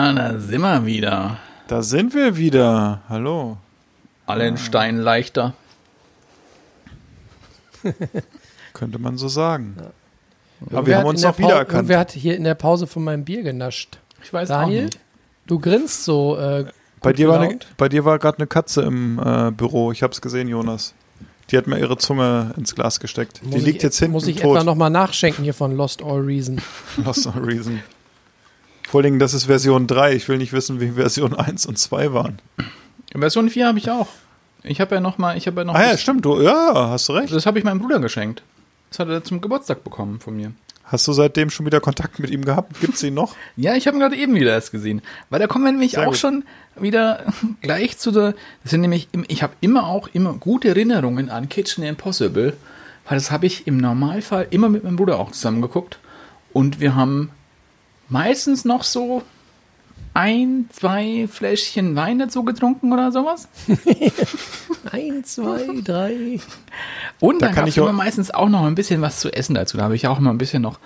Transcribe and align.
Ja, 0.00 0.14
da 0.14 0.38
sind 0.38 0.62
wir 0.62 0.86
wieder. 0.86 1.36
Da 1.68 1.82
sind 1.82 2.14
wir 2.14 2.38
wieder. 2.38 3.02
Hallo. 3.10 3.58
Allen 4.24 4.56
Stein 4.56 4.96
leichter. 4.96 5.52
Könnte 8.72 8.98
man 8.98 9.18
so 9.18 9.28
sagen. 9.28 9.76
Aber 9.78 10.72
Wer 10.72 10.86
wir 10.86 10.96
haben 10.96 11.06
uns 11.06 11.22
in 11.22 11.28
noch 11.28 11.38
wiedererkannt. 11.38 11.88
Wer 11.88 11.98
hat 11.98 12.12
hier 12.12 12.34
in 12.34 12.44
der 12.44 12.54
Pause 12.54 12.86
von 12.86 13.04
meinem 13.04 13.26
Bier 13.26 13.42
genascht? 13.42 13.98
Ich 14.22 14.32
weiß 14.32 14.50
auch 14.50 14.60
Daniel? 14.62 14.84
nicht. 14.84 14.98
Du 15.46 15.58
grinst 15.58 16.04
so. 16.06 16.38
Äh, 16.38 16.64
Bei 17.02 17.12
dir 17.12 17.28
war, 17.28 17.36
eine, 17.36 17.48
gelaunt. 17.48 17.66
bei 17.76 17.90
dir 17.90 18.06
war 18.06 18.18
gerade 18.18 18.38
eine 18.38 18.46
Katze 18.46 18.80
im 18.80 19.18
äh, 19.18 19.50
Büro. 19.50 19.92
Ich 19.92 20.02
habe 20.02 20.14
es 20.14 20.22
gesehen, 20.22 20.48
Jonas. 20.48 20.94
Die 21.50 21.58
hat 21.58 21.66
mir 21.66 21.78
ihre 21.78 21.98
Zunge 21.98 22.54
ins 22.56 22.74
Glas 22.74 23.00
gesteckt. 23.00 23.42
Muss 23.42 23.54
die 23.54 23.60
liegt 23.60 23.76
ich, 23.78 23.82
jetzt 23.82 23.98
hinten 23.98 24.12
Muss 24.12 24.26
ich 24.26 24.36
tot. 24.36 24.56
etwa 24.56 24.64
nochmal 24.64 24.88
nachschenken 24.88 25.44
hier 25.44 25.52
von 25.52 25.76
Lost 25.76 26.02
All 26.02 26.20
Reason. 26.20 26.58
Lost 27.04 27.26
no 27.26 27.32
reason. 27.42 27.82
Vor 28.90 28.98
allen 28.98 29.04
Dingen, 29.04 29.18
das 29.20 29.34
ist 29.34 29.44
Version 29.44 29.86
3. 29.86 30.14
Ich 30.14 30.28
will 30.28 30.38
nicht 30.38 30.52
wissen, 30.52 30.80
wie 30.80 30.90
Version 30.90 31.34
1 31.34 31.64
und 31.66 31.78
2 31.78 32.12
waren. 32.12 32.40
Version 33.14 33.48
4 33.48 33.68
habe 33.68 33.78
ich 33.78 33.88
auch. 33.88 34.08
Ich 34.64 34.80
habe 34.80 34.96
ja 34.96 35.00
noch 35.00 35.16
mal, 35.16 35.36
ich 35.36 35.46
habe 35.46 35.60
ja 35.60 35.64
noch 35.64 35.74
Ah 35.76 35.92
ja, 35.92 35.96
stimmt. 35.96 36.24
Du, 36.24 36.40
ja, 36.40 36.88
hast 36.90 37.08
du 37.08 37.12
recht. 37.12 37.32
das 37.32 37.46
habe 37.46 37.60
ich 37.60 37.64
meinem 37.64 37.78
Bruder 37.78 38.00
geschenkt. 38.00 38.42
Das 38.90 38.98
hat 38.98 39.08
er 39.08 39.22
zum 39.22 39.40
Geburtstag 39.40 39.84
bekommen 39.84 40.18
von 40.18 40.36
mir. 40.36 40.50
Hast 40.82 41.06
du 41.06 41.12
seitdem 41.12 41.50
schon 41.50 41.66
wieder 41.66 41.80
Kontakt 41.80 42.18
mit 42.18 42.30
ihm 42.30 42.44
gehabt? 42.44 42.80
Gibt's 42.80 43.00
ihn 43.04 43.14
noch? 43.14 43.36
Ja, 43.56 43.76
ich 43.76 43.86
habe 43.86 43.96
ihn 43.96 44.00
gerade 44.00 44.16
eben 44.16 44.34
wieder 44.34 44.50
erst 44.54 44.72
gesehen. 44.72 45.02
Weil 45.30 45.38
da 45.38 45.46
kommen 45.46 45.64
wir 45.64 45.70
nämlich 45.70 45.92
Sehr 45.92 46.02
auch 46.02 46.06
gut. 46.06 46.16
schon 46.16 46.42
wieder 46.74 47.20
gleich 47.60 47.96
zu 47.96 48.10
der. 48.10 48.34
Das 48.64 48.72
sind 48.72 48.80
nämlich, 48.80 49.08
ich 49.28 49.44
habe 49.44 49.52
immer 49.60 49.86
auch 49.86 50.08
immer 50.12 50.32
gute 50.32 50.66
Erinnerungen 50.66 51.30
an 51.30 51.48
Kitchen 51.48 51.84
Impossible, 51.84 52.54
weil 53.08 53.16
das 53.16 53.30
habe 53.30 53.46
ich 53.46 53.68
im 53.68 53.76
Normalfall 53.76 54.48
immer 54.50 54.68
mit 54.68 54.82
meinem 54.82 54.96
Bruder 54.96 55.20
auch 55.20 55.30
zusammen 55.30 55.62
geguckt. 55.62 56.00
Und 56.52 56.80
wir 56.80 56.96
haben 56.96 57.30
meistens 58.10 58.64
noch 58.64 58.82
so 58.84 59.22
ein, 60.12 60.68
zwei 60.72 61.28
Fläschchen 61.30 61.94
Wein 61.96 62.18
dazu 62.18 62.42
getrunken 62.44 62.92
oder 62.92 63.12
sowas. 63.12 63.48
Eins, 64.92 65.34
zwei, 65.36 65.66
drei. 65.84 66.40
Und 67.20 67.40
Da 67.42 67.46
dann 67.46 67.54
kann 67.54 67.62
gab 67.64 67.68
ich 67.68 67.76
es 67.76 67.82
immer 67.82 67.92
meistens 67.92 68.30
auch 68.30 68.48
noch 68.48 68.64
ein 68.64 68.74
bisschen 68.74 69.02
was 69.02 69.20
zu 69.20 69.32
essen 69.32 69.54
dazu. 69.54 69.76
Da 69.76 69.84
habe 69.84 69.94
ich 69.96 70.06
auch 70.08 70.18
immer 70.18 70.30
ein 70.30 70.38
bisschen 70.38 70.62
noch, 70.62 70.78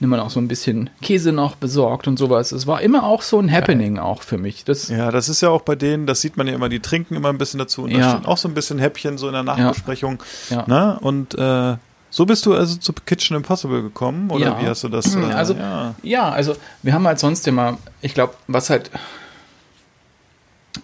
immer 0.00 0.18
noch 0.18 0.28
so 0.30 0.40
ein 0.40 0.48
bisschen 0.48 0.90
Käse 1.00 1.32
noch 1.32 1.56
besorgt 1.56 2.06
und 2.06 2.18
sowas. 2.18 2.52
Es 2.52 2.66
war 2.66 2.82
immer 2.82 3.04
auch 3.04 3.22
so 3.22 3.38
ein 3.40 3.50
Happening 3.50 3.98
auch 3.98 4.22
für 4.22 4.36
mich. 4.36 4.64
Das, 4.64 4.88
Ja, 4.88 5.10
das 5.10 5.28
ist 5.30 5.40
ja 5.40 5.48
auch 5.48 5.62
bei 5.62 5.74
denen, 5.74 6.06
das 6.06 6.20
sieht 6.20 6.36
man 6.36 6.46
ja 6.46 6.54
immer, 6.54 6.68
die 6.68 6.80
trinken 6.80 7.14
immer 7.14 7.30
ein 7.30 7.38
bisschen 7.38 7.58
dazu 7.58 7.84
und 7.84 7.94
da 7.94 7.98
Ja. 7.98 8.10
steht 8.10 8.26
auch 8.26 8.36
so 8.36 8.46
ein 8.48 8.54
bisschen 8.54 8.78
Häppchen 8.78 9.16
so 9.16 9.26
in 9.28 9.32
der 9.32 9.42
Nachbesprechung. 9.42 10.22
Ja. 10.50 10.64
Ne? 10.66 10.98
Und 11.00 11.34
äh, 11.38 11.76
so 12.16 12.24
bist 12.24 12.46
du 12.46 12.54
also 12.54 12.76
zu 12.78 12.94
Kitchen 12.94 13.36
Impossible 13.36 13.82
gekommen 13.82 14.30
oder 14.30 14.42
Ja. 14.46 14.62
wie 14.62 14.66
hast 14.66 14.82
du 14.84 14.88
das? 14.88 15.14
Äh, 15.14 15.18
Also, 15.34 15.52
ja. 15.52 15.94
ja, 16.02 16.30
also 16.30 16.56
wir 16.82 16.94
haben 16.94 17.06
halt 17.06 17.18
sonst 17.18 17.46
immer, 17.46 17.76
ich 18.00 18.14
glaube, 18.14 18.32
was 18.46 18.70
halt, 18.70 18.90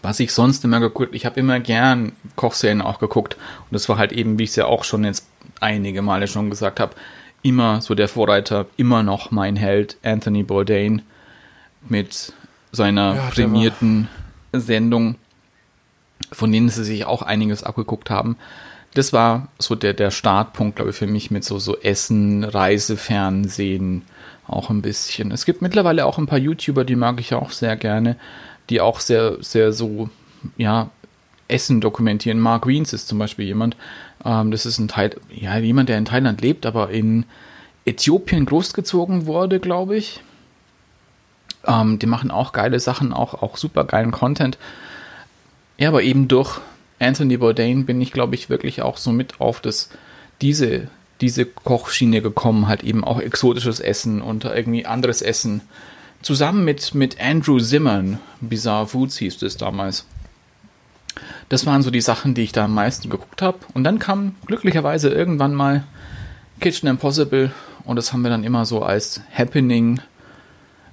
was 0.03 0.21
ich 0.21 0.35
sonst 0.35 0.63
immer 0.65 0.79
geguckt, 0.79 1.15
ich 1.15 1.25
habe 1.25 1.41
immer 1.41 1.59
gern 1.59 2.13
Kochserien 2.37 2.83
auch 2.83 2.99
geguckt 2.99 3.37
und 3.61 3.73
das 3.73 3.89
war 3.89 3.97
halt 3.97 4.13
eben, 4.13 4.39
wie 4.39 4.43
ich 4.45 4.51
es 4.51 4.57
ja 4.57 4.67
auch 4.67 4.85
schon 4.85 5.05
jetzt 5.05 5.27
einige 5.59 6.03
Male 6.03 6.29
schon 6.29 6.51
gesagt 6.51 6.81
habe, 6.81 6.95
immer 7.41 7.81
so 7.81 7.95
der 7.95 8.09
Vorreiter, 8.09 8.67
immer 8.77 9.03
noch 9.03 9.31
mein 9.31 9.57
Held 9.57 9.97
Anthony 10.03 10.42
Bourdain 10.42 11.01
mit 11.89 12.35
seiner 12.73 13.15
Ja, 13.15 13.23
prämierten 13.31 14.09
Sendung, 14.53 15.15
von 16.31 16.53
denen 16.53 16.69
sie 16.69 16.85
sich 16.85 17.07
auch 17.07 17.23
einiges 17.23 17.63
abgeguckt 17.63 18.11
haben. 18.11 18.37
Das 18.95 19.13
war 19.13 19.48
so 19.58 19.75
der, 19.75 19.95
der 19.95 20.11
Startpunkt, 20.11 20.77
glaube 20.77 20.91
ich, 20.91 20.97
für 20.97 21.07
mich 21.07 21.30
mit 21.30 21.45
so, 21.45 21.58
so 21.58 21.79
Essen, 21.79 22.45
Reisefernsehen 22.45 24.03
auch 24.47 24.70
ein 24.70 24.83
bisschen. 24.83 25.30
Es 25.30 25.45
gibt 25.45 25.63
mittlerweile 25.63 26.05
auch 26.05 26.19
ein 26.19 26.27
paar 26.27 26.39
YouTuber, 26.39 26.85
die 26.85 26.97
mag 26.97 27.20
ich 27.20 27.35
auch 27.35 27.51
sehr 27.51 27.77
gerne, 27.77 28.17
die 28.69 28.80
auch 28.80 29.01
sehr, 29.01 29.42
sehr 29.42 29.73
so, 29.73 30.11
ja, 30.57 30.91
Essen 31.48 31.80
dokumentieren. 31.80 32.41
Mark 32.41 32.67
Wiens 32.67 32.92
ist 32.92 33.08
zum 33.08 33.19
Beispiel 33.19 33.47
jemand, 33.47 33.77
ähm, 34.25 34.51
das 34.51 34.67
ist 34.67 34.79
ein 34.79 34.89
Teil, 34.89 35.17
ja, 35.30 35.57
jemand, 35.59 35.89
der 35.89 35.98
in 35.98 36.05
Thailand 36.05 36.41
lebt, 36.41 36.67
aber 36.67 36.91
in 36.91 37.24
Äthiopien 37.85 38.47
großgezogen 38.47 39.27
wurde, 39.27 39.61
glaube 39.61 39.97
ich. 39.97 40.23
Ähm, 41.67 41.98
die 41.98 42.07
machen 42.07 42.30
auch 42.30 42.53
geile 42.53 42.80
Sachen, 42.80 43.13
auch, 43.13 43.42
auch 43.42 43.57
super 43.57 43.85
geilen 43.85 44.11
Content. 44.11 44.59
Ja, 45.79 45.89
aber 45.89 46.03
eben 46.03 46.29
durch 46.29 46.61
Anthony 47.02 47.36
Bourdain 47.36 47.86
bin 47.86 48.01
ich, 48.01 48.13
glaube 48.13 48.35
ich, 48.35 48.48
wirklich 48.48 48.83
auch 48.83 48.96
so 48.96 49.13
mit 49.13 49.40
auf 49.40 49.61
das, 49.61 49.90
diese, 50.40 50.89
diese 51.20 51.45
Kochschiene 51.45 52.23
gekommen, 52.23 52.68
halt 52.68 52.83
eben 52.85 53.05
auch 53.05 53.20
exotisches 53.20 53.80
Essen 53.80 54.23
und 54.23 54.45
irgendwie 54.45 54.86
anderes 54.86 55.23
Essen. 55.23 55.62
Zusammen 56.23 56.64
mit, 56.64 56.95
mit 56.95 57.20
Andrew 57.20 57.58
Zimmern, 57.58 58.20
Bizarre 58.41 58.86
Foods 58.86 59.18
hieß 59.18 59.39
das 59.39 59.57
damals. 59.57 60.07
Das 61.48 61.67
waren 61.67 61.83
so 61.83 61.91
die 61.91 62.01
Sachen, 62.01 62.35
die 62.35 62.42
ich 62.42 62.52
da 62.52 62.64
am 62.64 62.74
meisten 62.74 63.11
geguckt 63.11 63.42
habe. 63.42 63.58
Und 63.74 63.85
dann 63.85 63.98
kam 63.98 64.36
glücklicherweise 64.46 65.11
irgendwann 65.11 65.55
mal 65.55 65.85
Kitchen 66.61 66.89
Impossible 66.89 67.51
und 67.85 67.96
das 67.96 68.12
haben 68.12 68.23
wir 68.23 68.30
dann 68.30 68.45
immer 68.45 68.64
so 68.64 68.83
als 68.83 69.20
Happening 69.36 70.01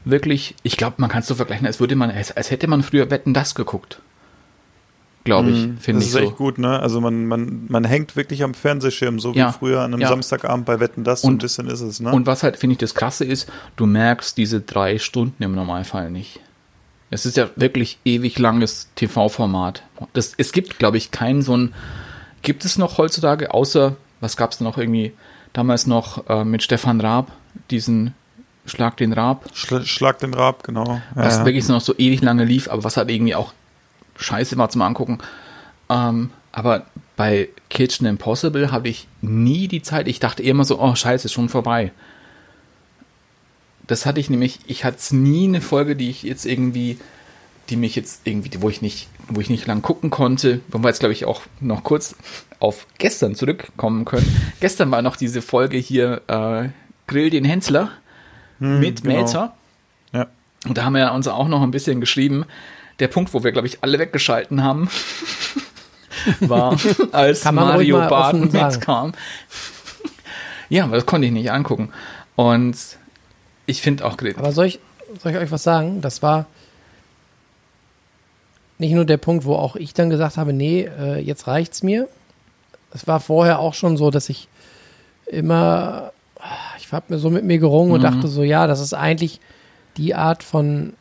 wirklich, 0.06 0.56
ich 0.64 0.78
glaube, 0.78 0.96
man 0.98 1.10
kann 1.10 1.22
es 1.22 1.28
so 1.28 1.36
vergleichen, 1.36 1.68
als 1.68 1.80
würde 1.80 1.96
man, 1.96 2.10
als, 2.12 2.36
als 2.36 2.52
hätte 2.52 2.68
man 2.68 2.84
früher 2.84 3.12
Wetten 3.12 3.34
das 3.34 3.56
geguckt. 3.56 4.02
Glaube 5.30 5.50
ich, 5.52 5.58
finde 5.82 6.00
das 6.00 6.04
ich 6.04 6.08
ist 6.08 6.12
so. 6.14 6.20
echt 6.20 6.36
gut, 6.38 6.58
ne? 6.58 6.80
Also 6.80 7.00
man, 7.02 7.26
man, 7.26 7.66
man 7.68 7.84
hängt 7.84 8.16
wirklich 8.16 8.44
am 8.44 8.54
Fernsehschirm, 8.54 9.20
so 9.20 9.34
wie 9.36 9.40
Ja. 9.40 9.52
früher 9.52 9.82
an 9.82 9.94
einem 9.94 10.02
Ja. 10.02 10.10
Samstagabend 10.10 10.66
bei 10.66 10.80
Wetten 10.80 11.04
das, 11.04 11.22
so 11.22 11.28
ein 11.28 11.34
Und- 11.34 11.42
bisschen 11.42 11.68
ist 11.68 11.82
es, 11.82 12.00
ne? 12.00 12.12
Und 12.12 12.26
was 12.28 12.44
halt, 12.44 12.58
finde 12.58 12.74
ich, 12.74 12.78
das 12.80 12.96
Krasse 12.96 13.26
ist, 13.26 13.50
du 13.76 13.86
merkst 13.86 14.38
diese 14.38 14.62
drei 14.62 15.00
Stunden 15.00 15.42
im 15.44 15.54
Normalfall 15.56 16.12
nicht. 16.12 16.40
Es 17.12 17.26
ist 17.26 17.38
ja 17.38 17.50
wirklich 17.56 17.98
ewig 18.06 18.38
langes 18.38 18.90
TV-Format. 18.96 19.84
Das, 20.14 20.34
es 20.38 20.52
gibt, 20.52 20.78
glaube 20.80 20.98
ich, 20.98 21.10
keinen 21.12 21.42
so 21.42 21.58
ein, 21.58 21.74
gibt 22.44 22.66
es 22.66 22.78
noch 22.78 22.98
heutzutage, 23.00 23.54
außer, 23.54 23.96
was 24.22 24.38
gab 24.38 24.52
es 24.52 24.60
noch 24.62 24.78
irgendwie, 24.78 25.14
damals 25.54 25.88
noch 25.88 26.28
äh, 26.30 26.44
mit 26.46 26.62
Stefan 26.62 27.02
Raab, 27.02 27.32
diesen 27.72 28.14
Schlag 28.66 28.98
den 28.98 29.14
Raab, 29.14 29.46
Schla 29.54 29.82
Schlag 29.84 30.20
den 30.20 30.36
Rab, 30.36 30.64
genau. 30.64 31.02
was 31.16 31.38
Ja. 31.38 31.46
wirklich 31.46 31.68
noch 31.68 31.82
so 31.82 31.96
ewig 31.98 32.22
lange 32.22 32.44
lief, 32.46 32.70
aber 32.70 32.84
was 32.84 32.98
halt 32.98 33.10
irgendwie 33.10 33.34
auch 33.34 33.54
scheiße 34.20 34.58
war 34.58 34.70
zum 34.70 34.82
Angucken. 34.82 35.20
Ähm, 35.90 36.32
aber 36.52 36.86
bei 37.16 37.50
Kitchen 37.70 38.06
Impossible 38.06 38.72
habe 38.72 38.90
ich 38.90 39.08
nie 39.22 39.68
die 39.68 39.82
Zeit, 39.82 40.08
ich 40.08 40.20
dachte 40.20 40.44
immer 40.44 40.64
so, 40.64 40.80
oh 40.80 40.96
scheiße, 40.96 41.26
ist 41.26 41.34
schon 41.34 41.50
vorbei. 41.50 41.92
Das 43.88 44.06
hatte 44.06 44.20
ich 44.20 44.30
nämlich, 44.30 44.60
ich 44.68 44.84
hatte 44.86 45.16
nie 45.16 45.48
eine 45.48 45.62
Folge, 45.62 45.96
die 45.96 46.10
ich 46.10 46.24
jetzt 46.24 46.46
irgendwie, 46.46 47.00
die 47.70 47.76
mich 47.76 47.96
jetzt 47.96 48.22
irgendwie, 48.26 48.52
wo 48.62 48.70
ich 48.70 48.82
nicht, 48.82 49.08
wo 49.28 49.42
ich 49.42 49.50
nicht 49.50 49.66
lang 49.68 49.82
gucken 49.82 50.10
konnte, 50.10 50.62
wo 50.70 50.80
wir 50.80 50.90
jetzt 50.90 51.00
glaube 51.00 51.14
ich 51.14 51.26
auch 51.26 51.42
noch 51.60 51.84
kurz 51.84 52.16
auf 52.60 52.86
gestern 52.98 53.36
zurückkommen 53.36 54.06
können. 54.06 54.28
Gestern 54.60 54.92
war 54.92 55.02
noch 55.02 55.16
diese 55.16 55.42
Folge 55.42 55.78
hier, 55.78 56.22
äh, 56.28 56.70
Grill 57.08 57.30
den 57.30 57.46
Hensler 57.46 57.92
mit 58.60 59.02
genau. 59.02 59.16
Melzer. 59.16 59.54
Ja. 60.12 60.28
Und 60.68 60.78
da 60.78 60.84
haben 60.84 60.94
wir 60.94 61.12
uns 61.14 61.28
auch 61.28 61.48
noch 61.48 61.64
ein 61.64 61.72
bisschen 61.72 62.02
geschrieben. 62.02 62.46
Der 63.00 63.08
Punkt, 63.08 63.34
wo 63.34 63.44
wir, 63.44 63.52
glaube 63.52 63.68
ich, 63.68 63.80
alle 63.84 63.98
weggeschalten 64.00 64.64
haben, 64.64 64.90
war, 66.42 66.78
als 67.12 67.44
Mario 67.52 68.00
offen 68.06 68.52
sagen. 68.52 68.72
mitkam. 68.74 69.12
ja, 70.70 70.84
aber 70.84 70.96
das 70.96 71.06
konnte 71.06 71.28
ich 71.28 71.34
nicht 71.34 71.52
angucken. 71.52 71.92
Und 72.36 72.76
ich 73.66 73.82
finde 73.82 74.06
auch, 74.06 74.18
Aber 74.38 74.52
soll 74.52 74.66
ich, 74.66 74.80
soll 75.22 75.32
ich 75.32 75.38
euch 75.38 75.52
was 75.52 75.64
sagen? 75.64 76.02
Das 76.02 76.22
war 76.22 76.46
nicht 78.78 78.94
nur 78.94 79.06
der 79.06 79.18
Punkt, 79.18 79.46
wo 79.46 79.56
auch 79.56 79.76
ich 79.76 79.94
dann 79.94 80.10
gesagt 80.10 80.38
habe, 80.38 80.54
nee, 80.54 80.90
äh, 81.00 81.20
jetzt 81.20 81.48
reicht's 81.48 81.84
mir. 81.84 82.08
Es 82.94 83.08
war 83.08 83.20
vorher 83.20 83.60
auch 83.60 83.74
schon 83.74 83.98
so, 83.98 84.10
dass 84.10 84.30
ich 84.30 84.48
immer, 85.28 86.12
ich 86.78 86.92
habe 86.92 87.06
mir 87.10 87.20
so 87.20 87.30
mit 87.30 87.44
mir 87.44 87.60
gerungen 87.60 87.92
und 87.92 88.00
Mhm. 88.00 88.04
dachte 88.04 88.28
so, 88.28 88.42
ja, 88.42 88.68
das 88.68 88.80
ist 88.80 88.94
eigentlich 88.94 89.40
die 89.98 90.16
Art 90.16 90.44
von 90.44 90.94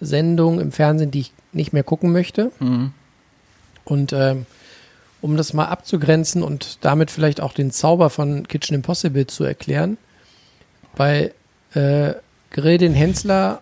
Sendung 0.00 0.60
im 0.60 0.72
Fernsehen, 0.72 1.10
die 1.10 1.20
ich 1.20 1.32
nicht 1.52 1.72
mehr 1.72 1.84
gucken 1.84 2.12
möchte. 2.12 2.50
Mhm. 2.60 2.92
Und 3.84 4.12
ähm, 4.12 4.46
um 5.20 5.36
das 5.36 5.52
mal 5.52 5.66
abzugrenzen 5.66 6.42
und 6.42 6.78
damit 6.84 7.10
vielleicht 7.10 7.40
auch 7.40 7.52
den 7.52 7.70
Zauber 7.70 8.10
von 8.10 8.46
Kitchen 8.48 8.74
Impossible 8.74 9.26
zu 9.26 9.44
erklären, 9.44 9.96
bei 10.96 11.32
äh, 11.74 12.14
Grill 12.50 12.78
den 12.78 12.94
Hensler 12.94 13.60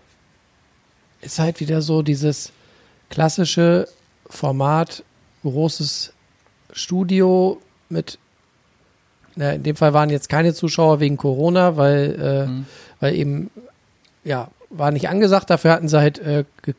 ist 1.21 1.39
halt 1.39 1.61
wieder 1.61 1.81
so 1.83 2.03
dieses 2.03 2.53
klassische 3.11 3.89
Format, 4.29 5.05
großes 5.43 6.13
Studio 6.73 7.61
mit, 7.89 8.19
na, 9.37 9.53
in 9.53 9.63
dem 9.63 9.77
Fall 9.77 9.93
waren 9.95 10.11
jetzt 10.11 10.29
keine 10.29 10.55
Zuschauer 10.55 11.01
wegen 11.01 11.17
Corona, 11.17 11.77
weil, 11.77 12.17
äh, 12.21 12.47
Mhm. 12.47 12.67
weil 13.01 13.15
eben, 13.15 13.51
ja, 14.25 14.49
war 14.73 14.91
nicht 14.91 15.09
angesagt. 15.09 15.51
Dafür 15.51 15.73
hatten 15.73 15.89
sie 15.89 15.99
halt 15.99 16.19
äh, 16.19 16.45
ge 16.63 16.75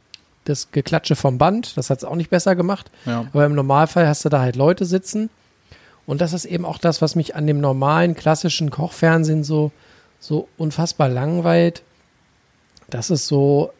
das 0.45 0.71
Geklatsche 0.71 1.15
vom 1.15 1.37
Band. 1.37 1.77
Das 1.77 1.89
hat 1.89 1.99
es 1.99 2.03
auch 2.03 2.17
nicht 2.17 2.29
besser 2.29 2.53
gemacht. 2.53 2.91
Ja. 3.05 3.27
Aber 3.31 3.45
im 3.45 3.55
Normalfall 3.55 4.07
hast 4.07 4.25
du 4.25 4.29
da 4.29 4.41
halt 4.41 4.57
Leute 4.57 4.83
sitzen. 4.83 5.29
Und 6.05 6.19
das 6.19 6.33
ist 6.33 6.43
eben 6.43 6.65
auch 6.65 6.79
das, 6.79 7.01
was 7.01 7.15
mich 7.15 7.35
an 7.35 7.47
dem 7.47 7.61
normalen, 7.61 8.13
klassischen 8.13 8.69
Kochfernsehen 8.69 9.45
so, 9.45 9.71
so 10.19 10.49
unfassbar 10.57 11.07
langweilt. 11.07 11.81
Das 12.89 13.09
ist 13.09 13.27
so, 13.27 13.71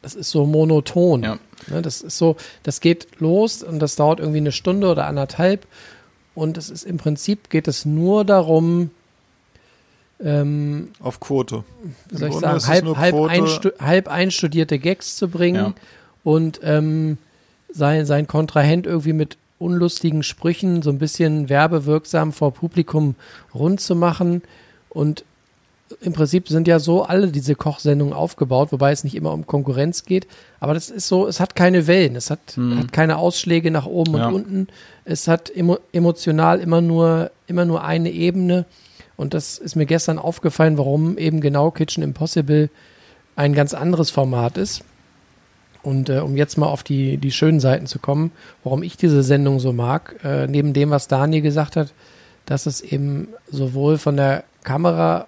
das 0.00 0.14
ist 0.14 0.30
so 0.30 0.46
monoton. 0.46 1.22
Ja. 1.22 1.38
Ne, 1.68 1.82
das 1.82 2.00
ist 2.00 2.16
so, 2.16 2.36
das 2.62 2.80
geht 2.80 3.20
los 3.20 3.62
und 3.62 3.78
das 3.78 3.96
dauert 3.96 4.20
irgendwie 4.20 4.38
eine 4.38 4.52
Stunde 4.52 4.88
oder 4.88 5.06
anderthalb. 5.06 5.66
Und 6.34 6.56
es 6.58 6.70
ist 6.70 6.84
im 6.84 6.98
Prinzip 6.98 7.50
geht 7.50 7.68
es 7.68 7.84
nur 7.84 8.24
darum, 8.24 8.90
ähm, 10.22 10.88
Auf 11.00 11.20
Quote. 11.20 11.64
wie 12.08 12.14
Im 12.14 12.18
soll 12.18 12.28
ich 12.28 12.34
Grunde 12.34 12.60
sagen, 12.60 12.86
halb, 12.86 12.96
halb, 12.96 13.14
einstu 13.30 13.70
halb 13.78 14.08
einstudierte 14.08 14.78
Gags 14.78 15.16
zu 15.16 15.28
bringen 15.28 15.56
Ja. 15.56 15.74
und 16.24 16.60
ähm, 16.62 17.18
sein, 17.72 18.06
sein 18.06 18.26
Kontrahent 18.26 18.86
irgendwie 18.86 19.12
mit 19.12 19.36
unlustigen 19.58 20.22
Sprüchen 20.22 20.82
so 20.82 20.90
ein 20.90 20.98
bisschen 20.98 21.48
werbewirksam 21.48 22.32
vor 22.32 22.52
Publikum 22.52 23.14
rund 23.54 23.80
zu 23.80 23.94
machen. 23.96 24.42
Und 24.90 25.24
im 26.00 26.12
Prinzip 26.14 26.48
sind 26.48 26.66
ja 26.68 26.78
so 26.78 27.04
alle 27.04 27.28
diese 27.28 27.54
Kochsendungen 27.54 28.12
aufgebaut, 28.14 28.72
wobei 28.72 28.92
es 28.92 29.04
nicht 29.04 29.14
immer 29.14 29.32
um 29.32 29.46
Konkurrenz 29.46 30.04
geht. 30.04 30.26
Aber 30.60 30.74
das 30.74 30.90
ist 30.90 31.08
so, 31.08 31.26
es 31.26 31.38
hat 31.40 31.54
keine 31.54 31.86
Wellen, 31.86 32.16
es 32.16 32.28
hat, 32.30 32.40
hat 32.76 32.92
keine 32.92 33.18
Ausschläge 33.18 33.70
nach 33.70 33.86
oben 33.86 34.16
Ja. 34.16 34.28
und 34.28 34.34
unten. 34.34 34.68
Es 35.04 35.28
hat 35.28 35.50
emo 35.54 35.78
emotional 35.92 36.60
immer 36.60 36.80
nur, 36.80 37.30
immer 37.46 37.64
nur 37.64 37.84
eine 37.84 38.10
Ebene. 38.10 38.64
Und 39.16 39.34
das 39.34 39.58
ist 39.58 39.76
mir 39.76 39.86
gestern 39.86 40.18
aufgefallen, 40.18 40.78
warum 40.78 41.18
eben 41.18 41.40
genau 41.40 41.70
Kitchen 41.70 42.02
Impossible 42.02 42.70
ein 43.34 43.54
ganz 43.54 43.74
anderes 43.74 44.10
Format 44.10 44.58
ist. 44.58 44.84
Und 45.82 46.08
äh, 46.08 46.18
um 46.18 46.36
jetzt 46.36 46.58
mal 46.58 46.66
auf 46.66 46.82
die, 46.82 47.16
die 47.16 47.30
schönen 47.30 47.60
Seiten 47.60 47.86
zu 47.86 47.98
kommen, 47.98 48.32
warum 48.64 48.82
ich 48.82 48.96
diese 48.96 49.22
Sendung 49.22 49.60
so 49.60 49.72
mag, 49.72 50.16
äh, 50.24 50.46
neben 50.48 50.72
dem, 50.72 50.90
was 50.90 51.06
Daniel 51.06 51.42
gesagt 51.42 51.76
hat, 51.76 51.92
dass 52.44 52.66
es 52.66 52.80
eben 52.80 53.28
sowohl 53.50 53.98
von 53.98 54.16
der 54.16 54.44
Kameraführung 54.64 55.26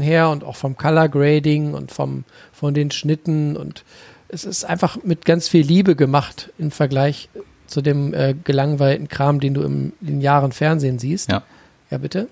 her 0.00 0.30
und 0.30 0.42
auch 0.42 0.56
vom 0.56 0.76
Color 0.76 1.08
Grading 1.08 1.74
und 1.74 1.92
vom, 1.92 2.24
von 2.52 2.72
den 2.72 2.90
Schnitten 2.90 3.56
und 3.56 3.84
es 4.28 4.44
ist 4.44 4.64
einfach 4.64 5.02
mit 5.02 5.24
ganz 5.24 5.48
viel 5.48 5.66
Liebe 5.66 5.96
gemacht 5.96 6.50
im 6.56 6.70
Vergleich 6.70 7.28
zu 7.66 7.82
dem 7.82 8.14
äh, 8.14 8.34
gelangweilten 8.44 9.08
Kram, 9.08 9.40
den 9.40 9.54
du 9.54 9.62
im 9.62 9.92
linearen 10.00 10.52
Fernsehen 10.52 10.98
siehst. 10.98 11.30
Ja. 11.30 11.42
Ja, 11.90 11.98
bitte? 11.98 12.28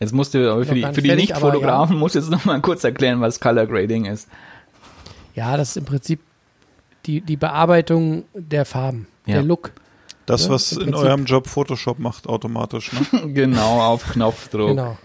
Jetzt 0.00 0.12
musst 0.12 0.32
du 0.34 0.50
aber 0.50 0.64
für 0.64 0.74
die, 0.74 0.82
für 0.92 1.02
die 1.02 1.14
Nicht-Fotografen 1.14 1.96
musst 1.98 2.14
du 2.14 2.18
jetzt 2.20 2.30
noch 2.30 2.44
mal 2.46 2.60
kurz 2.60 2.82
erklären, 2.84 3.20
was 3.20 3.38
Color 3.38 3.66
Grading 3.66 4.06
ist. 4.06 4.28
Ja, 5.34 5.56
das 5.56 5.70
ist 5.70 5.76
im 5.76 5.84
Prinzip 5.84 6.20
die, 7.06 7.20
die 7.20 7.36
Bearbeitung 7.36 8.24
der 8.34 8.64
Farben, 8.64 9.06
Ja. 9.26 9.34
der 9.36 9.42
Look. 9.44 9.72
Das, 10.26 10.44
Ja, 10.44 10.50
was 10.50 10.72
im 10.72 10.88
in 10.88 10.94
eurem 10.94 11.24
Job 11.24 11.46
Photoshop 11.48 11.98
macht, 11.98 12.26
automatisch. 12.28 12.90
Ne? 12.92 13.32
genau, 13.34 13.80
auf 13.80 14.04
Knopfdruck. 14.12 14.68
Genau. 14.68 14.96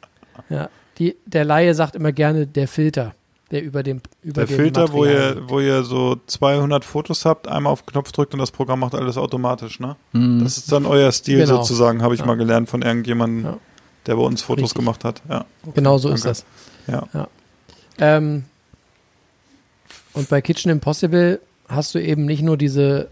Ja, 0.49 0.69
die, 0.97 1.15
der 1.25 1.45
Laie 1.45 1.73
sagt 1.73 1.95
immer 1.95 2.11
gerne 2.11 2.47
der 2.47 2.67
Filter, 2.67 3.13
der 3.51 3.63
über 3.63 3.83
dem 3.83 4.01
über 4.21 4.45
Der 4.45 4.45
dem 4.47 4.55
Filter, 4.55 4.91
wo 4.93 5.03
ihr, 5.05 5.41
wo 5.47 5.59
ihr 5.59 5.83
so 5.83 6.17
200 6.27 6.85
Fotos 6.85 7.25
habt, 7.25 7.47
einmal 7.47 7.73
auf 7.73 7.85
Knopf 7.85 8.11
drückt 8.11 8.33
und 8.33 8.39
das 8.39 8.51
Programm 8.51 8.79
macht 8.81 8.95
alles 8.95 9.17
automatisch. 9.17 9.79
Ne? 9.79 9.95
Mhm. 10.13 10.43
Das 10.43 10.57
ist 10.57 10.71
dann 10.71 10.85
euer 10.85 11.11
Stil 11.11 11.39
Genau. 11.39 11.57
sozusagen, 11.57 12.01
habe 12.01 12.13
ich 12.13 12.21
Ja. 12.21 12.25
mal 12.27 12.37
gelernt 12.37 12.69
von 12.69 12.81
irgendjemandem, 12.81 13.45
Ja. 13.45 13.57
Der 14.05 14.15
bei 14.15 14.21
uns 14.21 14.41
Fotos 14.41 14.63
Richtig. 14.63 14.77
gemacht 14.77 15.03
hat. 15.03 15.21
Ja. 15.29 15.45
Genau 15.73 15.97
so 15.97 16.09
ist 16.09 16.25
danke. 16.25 16.43
das. 16.87 17.07
Ja. 17.13 17.27
Ähm, 17.97 18.45
und 20.13 20.29
bei 20.29 20.41
Kitchen 20.41 20.71
Impossible 20.71 21.39
hast 21.67 21.95
du 21.95 21.99
eben 21.99 22.25
nicht 22.25 22.41
nur 22.41 22.57
diese, 22.57 23.09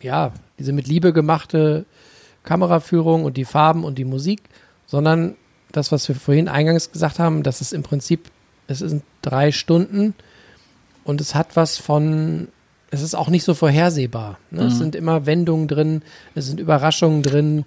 ja, 0.00 0.32
diese 0.58 0.72
mit 0.72 0.86
Liebe 0.86 1.12
gemachte 1.12 1.84
Kameraführung 2.42 3.24
und 3.24 3.36
die 3.36 3.44
Farben 3.44 3.84
und 3.84 3.98
die 3.98 4.04
Musik, 4.04 4.42
sondern 4.86 5.36
das, 5.72 5.92
was 5.92 6.08
wir 6.08 6.16
vorhin 6.16 6.48
eingangs 6.48 6.90
gesagt 6.90 7.18
haben, 7.18 7.42
das 7.42 7.60
ist 7.60 7.72
im 7.72 7.82
Prinzip, 7.82 8.30
es 8.66 8.78
sind 8.78 9.02
drei 9.22 9.52
Stunden 9.52 10.14
und 11.04 11.20
es 11.20 11.34
hat 11.34 11.56
was 11.56 11.76
von, 11.76 12.48
es 12.90 13.02
ist 13.02 13.14
auch 13.14 13.28
nicht 13.28 13.44
so 13.44 13.54
vorhersehbar. 13.54 14.38
Ne? 14.50 14.64
Es 14.64 14.78
sind 14.78 14.96
immer 14.96 15.26
Wendungen 15.26 15.68
drin, 15.68 16.02
es 16.34 16.46
sind 16.46 16.60
Überraschungen 16.60 17.22
drin. 17.22 17.64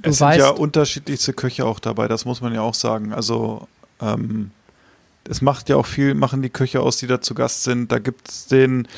Du 0.00 0.10
es 0.10 0.18
sind 0.18 0.26
weißt, 0.28 0.38
ja 0.38 0.48
unterschiedlichste 0.50 1.32
Köche 1.32 1.64
auch 1.66 1.78
dabei, 1.80 2.08
das 2.08 2.24
muss 2.24 2.40
man 2.40 2.54
ja 2.54 2.62
auch 2.62 2.74
sagen. 2.74 3.12
Also 3.12 3.66
ähm, 4.00 4.50
es 5.28 5.42
macht 5.42 5.68
ja 5.68 5.76
auch 5.76 5.86
viel, 5.86 6.14
machen 6.14 6.42
die 6.42 6.50
Köche 6.50 6.80
aus, 6.80 6.96
die 6.96 7.06
da 7.06 7.20
zu 7.20 7.34
Gast 7.34 7.64
sind. 7.64 7.92
Da 7.92 7.98
gibt 7.98 8.28
es 8.28 8.46
den, 8.46 8.88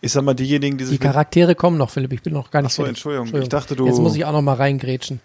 ich 0.00 0.12
sag 0.12 0.22
mal, 0.24 0.34
diejenigen, 0.34 0.78
die 0.78 0.84
die 0.84 0.90
sich 0.90 1.00
mit, 1.00 1.02
Charaktere 1.06 1.54
kommen 1.54 1.76
noch, 1.76 1.90
Philipp, 1.90 2.12
ich 2.12 2.22
bin 2.22 2.32
noch 2.32 2.50
gar 2.50 2.62
nicht 2.62 2.68
Achso, 2.72 2.82
fertig. 2.84 3.04
Entschuldigung. 3.04 3.42
Ich 3.42 3.48
dachte, 3.48 3.76
du- 3.76 3.86
Jetzt 3.86 3.98
muss 3.98 4.14
ich 4.14 4.24
auch 4.24 4.32
noch 4.32 4.40
mal 4.42 4.54
reingrätschen. 4.54 5.20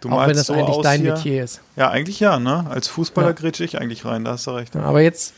du 0.00 0.10
auch 0.10 0.26
wenn 0.26 0.36
das 0.36 0.48
so 0.48 0.52
eigentlich 0.54 0.76
dein 0.82 1.00
hier. 1.02 1.14
Metier 1.14 1.44
ist. 1.44 1.60
Ja, 1.76 1.90
eigentlich 1.90 2.20
ja, 2.20 2.38
ne? 2.38 2.66
Als 2.68 2.88
Fußballer 2.88 3.28
Ja. 3.28 3.32
grätsche 3.32 3.64
ich 3.64 3.78
eigentlich 3.80 4.04
rein, 4.04 4.24
da 4.24 4.32
hast 4.32 4.46
du 4.46 4.50
recht. 4.50 4.74
Ja, 4.74 4.82
aber 4.82 5.00
jetzt, 5.00 5.34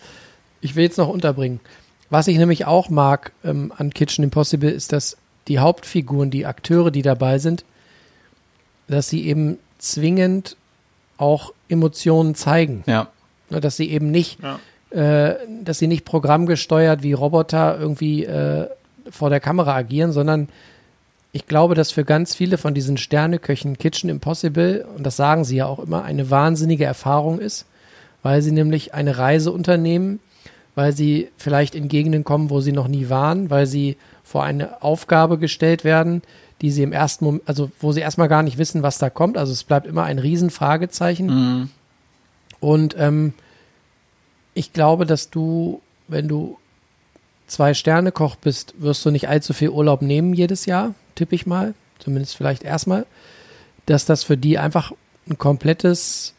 ich 0.60 0.74
will 0.74 0.82
jetzt 0.84 0.98
noch 0.98 1.08
unterbringen. 1.08 1.60
Was 2.08 2.26
ich 2.26 2.36
nämlich 2.38 2.64
auch 2.66 2.88
mag 2.90 3.30
ähm, 3.44 3.72
an 3.76 3.94
Kitchen 3.94 4.24
Impossible 4.24 4.70
ist, 4.70 4.92
dass 4.92 5.16
die 5.46 5.60
Hauptfiguren, 5.60 6.30
die 6.30 6.44
Akteure, 6.46 6.90
die 6.90 7.02
dabei 7.02 7.38
sind, 7.38 7.64
dass 8.90 9.08
sie 9.08 9.26
eben 9.26 9.58
zwingend 9.78 10.56
auch 11.16 11.52
Emotionen 11.68 12.34
zeigen. 12.34 12.82
Ja. 12.86 13.08
Dass 13.50 13.76
sie 13.76 13.90
eben 13.90 14.10
nicht, 14.10 14.38
Ja. 14.42 14.58
äh, 15.30 15.36
dass 15.62 15.78
sie 15.78 15.86
nicht 15.86 16.04
programmgesteuert 16.04 17.02
wie 17.02 17.12
Roboter 17.12 17.78
irgendwie 17.78 18.24
äh, 18.24 18.68
vor 19.10 19.30
der 19.30 19.40
Kamera 19.40 19.74
agieren, 19.74 20.12
sondern 20.12 20.48
ich 21.32 21.46
glaube, 21.46 21.74
dass 21.74 21.92
für 21.92 22.04
ganz 22.04 22.34
viele 22.34 22.58
von 22.58 22.74
diesen 22.74 22.96
Sterneköchen 22.96 23.78
Kitchen 23.78 24.10
Impossible, 24.10 24.84
und 24.96 25.04
das 25.04 25.16
sagen 25.16 25.44
sie 25.44 25.56
ja 25.56 25.66
auch 25.66 25.78
immer, 25.78 26.02
eine 26.04 26.30
wahnsinnige 26.30 26.84
Erfahrung 26.84 27.38
ist, 27.38 27.66
weil 28.22 28.42
sie 28.42 28.52
nämlich 28.52 28.94
eine 28.94 29.16
Reise 29.18 29.52
unternehmen, 29.52 30.20
weil 30.74 30.92
sie 30.92 31.28
vielleicht 31.36 31.74
in 31.74 31.88
Gegenden 31.88 32.24
kommen, 32.24 32.50
wo 32.50 32.60
sie 32.60 32.72
noch 32.72 32.88
nie 32.88 33.08
waren, 33.10 33.50
weil 33.50 33.66
sie 33.66 33.96
vor 34.24 34.42
eine 34.44 34.82
Aufgabe 34.82 35.38
gestellt 35.38 35.84
werden, 35.84 36.22
die 36.60 36.70
sie 36.70 36.82
im 36.82 36.92
ersten 36.92 37.24
Moment, 37.24 37.42
also 37.48 37.70
wo 37.80 37.92
sie 37.92 38.00
erstmal 38.00 38.28
gar 38.28 38.42
nicht 38.42 38.58
wissen, 38.58 38.82
was 38.82 38.98
da 38.98 39.08
kommt. 39.10 39.38
Also 39.38 39.52
es 39.52 39.64
bleibt 39.64 39.86
immer 39.86 40.04
ein 40.04 40.18
Riesenfragezeichen. 40.18 41.26
Mhm. 41.26 41.70
Und 42.60 42.94
ähm, 42.98 43.32
ich 44.54 44.72
glaube, 44.72 45.06
dass 45.06 45.30
du, 45.30 45.80
wenn 46.08 46.28
du 46.28 46.58
zwei 47.46 47.72
Sterne 47.74 48.12
Koch 48.12 48.36
bist, 48.36 48.74
wirst 48.78 49.04
du 49.06 49.10
nicht 49.10 49.28
allzu 49.28 49.52
viel 49.54 49.70
Urlaub 49.70 50.02
nehmen 50.02 50.34
jedes 50.34 50.66
Jahr, 50.66 50.94
tippe 51.14 51.34
ich 51.34 51.46
mal, 51.46 51.74
zumindest 51.98 52.36
vielleicht 52.36 52.62
erstmal, 52.62 53.06
dass 53.86 54.04
das 54.04 54.22
für 54.22 54.36
die 54.36 54.58
einfach 54.58 54.92
ein 55.28 55.38
komplettes, 55.38 56.34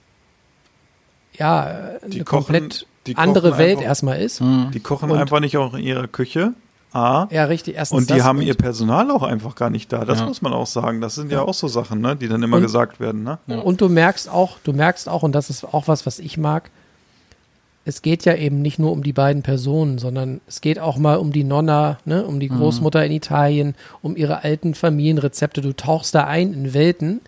ja, 1.33 1.97
eine 2.01 2.09
Die 2.09 2.19
kochen- 2.23 2.25
komplett 2.45 2.85
andere 3.15 3.57
Welt 3.57 3.77
einfach- 3.77 3.83
erstmal 3.85 4.21
ist. 4.21 4.39
Die 4.73 4.79
kochen 4.79 5.09
Und- 5.09 5.17
einfach 5.17 5.39
nicht 5.39 5.57
auch 5.57 5.73
in 5.73 5.83
ihrer 5.83 6.07
Küche. 6.07 6.53
A. 6.93 7.27
Ja, 7.31 7.45
richtig. 7.45 7.75
Erstens 7.75 7.97
Und 7.99 8.09
die 8.09 8.15
das 8.15 8.23
haben 8.23 8.39
und- 8.39 8.45
ihr 8.45 8.53
Personal 8.55 9.09
auch 9.11 9.23
einfach 9.23 9.55
gar 9.55 9.69
nicht 9.69 9.91
da. 9.93 10.03
Das 10.03 10.19
Ja. 10.19 10.25
muss 10.25 10.41
man 10.41 10.51
auch 10.53 10.65
sagen. 10.67 10.99
Das 11.01 11.15
sind 11.15 11.31
ja, 11.31 11.41
auch 11.41 11.53
so 11.53 11.67
Sachen, 11.67 12.01
ne, 12.01 12.15
die 12.15 12.27
dann 12.27 12.43
immer 12.43 12.57
Und- 12.57 12.63
gesagt 12.63 12.99
werden. 12.99 13.23
Ne? 13.23 13.37
Und 13.47 13.79
du 13.81 13.87
merkst 13.89 14.29
auch, 14.29 14.57
du 14.63 14.73
merkst 14.73 15.07
auch, 15.07 15.23
und 15.23 15.33
das 15.33 15.49
ist 15.49 15.63
auch 15.63 15.87
was, 15.87 16.05
was 16.05 16.19
ich 16.19 16.37
mag, 16.37 16.69
es 17.83 18.01
geht 18.03 18.25
ja 18.25 18.35
eben 18.35 18.61
nicht 18.61 18.77
nur 18.77 18.91
um 18.91 19.01
die 19.03 19.13
beiden 19.13 19.41
Personen, 19.41 19.97
sondern 19.97 20.39
es 20.47 20.61
geht 20.61 20.77
auch 20.77 20.97
mal 20.97 21.15
um 21.17 21.31
die 21.31 21.43
Nonna, 21.43 21.97
ne, 22.05 22.23
um 22.25 22.39
die 22.39 22.49
Großmutter 22.49 23.03
in 23.05 23.11
Italien, 23.11 23.73
um 24.03 24.15
ihre 24.15 24.43
alten 24.43 24.75
Familienrezepte. 24.75 25.61
Du 25.61 25.73
tauchst 25.75 26.13
da 26.13 26.25
ein 26.25 26.53
in 26.53 26.73
Welten, 26.75 27.21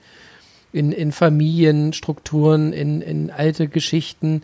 in, 0.71 0.91
in 0.91 1.11
Familienstrukturen, 1.11 2.73
in, 2.73 3.01
in 3.01 3.31
alte 3.31 3.67
Geschichten. 3.67 4.43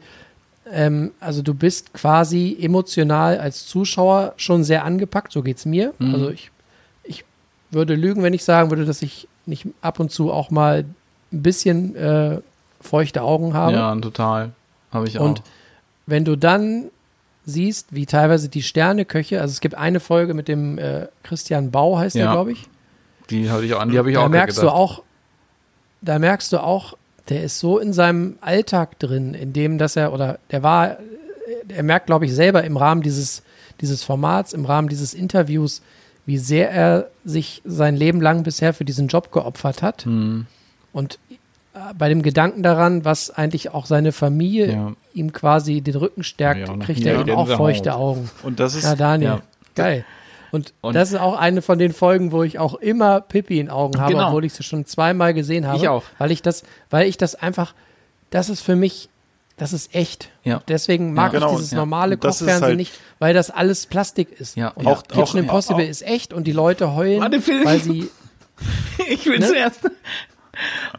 Ähm, 0.72 1.12
also 1.20 1.42
du 1.42 1.54
bist 1.54 1.94
quasi 1.94 2.58
emotional 2.62 3.40
als 3.40 3.66
Zuschauer 3.66 4.34
schon 4.38 4.64
sehr 4.64 4.86
angepackt, 4.86 5.32
so 5.32 5.42
geht's 5.42 5.66
mir. 5.66 5.94
Also 6.00 6.30
ich, 6.30 6.52
ich 7.04 7.26
würde 7.72 7.96
lügen, 7.96 8.22
wenn 8.24 8.34
ich 8.34 8.44
sagen 8.44 8.70
würde, 8.70 8.86
dass 8.86 9.02
ich 9.02 9.28
nicht 9.46 9.66
ab 9.82 10.00
und 10.00 10.12
zu 10.12 10.32
auch 10.32 10.52
mal 10.52 10.86
ein 11.32 11.42
bisschen 11.44 11.96
äh, 11.96 12.40
feuchte 12.82 13.22
Augen 13.24 13.54
habe. 13.54 13.74
Ja, 13.74 13.96
total. 13.96 14.52
Habe 14.92 15.08
ich 15.08 15.18
auch. 15.20 15.26
Und 15.26 15.42
wenn 16.06 16.24
du 16.26 16.36
dann 16.36 16.86
siehst, 17.46 17.88
wie 17.96 18.06
teilweise 18.06 18.48
die 18.50 18.62
Sterneköche, 18.62 19.42
also 19.42 19.52
es 19.52 19.60
gibt 19.62 19.76
eine 19.76 20.00
Folge 20.00 20.34
mit 20.36 20.48
dem 20.48 20.78
äh, 20.78 21.08
Christian 21.24 21.72
Bau, 21.72 21.98
heißt 21.98 22.16
der, 22.16 22.26
Ja. 22.26 22.32
glaube 22.32 22.52
ich. 22.52 22.68
die 23.30 23.50
habe 23.50 23.66
ich 23.66 23.74
auch 23.74 23.80
an, 23.82 23.90
die 23.90 23.98
habe 23.98 24.10
ich 24.10 24.16
Da 24.16 24.26
auch 24.26 24.30
merkst 24.30 24.58
du 24.58 24.62
gedacht. 24.62 24.76
auch, 24.76 25.04
da 26.02 26.20
merkst 26.20 26.54
du 26.54 26.62
auch, 26.62 26.96
der 27.30 27.44
ist 27.44 27.60
so 27.60 27.80
in 27.80 27.94
seinem 27.94 28.38
Alltag 28.42 29.00
drin, 29.00 29.34
in 29.34 29.54
dem, 29.54 29.78
dass 29.78 29.96
er, 29.96 30.14
oder 30.14 30.40
der 30.52 30.64
war, 30.64 30.98
er 31.68 31.84
merkt, 31.84 32.08
glaube 32.08 32.26
ich, 32.26 32.34
selber 32.34 32.64
im 32.64 32.78
Rahmen 32.78 33.02
dieses, 33.02 33.44
dieses 33.82 34.04
Formats, 34.04 34.54
im 34.54 34.66
Rahmen 34.66 34.90
dieses 34.90 35.14
Interviews, 35.14 35.82
wie 36.26 36.38
sehr 36.38 36.72
er 36.72 37.10
sich 37.24 37.62
sein 37.66 37.96
Leben 37.96 38.22
lang 38.22 38.44
bisher 38.44 38.74
für 38.74 38.86
diesen 38.86 39.08
Job 39.08 39.32
geopfert 39.32 39.82
hat. 39.82 40.06
Hm. 40.06 40.46
Und 40.92 41.20
äh, 41.74 41.94
bei 41.98 42.10
dem 42.10 42.22
Gedanken 42.22 42.64
daran, 42.64 43.06
was 43.06 43.32
eigentlich 43.32 43.74
auch 43.74 43.86
seine 43.86 44.12
Familie 44.12 44.72
Ja. 44.72 44.94
ihm 45.14 45.34
quasi 45.34 45.82
den 45.82 45.96
Rücken 45.96 46.24
stärkt, 46.24 46.68
Ja, 46.68 46.78
kriegt 46.78 47.06
er 47.06 47.20
eben 47.20 47.32
auch 47.32 47.48
feuchte 47.48 47.96
Augen. 47.96 48.30
Und 48.44 48.60
das 48.60 48.76
ist, 48.76 48.84
Ja, 48.84 48.96
Daniel. 48.96 49.30
Ja. 49.30 49.42
Geil. 49.76 50.06
Und, 50.52 50.74
Und- 50.82 50.96
das 50.96 51.12
ist 51.12 51.20
auch 51.20 51.38
eine 51.38 51.62
von 51.62 51.78
den 51.80 51.94
Folgen, 51.94 52.32
wo 52.32 52.44
ich 52.44 52.60
auch 52.60 52.76
immer 52.76 53.22
Pippi 53.22 53.60
in 53.60 53.70
Augen 53.70 54.00
habe, 54.00 54.14
Genau. 54.14 54.28
obwohl 54.30 54.46
ich 54.46 54.54
sie 54.54 54.64
schon 54.64 54.86
zweimal 54.86 55.34
gesehen 55.34 55.68
habe. 55.68 55.78
Ich 55.78 55.88
auch. 55.88 56.04
Weil 56.18 56.32
ich 56.32 56.42
das, 56.42 56.64
weil 56.90 57.08
ich 57.08 57.18
das 57.18 57.36
einfach, 57.36 57.74
das 58.30 58.50
ist 58.50 58.62
für 58.62 58.76
mich, 58.76 59.10
das 59.58 59.74
ist 59.74 59.94
echt. 59.94 60.30
Ja. 60.44 60.62
Deswegen 60.68 61.14
mag 61.14 61.34
Ja, 61.34 61.40
genau. 61.40 61.52
ich 61.52 61.58
dieses 61.58 61.72
Ja. 61.72 61.78
normale 61.80 62.18
Kochfernsehen 62.18 62.62
halt- 62.62 62.78
nicht, 62.78 62.94
weil 63.20 63.34
das 63.34 63.50
alles 63.52 63.86
Plastik 63.86 64.32
ist. 64.40 64.56
Ja. 64.56 64.70
Und 64.70 64.88
auch 64.88 65.04
Kitchen 65.04 65.22
Auch- 65.22 65.36
Impossible 65.36 65.84
auch- 65.86 65.90
ist 65.90 66.02
echt 66.06 66.34
und 66.34 66.46
die 66.46 66.52
Leute 66.54 66.96
heulen, 66.96 67.22
Warte, 67.22 67.42
Phil. 67.42 67.66
weil 67.66 67.80
sie. 67.80 68.10
Ich 69.10 69.26
will 69.26 69.40
Ne? 69.40 69.48
zuerst. 69.48 69.80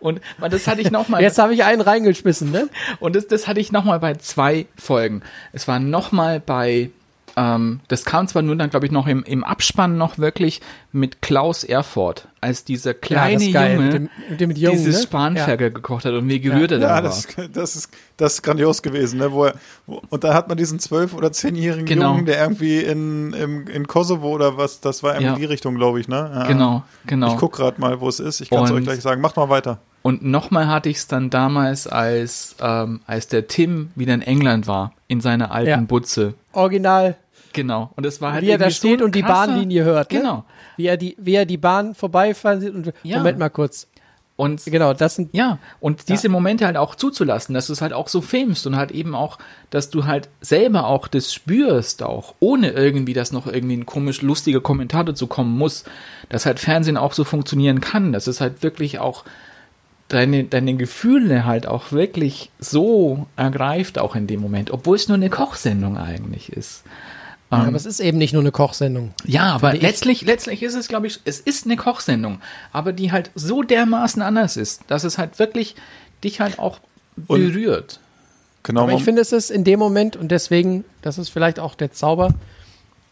Und 0.00 0.21
das 0.50 0.66
hatte 0.66 0.80
ich 0.80 0.90
nochmal. 0.90 1.21
Jetzt 1.23 1.38
habe 1.38 1.52
ich 1.52 1.64
einen 1.64 1.83
reingeschmissen, 1.83 2.50
ne? 2.50 2.69
Und 2.99 3.14
das, 3.14 3.26
das 3.26 3.47
hatte 3.47 3.61
ich 3.61 3.73
nochmal 3.73 4.00
bei 4.00 4.14
zwei 4.14 4.66
Folgen. 4.76 5.21
Es 5.52 5.69
war 5.69 5.78
nochmal 5.78 6.40
bei, 6.40 6.90
ähm, 7.37 7.81
das 7.89 8.05
kam 8.05 8.27
zwar 8.29 8.43
nur 8.43 8.57
dann, 8.57 8.71
glaube 8.71 8.87
ich, 8.87 8.93
noch 8.93 9.07
im, 9.07 9.23
im 9.25 9.45
Abspann 9.45 9.97
noch 9.99 10.19
wirklich 10.19 10.61
mit 10.93 11.23
Klaus 11.23 11.63
Erfurt, 11.65 12.29
als 12.41 12.65
dieser 12.65 12.95
kleine 12.95 13.45
das 13.45 13.53
geil, 13.53 13.75
Junge 13.77 13.85
mit 13.85 13.95
dem- 13.95 14.11
mit 14.31 14.41
dem 14.41 14.49
mit 14.49 14.59
Jungen, 14.59 14.77
dieses 14.79 14.97
ne? 14.97 15.03
Spanferkel 15.03 15.71
gekocht 15.71 16.05
hat 16.05 16.13
und 16.15 16.29
wie 16.29 16.41
gerührt 16.41 16.73
er 16.73 16.79
da 16.79 16.89
ja, 16.89 16.95
war. 16.95 17.03
das, 17.03 17.29
das, 17.53 17.77
ist, 17.77 17.91
das 18.17 18.35
ist 18.35 18.43
grandios 18.43 18.83
gewesen. 18.83 19.19
Ne? 19.19 19.31
Wo 19.33 19.45
er, 19.45 19.55
wo, 19.87 20.03
und 20.11 20.25
da 20.25 20.35
hat 20.35 20.49
man 20.49 20.57
diesen 20.57 20.79
zwölf- 20.81 21.15
oder 21.15 21.31
zehnjährigen 21.33 21.87
Genau. 21.87 22.13
Jungen, 22.13 22.27
der 22.27 22.41
irgendwie 22.43 22.79
in, 22.79 23.33
im, 23.33 23.67
in 23.69 23.87
Kosovo 23.87 24.29
oder 24.31 24.57
was, 24.57 24.81
das 24.81 25.03
war 25.03 25.13
irgendwie 25.13 25.27
Ja. 25.27 25.33
in 25.35 25.39
die 25.41 25.45
Richtung, 25.47 25.75
glaube 25.77 26.01
ich. 26.01 26.09
Ne? 26.09 26.31
Ja. 26.35 26.47
Genau, 26.47 26.83
genau. 27.07 27.33
Ich 27.33 27.37
guck 27.39 27.53
gerade 27.55 27.81
mal, 27.81 28.01
wo 28.01 28.09
es 28.09 28.21
ist. 28.21 28.41
Ich 28.41 28.51
kann 28.51 28.65
es 28.65 28.71
euch 28.71 28.85
gleich 28.85 29.01
sagen. 29.01 29.21
Macht 29.21 29.37
mal 29.37 29.49
weiter. 29.49 29.79
Und 30.02 30.25
nochmal 30.25 30.66
hatte 30.69 30.88
ich 30.88 30.97
es 30.99 31.07
dann 31.09 31.28
damals, 31.30 31.87
als, 31.87 32.57
ähm, 32.61 33.00
als 33.07 33.28
der 33.28 33.49
Tim 33.49 33.90
wieder 33.95 34.14
in 34.14 34.23
England 34.23 34.66
war, 34.66 34.92
in 35.09 35.21
seiner 35.21 35.50
alten 35.52 35.69
Ja. 35.71 35.76
Butze. 35.80 36.35
Original, 36.52 37.16
Genau. 37.52 37.90
Und 37.97 38.07
es 38.07 38.21
war 38.21 38.33
halt 38.35 38.45
wie 38.45 38.50
er 38.50 38.59
da 38.59 38.66
so 38.66 38.76
steht 38.76 39.00
ein 39.00 39.07
und 39.07 39.14
die 39.16 39.23
krasser- 39.25 39.49
Bahnlinie 39.49 39.83
hört. 39.83 40.12
Ne? 40.12 40.21
Genau. 40.21 40.45
Wie 40.76 40.87
er 40.87 40.97
die, 40.97 41.16
wie 41.19 41.35
er 41.35 41.45
die 41.47 41.57
Bahn 41.57 41.97
vorbeifahren 41.97 42.61
sieht 42.61 42.73
und 42.73 42.92
Ja. 43.02 43.19
Moment 43.19 43.40
mal 43.40 43.49
kurz. 43.50 43.88
Und 44.37 44.64
Genau, 44.66 44.95
das 44.95 45.16
sind 45.16 45.30
Ja, 45.35 45.59
und 45.80 46.09
diese 46.09 46.28
Momente 46.28 46.64
halt 46.64 46.76
auch 46.76 46.95
zuzulassen, 46.95 47.52
dass 47.52 47.66
du 47.66 47.73
es 47.73 47.83
halt 47.83 47.92
auch 47.92 48.07
so 48.07 48.21
filmst 48.21 48.69
und 48.69 48.76
halt 48.76 48.92
eben 48.92 49.16
auch, 49.16 49.37
dass 49.71 49.90
du 49.90 50.07
halt 50.07 50.28
selber 50.40 50.87
auch 50.87 51.09
das 51.09 51.35
spürst 51.35 52.04
auch, 52.04 52.35
ohne 52.38 52.71
irgendwie, 52.71 53.12
dass 53.14 53.33
noch 53.33 53.49
irgendwie 53.49 53.76
ein 53.76 53.85
komisch 53.85 54.23
lustiger 54.23 54.61
Kommentar 54.61 55.02
dazu 55.04 55.26
kommen 55.26 55.59
muss, 55.59 55.83
dass 56.28 56.47
halt 56.47 56.61
Fernsehen 56.61 56.97
auch 56.97 57.12
so 57.14 57.25
funktionieren 57.25 57.80
kann, 57.80 58.12
dass 58.12 58.28
es 58.28 58.40
halt 58.40 58.62
wirklich 58.62 59.00
auch 59.00 59.25
deine, 60.11 60.45
deine 60.45 60.75
Gefühle 60.75 61.45
halt 61.47 61.67
auch 61.67 61.93
wirklich 61.93 62.50
so 62.59 63.26
ergreift 63.37 63.99
auch 63.99 64.14
in 64.17 64.26
dem 64.26 64.40
Moment, 64.40 64.71
obwohl 64.71 64.97
es 64.97 65.09
nur 65.09 65.17
eine 65.17 65.31
Kochsendung 65.31 65.97
eigentlich 65.97 66.52
ist. 66.52 66.83
Ja, 67.52 67.59
aber 67.64 67.75
es 67.76 67.85
ist 67.87 67.99
eben 67.99 68.19
nicht 68.19 68.33
nur 68.33 68.43
eine 68.43 68.52
Kochsendung. 68.52 69.12
Ja, 69.25 69.52
aber 69.55 69.75
ich. 69.75 69.83
letztlich, 69.83 70.23
letztlich 70.23 70.62
ist 70.62 70.75
es, 70.75 70.87
glaube 70.87 71.09
ich, 71.09 71.19
es 71.25 71.40
ist 71.40 71.64
eine 71.64 71.76
Kochsendung, 71.76 72.40
aber 72.73 72.93
die 72.93 73.11
halt 73.11 73.33
so 73.35 73.62
dermaßen 73.64 74.23
anders 74.23 74.57
ist, 74.57 74.83
dass 74.87 75.02
es 75.02 75.19
halt 75.19 75.38
wirklich 75.40 75.75
dich 76.23 76.40
halt 76.40 76.59
auch 76.61 76.79
Und- 77.26 77.40
berührt. 77.49 77.99
Genau. 78.62 78.83
Aber 78.83 78.93
ich 78.93 79.02
finde, 79.02 79.23
es 79.23 79.33
ist 79.33 79.50
in 79.50 79.64
dem 79.64 79.79
Moment, 79.81 80.17
und 80.17 80.29
deswegen, 80.31 80.85
das 81.02 81.17
ist 81.19 81.31
vielleicht 81.31 81.59
auch 81.59 81.75
der 81.75 81.93
Zauber, 81.93 82.35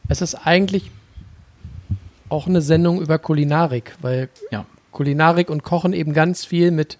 es 0.09 0.21
ist 0.21 0.35
eigentlich 0.35 0.90
auch 2.28 2.47
eine 2.47 2.61
Sendung 2.61 3.00
über 3.00 3.19
Kulinarik, 3.19 3.95
weil 4.02 4.28
Ja. 4.52 4.67
Kulinarik 4.99 5.49
und 5.49 5.62
Kochen 5.62 5.93
eben 5.93 6.12
ganz 6.12 6.45
viel 6.45 6.73
mit, 6.73 6.99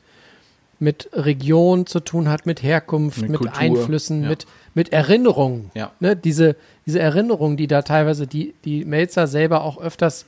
mit 0.79 1.11
Region 1.13 1.85
zu 1.85 1.99
tun 1.99 2.29
hat, 2.29 2.47
mit 2.47 2.63
Herkunft, 2.63 3.21
Mit 3.23 3.31
mit, 3.33 3.41
Kultur, 3.41 3.59
Einflüssen, 3.59 4.23
ja. 4.23 4.29
mit, 4.29 4.47
mit 4.73 4.93
Erinnerungen. 4.93 5.73
Ja. 5.75 5.91
Ne, 5.99 6.15
diese, 6.15 6.55
diese 6.87 7.01
Erinnerungen, 7.01 7.57
die 7.57 7.67
da 7.67 7.83
teilweise 7.83 8.29
die, 8.29 8.55
die 8.65 8.85
Melzer 8.85 9.27
selber 9.27 9.65
auch 9.65 9.81
öfters 9.81 10.27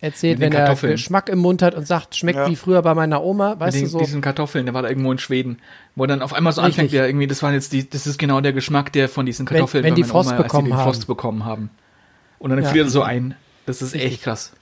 erzählt, 0.00 0.40
wenn 0.40 0.52
er. 0.52 0.74
Geschmack 0.74 1.28
im 1.28 1.38
Mund 1.38 1.62
hat 1.62 1.76
und 1.76 1.86
sagt, 1.86 2.16
schmeckt 2.16 2.36
Ja. 2.40 2.50
wie 2.50 2.56
früher 2.56 2.82
bei 2.82 2.94
meiner 2.94 3.22
Oma, 3.22 3.60
weißt 3.60 3.76
den, 3.76 3.84
du 3.84 3.90
so. 3.90 3.98
diesen 4.00 4.20
Kartoffeln, 4.20 4.64
der 4.66 4.74
war 4.74 4.82
da 4.82 4.88
irgendwo 4.88 5.12
in 5.12 5.18
Schweden, 5.18 5.58
wo 5.94 6.06
dann 6.06 6.20
auf 6.20 6.32
einmal 6.32 6.52
so 6.52 6.62
Richtig. 6.62 6.80
anfängt, 6.80 6.92
ja, 6.92 7.06
irgendwie, 7.06 7.28
das 7.28 7.44
waren 7.44 7.54
jetzt 7.54 7.72
die, 7.72 7.88
das 7.88 8.08
ist 8.08 8.18
genau 8.18 8.40
der 8.40 8.52
Geschmack, 8.52 8.92
der 8.92 9.08
von 9.08 9.24
diesen 9.24 9.46
Kartoffeln 9.46 9.84
wenn 9.84 9.92
bei 9.92 9.94
die 9.94 10.02
meiner 10.02 10.10
Frost 10.12 10.30
Oma, 10.30 10.36
als 10.38 10.42
bekommen 10.48 10.64
die 10.64 10.70
den 10.72 10.78
haben. 10.78 10.84
Frost 10.84 11.06
bekommen 11.06 11.44
haben. 11.44 11.70
Und 12.40 12.50
dann 12.50 12.60
Ja. 12.60 12.68
friert 12.70 12.88
er 12.88 12.90
so 12.90 13.02
ein. 13.02 13.36
Das 13.66 13.82
ist 13.82 13.94
echt 13.94 14.22
krass. 14.22 14.52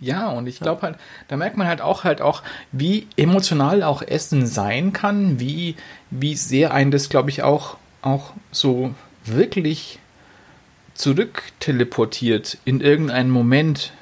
Ja, 0.00 0.28
und 0.28 0.46
ich 0.46 0.60
glaube 0.60 0.82
halt, 0.82 0.96
da 1.28 1.36
merkt 1.36 1.56
man 1.56 1.66
halt 1.66 1.80
auch 1.80 2.04
halt 2.04 2.20
auch, 2.20 2.42
wie 2.72 3.06
emotional 3.16 3.82
auch 3.82 4.02
Essen 4.02 4.46
sein 4.46 4.92
kann, 4.92 5.40
wie, 5.40 5.76
wie 6.10 6.34
sehr 6.34 6.72
ein 6.72 6.90
das, 6.90 7.08
glaube 7.08 7.30
ich, 7.30 7.42
auch, 7.42 7.76
auch 8.02 8.32
so 8.50 8.94
wirklich 9.24 9.98
zurückteleportiert 10.94 12.58
in 12.64 12.80
irgendeinen 12.80 13.30
Moment 13.30 13.92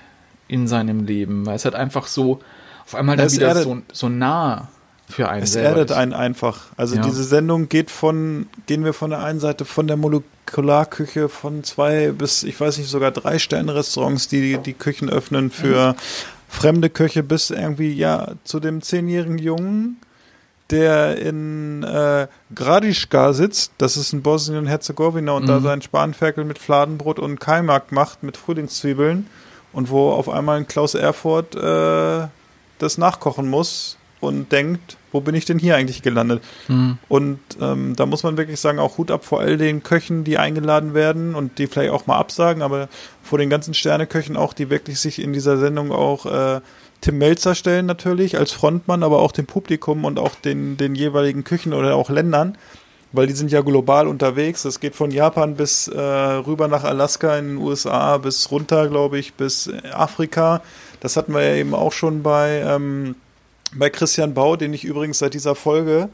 in 0.49 0.67
seinem 0.67 1.07
Leben, 1.07 1.47
weil 1.47 1.57
es 1.57 1.65
halt 1.65 1.75
einfach 1.75 2.07
so 2.07 2.41
auf 2.85 2.95
einmal 2.95 3.17
dann 3.17 3.27
Es 3.27 3.37
wieder 3.37 3.55
so, 3.55 3.81
so 3.93 4.09
nah 4.09 4.69
für 5.09 5.29
einen 5.29 5.43
Es 5.43 5.53
selber 5.53 5.69
erdet 5.71 5.91
ist. 5.91 5.97
einen 5.97 6.13
einfach. 6.15 6.67
Also 6.77 6.97
Ja. 6.97 7.03
diese 7.03 7.25
Sendung 7.25 7.69
geht 7.69 7.91
von, 7.91 8.49
gehen 8.67 8.85
wir 8.85 8.93
von 8.95 9.11
der 9.11 9.23
einen 9.23 9.41
Seite 9.41 9.65
von 9.65 9.87
der 9.87 9.97
Molekularküche 9.97 11.29
von 11.29 11.65
zwei 11.65 12.13
bis, 12.13 12.43
ich 12.43 12.59
weiß 12.61 12.79
nicht, 12.79 12.89
sogar 12.89 13.11
drei 13.11 13.39
Sterne-Restaurants, 13.39 14.29
die 14.29 14.59
die 14.59 14.73
Küchen 14.73 15.11
öffnen 15.11 15.51
für 15.51 15.95
fremde 16.49 16.91
Köche, 16.91 17.23
bis 17.23 17.51
irgendwie, 17.51 17.93
ja, 17.93 18.33
zu 18.45 18.61
dem 18.61 18.83
zehnjährigen 18.83 19.39
Jungen, 19.39 19.99
der 20.71 21.19
in 21.19 21.83
äh, 21.83 22.27
Gradiška 22.55 23.33
sitzt, 23.35 23.73
das 23.79 23.97
ist 23.99 24.13
in 24.15 24.23
Bosnien-Herzegowina, 24.23 25.33
und 25.33 25.47
da 25.47 25.59
Mhm. 25.61 25.65
sein 25.65 25.83
Spanferkel 25.83 26.45
mit 26.45 26.59
Fladenbrot 26.59 27.19
und 27.19 27.41
Kaimak 27.41 27.93
macht 27.93 28.23
mit 28.23 28.37
Frühlingszwiebeln 28.39 29.27
und 29.75 29.91
wo 29.91 30.11
auf 30.11 30.29
einmal 30.31 30.59
ein 30.59 30.67
Klaus 30.69 30.95
Erfurt 30.95 31.55
äh, 31.55 32.27
das 32.79 32.99
nachkochen 32.99 33.49
muss 33.49 33.97
und 34.23 34.53
denkt, 34.53 34.97
wo 35.11 35.21
bin 35.21 35.35
ich 35.35 35.45
denn 35.45 35.59
hier 35.59 35.77
eigentlich 35.77 36.03
gelandet? 36.03 36.43
Mhm. 36.69 36.99
Und 37.09 37.41
ähm, 37.61 37.95
da 37.97 38.07
muss 38.07 38.23
man 38.23 38.37
wirklich 38.37 38.61
sagen, 38.61 38.79
auch 38.79 38.99
Hut 38.99 39.11
ab 39.11 39.25
vor 39.25 39.41
all 39.41 39.57
den 39.57 39.83
Köchen, 39.83 40.23
die 40.25 40.39
eingeladen 40.39 40.95
werden 40.95 41.35
und 41.35 41.59
die 41.59 41.67
vielleicht 41.67 41.91
auch 41.91 42.07
mal 42.07 42.19
absagen, 42.19 42.63
aber 42.63 42.89
vor 43.23 43.39
den 43.39 43.51
ganzen 43.51 43.75
Sterneköchen 43.75 44.37
auch, 44.37 44.53
die 44.53 44.71
wirklich 44.71 45.01
sich 45.01 45.21
in 45.21 45.33
dieser 45.33 45.59
Sendung 45.59 45.91
auch 45.91 46.27
äh, 46.27 46.61
Tim 47.01 47.19
Melzer 47.19 47.57
stellen 47.57 47.87
natürlich 47.87 48.39
als 48.39 48.53
Frontmann, 48.53 49.03
aber 49.03 49.19
auch 49.19 49.33
dem 49.33 49.47
Publikum 49.47 50.05
und 50.05 50.21
auch 50.21 50.37
den, 50.37 50.77
den 50.77 50.95
jeweiligen 50.95 51.43
Küchen 51.43 51.73
oder 51.73 51.97
auch 51.97 52.09
Ländern, 52.09 52.57
weil 53.11 53.27
die 53.27 53.33
sind 53.33 53.51
ja 53.51 53.61
global 53.61 54.07
unterwegs. 54.07 54.65
Es 54.65 54.79
geht 54.79 54.95
von 54.95 55.11
Japan 55.11 55.57
bis 55.57 55.89
äh, 55.89 56.01
rüber 56.01 56.69
nach 56.69 56.85
Alaska 56.85 57.37
in 57.37 57.49
den 57.49 57.57
USA 57.57 58.19
bis 58.19 58.53
runter, 58.53 58.87
glaube 58.89 59.19
ich, 59.19 59.35
bis 59.35 59.69
Afrika. 59.93 60.63
Das 61.01 61.17
hatten 61.17 61.35
wir 61.35 61.43
ja 61.43 61.57
eben 61.57 61.75
auch 61.75 61.93
schon 61.93 62.23
bei 62.23 62.63
ähm, 62.65 63.17
bei 63.75 63.91
Christian 63.91 64.35
Bau, 64.35 64.57
den 64.57 64.75
ich 64.75 64.85
übrigens 64.85 65.19
seit 65.19 65.35
dieser 65.35 65.55
Folge 65.55 66.09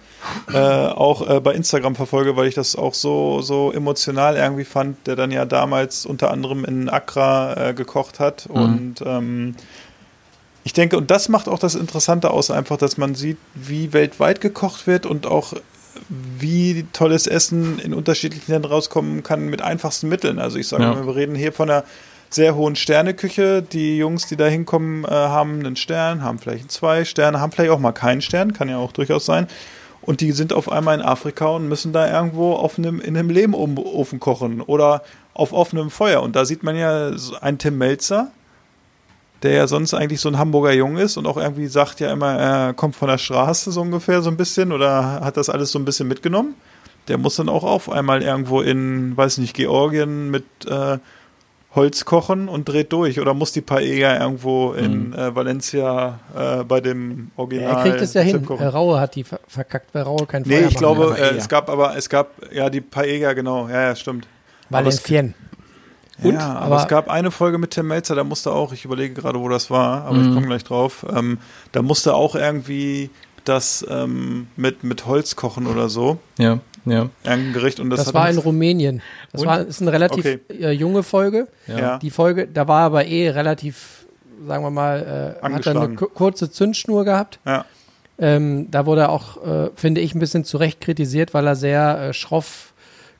äh, 0.52 0.58
auch 0.58 1.28
äh, 1.28 1.40
bei 1.40 1.54
Instagram 1.54 1.96
verfolge, 1.96 2.36
weil 2.36 2.46
ich 2.46 2.54
das 2.54 2.76
auch 2.76 2.94
so, 2.94 3.40
so 3.40 3.72
emotional 3.72 4.36
irgendwie 4.36 4.64
fand, 4.64 5.06
der 5.06 5.16
dann 5.16 5.30
ja 5.30 5.44
damals 5.44 6.06
unter 6.06 6.30
anderem 6.30 6.64
in 6.64 6.88
Accra 6.88 7.70
äh, 7.70 7.74
gekocht 7.74 8.20
hat. 8.20 8.48
Mhm. 8.48 8.54
Und 8.54 8.94
ähm, 9.04 9.54
ich 10.64 10.72
denke, 10.72 10.96
und 10.98 11.10
das 11.10 11.28
macht 11.28 11.48
auch 11.48 11.58
das 11.58 11.74
Interessante 11.74 12.30
aus, 12.30 12.50
einfach, 12.50 12.76
dass 12.76 12.96
man 12.98 13.14
sieht, 13.14 13.38
wie 13.54 13.92
weltweit 13.92 14.40
gekocht 14.40 14.86
wird 14.86 15.06
und 15.06 15.26
auch 15.26 15.54
wie 16.08 16.86
tolles 16.92 17.26
Essen 17.26 17.78
in 17.80 17.92
unterschiedlichen 17.92 18.52
Ländern 18.52 18.70
rauskommen 18.70 19.22
kann 19.22 19.46
mit 19.46 19.62
einfachsten 19.62 20.08
Mitteln. 20.08 20.38
Also 20.38 20.58
ich 20.58 20.68
sage 20.68 20.84
Ja. 20.84 20.94
mal, 20.94 21.06
wir 21.06 21.16
reden 21.16 21.34
hier 21.34 21.52
von 21.52 21.70
einer 21.70 21.84
sehr 22.30 22.54
hohen 22.54 22.76
Sterneküche. 22.76 23.62
Die 23.62 23.98
Jungs, 23.98 24.26
die 24.26 24.36
da 24.36 24.46
hinkommen, 24.46 25.04
äh, 25.04 25.08
haben 25.08 25.60
einen 25.60 25.76
Stern, 25.76 26.22
haben 26.22 26.38
vielleicht 26.38 26.70
zwei 26.70 27.04
Sterne, 27.04 27.40
haben 27.40 27.52
vielleicht 27.52 27.70
auch 27.70 27.78
mal 27.78 27.92
keinen 27.92 28.20
Stern, 28.20 28.52
kann 28.52 28.68
ja 28.68 28.78
auch 28.78 28.92
durchaus 28.92 29.26
sein. 29.26 29.48
Und 30.00 30.20
die 30.20 30.32
sind 30.32 30.52
auf 30.52 30.70
einmal 30.70 30.98
in 30.98 31.04
Afrika 31.04 31.48
und 31.48 31.68
müssen 31.68 31.92
da 31.92 32.10
irgendwo 32.10 32.54
auf 32.54 32.78
einem, 32.78 33.00
in 33.00 33.16
einem 33.16 33.30
Lehmofen 33.30 34.20
kochen 34.20 34.60
oder 34.60 35.02
auf 35.34 35.52
offenem 35.52 35.90
Feuer. 35.90 36.22
Und 36.22 36.34
da 36.34 36.44
sieht 36.44 36.62
man 36.62 36.76
ja 36.76 37.10
einen 37.40 37.58
Tim 37.58 37.78
Melzer, 37.78 38.30
der 39.42 39.52
ja 39.52 39.66
sonst 39.66 39.94
eigentlich 39.94 40.20
so 40.20 40.28
ein 40.28 40.38
Hamburger 40.38 40.72
Jung 40.72 40.96
ist 40.96 41.16
und 41.16 41.26
auch 41.26 41.36
irgendwie 41.36 41.66
sagt 41.66 42.00
ja 42.00 42.12
immer, 42.12 42.32
er 42.32 42.74
kommt 42.74 42.96
von 42.96 43.08
der 43.08 43.18
Straße 43.18 43.70
so 43.70 43.80
ungefähr 43.80 44.22
so 44.22 44.30
ein 44.30 44.36
bisschen 44.36 44.72
oder 44.72 45.20
hat 45.20 45.36
das 45.36 45.48
alles 45.48 45.72
so 45.72 45.78
ein 45.78 45.84
bisschen 45.84 46.08
mitgenommen. 46.08 46.54
Der 47.08 47.18
muss 47.18 47.36
dann 47.36 47.48
auch 47.48 47.64
auf 47.64 47.90
einmal 47.90 48.22
irgendwo 48.22 48.60
in, 48.60 49.16
weiß 49.16 49.38
nicht, 49.38 49.54
Georgien 49.54 50.30
mit 50.30 50.44
äh, 50.66 50.98
Holz 51.78 52.04
kochen 52.04 52.48
und 52.48 52.68
dreht 52.68 52.92
durch 52.92 53.20
oder 53.20 53.34
muss 53.34 53.52
die 53.52 53.60
Paella 53.60 54.20
irgendwo 54.20 54.72
in 54.72 55.12
äh, 55.12 55.34
Valencia 55.34 56.18
äh, 56.36 56.64
bei 56.64 56.80
dem 56.80 57.30
Original 57.36 57.76
er 57.76 57.82
kriegt 57.82 58.00
es 58.02 58.14
ja 58.14 58.20
hin. 58.22 58.44
Kochen. 58.44 58.62
Äh, 58.62 58.66
Raue 58.68 59.00
hat 59.00 59.14
die 59.14 59.24
ver 59.24 59.40
verkackt, 59.46 59.94
weil 59.94 60.02
Raue 60.02 60.26
kein 60.26 60.44
Feuer 60.44 60.60
Nee, 60.60 60.66
ich 60.66 60.74
glaube, 60.76 61.16
äh, 61.18 61.36
es 61.36 61.48
gab 61.48 61.68
aber, 61.70 61.96
es 61.96 62.08
gab, 62.08 62.32
ja, 62.52 62.68
die 62.68 62.80
Paella, 62.80 63.32
genau, 63.32 63.68
ja, 63.68 63.82
ja, 63.82 63.96
stimmt. 63.96 64.26
Valenciennes. 64.70 65.34
Und? 66.22 66.34
Ja, 66.34 66.48
aber, 66.56 66.66
Aber- 66.74 66.76
es 66.82 66.88
gab 66.88 67.08
eine 67.08 67.30
Folge 67.30 67.58
mit 67.58 67.70
Tim 67.70 67.86
Melzer, 67.86 68.16
da 68.16 68.24
musste 68.24 68.50
auch, 68.52 68.72
ich 68.72 68.84
überlege 68.84 69.14
gerade, 69.14 69.38
wo 69.38 69.48
das 69.48 69.70
war, 69.70 70.04
aber 70.04 70.16
Mhm. 70.16 70.28
ich 70.28 70.34
komme 70.34 70.46
gleich 70.48 70.64
drauf, 70.64 71.06
ähm, 71.14 71.38
da 71.72 71.80
musste 71.82 72.14
auch 72.14 72.34
irgendwie 72.34 73.10
das 73.44 73.86
ähm, 73.88 74.48
mit, 74.56 74.82
mit 74.84 75.06
Holz 75.06 75.36
kochen 75.36 75.66
oder 75.68 75.88
so, 75.88 76.18
Ja, 76.38 76.58
ja. 76.90 77.08
irgendein 77.24 77.52
Gericht. 77.52 77.80
Und 77.80 77.90
das, 77.90 78.04
Das, 78.04 78.14
war 78.14 78.28
in 78.30 78.38
Rumänien. 78.38 79.02
Das 79.32 79.42
Und? 79.42 79.46
war 79.48 79.60
ist 79.60 79.80
eine 79.82 79.92
relativ 79.92 80.18
Okay. 80.24 80.40
äh, 80.50 80.70
junge 80.70 81.02
Folge. 81.02 81.48
Ja. 81.66 81.98
Die 81.98 82.10
Folge, 82.10 82.46
da 82.46 82.66
war 82.68 82.82
aber 82.82 83.06
eh 83.06 83.30
relativ, 83.30 84.06
sagen 84.46 84.64
wir 84.64 84.70
mal, 84.70 85.36
äh, 85.42 85.52
hat 85.54 85.66
er 85.66 85.80
eine 85.80 85.94
kurze 85.96 86.50
Zündschnur 86.50 87.04
gehabt. 87.04 87.38
Ja. 87.46 87.64
Ähm, 88.20 88.68
da 88.70 88.84
wurde 88.86 89.02
er 89.02 89.10
auch, 89.10 89.44
äh, 89.46 89.70
finde 89.76 90.00
ich, 90.00 90.14
ein 90.14 90.18
bisschen 90.18 90.44
zu 90.44 90.56
Recht 90.56 90.80
kritisiert, 90.80 91.34
weil 91.34 91.46
er 91.46 91.54
sehr 91.56 92.00
äh, 92.00 92.12
schroff 92.12 92.72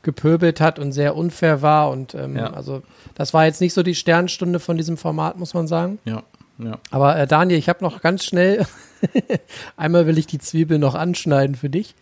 gepöbelt 0.03 0.61
hat 0.61 0.79
und 0.79 0.93
sehr 0.93 1.15
unfair 1.17 1.63
war. 1.63 1.91
Und 1.91 2.15
ähm, 2.15 2.37
Ja. 2.37 2.53
also 2.53 2.83
das 3.15 3.33
war 3.35 3.45
jetzt 3.47 3.61
nicht 3.61 3.75
so 3.75 3.83
die 3.83 3.95
Sternstunde 3.95 4.59
von 4.61 4.77
diesem 4.77 4.97
Format, 4.97 5.39
muss 5.39 5.55
man 5.55 5.67
sagen. 5.69 5.99
Ja, 6.05 6.23
ja. 6.59 6.79
Aber 6.91 7.17
äh, 7.17 7.27
Daniel, 7.27 7.59
ich 7.59 7.69
habe 7.69 7.85
noch 7.85 8.01
ganz 8.01 8.25
schnell, 8.25 8.67
einmal 9.77 10.07
will 10.07 10.19
ich 10.19 10.27
die 10.27 10.39
Zwiebel 10.39 10.79
noch 10.79 10.95
anschneiden 10.95 11.55
für 11.55 11.69
dich. 11.71 11.95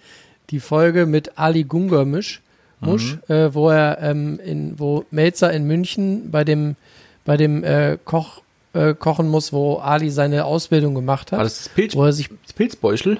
Die 0.51 0.61
Folge 0.61 1.07
mit 1.07 1.39
Ali 1.39 1.65
Gungermisch, 1.65 2.43
Musch, 2.81 3.19
äh, 3.29 3.55
wo 3.55 3.71
er 3.71 3.99
ähm, 4.03 4.39
in, 4.45 4.79
wo 4.79 5.05
Melzer 5.11 5.53
in 5.53 5.67
München 5.67 6.31
bei 6.31 6.45
dem, 6.45 6.77
bei 7.25 7.37
dem 7.37 7.65
äh, 7.65 7.99
Koch 8.05 8.43
äh, 8.75 8.95
kochen 8.95 9.29
muss, 9.29 9.53
wo 9.53 9.77
Ali 9.77 10.11
seine 10.11 10.45
Ausbildung 10.45 10.95
gemacht 10.95 11.33
hat. 11.33 11.39
War 11.39 11.45
das 11.45 11.59
das, 11.59 11.69
Pilz, 11.71 11.97
wo 11.97 12.05
er 12.05 12.13
sich, 12.13 12.29
das 12.45 12.53
Pilzbeutel? 12.53 13.19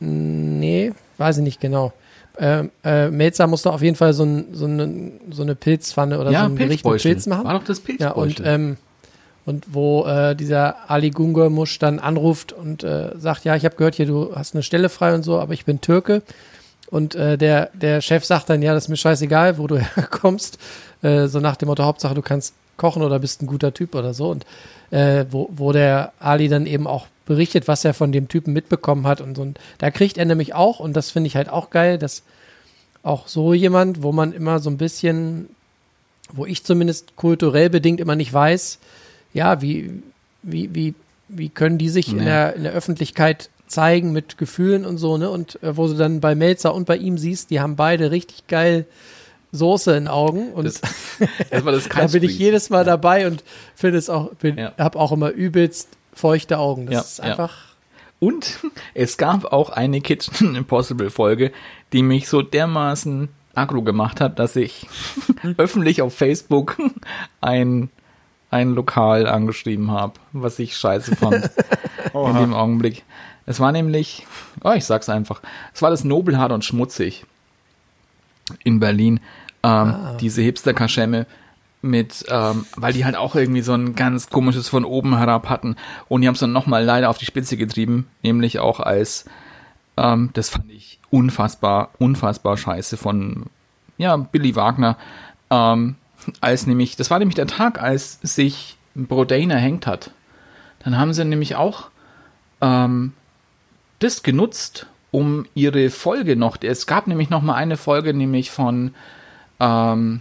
nee, 0.00 0.92
weiß 1.18 1.38
ich 1.38 1.42
nicht 1.42 1.60
genau. 1.60 1.92
Äh, 2.36 2.64
äh, 2.82 3.10
Melzer 3.10 3.46
musste 3.46 3.72
auf 3.72 3.80
jeden 3.80 3.96
Fall 3.96 4.12
so, 4.12 4.24
ein, 4.24 4.46
so, 4.52 4.66
eine, 4.66 5.12
so 5.30 5.42
eine 5.42 5.54
Pilzpfanne 5.54 6.18
oder 6.18 6.30
so 6.30 6.36
ein 6.36 6.56
Gericht 6.56 6.84
mit 6.84 7.00
Pilz 7.00 7.26
machen. 7.26 7.44
War 7.44 7.54
doch 7.54 7.64
das 7.64 7.80
Ja, 7.98 8.10
und, 8.10 8.42
ähm, 8.44 8.76
und 9.46 9.74
wo 9.74 10.06
äh, 10.06 10.34
dieser 10.34 10.90
Ali 10.90 11.10
Gungurmusch 11.10 11.78
dann 11.78 11.98
anruft 11.98 12.52
und 12.52 12.82
äh, 12.82 13.10
sagt, 13.18 13.44
ja, 13.44 13.56
ich 13.56 13.64
habe 13.64 13.76
gehört 13.76 13.94
hier, 13.94 14.06
du 14.06 14.34
hast 14.34 14.54
eine 14.54 14.62
Stelle 14.62 14.88
frei 14.88 15.14
und 15.14 15.22
so, 15.22 15.38
aber 15.38 15.52
ich 15.52 15.64
bin 15.64 15.80
Türke. 15.80 16.22
Und 16.90 17.14
äh, 17.14 17.36
der, 17.36 17.70
der 17.74 18.00
Chef 18.00 18.24
sagt 18.24 18.50
dann, 18.50 18.62
ja, 18.62 18.74
das 18.74 18.84
ist 18.84 18.88
mir 18.88 18.96
scheißegal, 18.96 19.58
wo 19.58 19.66
du 19.66 19.78
herkommst. 19.96 20.58
Äh, 21.02 21.26
so 21.26 21.40
nach 21.40 21.56
dem 21.56 21.68
Motto, 21.68 21.84
Hauptsache 21.84 22.14
du 22.14 22.22
kannst 22.22 22.54
kochen 22.76 23.02
oder 23.02 23.18
bist 23.18 23.42
ein 23.42 23.46
guter 23.46 23.74
Typ 23.74 23.94
oder 23.94 24.14
so. 24.14 24.30
Und 24.30 24.46
äh, 24.90 25.26
wo, 25.30 25.48
wo 25.52 25.72
der 25.72 26.12
Ali 26.20 26.48
dann 26.48 26.66
eben 26.66 26.86
auch 26.86 27.06
berichtet, 27.26 27.68
was 27.68 27.84
er 27.84 27.94
von 27.94 28.12
dem 28.12 28.28
Typen 28.28 28.52
mitbekommen 28.52 29.06
hat 29.06 29.20
und 29.20 29.36
so. 29.36 29.42
Und 29.42 29.58
da 29.78 29.90
kriegt 29.90 30.18
er 30.18 30.24
nämlich 30.24 30.54
auch, 30.54 30.80
und 30.80 30.94
das 30.94 31.10
finde 31.10 31.28
ich 31.28 31.36
halt 31.36 31.48
auch 31.48 31.70
geil, 31.70 31.98
dass 31.98 32.22
auch 33.02 33.28
so 33.28 33.54
jemand, 33.54 34.02
wo 34.02 34.12
man 34.12 34.32
immer 34.32 34.58
so 34.60 34.70
ein 34.70 34.78
bisschen, 34.78 35.48
wo 36.32 36.46
ich 36.46 36.64
zumindest 36.64 37.16
kulturell 37.16 37.70
bedingt 37.70 38.00
immer 38.00 38.16
nicht 38.16 38.32
weiß, 38.32 38.78
ja, 39.34 39.60
wie, 39.60 40.02
wie, 40.42 40.74
wie, 40.74 40.94
wie 41.28 41.48
können 41.50 41.76
die 41.76 41.90
sich 41.90 42.08
in, 42.10 42.16
Nee. 42.18 42.24
der, 42.24 42.56
in 42.56 42.62
der 42.62 42.72
Öffentlichkeit 42.72 43.50
zeigen 43.66 44.12
mit 44.12 44.38
Gefühlen 44.38 44.86
und 44.86 44.96
so, 44.98 45.16
ne? 45.18 45.28
Und 45.30 45.62
äh, 45.62 45.76
wo 45.76 45.86
du 45.88 45.94
dann 45.94 46.20
bei 46.20 46.34
Melzer 46.34 46.74
und 46.74 46.86
bei 46.86 46.96
ihm 46.96 47.18
siehst, 47.18 47.50
die 47.50 47.60
haben 47.60 47.76
beide 47.76 48.10
richtig 48.10 48.46
geil 48.46 48.86
Soße 49.52 49.96
in 49.96 50.08
Augen 50.08 50.52
und 50.52 50.64
Das- 50.64 50.80
das 51.50 51.88
da 51.88 52.06
bin 52.08 52.22
ich 52.24 52.38
jedes 52.38 52.70
Mal 52.70 52.84
dabei 52.84 53.26
und 53.28 53.44
finde 53.76 53.98
es 53.98 54.10
auch, 54.10 54.34
bin, 54.34 54.58
Ja. 54.58 54.72
hab 54.78 54.96
auch 54.96 55.12
immer 55.12 55.30
übelst 55.30 55.88
feuchte 56.12 56.58
Augen. 56.58 56.86
Das 56.86 56.94
Ja, 56.94 57.00
ist 57.00 57.18
ja. 57.18 57.24
einfach, 57.24 57.54
Und 58.20 58.58
es 58.94 59.16
gab 59.16 59.44
auch 59.52 59.70
eine 59.70 60.00
Kitchen 60.00 60.54
Impossible 60.56 61.10
Folge, 61.10 61.52
die 61.92 62.02
mich 62.02 62.28
so 62.28 62.42
dermaßen 62.42 63.28
aggro 63.54 63.82
gemacht 63.82 64.20
hat, 64.20 64.38
dass 64.40 64.56
ich 64.56 64.86
öffentlich 65.56 66.02
auf 66.02 66.14
Facebook 66.14 66.76
ein, 67.40 67.90
ein 68.54 68.74
Lokal 68.74 69.26
angeschrieben 69.26 69.90
habe, 69.90 70.14
was 70.32 70.60
ich 70.60 70.76
scheiße 70.76 71.16
fand 71.16 71.50
in 72.14 72.36
dem 72.36 72.54
Augenblick. 72.54 73.02
Es 73.46 73.58
war 73.58 73.72
nämlich, 73.72 74.26
oh, 74.62 74.72
ich 74.72 74.84
sag's 74.84 75.08
einfach, 75.08 75.42
es 75.74 75.82
war 75.82 75.90
das 75.90 76.04
Nobelhart 76.04 76.52
und 76.52 76.64
Schmutzig 76.64 77.26
in 78.62 78.78
Berlin. 78.78 79.18
Ähm, 79.64 80.16
Diese 80.20 80.40
Hipster-Kaschemme 80.40 81.26
mit, 81.82 82.24
ähm, 82.28 82.64
weil 82.76 82.92
die 82.92 83.04
halt 83.04 83.16
auch 83.16 83.34
irgendwie 83.34 83.60
so 83.60 83.74
ein 83.74 83.96
ganz 83.96 84.30
komisches 84.30 84.68
von 84.68 84.84
oben 84.84 85.18
herab 85.18 85.48
hatten. 85.48 85.76
Und 86.08 86.22
die 86.22 86.28
haben 86.28 86.34
es 86.34 86.40
dann 86.40 86.52
nochmal 86.52 86.84
leider 86.84 87.10
auf 87.10 87.18
die 87.18 87.26
Spitze 87.26 87.56
getrieben, 87.56 88.06
nämlich 88.22 88.60
auch 88.60 88.78
als, 88.78 89.24
ähm, 89.96 90.30
das 90.32 90.48
fand 90.48 90.70
ich 90.70 91.00
unfassbar, 91.10 91.90
unfassbar 91.98 92.56
scheiße 92.56 92.96
von, 92.96 93.46
ja, 93.98 94.16
Billy 94.16 94.54
Wagner, 94.54 94.96
ähm, 95.50 95.96
als 96.40 96.66
nämlich, 96.66 96.96
das 96.96 97.10
war 97.10 97.18
nämlich 97.18 97.36
der 97.36 97.46
Tag, 97.46 97.80
als 97.82 98.18
sich 98.22 98.76
Bourdain 98.94 99.50
erhängt 99.50 99.86
hat. 99.86 100.10
Dann 100.80 100.98
haben 100.98 101.12
sie 101.12 101.24
nämlich 101.24 101.56
auch 101.56 101.90
ähm, 102.60 103.12
das 103.98 104.22
genutzt, 104.22 104.86
um 105.10 105.46
ihre 105.54 105.90
Folge 105.90 106.36
noch, 106.36 106.58
es 106.60 106.86
gab 106.86 107.06
nämlich 107.06 107.30
noch 107.30 107.42
mal 107.42 107.54
eine 107.54 107.76
Folge, 107.76 108.12
nämlich 108.12 108.50
von 108.50 108.94
ähm, 109.60 110.20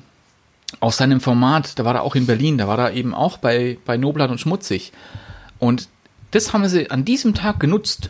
aus 0.80 0.98
seinem 0.98 1.20
Format, 1.20 1.80
da 1.80 1.86
war 1.86 1.96
er 1.96 2.04
auch 2.04 2.16
in 2.16 2.26
Berlin, 2.26 2.58
da 2.58 2.68
war 2.68 2.80
er 2.80 2.94
eben 2.94 3.13
auch 3.13 3.38
bei, 3.38 3.78
bei 3.86 3.98
Noblat 3.98 4.30
und 4.30 4.39
Schmutzig. 4.39 4.92
Und 5.60 5.88
das 6.32 6.54
haben 6.54 6.68
sie 6.68 6.89
an 6.92 7.06
diesem 7.06 7.34
Tag 7.34 7.60
genutzt, 7.60 8.10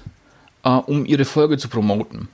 äh, 0.63 0.69
um 0.69 1.05
ihre 1.05 1.25
Folge 1.25 1.57
zu 1.57 1.69
promoten. 1.69 2.27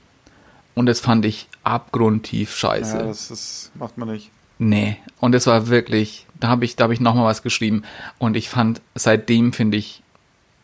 Und 0.74 0.86
das 0.86 1.00
fand 1.00 1.24
ich 1.24 1.48
abgrundtief 1.64 2.56
scheiße. 2.56 2.96
Ja, 2.96 3.02
das 3.04 3.30
ist, 3.30 3.72
macht 3.74 3.98
man 3.98 4.08
nicht. 4.08 4.30
Nee, 4.62 4.98
und 5.20 5.34
es 5.34 5.46
war 5.46 5.68
wirklich, 5.68 6.26
da 6.38 6.48
habe 6.48 6.66
ich, 6.66 6.76
da 6.76 6.84
habe 6.84 6.92
ich 6.92 7.00
noch 7.00 7.14
mal 7.14 7.24
was 7.24 7.40
geschrieben 7.42 7.82
und 8.18 8.36
ich 8.36 8.50
fand, 8.50 8.82
seitdem 8.94 9.54
finde 9.54 9.78
ich 9.78 10.02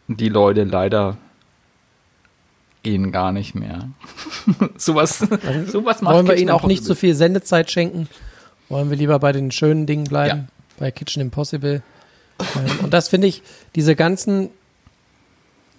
die 0.06 0.28
Leute 0.28 0.64
leider 0.64 1.16
gehen 2.82 3.10
gar 3.10 3.32
nicht 3.32 3.54
mehr. 3.54 3.88
sowas, 4.76 5.26
sowas 5.66 6.02
macht 6.02 6.14
wollen 6.14 6.28
wir 6.28 6.36
ihnen 6.36 6.50
auch 6.50 6.64
nicht 6.64 6.84
so 6.84 6.90
Impossible. 6.92 6.96
viel 6.96 7.14
Sendezeit 7.14 7.70
schenken. 7.70 8.06
Wollen 8.68 8.90
wir 8.90 8.98
lieber 8.98 9.18
bei 9.18 9.32
den 9.32 9.50
schönen 9.50 9.86
Dingen 9.86 10.04
bleiben, 10.04 10.48
bei 10.78 10.90
Kitchen 10.90 11.22
Impossible. 11.22 11.82
Ähm, 12.38 12.84
und 12.84 12.92
das 12.92 13.08
finde 13.08 13.28
ich, 13.28 13.42
diese 13.76 13.96
ganzen, 13.96 14.50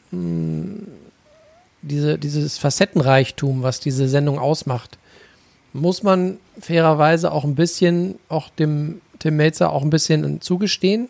mh, 0.09 0.87
diese, 1.83 2.17
dieses 2.17 2.57
Facettenreichtum, 2.57 3.61
was 3.61 3.79
diese 3.79 4.09
Sendung 4.09 4.39
ausmacht, 4.39 4.97
muss 5.73 6.03
man 6.03 6.37
fairerweise 6.59 7.31
auch 7.31 7.43
ein 7.43 7.55
bisschen, 7.55 8.15
auch 8.29 8.49
dem 8.49 9.01
Tim 9.19 9.35
Melzer 9.37 9.71
auch 9.71 9.83
ein 9.83 9.89
bisschen 9.89 10.41
zugestehen. 10.41 11.09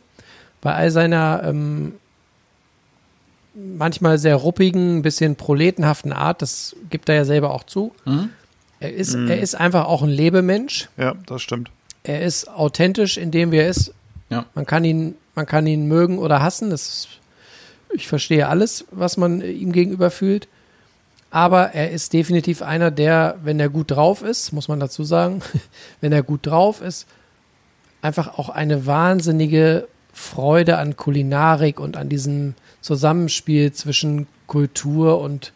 Bei 0.61 0.73
all 0.73 0.91
seiner 0.91 1.43
ähm, 1.45 1.93
manchmal 3.53 4.17
sehr 4.17 4.35
ruppigen, 4.35 4.97
ein 4.97 5.01
bisschen 5.01 5.35
proletenhaften 5.35 6.13
Art, 6.13 6.41
das 6.41 6.75
gibt 6.89 7.09
er 7.09 7.15
ja 7.15 7.25
selber 7.25 7.53
auch 7.53 7.63
zu. 7.63 7.93
Er 8.79 8.93
ist, 8.93 9.15
er 9.15 9.39
ist 9.39 9.55
einfach 9.55 9.85
auch 9.85 10.03
ein 10.03 10.09
Lebemensch. 10.09 10.89
Ja, 10.97 11.15
das 11.25 11.41
stimmt. 11.41 11.71
Er 12.03 12.21
ist 12.21 12.47
authentisch 12.47 13.17
in 13.17 13.31
dem, 13.31 13.51
wie 13.51 13.57
er 13.57 13.69
ist. 13.69 13.93
Ja. 14.29 14.45
Man 14.53 14.65
kann 14.65 14.83
ihn, 14.83 15.15
man 15.35 15.45
kann 15.45 15.65
ihn 15.65 15.87
mögen 15.87 16.19
oder 16.19 16.41
hassen. 16.41 16.69
Das 16.69 16.87
ist, 16.87 17.07
ich 17.93 18.07
verstehe 18.07 18.47
alles, 18.47 18.85
was 18.91 19.17
man 19.17 19.41
ihm 19.41 19.71
gegenüber 19.71 20.11
fühlt. 20.11 20.47
Aber 21.29 21.73
er 21.73 21.91
ist 21.91 22.13
definitiv 22.13 22.61
einer, 22.61 22.89
der, 22.89 23.37
wenn 23.43 23.59
er 23.59 23.69
gut 23.69 23.91
drauf 23.91 24.21
ist, 24.21 24.53
muss 24.53 24.67
man 24.67 24.79
dazu 24.79 25.03
sagen, 25.03 25.41
wenn 26.01 26.11
er 26.11 26.23
gut 26.23 26.45
drauf 26.45 26.81
ist, 26.81 27.07
einfach 28.01 28.37
auch 28.37 28.49
eine 28.49 28.85
wahnsinnige 28.85 29.87
Freude 30.13 30.77
an 30.77 30.95
Kulinarik 30.95 31.79
und 31.79 31.97
an 31.97 32.09
diesem 32.09 32.55
Zusammenspiel 32.81 33.71
zwischen 33.73 34.27
Kultur 34.47 35.19
und 35.19 35.53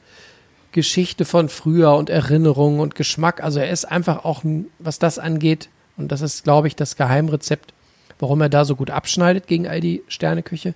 Geschichte 0.72 1.26
von 1.26 1.50
früher 1.50 1.96
und 1.96 2.10
Erinnerung 2.10 2.80
und 2.80 2.96
Geschmack. 2.96 3.44
Also 3.44 3.60
er 3.60 3.70
ist 3.70 3.86
einfach 3.86 4.24
auch, 4.24 4.44
was 4.80 5.00
das 5.00 5.20
angeht, 5.20 5.70
und 5.98 6.12
das 6.12 6.22
ist, 6.22 6.44
glaube 6.44 6.68
ich, 6.68 6.76
das 6.76 6.96
Geheimrezept, 6.96 7.74
warum 8.20 8.42
er 8.42 8.50
da 8.50 8.66
so 8.66 8.76
gut 8.76 8.90
abschneidet 8.90 9.48
gegen 9.48 9.68
all 9.68 9.82
die 9.82 10.04
Sterneküche. 10.08 10.74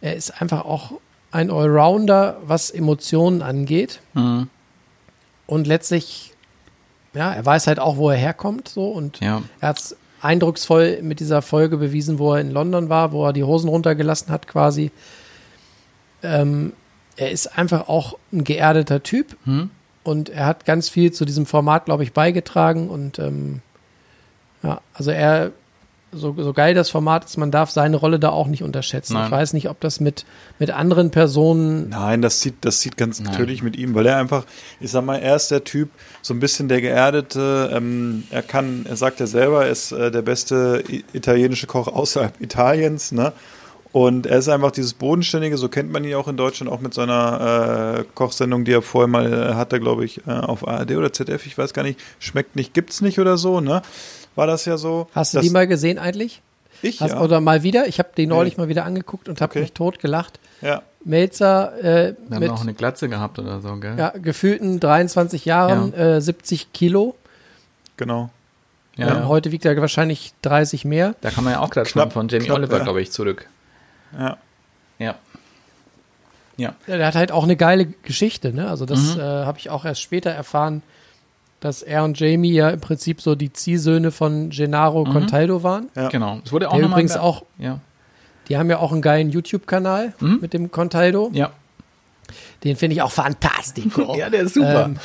Er 0.00 0.16
ist 0.16 0.40
einfach 0.40 0.64
auch 0.64 0.92
ein 1.36 1.50
Allrounder, 1.50 2.38
was 2.46 2.70
Emotionen 2.70 3.42
angeht. 3.42 4.00
Mhm. 4.14 4.48
Und 5.46 5.66
letztlich, 5.66 6.32
ja, 7.14 7.32
er 7.32 7.44
weiß 7.46 7.66
halt 7.68 7.78
auch, 7.78 7.96
wo 7.98 8.10
er 8.10 8.16
herkommt, 8.16 8.68
so 8.68 8.88
und 8.88 9.20
Ja. 9.20 9.42
er 9.60 9.68
hat 9.68 9.78
es 9.78 9.96
eindrucksvoll 10.22 11.00
mit 11.02 11.20
dieser 11.20 11.42
Folge 11.42 11.76
bewiesen, 11.76 12.18
wo 12.18 12.34
er 12.34 12.40
in 12.40 12.50
London 12.50 12.88
war, 12.88 13.12
wo 13.12 13.24
er 13.26 13.32
die 13.32 13.44
Hosen 13.44 13.68
runtergelassen 13.68 14.30
hat, 14.32 14.48
quasi. 14.48 14.90
Ähm, 16.22 16.72
er 17.16 17.30
ist 17.30 17.58
einfach 17.58 17.88
auch 17.88 18.18
ein 18.32 18.42
geerdeter 18.44 19.02
Typ 19.02 19.36
Hm? 19.44 19.70
und 20.04 20.28
er 20.30 20.46
hat 20.46 20.64
ganz 20.64 20.88
viel 20.88 21.12
zu 21.12 21.24
diesem 21.24 21.46
Format, 21.46 21.84
glaube 21.84 22.02
ich, 22.02 22.12
beigetragen 22.12 22.88
und 22.88 23.18
ähm, 23.18 23.60
ja, 24.62 24.80
also 24.94 25.10
er 25.10 25.52
so, 26.16 26.34
so 26.36 26.52
geil 26.52 26.74
das 26.74 26.90
Format 26.90 27.24
ist, 27.24 27.36
man 27.36 27.50
darf 27.50 27.70
seine 27.70 27.96
Rolle 27.96 28.18
da 28.18 28.30
auch 28.30 28.46
nicht 28.46 28.62
unterschätzen. 28.62 29.14
Nein. 29.14 29.26
Ich 29.26 29.30
weiß 29.30 29.52
nicht, 29.52 29.68
ob 29.68 29.80
das 29.80 30.00
mit, 30.00 30.26
mit 30.58 30.70
anderen 30.70 31.10
Personen 31.10 31.88
Nein, 31.88 32.22
das 32.22 32.40
sieht, 32.40 32.56
das 32.62 32.80
sieht 32.80 32.96
ganz 32.96 33.20
natürlich 33.20 33.62
mit 33.62 33.76
ihm, 33.76 33.94
weil 33.94 34.06
er 34.06 34.16
einfach, 34.16 34.44
ich 34.80 34.90
sag 34.90 35.04
mal, 35.04 35.16
er 35.16 35.36
ist 35.36 35.50
der 35.50 35.64
Typ, 35.64 35.90
so 36.22 36.34
ein 36.34 36.40
bisschen 36.40 36.68
der 36.68 36.80
Geerdete. 36.80 37.70
Ähm, 37.72 38.24
er 38.30 38.42
kann, 38.42 38.86
er 38.88 38.96
sagt 38.96 39.20
ja 39.20 39.26
selber, 39.26 39.64
er 39.64 39.70
ist 39.70 39.92
äh, 39.92 40.10
der 40.10 40.22
beste 40.22 40.82
italienische 41.12 41.66
Koch 41.66 41.88
außerhalb 41.88 42.34
Italiens, 42.40 43.12
ne? 43.12 43.32
Und 43.92 44.26
er 44.26 44.36
ist 44.38 44.48
einfach 44.50 44.72
dieses 44.72 44.92
Bodenständige, 44.92 45.56
so 45.56 45.70
kennt 45.70 45.90
man 45.90 46.04
ihn 46.04 46.14
auch 46.16 46.28
in 46.28 46.36
Deutschland, 46.36 46.70
auch 46.70 46.80
mit 46.80 46.92
seiner 46.92 48.00
äh, 48.00 48.04
Kochsendung, 48.14 48.66
die 48.66 48.72
er 48.72 48.82
vorher 48.82 49.08
mal 49.08 49.32
äh, 49.32 49.54
hatte, 49.54 49.80
glaube 49.80 50.04
ich, 50.04 50.26
äh, 50.26 50.32
auf 50.32 50.68
ARD 50.68 50.96
oder 50.96 51.14
ZDF, 51.14 51.46
ich 51.46 51.56
weiß 51.56 51.72
gar 51.72 51.82
nicht, 51.82 51.98
schmeckt 52.18 52.56
nicht, 52.56 52.74
gibt's 52.74 53.00
nicht 53.00 53.18
oder 53.18 53.38
so, 53.38 53.62
ne? 53.62 53.80
War 54.36 54.46
das 54.46 54.64
ja 54.66 54.76
so? 54.76 55.08
Hast 55.12 55.34
du 55.34 55.40
die 55.40 55.50
mal 55.50 55.66
gesehen 55.66 55.98
eigentlich? 55.98 56.40
Ich, 56.82 57.00
Hast, 57.00 57.12
ja. 57.12 57.20
Oder 57.22 57.40
mal 57.40 57.62
wieder? 57.62 57.88
Ich 57.88 57.98
habe 57.98 58.10
die 58.16 58.26
neulich 58.26 58.56
Nee. 58.56 58.64
mal 58.64 58.68
wieder 58.68 58.84
angeguckt 58.84 59.28
und 59.28 59.40
habe 59.40 59.50
Okay. 59.50 59.60
mich 59.62 59.72
tot 59.72 59.98
gelacht. 59.98 60.38
ja. 60.60 60.82
Melzer 61.08 61.72
äh, 61.78 62.14
Wir 62.28 62.34
haben 62.34 62.40
mit 62.42 62.50
auch 62.50 62.62
eine 62.62 62.74
Glatze 62.74 63.08
gehabt 63.08 63.38
oder 63.38 63.60
so, 63.60 63.76
gell? 63.76 63.94
ja, 63.96 64.08
gefühlten 64.10 64.80
23 64.80 65.44
Jahren, 65.44 65.94
äh, 65.94 66.20
70 66.20 66.72
Kilo. 66.72 67.14
Genau. 67.96 68.28
Ja. 68.96 69.20
Äh, 69.22 69.24
heute 69.26 69.52
wiegt 69.52 69.64
er 69.64 69.76
wahrscheinlich 69.80 70.32
30 70.42 70.84
mehr. 70.84 71.14
Da 71.20 71.30
kann 71.30 71.44
man 71.44 71.52
ja 71.52 71.60
auch 71.60 71.70
gerade 71.70 71.88
Knapp, 71.88 72.12
von 72.12 72.26
Jamie 72.26 72.46
knapp, 72.46 72.56
Oliver, 72.58 72.78
ja. 72.78 72.82
glaube 72.82 73.00
ich, 73.02 73.12
zurück. 73.12 73.46
Ja. 74.18 74.36
Ja. 74.98 75.14
Ja. 76.56 76.74
Ja, 76.88 76.96
der 76.96 77.06
hat 77.06 77.14
halt 77.14 77.30
auch 77.30 77.44
eine 77.44 77.54
geile 77.56 77.86
Geschichte, 77.86 78.52
ne? 78.52 78.68
Also 78.68 78.84
das 78.84 79.14
Mhm. 79.14 79.20
äh, 79.20 79.22
habe 79.22 79.58
ich 79.58 79.70
auch 79.70 79.84
erst 79.84 80.00
später 80.02 80.30
erfahren, 80.30 80.82
dass 81.60 81.82
er 81.82 82.04
und 82.04 82.18
Jamie 82.20 82.52
ja 82.52 82.70
im 82.70 82.80
Prinzip 82.80 83.20
so 83.20 83.34
die 83.34 83.52
Ziehsöhne 83.52 84.10
von 84.10 84.50
Gennaro 84.50 85.04
Contaldo 85.04 85.62
waren. 85.62 85.88
Ja. 85.96 86.08
Genau. 86.08 86.40
Es 86.44 86.52
wurde 86.52 86.70
auch 86.70 86.76
Der 86.76 86.86
übrigens 86.86 87.16
auch, 87.16 87.44
Ja. 87.58 87.80
die 88.48 88.56
haben 88.58 88.68
ja 88.70 88.78
auch 88.78 88.92
einen 88.92 89.02
geilen 89.02 89.30
YouTube-Kanal 89.30 90.12
Mhm. 90.20 90.38
mit 90.40 90.52
dem 90.52 90.70
Contaldo. 90.70 91.30
Ja. 91.32 91.50
Den 92.64 92.74
finde 92.76 92.94
ich 92.96 93.02
auch 93.02 93.12
fantastico. 93.12 94.14
Ja, 94.18 94.28
der 94.28 94.42
ist 94.42 94.54
super. 94.54 94.86
Ähm, 94.86 94.96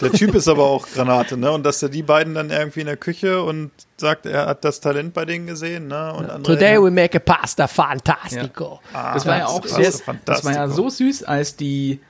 Der 0.00 0.12
Typ 0.12 0.34
ist 0.34 0.48
aber 0.48 0.64
auch 0.64 0.86
Granate, 0.88 1.36
ne? 1.36 1.50
Und 1.52 1.62
dass 1.64 1.82
er 1.82 1.90
die 1.90 2.02
beiden 2.02 2.34
dann 2.34 2.50
irgendwie 2.50 2.80
in 2.80 2.86
der 2.86 2.96
Küche 2.96 3.42
und 3.42 3.70
sagt, 3.98 4.24
er 4.24 4.46
hat 4.46 4.64
das 4.64 4.80
Talent 4.80 5.12
bei 5.12 5.26
denen 5.26 5.46
gesehen, 5.46 5.88
ne? 5.88 6.12
Und 6.14 6.30
andere, 6.30 6.54
Today 6.54 6.82
we 6.82 6.90
make 6.90 7.16
a 7.16 7.20
pasta 7.20 7.66
fantastico. 7.66 8.80
Ah, 8.94 9.12
das 9.14 9.26
war 9.26 9.36
ja 9.38 9.46
auch 9.46 9.60
das 9.60 9.72
sehr, 9.72 10.14
das 10.24 10.44
war 10.44 10.54
ja 10.54 10.68
so 10.68 10.88
süß, 10.88 11.24
als 11.24 11.54
die 11.56 12.00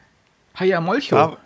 Haya 0.54 0.80
Molcho. 0.80 1.16
Ja, 1.16 1.36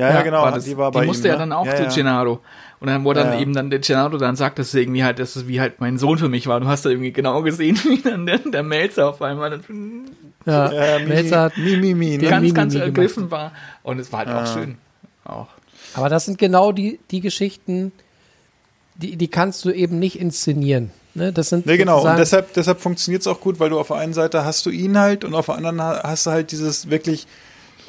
ja, 0.00 0.10
ja, 0.14 0.22
genau. 0.22 0.42
war 0.42 0.52
das, 0.52 0.64
die 0.64 0.76
war 0.76 0.90
bei 0.90 1.04
musste 1.06 1.28
ihm, 1.28 1.32
ja 1.32 1.34
ne? 1.34 1.38
dann 1.40 1.52
auch 1.52 1.66
ja, 1.66 1.76
zu 1.76 1.82
ja. 1.84 1.88
Gennaro. 1.88 2.40
Und 2.80 2.86
dann, 2.88 3.04
wo 3.04 3.12
dann 3.12 3.32
Ja, 3.34 3.40
eben 3.40 3.52
dann 3.52 3.68
der 3.70 3.80
Gennaro 3.80 4.16
dann 4.16 4.36
sagt, 4.36 4.58
dass 4.58 4.68
es 4.68 4.74
irgendwie 4.74 5.04
halt, 5.04 5.18
dass 5.18 5.36
es 5.36 5.46
wie 5.46 5.60
halt 5.60 5.80
mein 5.80 5.98
Sohn 5.98 6.16
für 6.18 6.28
mich 6.30 6.46
war. 6.46 6.60
Du 6.60 6.66
hast 6.66 6.84
da 6.86 6.90
irgendwie 6.90 7.12
genau 7.12 7.42
gesehen, 7.42 7.76
wie 7.84 8.00
dann 8.00 8.24
der, 8.26 8.38
der 8.38 8.62
Melzer 8.62 9.08
auf 9.10 9.20
einmal 9.22 9.50
dann 9.50 9.62
Ja, 10.46 10.98
Melzer 11.06 11.40
hat, 11.42 11.58
Mimi, 11.58 11.94
Mimi, 11.94 12.16
ne? 12.16 12.28
ganz, 12.28 12.40
Mimimi 12.42 12.52
ganz 12.54 12.72
gemacht. 12.72 12.86
ergriffen 12.88 13.30
war. 13.30 13.52
Und 13.82 13.98
es 13.98 14.10
war 14.12 14.20
halt 14.20 14.30
auch 14.30 14.46
schön. 14.52 14.78
Auch. 15.24 15.48
aber 15.94 16.08
das 16.08 16.24
sind 16.24 16.38
genau 16.38 16.72
die, 16.72 16.98
die 17.10 17.20
Geschichten, 17.20 17.92
die, 18.96 19.16
die 19.16 19.28
kannst 19.28 19.64
du 19.64 19.70
eben 19.70 19.98
nicht 19.98 20.18
inszenieren. 20.18 20.90
Ne? 21.14 21.32
Das 21.32 21.50
sind 21.50 21.66
Nee, 21.66 21.76
genau. 21.76 22.02
Und 22.08 22.16
deshalb, 22.18 22.52
deshalb 22.54 22.80
funktioniert 22.80 23.20
es 23.22 23.26
auch 23.26 23.40
gut, 23.40 23.60
weil 23.60 23.68
du 23.70 23.78
auf 23.78 23.88
der 23.88 23.96
einen 23.96 24.12
Seite 24.14 24.44
hast 24.44 24.64
du 24.66 24.70
ihn 24.70 24.98
halt 24.98 25.24
und 25.24 25.34
auf 25.34 25.46
der 25.46 25.56
anderen 25.56 25.80
ha- 25.82 26.00
hast 26.02 26.26
du 26.26 26.30
halt 26.30 26.52
dieses 26.52 26.88
wirklich, 26.90 27.26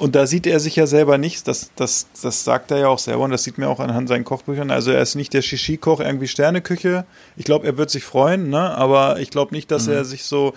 und 0.02 0.16
da 0.16 0.26
sieht 0.28 0.48
er 0.48 0.60
sich 0.60 0.76
ja 0.76 0.88
selber 0.88 1.18
nicht, 1.18 1.48
das, 1.48 1.72
das, 1.76 2.08
das 2.22 2.44
sagt 2.44 2.72
er 2.72 2.78
ja 2.80 2.88
auch 2.88 3.00
selber 3.00 3.24
und 3.24 3.32
das 3.32 3.44
sieht 3.44 3.58
man 3.58 3.68
auch 3.70 3.80
anhand 3.80 4.10
seinen 4.10 4.26
Kochbüchern. 4.26 4.72
Also 4.72 4.92
er 4.92 5.02
ist 5.02 5.16
nicht 5.16 5.34
der 5.34 5.42
Shishi-Koch, 5.42 6.00
irgendwie 6.00 6.28
Sterneküche. 6.28 7.06
Ich 7.38 7.46
glaube, 7.46 7.68
er 7.68 7.78
wird 7.78 7.90
sich 7.90 8.04
freuen, 8.04 8.50
ne? 8.50 8.76
aber 8.78 9.20
ich 9.20 9.30
glaube 9.30 9.54
nicht, 9.54 9.72
dass 9.72 9.88
er 9.88 10.04
sich 10.06 10.26
so 10.26 10.54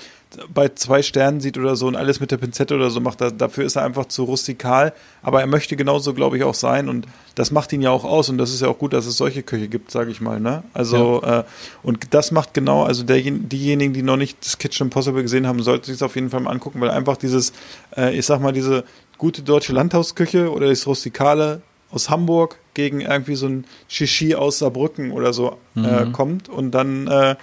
bei 0.52 0.68
zwei 0.70 1.02
Sternen 1.02 1.40
sieht 1.40 1.58
oder 1.58 1.76
so 1.76 1.86
und 1.86 1.94
alles 1.94 2.18
mit 2.18 2.32
der 2.32 2.38
Pinzette 2.38 2.74
oder 2.74 2.90
so 2.90 3.00
macht. 3.00 3.20
Da, 3.20 3.30
dafür 3.30 3.64
ist 3.64 3.76
er 3.76 3.84
einfach 3.84 4.06
zu 4.06 4.24
rustikal, 4.24 4.92
aber 5.22 5.40
er 5.40 5.46
möchte 5.46 5.76
genauso, 5.76 6.12
glaube 6.12 6.36
ich, 6.36 6.42
auch 6.42 6.54
sein 6.54 6.88
und 6.88 7.06
das 7.36 7.52
macht 7.52 7.72
ihn 7.72 7.82
ja 7.82 7.90
auch 7.90 8.04
aus 8.04 8.28
und 8.30 8.38
das 8.38 8.50
ist 8.52 8.60
ja 8.60 8.66
auch 8.68 8.78
gut, 8.78 8.92
dass 8.94 9.06
es 9.06 9.16
solche 9.16 9.44
Köche 9.44 9.68
gibt, 9.68 9.92
sage 9.92 10.10
ich 10.10 10.20
mal. 10.20 10.40
Ne? 10.40 10.64
Also 10.72 11.22
äh, 11.22 11.44
und 11.84 12.12
das 12.14 12.32
macht 12.32 12.52
genau, 12.52 12.82
also 12.82 13.04
derjen- 13.04 13.46
diejenigen, 13.46 13.92
die 13.92 14.02
noch 14.02 14.16
nicht 14.16 14.38
das 14.44 14.58
Kitchen 14.58 14.88
Impossible 14.88 15.22
gesehen 15.22 15.46
haben, 15.46 15.62
sollten 15.62 15.84
sich 15.84 15.94
es 15.96 16.02
auf 16.02 16.16
jeden 16.16 16.30
Fall 16.30 16.40
mal 16.40 16.50
angucken, 16.50 16.80
weil 16.80 16.90
einfach 16.90 17.16
dieses, 17.16 17.52
äh, 17.96 18.16
ich 18.16 18.26
sag 18.26 18.40
mal, 18.40 18.52
diese 18.52 18.82
gute 19.24 19.40
deutsche 19.40 19.72
Landhausküche 19.72 20.52
oder 20.52 20.68
das 20.68 20.86
Rustikale 20.86 21.62
aus 21.90 22.10
Hamburg 22.10 22.58
gegen 22.74 23.00
irgendwie 23.00 23.36
so 23.36 23.46
ein 23.46 23.64
Shishi 23.88 24.34
aus 24.34 24.58
Saarbrücken 24.58 25.12
oder 25.12 25.32
so 25.32 25.56
äh, 25.76 26.04
kommt 26.12 26.50
und 26.50 26.72
dann 26.72 27.06
äh, 27.06 27.34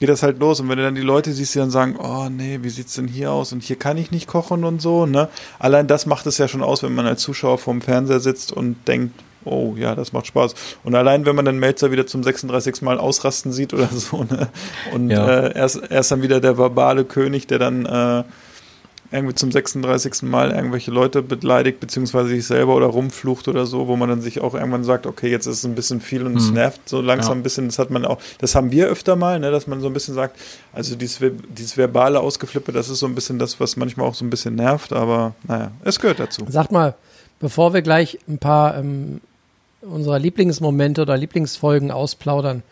geht 0.00 0.08
das 0.08 0.24
halt 0.24 0.40
los. 0.40 0.58
Und 0.58 0.68
wenn 0.68 0.78
du 0.78 0.82
dann 0.82 0.96
die 0.96 1.00
Leute 1.00 1.30
siehst, 1.30 1.54
die 1.54 1.60
dann 1.60 1.70
sagen, 1.70 1.94
oh 1.96 2.28
nee, 2.28 2.58
wie 2.62 2.70
sieht's 2.70 2.94
denn 2.94 3.06
hier 3.06 3.30
aus? 3.30 3.52
Und 3.52 3.62
hier 3.62 3.76
kann 3.76 3.98
ich 3.98 4.10
nicht 4.10 4.26
kochen 4.26 4.64
und 4.64 4.82
so, 4.82 5.06
ne? 5.06 5.28
Allein 5.60 5.86
das 5.86 6.06
macht 6.06 6.26
es 6.26 6.38
ja 6.38 6.48
schon 6.48 6.60
aus, 6.60 6.82
wenn 6.82 6.92
man 6.92 7.06
als 7.06 7.22
Zuschauer 7.22 7.58
vorm 7.58 7.82
Fernseher 7.82 8.18
sitzt 8.18 8.50
und 8.50 8.74
denkt, 8.88 9.14
oh 9.44 9.74
ja, 9.78 9.94
das 9.94 10.12
macht 10.12 10.26
Spaß. 10.26 10.56
Und 10.82 10.96
allein, 10.96 11.24
wenn 11.24 11.36
man 11.36 11.44
dann 11.44 11.58
Melzer 11.60 11.92
wieder 11.92 12.04
zum 12.08 12.24
36. 12.24 12.82
Mal 12.82 12.98
ausrasten 12.98 13.52
sieht 13.52 13.72
oder 13.74 13.86
so, 13.92 14.24
ne? 14.24 14.48
Und 14.92 15.10
Ja. 15.10 15.24
äh, 15.28 15.52
er, 15.54 15.66
ist, 15.66 15.76
er 15.76 16.00
ist 16.00 16.10
dann 16.10 16.22
wieder 16.22 16.40
der 16.40 16.58
verbale 16.58 17.04
König, 17.04 17.46
der 17.46 17.60
dann 17.60 17.86
äh, 17.86 18.24
irgendwie 19.12 19.34
zum 19.34 19.52
36. 19.52 20.22
Mal 20.22 20.50
irgendwelche 20.52 20.90
Leute 20.90 21.22
beleidigt, 21.22 21.80
beziehungsweise 21.80 22.30
sich 22.30 22.46
selber 22.46 22.74
oder 22.74 22.86
rumflucht 22.86 23.46
oder 23.48 23.66
so, 23.66 23.86
wo 23.86 23.96
man 23.96 24.08
dann 24.08 24.20
sich 24.22 24.40
auch 24.40 24.54
irgendwann 24.54 24.84
sagt, 24.84 25.06
okay, 25.06 25.30
jetzt 25.30 25.46
ist 25.46 25.58
es 25.58 25.64
ein 25.64 25.74
bisschen 25.74 26.00
viel 26.00 26.24
und 26.26 26.36
es 26.36 26.48
Mhm. 26.48 26.54
nervt 26.54 26.88
so 26.88 27.00
langsam 27.00 27.32
Ja. 27.34 27.40
ein 27.40 27.42
bisschen. 27.42 27.66
Das 27.66 27.78
hat 27.78 27.90
man 27.90 28.04
auch, 28.04 28.18
das 28.38 28.54
haben 28.54 28.72
wir 28.72 28.88
öfter 28.88 29.14
mal, 29.16 29.38
ne, 29.38 29.50
dass 29.50 29.66
man 29.66 29.80
so 29.80 29.86
ein 29.86 29.92
bisschen 29.92 30.14
sagt, 30.14 30.38
also 30.72 30.94
dieses, 30.96 31.20
dieses 31.56 31.76
verbale 31.76 32.20
Ausgeflippe, 32.20 32.72
das 32.72 32.88
ist 32.88 32.98
so 33.00 33.06
ein 33.06 33.14
bisschen 33.14 33.38
das, 33.38 33.60
was 33.60 33.76
manchmal 33.76 34.06
auch 34.06 34.14
so 34.14 34.24
ein 34.24 34.30
bisschen 34.30 34.54
nervt, 34.54 34.92
aber 34.92 35.34
naja, 35.46 35.70
es 35.84 36.00
gehört 36.00 36.18
dazu. 36.18 36.46
Sag 36.48 36.70
mal, 36.72 36.94
bevor 37.40 37.74
wir 37.74 37.82
gleich 37.82 38.18
ein 38.28 38.38
paar 38.38 38.76
ähm, 38.78 39.20
unserer 39.82 40.18
Lieblingsmomente 40.18 41.02
oder 41.02 41.16
Lieblingsfolgen 41.16 41.90
ausplaudern, 41.90 42.62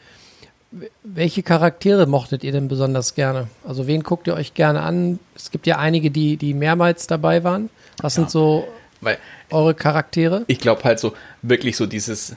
welche 1.02 1.42
Charaktere 1.42 2.06
mochtet 2.06 2.44
ihr 2.44 2.52
denn 2.52 2.68
besonders 2.68 3.14
gerne? 3.14 3.48
Also 3.66 3.86
wen 3.86 4.02
guckt 4.02 4.26
ihr 4.28 4.34
euch 4.34 4.54
gerne 4.54 4.82
an? 4.82 5.18
Es 5.34 5.50
gibt 5.50 5.66
ja 5.66 5.78
einige, 5.78 6.10
die, 6.10 6.36
die 6.36 6.54
mehrmals 6.54 7.06
dabei 7.06 7.42
waren. 7.42 7.70
Was 8.00 8.14
sind 8.14 8.30
so 8.30 8.66
Weil 9.00 9.18
eure 9.50 9.74
Charaktere? 9.74 10.44
ich 10.46 10.60
glaube 10.60 10.84
halt 10.84 11.00
so, 11.00 11.12
wirklich 11.42 11.76
so 11.76 11.86
dieses, 11.86 12.36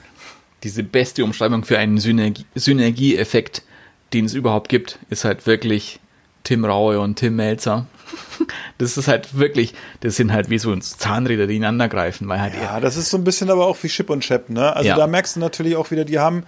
diese 0.64 0.84
beste 0.84 1.24
Umschreibung 1.24 1.64
für 1.64 1.78
einen 1.78 2.00
Synergie, 2.00 2.46
Synergieeffekt, 2.56 3.62
den 4.14 4.26
es 4.26 4.34
überhaupt 4.34 4.70
gibt, 4.70 4.98
ist 5.10 5.26
halt 5.26 5.46
wirklich 5.46 6.00
Tim 6.44 6.66
Raue 6.66 7.00
und 7.00 7.18
Tim 7.18 7.36
Melzer. 7.36 7.86
Das 8.80 8.98
ist 8.98 9.08
halt 9.08 9.38
wirklich, 9.38 9.74
das 10.02 10.18
sind 10.18 10.34
halt 10.34 10.50
wie 10.50 10.58
so 10.58 10.76
Zahnräder, 10.76 11.48
die 11.48 11.56
ineinander 11.56 11.88
greifen, 11.88 12.28
weil 12.28 12.42
halt 12.42 12.54
Ja, 12.62 12.80
das 12.80 12.98
ist 12.98 13.10
so 13.12 13.18
ein 13.18 13.24
bisschen 13.24 13.50
aber 13.50 13.68
auch 13.68 13.78
wie 13.82 13.88
Chip 13.88 14.10
und 14.10 14.22
Chap, 14.22 14.50
ne? 14.50 14.76
Also 14.76 14.90
Ja. 14.90 14.98
da 14.98 15.08
merkst 15.08 15.36
du 15.36 15.40
natürlich 15.40 15.76
auch 15.76 15.90
wieder, 15.92 16.04
die 16.04 16.20
haben, 16.20 16.44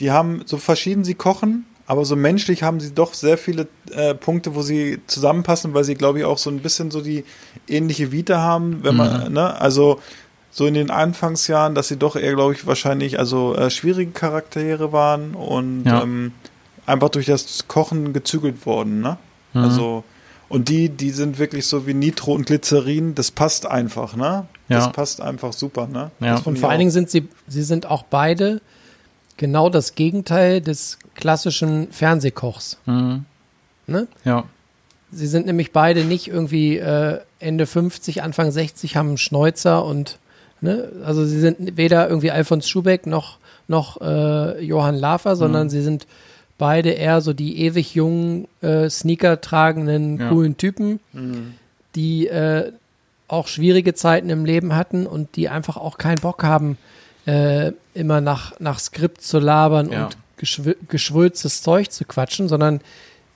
die 0.00 0.10
haben 0.10 0.42
so 0.46 0.56
verschieden 0.58 1.04
sie 1.04 1.14
kochen, 1.14 1.66
aber 1.86 2.04
so 2.04 2.16
menschlich 2.16 2.62
haben 2.62 2.80
sie 2.80 2.92
doch 2.94 3.14
sehr 3.14 3.36
viele 3.38 3.68
äh, 3.92 4.14
Punkte, 4.14 4.54
wo 4.54 4.62
sie 4.62 5.00
zusammenpassen, 5.06 5.74
weil 5.74 5.84
sie, 5.84 5.94
glaube 5.94 6.18
ich, 6.20 6.24
auch 6.24 6.38
so 6.38 6.48
ein 6.50 6.60
bisschen 6.60 6.90
so 6.90 7.00
die 7.02 7.24
ähnliche 7.68 8.10
Vita 8.10 8.38
haben, 8.38 8.82
wenn 8.82 8.96
man, 8.96 9.28
Mhm. 9.28 9.32
ne? 9.34 9.60
Also 9.60 10.00
so 10.50 10.66
in 10.66 10.74
den 10.74 10.90
Anfangsjahren, 10.90 11.74
dass 11.74 11.88
sie 11.88 11.96
doch 11.96 12.16
eher, 12.16 12.34
glaube 12.34 12.54
ich, 12.54 12.66
wahrscheinlich 12.66 13.18
also 13.18 13.54
äh, 13.56 13.70
schwierige 13.70 14.12
Charaktere 14.12 14.92
waren 14.92 15.34
und 15.34 15.84
Ja. 15.84 16.02
ähm, 16.02 16.32
einfach 16.86 17.08
durch 17.10 17.26
das 17.26 17.66
Kochen 17.68 18.12
gezügelt 18.12 18.64
worden, 18.66 19.00
ne? 19.00 19.18
Mhm. 19.52 19.62
Also 19.62 20.04
und 20.48 20.68
die, 20.68 20.88
die 20.90 21.10
sind 21.10 21.38
wirklich 21.38 21.66
so 21.66 21.86
wie 21.86 21.94
Nitro 21.94 22.32
und 22.34 22.46
Glycerin, 22.46 23.14
das 23.14 23.30
passt 23.30 23.66
einfach, 23.66 24.14
ne? 24.16 24.46
Das 24.68 24.84
Ja. 24.86 24.90
passt 24.90 25.20
einfach 25.20 25.52
super, 25.52 25.86
ne? 25.86 26.10
Ja. 26.20 26.36
Das 26.36 26.42
Und 26.46 26.58
vor 26.58 26.70
allen. 26.70 26.78
Dingen 26.78 26.90
sind 26.90 27.10
sie, 27.10 27.28
sie 27.46 27.62
sind 27.62 27.86
auch 27.86 28.04
beide 28.04 28.60
genau 29.36 29.68
das 29.70 29.94
Gegenteil 29.94 30.60
des 30.60 30.98
klassischen 31.14 31.88
Fernsehkochs. 31.92 32.78
Mhm. 32.86 33.24
Ne? 33.86 34.06
Ja. 34.24 34.44
Sie 35.12 35.26
sind 35.26 35.46
nämlich 35.46 35.72
beide 35.72 36.04
nicht 36.04 36.26
irgendwie 36.28 36.78
äh, 36.78 37.20
Ende 37.38 37.66
50, 37.66 38.22
Anfang 38.22 38.50
60, 38.50 38.96
haben 38.96 39.08
einen 39.08 39.18
Schnäuzer 39.18 39.84
und 39.84 40.18
ne, 40.60 40.90
also 41.04 41.24
sie 41.24 41.38
sind 41.38 41.76
weder 41.76 42.08
irgendwie 42.08 42.30
Alfons 42.32 42.68
Schubeck 42.68 43.06
noch, 43.06 43.38
noch 43.68 44.00
äh, 44.00 44.60
Johann 44.64 44.96
Lafer, 44.96 45.32
Mhm. 45.34 45.38
sondern 45.38 45.70
sie 45.70 45.82
sind 45.82 46.06
beide 46.58 46.90
eher 46.90 47.20
so 47.20 47.32
die 47.32 47.60
ewig 47.60 47.94
jungen, 47.94 48.48
äh, 48.62 48.88
Sneaker 48.88 49.40
tragenden, 49.40 50.18
Ja. 50.18 50.28
coolen 50.30 50.56
Typen, 50.56 50.98
die 51.94 52.26
äh, 52.28 52.72
auch 53.28 53.46
schwierige 53.48 53.94
Zeiten 53.94 54.30
im 54.30 54.44
Leben 54.44 54.74
hatten 54.74 55.06
und 55.06 55.36
die 55.36 55.48
einfach 55.48 55.76
auch 55.76 55.98
keinen 55.98 56.20
Bock 56.20 56.42
haben, 56.44 56.76
äh, 57.26 57.72
immer 57.94 58.20
nach, 58.20 58.58
nach 58.60 58.78
Skript 58.78 59.22
zu 59.22 59.38
labern 59.38 59.90
Ja. 59.90 60.04
und 60.06 60.16
geschw 60.36 60.74
geschwulstes 60.88 61.62
Zeug 61.62 61.90
zu 61.90 62.04
quatschen, 62.04 62.48
sondern 62.48 62.80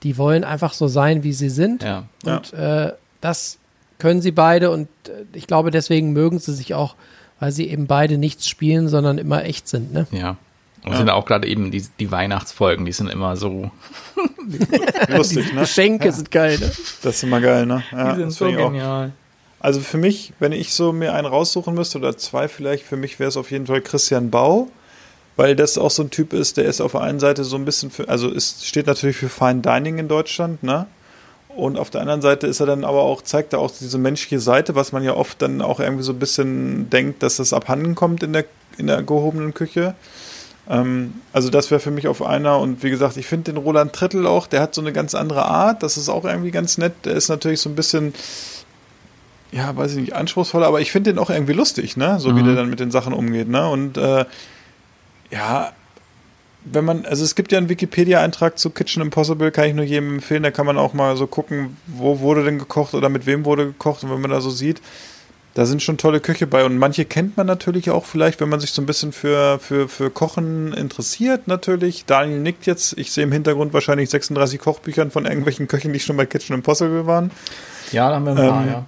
die 0.02 0.18
wollen 0.18 0.44
einfach 0.44 0.72
so 0.72 0.88
sein, 0.88 1.22
wie 1.24 1.32
sie 1.32 1.48
sind. 1.48 1.82
Ja. 1.82 2.04
Und 2.24 2.52
äh, 2.52 2.92
das 3.20 3.58
können 3.98 4.20
sie 4.20 4.32
beide 4.32 4.70
und 4.70 4.88
äh, 5.08 5.24
ich 5.32 5.46
glaube, 5.46 5.70
deswegen 5.70 6.12
mögen 6.12 6.38
sie 6.38 6.54
sich 6.54 6.74
auch, 6.74 6.94
weil 7.40 7.52
sie 7.52 7.68
eben 7.68 7.86
beide 7.86 8.18
nichts 8.18 8.48
spielen, 8.48 8.88
sondern 8.88 9.18
immer 9.18 9.44
echt 9.44 9.68
sind. 9.68 9.92
Ne? 9.92 10.06
Ja. 10.10 10.36
Und 10.84 10.96
sind 10.96 11.10
auch 11.10 11.26
gerade 11.26 11.48
eben 11.48 11.70
die, 11.70 11.84
die 11.98 12.10
Weihnachtsfolgen, 12.10 12.84
die 12.86 12.92
sind 12.92 13.08
immer 13.10 13.36
so, 13.36 13.70
Lustig, 15.08 15.52
ne? 15.54 15.60
Geschenke 15.60 16.12
sind 16.12 16.30
geil, 16.30 16.58
ne? 16.58 16.70
Das 17.02 17.16
ist 17.16 17.22
immer 17.24 17.40
geil, 17.40 17.66
ne? 17.66 17.82
Ja, 17.92 18.12
die 18.12 18.20
sind 18.20 18.30
so 18.30 18.46
ich 18.46 18.56
auch. 18.56 18.72
Also 19.60 19.80
für 19.80 19.98
mich, 19.98 20.32
wenn 20.38 20.52
ich 20.52 20.72
so 20.72 20.92
mir 20.92 21.14
einen 21.14 21.26
raussuchen 21.26 21.74
müsste, 21.74 21.98
oder 21.98 22.16
zwei 22.16 22.48
vielleicht, 22.48 22.84
für 22.84 22.96
mich 22.96 23.18
wäre 23.18 23.28
es 23.28 23.36
auf 23.36 23.50
jeden 23.50 23.66
Fall 23.66 23.80
Christian 23.80 24.30
Bau, 24.30 24.68
weil 25.36 25.56
das 25.56 25.78
auch 25.78 25.90
so 25.90 26.02
ein 26.02 26.10
Typ 26.10 26.32
ist, 26.32 26.56
der 26.56 26.64
ist 26.64 26.80
auf 26.80 26.92
der 26.92 27.00
einen 27.02 27.20
Seite 27.20 27.44
so 27.44 27.56
ein 27.56 27.64
bisschen 27.64 27.90
für, 27.90 28.08
also 28.08 28.32
es 28.32 28.64
steht 28.64 28.86
natürlich 28.86 29.16
für 29.16 29.28
Fine 29.28 29.60
Dining 29.60 29.98
in 29.98 30.08
Deutschland, 30.08 30.62
ne? 30.62 30.86
Und 31.48 31.76
auf 31.76 31.90
der 31.90 32.02
anderen 32.02 32.22
Seite 32.22 32.46
ist 32.46 32.60
er 32.60 32.66
dann 32.66 32.84
aber 32.84 33.02
auch, 33.02 33.22
zeigt 33.22 33.52
er 33.52 33.58
auch 33.58 33.70
diese 33.70 33.98
menschliche 33.98 34.38
Seite, 34.38 34.76
was 34.76 34.92
man 34.92 35.02
ja 35.02 35.14
oft 35.14 35.42
dann 35.42 35.60
auch 35.60 35.80
irgendwie 35.80 36.04
so 36.04 36.12
ein 36.12 36.18
bisschen 36.20 36.88
denkt, 36.88 37.22
dass 37.24 37.38
das 37.38 37.52
abhanden 37.52 37.96
kommt 37.96 38.22
in 38.22 38.32
der, 38.32 38.44
in 38.76 38.86
der 38.86 39.02
gehobenen 39.02 39.54
Küche. 39.54 39.96
Ähm, 40.68 41.14
also 41.32 41.50
das 41.50 41.72
wäre 41.72 41.80
für 41.80 41.90
mich 41.90 42.06
auf 42.06 42.22
einer 42.22 42.60
und 42.60 42.84
wie 42.84 42.90
gesagt, 42.90 43.16
ich 43.16 43.26
finde 43.26 43.52
den 43.52 43.56
Roland 43.56 43.92
Trettel 43.92 44.26
auch, 44.26 44.46
der 44.46 44.60
hat 44.60 44.74
so 44.74 44.80
eine 44.80 44.92
ganz 44.92 45.16
andere 45.16 45.46
Art, 45.46 45.82
das 45.82 45.96
ist 45.96 46.08
auch 46.08 46.24
irgendwie 46.24 46.52
ganz 46.52 46.78
nett, 46.78 46.92
der 47.04 47.14
ist 47.14 47.28
natürlich 47.28 47.60
so 47.60 47.70
ein 47.70 47.74
bisschen, 47.74 48.14
ja, 49.52 49.74
weiß 49.76 49.92
ich 49.92 49.98
nicht, 49.98 50.12
anspruchsvoller, 50.14 50.66
aber 50.66 50.80
ich 50.80 50.92
finde 50.92 51.12
den 51.12 51.18
auch 51.18 51.30
irgendwie 51.30 51.52
lustig, 51.54 51.96
ne, 51.96 52.18
so 52.20 52.36
wie 52.36 52.40
Mhm. 52.42 52.46
der 52.46 52.54
dann 52.56 52.70
mit 52.70 52.80
den 52.80 52.90
Sachen 52.90 53.12
umgeht, 53.12 53.48
ne, 53.48 53.68
und 53.68 53.96
äh, 53.96 54.24
ja, 55.30 55.72
wenn 56.64 56.84
man, 56.84 57.06
also 57.06 57.24
es 57.24 57.34
gibt 57.34 57.52
ja 57.52 57.58
einen 57.58 57.68
Wikipedia-Eintrag 57.68 58.58
zu 58.58 58.70
Kitchen 58.70 59.00
Impossible, 59.02 59.50
kann 59.50 59.66
ich 59.66 59.74
nur 59.74 59.84
jedem 59.84 60.16
empfehlen, 60.16 60.42
da 60.42 60.50
kann 60.50 60.66
man 60.66 60.76
auch 60.76 60.92
mal 60.92 61.16
so 61.16 61.26
gucken, 61.26 61.76
wo 61.86 62.20
wurde 62.20 62.44
denn 62.44 62.58
gekocht 62.58 62.94
oder 62.94 63.08
mit 63.08 63.26
wem 63.26 63.44
wurde 63.44 63.66
gekocht 63.66 64.04
und 64.04 64.10
wenn 64.10 64.20
man 64.20 64.30
da 64.30 64.40
so 64.40 64.50
sieht, 64.50 64.82
da 65.54 65.66
sind 65.66 65.82
schon 65.82 65.96
tolle 65.98 66.20
Köche 66.20 66.46
bei 66.46 66.64
und 66.64 66.76
manche 66.78 67.04
kennt 67.04 67.36
man 67.36 67.46
natürlich 67.46 67.90
auch 67.90 68.04
vielleicht, 68.04 68.40
wenn 68.40 68.48
man 68.48 68.60
sich 68.60 68.70
so 68.72 68.82
ein 68.82 68.86
bisschen 68.86 69.12
für, 69.12 69.58
für, 69.58 69.88
für 69.88 70.08
Kochen 70.10 70.72
interessiert 70.72 71.48
natürlich. 71.48 72.04
Daniel 72.04 72.38
nickt 72.40 72.66
jetzt, 72.66 72.96
ich 72.98 73.10
sehe 73.12 73.24
im 73.24 73.32
Hintergrund 73.32 73.72
wahrscheinlich 73.72 74.08
36 74.10 74.60
Kochbüchern 74.60 75.10
von 75.10 75.24
irgendwelchen 75.24 75.66
Köchen, 75.66 75.92
die 75.92 75.98
schon 76.00 76.16
bei 76.16 76.26
Kitchen 76.26 76.54
Impossible 76.54 77.06
waren. 77.06 77.30
Ja, 77.90 78.08
da 78.10 78.16
haben 78.16 78.24
wir 78.24 78.32
ein 78.32 78.36
paar, 78.36 78.62
Ähm, 78.62 78.68
ja. 78.68 78.84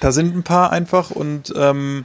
Da 0.00 0.12
sind 0.12 0.34
ein 0.34 0.42
paar 0.42 0.70
einfach 0.72 1.10
und 1.10 1.52
ähm, 1.56 2.04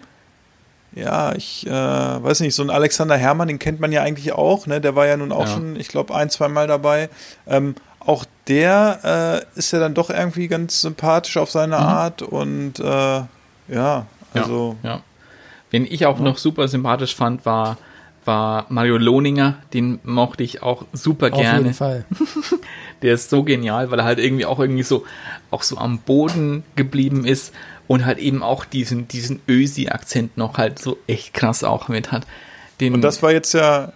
ja, 0.93 1.34
ich 1.36 1.65
äh, 1.67 1.71
weiß 1.71 2.39
nicht, 2.41 2.55
so 2.55 2.63
ein 2.63 2.69
Alexander 2.69 3.17
Herrmann, 3.17 3.47
den 3.49 3.60
kennt 3.60 3.79
man 3.79 3.91
ja 3.91 4.01
eigentlich 4.01 4.31
auch, 4.34 4.65
ne? 4.67 4.79
Der 4.79 4.95
war 4.95 5.05
ja 5.08 5.17
nun 5.17 5.31
auch 5.31 5.45
Ja. 5.47 5.53
schon, 5.53 5.75
ich 5.77 5.88
glaube, 5.89 6.15
ein, 6.15 6.29
zwei 6.29 6.47
Mal 6.47 6.67
dabei. 6.67 7.10
Ähm, 7.47 7.75
auch 7.99 8.23
der 8.47 9.43
äh, 9.55 9.60
ist 9.60 9.71
ja 9.73 9.79
dann 9.79 9.93
doch 9.93 10.10
irgendwie 10.10 10.47
ganz 10.47 10.81
sympathisch 10.81 11.38
auf 11.38 11.49
seine 11.51 11.77
Art 11.77 12.21
und 12.21 12.79
äh, 12.79 13.21
ja, 13.67 14.05
also 14.34 14.75
Ja. 14.84 15.01
Wen 15.71 15.86
ich 15.89 16.05
auch 16.05 16.19
noch 16.19 16.38
super 16.38 16.67
sympathisch 16.67 17.15
fand, 17.15 17.45
war, 17.45 17.77
war 18.23 18.65
Mario 18.69 18.97
Lohninger. 18.97 19.55
Den 19.73 19.99
mochte 20.03 20.43
ich 20.43 20.62
auch 20.63 20.86
super 20.93 21.34
Auf 21.34 21.39
gerne. 21.41 21.58
jeden 21.60 21.73
Fall. 21.73 22.05
Der 23.01 23.15
ist 23.15 23.29
so 23.29 23.43
genial, 23.43 23.91
weil 23.91 23.99
er 23.99 24.05
halt 24.05 24.19
irgendwie 24.19 24.45
auch 24.45 24.60
irgendwie 24.60 24.84
so, 24.84 25.05
auch 25.51 25.63
so 25.63 25.77
am 25.77 25.97
Boden 25.99 26.63
geblieben 26.75 27.25
ist 27.25 27.51
und 27.88 28.06
halt 28.06 28.17
eben 28.19 28.43
auch 28.43 28.65
diesen, 28.65 29.08
diesen 29.08 29.41
Ösi-Akzent 29.48 30.38
noch 30.38 30.58
halt 30.58 30.80
so 30.80 30.98
echt 31.08 31.34
krass 31.34 31.63
auch 31.63 31.88
mit 31.88 32.12
hat. 32.12 32.26
Den, 32.80 32.93
Und 32.93 33.02
das 33.02 33.24
war 33.24 33.32
jetzt 33.32 33.54
ja, 33.54 33.93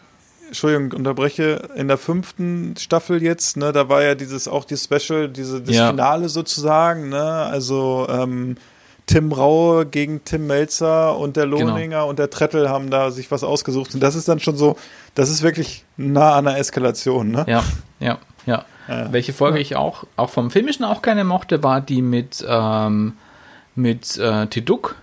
Entschuldigung, 0.47 0.91
unterbreche, 0.97 1.69
in 1.75 1.87
der 1.87 1.97
fünften 1.97 2.75
Staffel 2.77 3.21
jetzt, 3.21 3.57
ne, 3.57 3.71
da 3.71 3.89
war 3.89 4.03
ja 4.03 4.15
dieses 4.15 4.47
auch 4.47 4.65
die 4.65 4.77
Special, 4.77 5.29
diese 5.29 5.61
das 5.61 5.75
Ja. 5.75 5.89
Finale 5.89 6.29
sozusagen, 6.29 7.09
ne? 7.09 7.21
Also 7.23 8.07
ähm, 8.09 8.55
Tim 9.05 9.31
Raue 9.31 9.85
gegen 9.87 10.23
Tim 10.23 10.45
Melzer 10.47 11.17
und 11.17 11.35
der 11.35 11.45
Genau. 11.47 11.57
Lohninger 11.67 12.05
und 12.05 12.19
der 12.19 12.29
Trettel 12.29 12.69
haben 12.69 12.89
da 12.91 13.09
sich 13.11 13.31
was 13.31 13.43
ausgesucht. 13.43 13.93
Und 13.95 14.01
das 14.01 14.15
ist 14.15 14.27
dann 14.27 14.39
schon 14.39 14.55
so, 14.55 14.75
das 15.15 15.29
ist 15.29 15.41
wirklich 15.41 15.83
nah 15.97 16.35
an 16.35 16.45
der 16.45 16.57
Eskalation, 16.57 17.31
ne? 17.31 17.43
Ja, 17.47 17.63
ja, 17.99 18.19
ja. 18.45 18.65
Ja. 18.87 19.11
Welche 19.11 19.33
Folge 19.33 19.59
ich 19.59 19.75
auch, 19.75 20.05
auch 20.15 20.29
vom 20.31 20.49
Filmischen 20.49 20.83
auch 20.83 21.03
gerne 21.03 21.23
mochte, 21.23 21.61
war 21.61 21.79
die 21.81 22.01
mit, 22.01 22.43
ähm, 22.47 23.13
mit 23.79 24.17
äh, 24.17 24.47
Tiduk. 24.47 24.95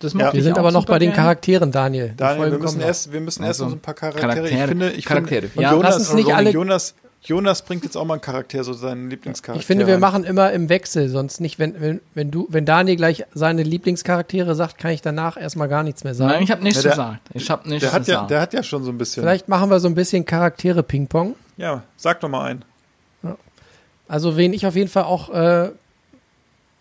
Das 0.00 0.12
Ja. 0.12 0.32
Wir 0.32 0.42
sind 0.42 0.58
aber 0.58 0.70
noch 0.70 0.86
bei 0.86 0.98
den. 0.98 1.12
Charakteren, 1.12 1.72
Daniel. 1.72 2.14
Daniel, 2.16 2.52
wir 2.52 2.58
müssen 2.58 2.80
erst, 2.80 3.12
wir 3.12 3.20
müssen 3.20 3.42
erst 3.42 3.60
Also, 3.60 3.66
noch 3.70 3.72
ein 3.76 3.80
paar 3.80 3.94
Charaktere. 3.94 4.20
Charaktere, 4.28 4.48
ich 4.62 4.68
finde, 4.68 4.90
ich 4.92 5.04
Charaktere. 5.04 5.48
finde, 5.48 5.62
Ja, 5.62 5.72
Jonas, 5.72 5.98
lass 5.98 6.08
uns 6.10 6.14
nicht 6.14 6.32
alle- 6.34 6.50
Jonas, 6.50 6.94
Jonas 7.22 7.62
bringt 7.62 7.82
jetzt 7.82 7.96
auch 7.96 8.04
mal 8.04 8.14
einen 8.14 8.20
Charakter, 8.20 8.62
so 8.62 8.72
seinen 8.74 9.10
Lieblingscharakter. 9.10 9.58
Ich 9.60 9.66
finde, 9.66 9.88
wir 9.88 9.98
machen 9.98 10.22
immer 10.22 10.52
im 10.52 10.68
Wechsel, 10.68 11.08
sonst 11.08 11.40
nicht, 11.40 11.58
wenn, 11.58 11.80
wenn, 11.80 12.00
wenn 12.14 12.30
du, 12.30 12.46
wenn 12.48 12.64
Daniel 12.64 12.94
gleich 12.96 13.24
seine 13.34 13.64
Lieblingscharaktere 13.64 14.54
sagt, 14.54 14.78
kann 14.78 14.92
ich 14.92 15.02
danach 15.02 15.36
erstmal 15.36 15.66
gar 15.68 15.82
nichts 15.82 16.04
mehr 16.04 16.14
sagen. 16.14 16.30
Nein, 16.30 16.42
ich 16.44 16.52
habe 16.52 16.62
nichts 16.62 16.76
Ja, 16.78 16.82
der- 16.82 16.90
gesagt. 16.92 17.20
Ich 17.34 17.50
habe 17.50 17.68
nichts 17.68 17.80
Der 17.84 17.92
hat, 17.92 18.06
ja, 18.06 18.14
gesagt. 18.14 18.30
der 18.30 18.40
hat 18.40 18.54
ja 18.54 18.62
schon 18.62 18.84
so 18.84 18.92
ein 18.92 18.98
bisschen. 18.98 19.24
Vielleicht 19.24 19.48
machen 19.48 19.68
wir 19.68 19.80
so 19.80 19.88
ein 19.88 19.96
bisschen 19.96 20.24
Charaktere-Ping-Pong. 20.24 21.34
Ja, 21.56 21.82
sag 21.96 22.20
doch 22.20 22.28
mal 22.28 22.44
einen. 22.44 22.64
Also, 24.06 24.36
wen 24.36 24.52
ich 24.54 24.64
auf 24.66 24.74
jeden 24.74 24.88
Fall 24.88 25.02
auch 25.04 25.28
äh, 25.30 25.70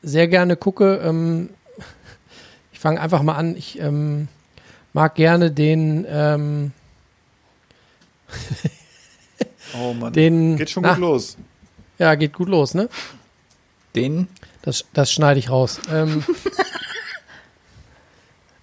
sehr 0.08 0.28
gerne 0.28 0.56
gucke, 0.56 1.02
ähm, 1.04 1.50
ich 2.72 2.80
fange 2.80 3.02
einfach 3.02 3.22
mal 3.24 3.36
an. 3.36 3.56
Ich 3.56 3.80
ähm, 3.80 4.28
mag 4.93 5.15
gerne 5.15 5.52
den, 5.52 6.06
ähm, 6.10 6.72
Oh 9.78 9.93
Mann. 9.93 10.13
den. 10.13 10.58
Geht 10.58 10.70
schon 10.70 10.84
na, 10.84 10.93
gut 10.93 11.00
los. 11.00 11.38
Ja, 12.00 12.15
geht 12.15 12.34
gut 12.34 12.50
los, 12.50 12.74
ne? 12.74 12.89
Den, 13.96 14.28
Das, 14.62 14.86
das 14.93 15.12
schneide 15.12 15.39
ich 15.39 15.50
raus. 15.50 15.80
Ähm, 15.91 16.24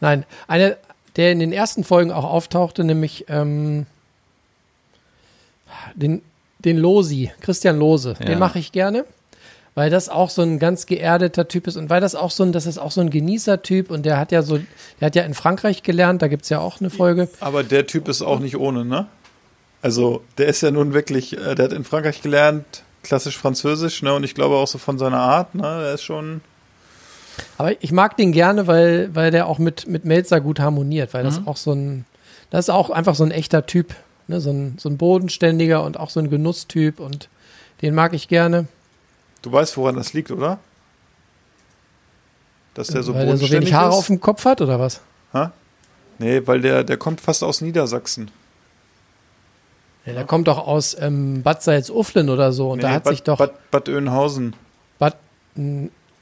Nein, 0.01 0.25
einer, 0.47 0.77
der 1.17 1.33
in 1.33 1.41
den 1.41 1.53
ersten 1.53 1.85
Folgen 1.85 2.13
auch 2.13 2.25
auftauchte, 2.25 2.85
nämlich 2.85 3.27
ähm, 3.29 3.87
den, 5.95 6.23
den 6.59 6.77
Losi, 6.77 7.33
Christian 7.41 7.79
Lose. 7.79 8.15
Ja. 8.19 8.27
Den 8.27 8.39
mache 8.39 8.59
ich 8.59 8.73
gerne, 8.73 9.05
weil 9.75 9.91
das 9.91 10.09
auch 10.09 10.31
so 10.31 10.43
ein 10.43 10.59
ganz 10.59 10.87
geerdeter 10.87 11.49
Typ 11.49 11.67
ist 11.67 11.77
und 11.77 11.91
weil 11.91 12.01
das 12.01 12.15
auch 12.15 12.31
so 12.31 12.45
ein, 12.45 12.53
das 12.53 12.67
ist 12.67 12.79
auch 12.79 12.91
so 12.91 13.01
ein 13.01 13.11
Genießertyp 13.11 13.91
und 13.91 14.07
der 14.07 14.19
hat 14.19 14.31
ja 14.33 14.43
so, 14.43 14.59
der 15.01 15.07
hat 15.07 15.17
ja 15.17 15.23
in 15.25 15.35
Frankreich 15.35 15.83
gelernt, 15.83 16.23
da 16.23 16.29
gibt's 16.29 16.49
ja 16.49 16.61
auch 16.61 16.81
eine 16.81 16.91
Folge. 16.91 17.29
Aber 17.41 17.65
der 17.65 17.87
Typ 17.87 18.09
ist 18.09 18.23
auch 18.23 18.39
nicht 18.39 18.57
ohne, 18.57 18.85
ne? 18.85 19.07
Also, 19.83 20.23
der 20.39 20.47
ist 20.47 20.63
ja 20.63 20.71
nun 20.71 20.95
wirklich, 20.95 21.37
äh, 21.37 21.55
der 21.55 21.67
hat 21.67 21.73
in 21.73 21.85
Frankreich 21.85 22.23
gelernt, 22.23 22.65
klassisch 23.03 23.37
Französisch, 23.37 24.03
ne? 24.03 24.15
Und 24.15 24.25
ich 24.25 24.35
glaube 24.35 24.55
auch 24.55 24.69
so 24.69 24.79
von 24.79 24.99
seiner 24.99 25.19
Art, 25.19 25.55
ne? 25.55 25.63
Der 25.63 25.95
ist 25.95 26.05
schon. 26.05 26.41
Aber 27.59 27.83
ich 27.83 27.93
mag 27.93 28.17
den 28.17 28.33
gerne, 28.33 28.67
weil, 28.67 29.15
weil 29.15 29.31
der 29.31 29.47
auch 29.47 29.59
mit, 29.59 29.89
mit 29.89 30.05
Melzer 30.05 30.41
gut 30.41 30.61
harmoniert, 30.61 31.13
weil 31.15 31.25
das 31.25 31.41
auch 31.47 31.57
so 31.57 31.73
ein, 31.73 32.05
das 32.51 32.67
ist 32.67 32.71
auch 32.71 32.91
einfach 32.91 33.17
so 33.17 33.25
ein 33.25 33.33
echter 33.33 33.67
Typ, 33.67 33.95
ne? 34.29 34.41
so, 34.41 34.51
ein, 34.51 34.77
so 34.79 34.89
ein 34.89 34.97
bodenständiger 34.97 35.83
und 35.83 35.99
auch 35.99 36.11
so 36.11 36.21
ein 36.21 36.31
Genusstyp 36.31 37.01
und 37.01 37.29
den 37.83 37.93
mag 37.93 38.15
ich 38.15 38.29
gerne, 38.29 38.69
Du 39.45 39.53
weißt, 39.53 39.77
woran 39.77 39.95
das 39.95 40.15
liegt, 40.15 40.31
oder? 40.31 40.59
Dass 42.73 42.89
der 42.89 43.03
so 43.03 43.15
weil 43.15 43.27
der 43.27 43.37
so 43.37 43.51
wenig 43.51 43.75
Haare 43.75 43.91
ist? 43.91 43.97
auf 43.97 44.07
dem 44.07 44.19
Kopf 44.19 44.47
hat 44.47 44.63
oder 44.63 44.81
was? 44.81 45.03
Ha? 45.35 45.53
Nee, 46.19 46.41
weil 46.47 46.63
der, 46.63 46.83
der 46.83 46.97
kommt 46.97 47.21
fast 47.21 47.45
aus 47.45 47.61
Niedersachsen. 47.61 48.31
Ja, 50.07 50.15
der 50.15 50.25
kommt 50.25 50.49
doch 50.49 50.67
aus 50.67 50.97
ähm, 50.99 51.43
Bad 51.43 51.63
Salzuflen 51.63 52.31
oder 52.31 52.55
so 52.55 52.71
und 52.71 52.79
nee, 52.79 52.85
da 52.85 52.93
hat 52.93 53.05
Bad, 53.05 53.13
sich 53.13 53.23
doch 53.23 53.37
Bad, 53.37 53.71
Bad 53.71 53.87
Oeynhausen. 53.91 54.57
Bad, 54.99 55.19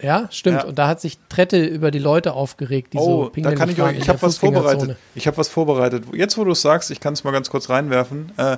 ja, 0.00 0.26
stimmt. 0.32 0.62
Ja. 0.62 0.64
Und 0.64 0.76
da 0.76 0.88
hat 0.88 1.00
sich 1.00 1.16
Trette 1.28 1.64
über 1.64 1.92
die 1.92 2.00
Leute 2.00 2.32
aufgeregt, 2.32 2.92
die 2.92 2.98
so 2.98 3.04
Oh, 3.04 3.24
da 3.26 3.30
Pingeln 3.30 3.54
kann 3.54 3.70
ich 3.70 3.80
euch, 3.80 3.98
ich 3.98 4.08
habe 4.08 4.20
was 4.20 4.38
vorbereitet. 4.38 4.96
Ich 5.14 5.28
habe 5.28 5.37
was 5.37 5.48
vorbereitet. 5.48 6.06
Jetzt, 6.12 6.37
wo 6.37 6.42
du 6.42 6.50
es 6.50 6.62
sagst, 6.62 6.90
ich 6.90 6.98
kann 6.98 7.12
es 7.12 7.22
mal 7.22 7.30
ganz 7.30 7.50
kurz 7.50 7.68
reinwerfen. 7.68 8.32
Äh, 8.37 8.56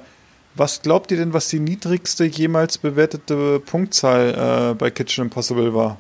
was 0.55 0.83
glaubt 0.83 1.11
ihr 1.11 1.17
denn, 1.17 1.33
was 1.33 1.49
die 1.49 1.61
niedrigste 1.61 2.25
jemals 2.25 2.79
bewertete 2.79 3.61
Punktzahl 3.61 4.71
äh, 4.71 4.75
bei 4.75 4.91
Kitchen 4.91 5.25
Impossible 5.25 5.75
war? 5.75 5.99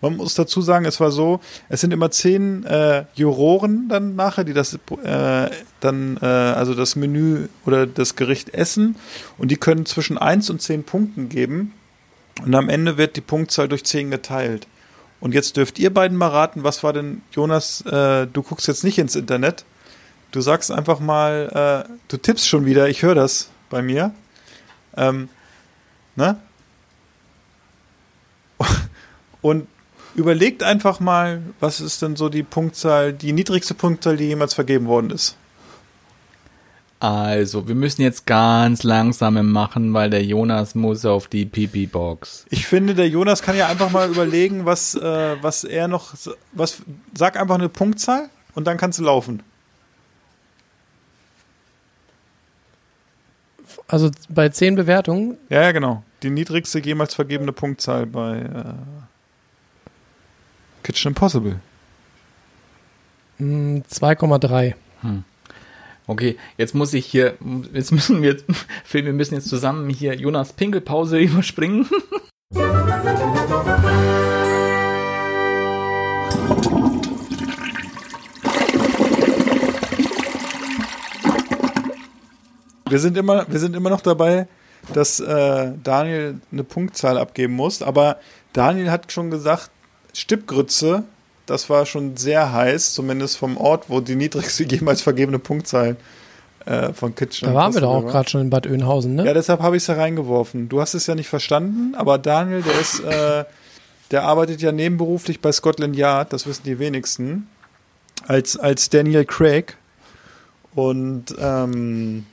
Man 0.00 0.16
muss 0.16 0.34
dazu 0.34 0.60
sagen, 0.60 0.84
es 0.84 1.00
war 1.00 1.10
so, 1.10 1.40
es 1.68 1.80
sind 1.80 1.92
immer 1.92 2.10
zehn 2.10 2.64
äh, 2.64 3.04
Juroren 3.14 3.88
dann 3.88 4.14
nachher, 4.16 4.44
die 4.44 4.52
das 4.52 4.74
äh, 4.74 5.50
dann, 5.80 6.18
äh, 6.22 6.26
also 6.26 6.74
das 6.74 6.96
Menü 6.96 7.48
oder 7.66 7.86
das 7.86 8.16
Gericht 8.16 8.54
essen 8.54 8.96
und 9.38 9.50
die 9.50 9.56
können 9.56 9.86
zwischen 9.86 10.18
1 10.18 10.50
und 10.50 10.62
10 10.62 10.84
Punkten 10.84 11.28
geben 11.28 11.74
und 12.44 12.54
am 12.54 12.68
Ende 12.68 12.96
wird 12.96 13.16
die 13.16 13.20
Punktzahl 13.20 13.68
durch 13.68 13.84
10 13.84 14.10
geteilt. 14.10 14.66
Und 15.20 15.34
jetzt 15.34 15.56
dürft 15.56 15.78
ihr 15.78 15.92
beiden 15.94 16.16
mal 16.16 16.28
raten, 16.28 16.64
was 16.64 16.82
war 16.82 16.92
denn, 16.92 17.22
Jonas, 17.30 17.82
äh, 17.82 18.26
du 18.26 18.42
guckst 18.42 18.66
jetzt 18.66 18.82
nicht 18.82 18.98
ins 18.98 19.14
Internet. 19.14 19.64
Du 20.32 20.40
sagst 20.40 20.72
einfach 20.72 20.98
mal, 20.98 21.86
äh, 21.88 21.92
du 22.08 22.16
tippst 22.16 22.48
schon 22.48 22.66
wieder, 22.66 22.88
ich 22.88 23.02
höre 23.02 23.14
das 23.14 23.51
bei 23.72 23.82
mir. 23.82 24.14
Ähm, 24.96 25.28
ne? 26.14 26.36
Und 29.40 29.66
überlegt 30.14 30.62
einfach 30.62 31.00
mal, 31.00 31.42
was 31.58 31.80
ist 31.80 32.02
denn 32.02 32.14
so 32.14 32.28
die 32.28 32.44
Punktzahl, 32.44 33.12
die 33.12 33.32
niedrigste 33.32 33.74
Punktzahl, 33.74 34.16
die 34.16 34.26
jemals 34.26 34.54
vergeben 34.54 34.86
worden 34.86 35.10
ist. 35.10 35.36
Also, 37.00 37.66
wir 37.66 37.74
müssen 37.74 38.02
jetzt 38.02 38.26
ganz 38.26 38.84
langsam 38.84 39.50
machen, 39.50 39.92
weil 39.92 40.08
der 40.08 40.22
Jonas 40.22 40.76
muss 40.76 41.04
auf 41.04 41.26
die 41.26 41.46
Pipi-Box. 41.46 42.46
Ich 42.50 42.68
finde, 42.68 42.94
der 42.94 43.08
Jonas 43.08 43.42
kann 43.42 43.56
ja 43.56 43.66
einfach 43.66 43.90
mal 43.90 44.08
überlegen, 44.08 44.66
was, 44.66 44.94
äh, 44.94 45.36
was 45.42 45.64
er 45.64 45.88
noch, 45.88 46.14
was, 46.52 46.82
sag 47.12 47.40
einfach 47.40 47.56
eine 47.56 47.68
Punktzahl 47.68 48.30
und 48.54 48.68
dann 48.68 48.76
kannst 48.76 49.00
du 49.00 49.02
laufen. 49.02 49.42
Also 53.92 54.10
bei 54.30 54.48
zehn 54.48 54.74
Bewertungen, 54.74 55.36
Ja, 55.50 55.62
ja, 55.64 55.72
genau. 55.72 56.02
Die 56.22 56.30
niedrigste 56.30 56.78
jemals 56.78 57.14
vergebene 57.14 57.52
Punktzahl 57.52 58.06
bei 58.06 58.38
äh, 58.38 58.74
Kitchen 60.82 61.08
Impossible. 61.10 61.60
mh, 63.36 63.82
2,3. 63.92 64.74
Okay, 66.06 66.38
jetzt 66.56 66.74
muss 66.74 66.94
ich 66.94 67.04
hier, 67.04 67.34
jetzt 67.74 67.92
müssen 67.92 68.22
wir, 68.22 68.38
Phil, 68.84 69.04
wir 69.04 69.12
müssen 69.12 69.34
jetzt 69.34 69.48
zusammen 69.50 69.90
hier 69.90 70.14
Jonas 70.14 70.54
Pinkelpause 70.54 71.18
überspringen. 71.20 71.86
Wir 82.92 82.98
sind 82.98 83.16
immer, 83.16 83.46
wir 83.48 83.58
sind 83.58 83.74
immer 83.74 83.88
noch 83.88 84.02
dabei, 84.02 84.46
dass 84.92 85.18
äh, 85.18 85.72
Daniel 85.82 86.40
eine 86.52 86.62
Punktzahl 86.62 87.16
abgeben 87.16 87.54
muss. 87.54 87.80
Aber 87.80 88.18
Daniel 88.52 88.90
hat 88.90 89.10
schon 89.10 89.30
gesagt, 89.30 89.70
Stippgrütze, 90.12 91.04
das 91.46 91.70
war 91.70 91.86
schon 91.86 92.18
sehr 92.18 92.52
heiß, 92.52 92.92
zumindest 92.92 93.38
vom 93.38 93.56
Ort, 93.56 93.88
wo 93.88 94.00
die 94.00 94.14
niedrigste 94.14 94.64
jemals 94.68 95.00
vergebene 95.00 95.38
Punktzahl 95.38 95.96
äh, 96.66 96.92
von 96.92 97.14
Kitchen 97.14 97.48
Da 97.48 97.54
waren 97.54 97.72
wir 97.72 97.80
doch 97.80 97.94
auch 97.94 98.06
gerade 98.06 98.28
schon 98.28 98.42
in 98.42 98.50
Bad 98.50 98.66
Oeynhausen, 98.66 99.14
ne? 99.14 99.24
Ja, 99.24 99.32
deshalb 99.32 99.62
habe 99.62 99.76
ich 99.76 99.84
es 99.84 99.86
da 99.86 99.94
reingeworfen. 99.94 100.68
Du 100.68 100.82
hast 100.82 100.92
es 100.92 101.06
ja 101.06 101.14
nicht 101.14 101.28
verstanden, 101.28 101.94
aber 101.94 102.18
Daniel, 102.18 102.60
der 102.60 102.78
ist, 102.78 103.00
äh, 103.00 103.44
der 104.10 104.24
arbeitet 104.24 104.60
ja 104.60 104.70
nebenberuflich 104.70 105.40
bei 105.40 105.50
Scotland 105.50 105.96
Yard, 105.96 106.34
das 106.34 106.46
wissen 106.46 106.64
die 106.64 106.78
wenigsten, 106.78 107.48
als, 108.26 108.58
als 108.58 108.90
Daniel 108.90 109.24
Craig. 109.24 109.78
Und 110.74 111.34
ähm, 111.38 112.26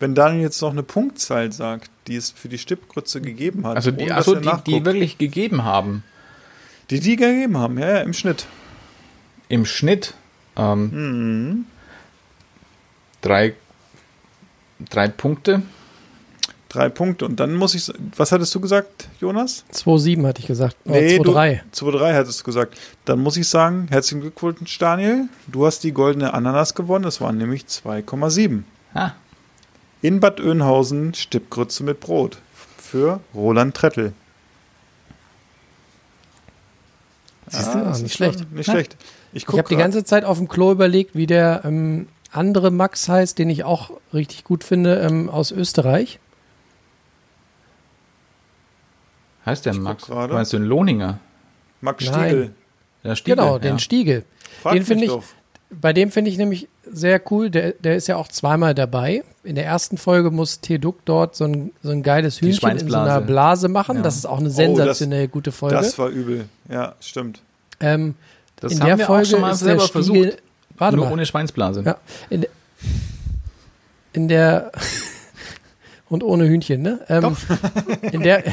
wenn 0.00 0.14
Daniel 0.14 0.42
jetzt 0.42 0.60
noch 0.62 0.70
eine 0.70 0.82
Punktzahl 0.82 1.52
sagt, 1.52 1.90
die 2.06 2.16
es 2.16 2.30
für 2.30 2.48
die 2.48 2.58
Stippgrütze 2.58 3.20
gegeben 3.20 3.66
hat, 3.66 3.76
Also 3.76 3.90
die, 3.90 4.10
also 4.12 4.34
er 4.34 4.40
die, 4.40 4.72
die 4.78 4.84
wirklich 4.84 5.18
gegeben 5.18 5.64
haben. 5.64 6.04
die, 6.90 7.00
die 7.00 7.16
gegeben 7.16 7.56
haben, 7.58 7.78
ja, 7.78 7.88
ja, 7.88 7.98
im 8.00 8.12
Schnitt. 8.12 8.46
Im 9.48 9.64
Schnitt 9.64 10.14
ähm, 10.56 10.90
Mhm. 10.92 11.64
drei, 13.20 13.54
drei 14.90 15.08
Punkte. 15.08 15.62
Drei 16.68 16.90
Punkte. 16.90 17.24
Und 17.24 17.40
dann 17.40 17.54
muss 17.54 17.74
ich, 17.74 17.90
was 18.16 18.30
hattest 18.30 18.54
du 18.54 18.60
gesagt, 18.60 19.08
Jonas? 19.22 19.64
2,7 19.72 20.26
hatte 20.26 20.40
ich 20.42 20.46
gesagt. 20.46 20.76
Oder 20.84 21.00
Nee, 21.00 21.18
du- 21.18 21.32
2,3. 21.32 21.60
2-3 21.72 22.14
hattest 22.14 22.40
du 22.40 22.44
gesagt. 22.44 22.76
Dann 23.06 23.20
muss 23.20 23.38
ich 23.38 23.48
sagen, 23.48 23.86
herzlichen 23.88 24.20
Glückwunsch, 24.20 24.76
Daniel. 24.78 25.28
Du 25.46 25.64
hast 25.64 25.82
die 25.82 25.92
goldene 25.92 26.34
Ananas 26.34 26.74
gewonnen. 26.74 27.06
Es 27.06 27.22
waren 27.22 27.38
nämlich 27.38 27.64
2,7. 27.66 28.64
Ah, 28.92 29.12
In 30.00 30.20
Bad 30.20 30.40
Oeynhausen 30.40 31.14
Stippgrütze 31.14 31.82
mit 31.82 32.00
Brot. 32.00 32.38
Für 32.76 33.20
Roland 33.34 33.76
Trettel. 33.76 34.12
Siehst 37.48 37.74
du? 37.74 37.78
das 37.78 37.86
Ah, 37.86 37.90
ist 37.92 38.02
nicht 38.02 38.16
schon 38.16 38.32
schlecht. 38.32 38.52
Nicht 38.52 38.66
Ja. 38.66 38.72
schlecht. 38.74 38.96
Ich, 39.32 39.42
Ich 39.48 39.48
habe 39.58 39.68
die 39.68 39.76
ganze 39.76 40.04
Zeit 40.04 40.24
auf 40.24 40.38
dem 40.38 40.48
Klo 40.48 40.70
überlegt, 40.72 41.14
wie 41.14 41.26
der 41.26 41.62
ähm, 41.64 42.08
andere 42.32 42.70
Max 42.70 43.08
heißt, 43.08 43.38
den 43.38 43.50
ich 43.50 43.64
auch 43.64 43.90
richtig 44.14 44.44
gut 44.44 44.64
finde, 44.64 44.96
ähm, 45.00 45.28
aus 45.28 45.50
Österreich. 45.50 46.18
heißt 49.46 49.64
der 49.66 49.72
guck 49.72 49.82
Max? 49.82 50.06
gerade. 50.06 50.32
Meinst 50.34 50.52
du 50.52 50.58
den 50.58 50.66
Lohninger? 50.66 51.18
Max 51.80 52.04
Nein. 52.04 52.28
Stiegel. 52.28 52.54
Der 53.04 53.16
Stiegel, 53.16 53.36
Genau, 53.36 53.52
ja. 53.54 53.58
den 53.58 53.78
Stiegel. 53.78 54.24
Frag 54.62 54.72
Den 54.74 54.84
finde 54.84 55.04
ich- 55.04 55.10
doch. 55.10 55.24
Bei 55.70 55.92
dem 55.92 56.10
finde 56.10 56.30
ich 56.30 56.38
nämlich 56.38 56.66
sehr 56.90 57.20
cool, 57.30 57.50
der, 57.50 57.72
der 57.72 57.96
ist 57.96 58.08
ja 58.08 58.16
auch 58.16 58.28
zweimal 58.28 58.74
dabei. 58.74 59.22
In 59.44 59.54
der 59.54 59.66
ersten 59.66 59.98
Folge 59.98 60.30
muss 60.30 60.60
Teduk 60.60 61.04
dort 61.04 61.36
so 61.36 61.44
ein, 61.44 61.72
so 61.82 61.90
ein 61.90 62.02
geiles 62.02 62.40
Hühnchen 62.40 62.70
in 62.78 62.88
so 62.88 62.96
einer 62.96 63.20
Blase 63.20 63.68
machen. 63.68 63.96
Ja. 63.98 64.02
Das 64.02 64.16
ist 64.16 64.26
auch 64.26 64.38
eine 64.38 64.48
Oh, 64.48 64.52
sensationell 64.52 65.28
gute 65.28 65.52
Folge. 65.52 65.76
Das 65.76 65.98
war 65.98 66.08
übel. 66.08 66.46
Ja, 66.70 66.94
stimmt. 67.00 67.42
ähm, 67.80 68.14
Das 68.56 68.72
in 68.72 68.80
haben 68.80 68.86
der 68.88 68.98
wir 68.98 69.06
Folge 69.06 69.26
auch 69.26 69.30
schon 69.30 69.40
mal 69.42 69.50
ist 69.52 69.58
selber 69.60 69.82
Stiegel, 69.82 70.02
versucht. 70.30 70.42
Warte 70.78 70.96
Nur 70.96 71.06
mal. 71.06 71.12
ohne 71.12 71.26
Schweinsblase. 71.26 71.82
Ja, 71.84 71.96
in, 72.30 72.40
der- 72.42 72.50
in 74.14 74.28
der 74.28 74.72
und 76.08 76.22
ohne 76.24 76.48
Hühnchen, 76.48 76.80
ne? 76.80 77.00
Ähm, 77.08 77.36
in 78.12 78.22
der 78.22 78.42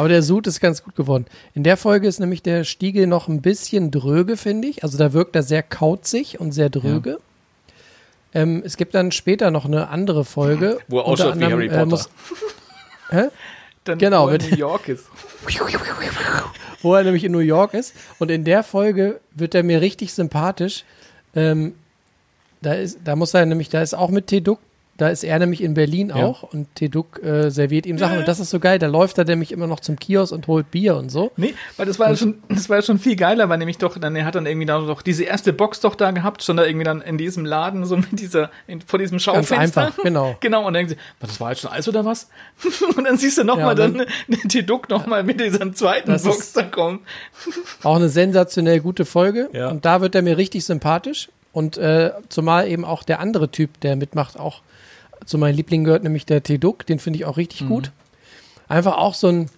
aber 0.00 0.08
der 0.08 0.22
Sud 0.22 0.46
ist 0.46 0.60
ganz 0.60 0.82
gut 0.82 0.96
geworden. 0.96 1.26
In 1.52 1.62
der 1.62 1.76
Folge 1.76 2.08
ist 2.08 2.20
nämlich 2.20 2.42
der 2.42 2.64
Stiegel 2.64 3.06
noch 3.06 3.28
ein 3.28 3.42
bisschen 3.42 3.90
dröge, 3.90 4.38
finde 4.38 4.66
ich. 4.68 4.82
Also 4.82 4.96
da 4.96 5.12
wirkt 5.12 5.36
er 5.36 5.42
sehr 5.42 5.62
kauzig 5.62 6.40
und 6.40 6.52
sehr 6.52 6.70
dröge. 6.70 7.20
Ähm, 8.32 8.62
es 8.64 8.78
gibt 8.78 8.94
dann 8.94 9.12
später 9.12 9.50
noch 9.50 9.66
eine 9.66 9.90
andere 9.90 10.24
Folge. 10.24 10.78
Wo 10.88 11.00
er 11.00 11.04
ausschaut 11.04 11.38
wie 11.38 11.44
Harry 11.44 11.66
äh, 11.66 11.68
Potter. 11.68 11.84
muss- 11.84 12.08
Hä? 13.10 13.24
Dann, 13.84 13.98
Genau, 13.98 14.24
wo 14.24 14.30
er 14.30 14.40
in 14.40 14.50
New 14.50 14.56
York 14.56 14.88
ist. 14.88 15.04
wo 16.80 16.94
er 16.94 17.04
nämlich 17.04 17.24
in 17.24 17.32
New 17.32 17.38
York 17.40 17.74
ist. 17.74 17.92
Und 18.18 18.30
in 18.30 18.44
der 18.44 18.62
Folge 18.62 19.20
wird 19.32 19.54
er 19.54 19.62
mir 19.64 19.82
richtig 19.82 20.14
sympathisch. 20.14 20.84
Ähm, 21.36 21.74
da, 22.62 22.72
ist, 22.72 23.00
da 23.04 23.16
muss 23.16 23.34
er 23.34 23.44
nämlich, 23.44 23.68
da 23.68 23.82
ist 23.82 23.92
auch 23.92 24.08
mit 24.08 24.28
Teduk, 24.28 24.60
da 25.00 25.08
ist 25.08 25.24
er 25.24 25.38
nämlich 25.38 25.62
in 25.62 25.74
Berlin 25.74 26.08
Ja. 26.10 26.16
auch 26.26 26.42
und 26.42 26.74
Teduk 26.74 27.22
äh, 27.22 27.50
serviert 27.50 27.86
ihm 27.86 27.98
Sachen. 27.98 28.18
Und 28.18 28.28
das 28.28 28.40
ist 28.40 28.50
so 28.50 28.60
geil, 28.60 28.78
da 28.78 28.86
läuft 28.86 29.18
er 29.18 29.24
nämlich 29.24 29.52
immer 29.52 29.66
noch 29.66 29.80
zum 29.80 29.98
Kiosk 29.98 30.32
und 30.32 30.46
holt 30.46 30.70
Bier 30.70 30.96
und 30.96 31.08
so. 31.10 31.30
Nee, 31.36 31.54
weil 31.76 31.86
das 31.86 31.98
war 31.98 32.08
ja 32.10 32.16
schon, 32.16 32.42
das 32.48 32.68
war 32.68 32.76
ja 32.78 32.82
schon 32.82 32.98
viel 32.98 33.16
geiler, 33.16 33.48
weil 33.48 33.58
nämlich 33.58 33.78
doch, 33.78 33.98
dann, 33.98 34.14
er 34.16 34.24
hat 34.24 34.34
dann 34.34 34.46
irgendwie 34.46 34.66
da 34.66 34.78
doch 34.80 35.02
diese 35.02 35.24
erste 35.24 35.52
Box 35.52 35.80
doch 35.80 35.94
da 35.94 36.10
gehabt, 36.10 36.42
schon 36.42 36.56
da 36.56 36.64
irgendwie 36.64 36.84
dann 36.84 37.00
in 37.02 37.18
diesem 37.18 37.44
Laden, 37.44 37.84
so 37.84 37.96
mit 37.96 38.18
dieser, 38.20 38.50
in, 38.66 38.80
vor 38.80 38.98
diesem 38.98 39.18
Schaufenster. 39.18 39.58
einfach, 39.58 39.96
genau. 40.02 40.36
Genau, 40.40 40.58
und 40.60 40.74
dann 40.74 40.86
denken 40.86 40.90
sie, 40.90 40.96
"Was, 41.20 41.30
das 41.30 41.40
war 41.40 41.50
jetzt 41.50 41.60
schon 41.62 41.70
alles 41.70 41.88
oder 41.88 42.04
was? 42.04 42.28
und 42.96 43.04
dann 43.04 43.16
siehst 43.16 43.38
du 43.38 43.42
Ja, 43.42 43.46
nochmal 43.46 43.70
und 43.70 43.78
dann, 43.78 44.06
dann- 44.28 44.66
Duck 44.66 44.88
nochmal 44.90 45.22
mit 45.22 45.40
dieser 45.40 45.72
zweiten 45.72 46.20
Box 46.22 46.52
da 46.52 46.62
kommen. 46.62 47.00
Auch 47.82 47.96
eine 47.96 48.08
sensationell 48.08 48.80
gute 48.80 49.04
Folge. 49.04 49.48
Ja. 49.52 49.68
Und 49.70 49.84
da 49.84 50.00
wird 50.00 50.14
er 50.14 50.22
mir 50.22 50.36
richtig 50.36 50.64
sympathisch. 50.64 51.28
Und 51.52 51.78
äh, 51.78 52.12
zumal 52.28 52.68
eben 52.68 52.84
auch 52.84 53.02
der 53.02 53.18
andere 53.18 53.48
Typ, 53.50 53.80
der 53.80 53.96
mitmacht, 53.96 54.38
auch 54.38 54.62
zu 55.24 55.38
meinen 55.38 55.56
Lieblingen 55.56 55.84
gehört, 55.84 56.02
nämlich 56.02 56.26
der 56.26 56.42
Teduk, 56.42 56.86
den 56.86 56.98
finde 56.98 57.18
ich 57.18 57.24
auch 57.24 57.36
Mhm. 57.36 57.40
richtig 57.40 57.68
gut. 57.68 57.92
Einfach 58.68 58.96
auch 58.98 59.14
so 59.14 59.28
ein, 59.28 59.50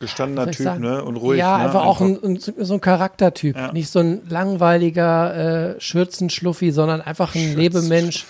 Gestandener 0.00 0.50
Typ, 0.50 0.78
ne? 0.80 1.04
Und 1.04 1.16
ruhig. 1.16 1.38
Ja, 1.38 1.58
ne? 1.58 1.64
einfach 1.64 1.84
auch 1.84 2.00
ein, 2.00 2.18
ein, 2.24 2.38
so 2.40 2.74
ein 2.74 2.80
Charaktertyp. 2.80 3.56
Ja. 3.56 3.72
Nicht 3.72 3.88
so 3.88 4.00
ein 4.00 4.22
langweiliger 4.28 5.74
äh, 5.76 5.80
Schürzenschluffi, 5.80 6.72
sondern 6.72 7.00
einfach 7.00 7.36
ein 7.36 7.56
Lebemensch, 7.56 8.26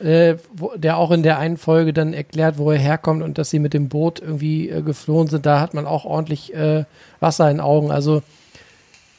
äh, 0.00 0.36
wo, 0.52 0.72
der 0.76 0.96
auch 0.96 1.12
in 1.12 1.22
der 1.22 1.38
einen 1.38 1.56
Folge 1.56 1.92
dann 1.92 2.12
erklärt, 2.12 2.58
wo 2.58 2.72
er 2.72 2.78
herkommt 2.78 3.22
und 3.22 3.38
dass 3.38 3.50
sie 3.50 3.60
mit 3.60 3.74
dem 3.74 3.88
Boot 3.88 4.18
irgendwie 4.20 4.68
äh, 4.68 4.82
geflohen 4.82 5.28
sind. 5.28 5.46
Da 5.46 5.60
hat 5.60 5.72
man 5.72 5.86
auch 5.86 6.04
ordentlich 6.04 6.52
äh, 6.52 6.84
Wasser 7.20 7.48
in 7.48 7.58
den 7.58 7.60
Augen. 7.60 7.92
Also 7.92 8.22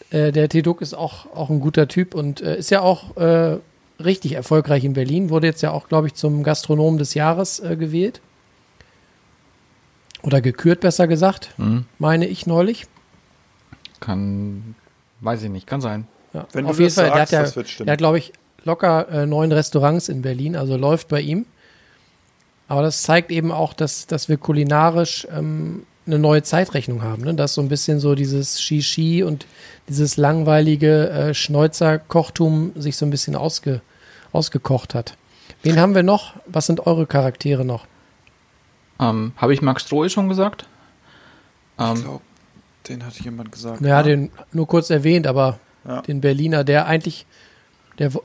äh, 0.10 0.34
der 0.34 0.50
Teduk 0.50 0.82
ist 0.82 0.94
auch, 0.94 1.28
auch 1.34 1.50
ein 1.50 1.62
guter 1.62 1.88
Typ 1.88 2.14
und 2.14 2.42
äh, 2.42 2.58
ist 2.58 2.72
ja 2.72 2.82
auch 2.82 3.16
äh, 3.16 3.58
richtig 4.06 4.34
erfolgreich 4.34 4.84
in 4.84 4.94
Berlin. 4.94 5.30
Wurde 5.30 5.48
jetzt 5.48 5.62
ja 5.62 5.72
auch, 5.72 5.88
glaube 5.88 6.08
ich, 6.08 6.14
zum 6.14 6.44
Gastronomen 6.44 6.98
des 6.98 7.14
Jahres 7.14 7.60
äh, 7.60 7.76
gewählt. 7.76 8.22
Oder 10.24 10.42
gekürt, 10.42 10.82
besser 10.82 11.08
gesagt, 11.08 11.54
Mhm. 11.58 11.86
meine 11.98 12.28
ich 12.28 12.46
neulich. 12.46 12.86
Kann, 14.00 14.76
weiß 15.22 15.44
ich 15.44 15.50
nicht, 15.50 15.68
kann 15.68 15.82
sein. 15.82 16.08
Ja, 16.34 16.48
Wenn 16.54 16.66
auf 16.66 16.78
du 16.78 16.84
jeden 16.84 16.94
Fall, 16.94 17.06
der 17.06 17.14
hat 17.14 17.20
sagst, 17.30 17.34
ja, 17.34 17.42
das 17.42 17.56
wird 17.56 17.70
stimmen. 17.70 17.86
der 17.88 17.94
hat, 17.94 17.98
glaube 18.00 18.18
ich, 18.20 18.32
locker 18.64 19.10
äh, 19.10 19.26
neun 19.26 19.52
Restaurants 19.52 20.10
in 20.10 20.22
Berlin, 20.22 20.56
also 20.56 20.78
läuft 20.78 21.08
bei 21.08 21.22
ihm. 21.22 21.46
Aber 22.68 22.84
das 22.84 23.02
zeigt 23.02 23.32
eben 23.32 23.52
auch, 23.52 23.74
dass, 23.74 24.08
dass 24.08 24.30
wir 24.30 24.38
kulinarisch 24.38 25.28
ähm, 25.36 25.84
eine 26.06 26.20
neue 26.20 26.42
Zeitrechnung 26.44 27.02
haben, 27.02 27.24
ne? 27.24 27.34
dass 27.34 27.54
so 27.56 27.62
ein 27.62 27.68
bisschen 27.68 28.00
so 28.00 28.16
dieses 28.16 28.62
Shishi 28.62 29.24
und 29.24 29.46
dieses 29.90 30.18
langweilige 30.18 31.10
äh, 31.10 31.34
Schneuzer-Kochtum 31.34 32.72
sich 32.76 32.96
so 32.96 33.06
ein 33.06 33.10
bisschen 33.10 33.36
ausge, 33.36 33.82
ausgekocht 34.34 34.94
hat. 34.96 35.16
Wen 35.64 35.80
haben 35.80 35.96
wir 35.96 36.04
noch? 36.04 36.34
Was 36.48 36.66
sind 36.66 36.86
eure 36.88 37.06
Charaktere 37.06 37.66
noch? 37.66 37.86
Ähm, 39.00 39.34
Habe 39.38 39.54
ich 39.54 39.62
Max 39.62 39.84
Strohe 39.84 40.10
schon 40.10 40.30
gesagt? 40.30 40.66
Ich 41.78 41.86
Ähm, 41.86 42.02
glaube, 42.02 42.22
den 42.88 43.06
hat 43.06 43.14
jemand 43.20 43.52
gesagt. 43.52 43.82
Ja, 43.82 43.98
ne? 43.98 44.04
den 44.04 44.32
nur 44.52 44.68
kurz 44.68 44.90
erwähnt, 44.90 45.28
aber 45.28 45.60
Ja. 45.88 46.02
den 46.02 46.22
Berliner, 46.22 46.64
der 46.64 46.86
eigentlich, 46.86 47.26
der, 48.00 48.14
wo- 48.14 48.24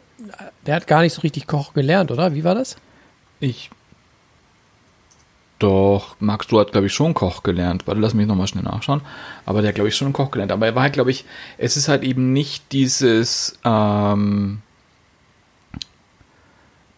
der 0.67 0.77
hat 0.77 0.87
gar 0.87 1.03
nicht 1.03 1.15
so 1.15 1.23
richtig 1.23 1.47
Koch 1.47 1.73
gelernt, 1.75 2.11
oder? 2.11 2.35
Wie 2.35 2.45
war 2.45 2.55
das? 2.55 2.77
ich. 3.41 3.71
Doch, 5.59 6.17
Max, 6.21 6.47
du 6.49 6.61
hat, 6.61 6.73
glaube 6.73 6.87
ich, 6.89 6.93
schon 6.93 7.15
Koch 7.15 7.43
gelernt. 7.43 7.87
Warte, 7.87 7.99
lass 8.01 8.13
mich 8.13 8.27
nochmal 8.27 8.47
schnell 8.47 8.65
nachschauen. 8.65 9.01
Aber 9.47 9.63
der 9.63 9.69
hat, 9.71 9.75
glaube 9.77 9.89
ich, 9.89 9.97
schon 9.97 10.13
Koch 10.13 10.31
gelernt. 10.31 10.53
Aber 10.53 10.67
er 10.67 10.75
war 10.75 10.83
halt, 10.83 10.93
glaube 10.93 11.11
ich, 11.11 11.25
es 11.57 11.79
ist 11.79 11.89
halt 11.89 12.03
eben 12.03 12.35
nicht 12.35 12.73
dieses, 12.73 13.59
ähm, 13.65 14.61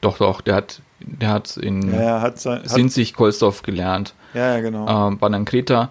doch, 0.01 0.19
doch, 0.19 0.41
der 0.41 0.55
hat, 0.55 0.81
der 1.01 1.31
hat 1.31 1.57
in 1.57 1.93
Ja, 1.93 2.21
hat 2.21 2.39
sein. 2.41 2.63
Sinzig 2.65 3.15
Kolsdorf 3.15 3.63
gelernt, 3.63 4.15
ja, 4.35 4.55
ja, 4.55 4.61
genau. 4.61 5.09
ähm, 5.09 5.19
dann 5.21 5.45
Kreta 5.45 5.91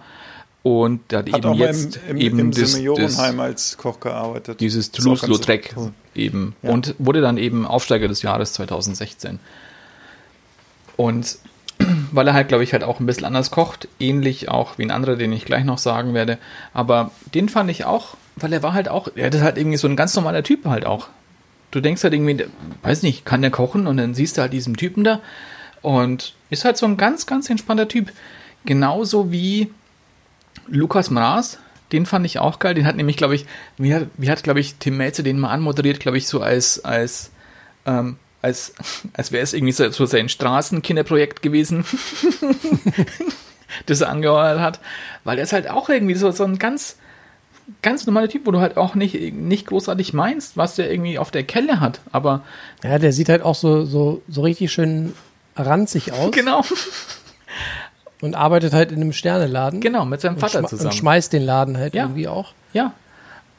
und 0.62 1.12
der 1.12 1.20
hat, 1.20 1.32
hat 1.32 1.44
eben 1.44 1.54
jetzt 1.54 1.98
im, 2.08 2.16
im, 2.16 2.20
eben 2.20 2.38
im 2.38 2.50
das, 2.50 2.72
Seniorenheim 2.72 3.40
als 3.40 3.78
Koch 3.78 4.00
gearbeitet. 4.00 4.60
dieses 4.60 4.90
Toulouse-Lautrec 4.90 5.74
cool. 5.76 5.92
eben 6.14 6.54
Ja. 6.62 6.70
und 6.70 6.94
wurde 6.98 7.20
dann 7.20 7.38
eben 7.38 7.66
Aufsteiger 7.66 8.08
des 8.08 8.22
Jahres 8.22 8.52
2016. 8.54 9.38
Und 10.96 11.38
weil 12.12 12.26
er 12.26 12.34
halt, 12.34 12.48
glaube 12.48 12.64
ich, 12.64 12.72
halt 12.72 12.82
auch 12.82 12.98
ein 13.00 13.06
bisschen 13.06 13.24
anders 13.24 13.50
kocht, 13.50 13.88
ähnlich 14.00 14.48
auch 14.48 14.78
wie 14.78 14.82
ein 14.82 14.90
anderer, 14.90 15.16
den 15.16 15.32
ich 15.32 15.44
gleich 15.44 15.64
noch 15.64 15.78
sagen 15.78 16.12
werde. 16.12 16.38
Aber 16.74 17.12
den 17.34 17.48
fand 17.48 17.70
ich 17.70 17.84
auch, 17.84 18.16
weil 18.36 18.52
er 18.52 18.62
war 18.62 18.74
halt 18.74 18.88
auch, 18.88 19.08
er 19.14 19.32
ist 19.32 19.40
halt 19.40 19.56
irgendwie 19.58 19.76
so 19.78 19.86
ein 19.88 19.96
ganz 19.96 20.14
normaler 20.16 20.42
Typ 20.42 20.66
halt 20.66 20.84
auch. 20.84 21.08
Du 21.70 21.80
denkst 21.80 22.02
halt 22.02 22.14
irgendwie, 22.14 22.46
weiß 22.82 23.02
nicht, 23.02 23.24
kann 23.24 23.42
der 23.42 23.50
kochen 23.50 23.86
und 23.86 23.98
dann 23.98 24.14
siehst 24.14 24.36
du 24.36 24.42
halt 24.42 24.52
diesen 24.52 24.76
Typen 24.76 25.04
da 25.04 25.20
und 25.82 26.34
ist 26.50 26.64
halt 26.64 26.76
so 26.76 26.86
ein 26.86 26.96
ganz, 26.96 27.26
ganz 27.26 27.50
entspannter 27.50 27.88
Typ. 27.88 28.12
Genauso 28.64 29.30
wie 29.30 29.70
Lukas 30.66 31.10
Mraz, 31.10 31.58
den 31.92 32.06
fand 32.06 32.26
ich 32.26 32.38
auch 32.38 32.58
geil. 32.58 32.74
Den 32.74 32.86
hat 32.86 32.96
nämlich, 32.96 33.16
glaube 33.16 33.34
ich, 33.34 33.46
wie 33.76 33.94
hat, 33.94 34.08
wie 34.16 34.30
hat 34.30 34.42
glaube 34.42 34.60
ich, 34.60 34.76
Tim 34.76 34.96
Melzer 34.96 35.22
den 35.22 35.38
mal 35.38 35.50
anmoderiert, 35.50 36.00
glaube 36.00 36.18
ich, 36.18 36.26
so 36.26 36.40
als, 36.40 36.84
als, 36.84 37.30
ähm, 37.86 38.16
als, 38.42 38.74
als 39.12 39.32
wäre 39.32 39.42
es 39.42 39.54
irgendwie 39.54 39.72
so, 39.72 39.90
so 39.90 40.06
sein 40.06 40.28
Straßenkinderprojekt 40.28 41.42
gewesen, 41.42 41.84
das 43.86 44.00
er 44.00 44.10
angeheuert 44.10 44.60
hat. 44.60 44.80
Weil 45.24 45.38
er 45.38 45.44
ist 45.44 45.52
halt 45.52 45.68
auch 45.68 45.88
irgendwie 45.88 46.14
so, 46.14 46.30
so 46.30 46.44
ein 46.44 46.58
ganz, 46.58 46.96
ganz 47.82 48.06
normaler 48.06 48.28
Typ, 48.28 48.46
wo 48.46 48.50
du 48.50 48.60
halt 48.60 48.76
auch 48.76 48.94
nicht, 48.94 49.14
nicht 49.34 49.66
großartig 49.66 50.12
meinst, 50.14 50.56
was 50.56 50.74
der 50.76 50.90
irgendwie 50.90 51.18
auf 51.18 51.30
der 51.30 51.44
Kelle 51.44 51.80
hat. 51.80 52.00
Aber 52.12 52.42
Ja, 52.82 52.98
der 52.98 53.12
sieht 53.12 53.28
halt 53.28 53.42
auch 53.42 53.54
so, 53.54 53.84
so, 53.84 54.22
so 54.28 54.42
richtig 54.42 54.72
schön 54.72 55.14
ranzig 55.56 56.12
aus 56.12 56.30
genau, 56.32 56.62
und 58.20 58.34
arbeitet 58.34 58.72
halt 58.72 58.90
in 58.90 59.00
einem 59.00 59.12
Sterneladen. 59.12 59.80
genau, 59.80 60.04
mit 60.04 60.20
seinem 60.20 60.34
und, 60.34 60.40
Vater 60.40 60.60
schma- 60.60 60.68
zusammen. 60.68 60.88
und 60.90 60.94
schmeißt 60.94 61.32
den 61.32 61.42
Laden 61.42 61.76
halt 61.76 61.94
Ja. 61.94 62.04
irgendwie 62.04 62.28
auch. 62.28 62.52
Ja. 62.72 62.92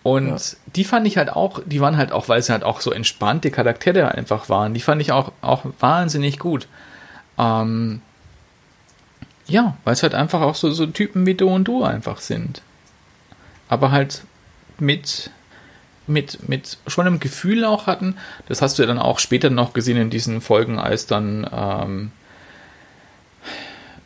Und 0.01 0.57
die 0.75 0.85
fand 0.85 1.05
ich 1.07 1.17
halt 1.17 1.29
auch, 1.31 1.61
die 1.65 1.81
waren 1.81 1.97
halt 1.97 2.11
auch, 2.13 2.29
weil 2.29 2.41
sie 2.41 2.51
halt 2.53 2.63
auch 2.63 2.79
so 2.81 2.91
entspannte 2.91 3.51
Charaktere 3.51 4.09
einfach 4.15 4.47
waren, 4.49 4.73
die 4.73 4.79
fand 4.79 5.01
ich 5.01 5.11
auch, 5.11 5.31
auch 5.41 5.63
wahnsinnig 5.79 6.39
gut. 6.39 6.67
Ähm, 7.37 8.01
ja, 9.47 9.75
weil 9.83 9.93
es 9.93 10.03
halt 10.03 10.15
einfach 10.15 10.41
auch 10.41 10.55
so, 10.55 10.71
so 10.71 10.85
Typen 10.85 11.25
wie 11.25 11.35
du 11.35 11.49
und 11.49 11.65
du 11.65 11.83
einfach 11.83 12.19
sind. 12.19 12.61
Aber 13.69 13.91
halt 13.91 14.23
mit, 14.79 15.31
mit, 16.07 16.49
mit 16.49 16.77
schon 16.87 17.07
einem 17.07 17.19
Gefühl 17.19 17.63
auch 17.63 17.87
hatten. 17.87 18.17
Das 18.47 18.61
hast 18.61 18.77
du 18.77 18.83
ja 18.83 18.87
dann 18.87 18.99
auch 18.99 19.19
später 19.19 19.49
noch 19.49 19.73
gesehen 19.73 19.97
in 19.97 20.09
diesen 20.09 20.41
Folgen, 20.41 20.79
als 20.79 21.05
dann 21.05 21.49
ähm, 21.51 22.11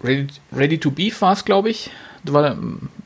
Ready, 0.04 0.28
Ready 0.56 0.78
to 0.78 0.92
Beef 0.92 1.22
war 1.22 1.34
es, 1.34 1.46
glaube 1.46 1.70
ich. 1.70 1.90
War, 2.26 2.56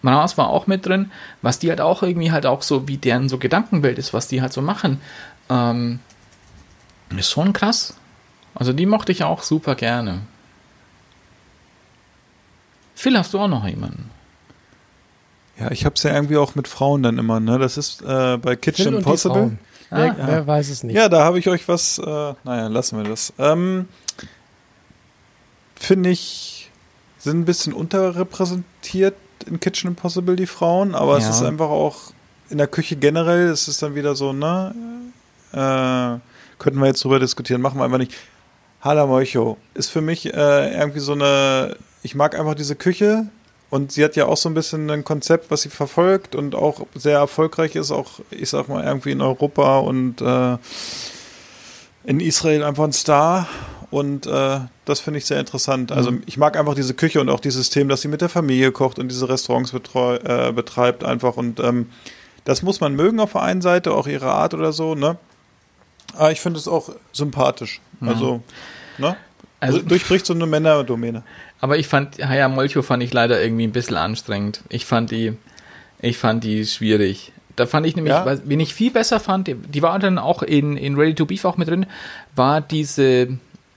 war 0.02 0.50
auch 0.50 0.68
mit 0.68 0.86
drin, 0.86 1.12
was 1.42 1.58
die 1.58 1.70
halt 1.70 1.82
auch 1.82 2.04
irgendwie 2.04 2.32
halt 2.32 2.46
auch 2.46 2.62
so, 2.62 2.88
wie 2.88 2.98
deren 2.98 3.30
so 3.30 3.40
Gedankenwelt 3.40 3.98
ist, 3.98 4.14
was 4.14 4.28
die 4.28 4.42
halt 4.42 4.54
so 4.54 4.62
machen. 4.62 5.02
Ähm, 5.50 6.00
ist 7.16 7.32
schon 7.32 7.54
krass. 7.54 7.96
Also 8.54 8.74
die 8.74 8.86
mochte 8.86 9.12
ich 9.12 9.24
auch 9.24 9.44
super 9.44 9.76
gerne. 9.76 10.22
Phil, 12.96 13.18
hast 13.18 13.34
du 13.34 13.40
auch 13.40 13.48
noch 13.48 13.66
jemanden? 13.66 14.10
Ja, 15.60 15.72
ich 15.72 15.86
hab's 15.86 16.04
ja 16.04 16.14
irgendwie 16.14 16.38
auch 16.38 16.56
mit 16.56 16.68
Frauen 16.68 17.02
dann 17.04 17.18
immer, 17.18 17.40
ne? 17.40 17.58
Das 17.58 17.78
ist 17.78 18.02
äh, 18.04 18.38
bei 18.38 18.56
Kitchen 18.56 18.96
Impossible. 18.96 19.34
Frauen. 19.36 19.60
Wer, 19.90 20.12
Ah. 20.12 20.16
wer 20.28 20.48
weiß 20.48 20.70
es 20.70 20.84
nicht. 20.84 20.96
Ja, 20.96 21.08
da 21.10 21.24
habe 21.24 21.40
ich 21.40 21.48
euch 21.48 21.68
was, 21.68 21.98
äh, 21.98 22.04
naja, 22.44 22.68
lassen 22.68 22.98
wir 23.02 23.10
das. 23.10 23.34
Ähm, 23.40 23.88
Finde 25.76 26.10
ich, 26.10 26.70
sind 27.20 27.40
ein 27.40 27.46
bisschen 27.46 27.74
unterrepräsentiert 27.74 29.16
in 29.46 29.60
Kitchen 29.60 29.90
Impossible, 29.92 30.36
die 30.36 30.48
Frauen, 30.48 30.96
aber 30.96 31.18
es 31.18 31.24
Ja. 31.26 31.30
ist 31.30 31.44
einfach 31.44 31.70
auch 31.70 32.12
in 32.50 32.58
der 32.58 32.68
Küche 32.68 32.96
generell, 32.96 33.48
es 33.50 33.68
ist 33.68 33.82
dann 33.84 33.96
wieder 33.96 34.16
so, 34.16 34.34
ne? 34.34 34.74
Äh, 35.54 36.20
könnten 36.60 36.80
wir 36.80 36.88
jetzt 36.88 37.04
drüber 37.04 37.20
diskutieren, 37.20 37.62
machen 37.62 37.80
wir 37.80 37.86
einfach 37.86 37.98
nicht. 38.00 38.14
Hala 38.82 39.06
Moicho 39.06 39.58
ist 39.74 39.90
für 39.90 40.02
mich 40.02 40.34
äh, 40.34 40.74
irgendwie 40.80 41.00
so 41.00 41.14
eine, 41.14 41.76
ich 42.04 42.16
mag 42.16 42.38
einfach 42.38 42.56
diese 42.56 42.76
Küche 42.76 43.28
und 43.70 43.92
sie 43.92 44.04
hat 44.04 44.16
ja 44.16 44.26
auch 44.26 44.38
so 44.38 44.50
ein 44.50 44.54
bisschen 44.54 44.90
ein 44.90 45.04
Konzept, 45.04 45.52
was 45.52 45.62
sie 45.62 45.70
verfolgt 45.70 46.36
und 46.36 46.56
auch 46.56 46.86
sehr 46.96 47.18
erfolgreich 47.18 47.76
ist, 47.76 47.92
auch, 47.92 48.20
ich 48.32 48.50
sag 48.50 48.70
mal, 48.70 48.84
irgendwie 48.84 49.12
in 49.12 49.22
Europa 49.22 49.80
und 49.80 50.22
äh, 50.22 50.58
in 52.06 52.22
Israel 52.22 52.64
einfach 52.64 52.86
ein 52.86 52.94
Star. 52.94 53.48
Und 53.90 54.26
äh, 54.26 54.60
das 54.86 55.00
finde 55.00 55.20
ich 55.20 55.26
sehr 55.26 55.40
interessant. 55.40 55.92
Also 55.92 56.14
ich 56.26 56.38
mag 56.38 56.58
einfach 56.58 56.76
diese 56.76 56.94
Küche 56.94 57.22
und 57.22 57.30
auch 57.30 57.40
dieses 57.40 57.62
System, 57.62 57.88
dass 57.88 58.02
sie 58.02 58.10
mit 58.10 58.22
der 58.22 58.30
Familie 58.30 58.72
kocht 58.72 59.00
und 59.00 59.10
diese 59.10 59.30
Restaurants 59.30 59.74
äh, 59.74 60.52
betreibt 60.52 61.04
einfach. 61.04 61.38
Und 61.38 61.60
ähm, 61.60 61.90
das 62.44 62.64
muss 62.64 62.82
man 62.82 62.96
mögen 62.96 63.20
auf 63.20 63.34
der 63.34 63.44
einen 63.44 63.62
Seite, 63.62 63.94
auch 63.94 64.08
ihre 64.08 64.32
Art 64.32 64.54
oder 64.54 64.72
so, 64.74 64.96
ne? 64.96 65.18
Aber 66.14 66.32
ich 66.32 66.40
finde 66.42 66.60
es 66.60 66.68
auch 66.68 66.90
sympathisch. 67.12 67.82
Also, 68.00 68.42
ne? 68.98 69.18
Also 69.60 69.82
durchbricht 69.82 70.26
so 70.26 70.34
eine 70.34 70.46
Männerdomäne. 70.46 71.24
Aber 71.60 71.78
ich 71.78 71.88
fand, 71.88 72.24
Haya 72.24 72.48
Molcho 72.50 72.82
fand 72.82 73.02
ich 73.04 73.14
leider 73.14 73.42
irgendwie 73.42 73.64
ein 73.66 73.72
bisschen 73.72 73.98
anstrengend. 73.98 74.62
Ich 74.70 74.86
fand 74.86 75.12
die, 75.12 75.34
ich 76.00 76.18
fand 76.18 76.44
die 76.44 76.66
schwierig. 76.66 77.32
Da 77.56 77.66
fand 77.66 77.88
ich 77.88 77.96
nämlich, 77.96 78.14
Ja? 78.14 78.26
was- 78.26 78.42
wen 78.46 78.60
ich 78.60 78.74
viel 78.76 78.92
besser 78.92 79.20
fand, 79.20 79.48
die, 79.48 79.56
die 79.56 79.82
war 79.82 79.98
dann 79.98 80.20
auch 80.20 80.44
in, 80.44 80.78
in 80.78 80.96
Ready 80.96 81.16
to 81.16 81.26
Beef 81.26 81.44
auch 81.46 81.58
mit 81.58 81.68
drin, 81.68 81.88
war 82.36 82.62
diese, 82.62 83.30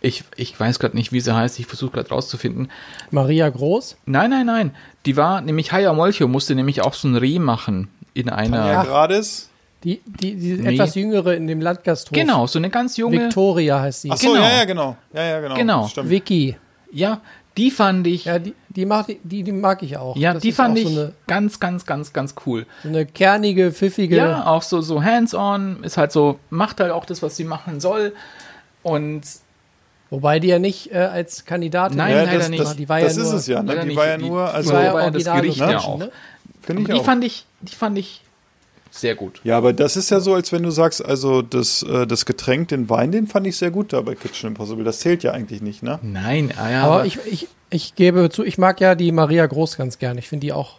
ich, 0.03 0.25
ich 0.37 0.59
weiß 0.61 0.79
gerade 0.79 0.95
nicht, 0.97 1.13
wie 1.13 1.21
sie 1.21 1.35
heißt, 1.35 1.59
ich 1.59 1.67
versuche 1.67 1.93
gerade 1.93 2.11
rauszufinden. 2.11 2.71
Maria 3.11 3.49
Groß. 3.49 3.97
Nein, 4.05 4.29
nein, 4.31 4.45
nein. 4.45 4.75
Die 5.07 5.17
war 5.17 5.41
nämlich 5.41 5.73
Haya 5.73 5.95
Molcho, 5.95 6.29
musste 6.29 6.55
nämlich 6.55 6.83
auch 6.83 6.93
so 6.93 7.09
ein 7.09 7.17
Reh 7.17 7.39
machen 7.39 7.89
in 8.13 8.29
einer. 8.29 8.67
Ja, 8.71 8.83
Grades. 8.85 9.49
Die, 9.83 10.03
die, 10.05 10.37
die 10.37 10.53
Nee. 10.57 10.75
etwas 10.75 10.95
jüngere 10.95 11.35
in 11.35 11.47
dem 11.47 11.63
Landgasthof. 11.63 12.13
Genau, 12.15 12.47
so 12.47 12.59
eine 12.59 12.69
ganz 12.69 12.99
junge. 12.99 13.19
Victoria 13.19 13.81
heißt 13.81 14.03
sie. 14.03 14.11
Ach 14.11 14.19
so, 14.19 14.33
Genau. 14.35 14.43
ja, 14.45 14.57
ja, 14.59 14.65
genau. 14.67 14.97
Ja, 15.15 15.23
ja, 15.25 15.41
genau. 15.41 15.55
Genau. 15.55 15.89
Stimmt. 15.89 16.11
Vicky. 16.11 16.57
Ja, 16.93 17.23
die 17.61 17.71
fand 17.71 18.07
ich. 18.07 18.25
Ja, 18.25 18.39
die, 18.39 18.55
die, 18.71 18.87
mag, 18.87 19.07
die, 19.23 19.43
die 19.43 19.53
mag 19.53 19.83
ich 19.83 19.97
auch. 19.97 20.17
Ja, 20.17 20.33
Das 20.35 20.43
die 20.43 20.53
fand 20.53 20.79
ich 20.79 20.89
So 20.89 21.01
eine, 21.01 21.13
ganz, 21.27 21.61
ganz, 21.61 21.85
ganz, 21.87 22.13
ganz 22.13 22.35
cool. 22.47 22.67
so 22.83 22.89
eine 22.89 23.05
kernige, 23.07 23.71
pfiffige. 23.73 24.17
Ja, 24.17 24.47
auch 24.47 24.63
so, 24.63 24.81
so 24.81 25.03
hands-on, 25.03 25.83
ist 25.85 25.97
halt 25.97 26.11
so, 26.13 26.39
macht 26.51 26.81
halt 26.81 26.91
auch 26.91 27.05
das, 27.05 27.23
was 27.23 27.37
sie 27.37 27.45
machen 27.45 27.81
soll. 27.81 28.15
Und 28.83 29.23
Wobei 30.13 30.41
die 30.41 30.49
ja 30.49 30.59
nicht 30.59 30.91
äh, 30.93 30.97
als 30.99 31.45
Kandidatin 31.45 31.97
Nein, 31.99 32.11
Ja, 32.17 32.23
leider 32.25 32.39
das, 32.39 32.49
nicht. 32.49 32.61
das, 32.65 32.75
Die 32.77 32.89
war 32.89 33.01
das 33.01 33.15
ja 33.17 33.23
ist 33.23 33.29
nur- 33.29 33.39
es 33.39 33.47
ja. 33.47 33.63
Ne? 33.63 33.87
Die 33.87 33.95
war 33.97 34.07
ja 34.09 34.19
nur, 34.19 34.43
also 34.53 34.73
war 34.73 34.83
ja 34.83 34.93
war 34.95 35.03
ja 35.05 35.11
das 35.13 35.25
Gericht 35.25 35.59
ja 35.59 35.67
Location, 35.67 35.93
auch. 35.95 35.99
ne? 35.99 36.11
finde 36.63 36.83
ich 36.83 36.89
die 36.89 36.95
auch. 36.95 37.05
fand 37.05 37.25
ich, 37.25 37.47
die 37.61 37.75
fand 37.77 37.97
ich 37.99 38.23
sehr 38.91 39.15
gut. 39.15 39.41
Ja, 39.45 39.57
aber 39.57 39.73
das 39.73 39.97
ist 39.97 40.11
ja 40.11 40.21
so, 40.21 40.35
als 40.35 40.53
wenn 40.53 40.63
du 40.63 40.71
sagst, 40.71 41.05
also 41.05 41.43
das, 41.43 41.83
äh, 41.83 42.07
das 42.07 42.27
Getränk, 42.27 42.69
den 42.69 42.89
Wein, 42.91 43.13
den 43.13 43.27
fand 43.27 43.47
ich 43.47 43.57
sehr 43.57 43.71
gut 43.71 43.93
da 43.93 44.01
bei 44.01 44.15
Kitchen 44.15 44.49
Impossible. 44.49 44.85
Das 44.85 44.99
zählt 45.01 45.23
ja 45.23 45.33
eigentlich 45.33 45.63
nicht, 45.63 45.83
ne? 45.83 45.99
Nein, 46.03 46.53
ah 46.57 46.71
ja, 46.71 46.83
Aber 46.85 47.07
ich, 47.07 47.19
ich, 47.27 47.49
ich 47.71 47.95
gebe 47.95 48.31
zu, 48.31 48.45
ich 48.45 48.59
mag 48.59 48.81
ja 48.81 48.95
die 48.95 49.13
Maria 49.13 49.47
Groß 49.47 49.77
ganz 49.77 49.99
gern. 49.99 50.19
Ich 50.19 50.29
finde 50.29 50.47
die 50.47 50.53
auch, 50.53 50.79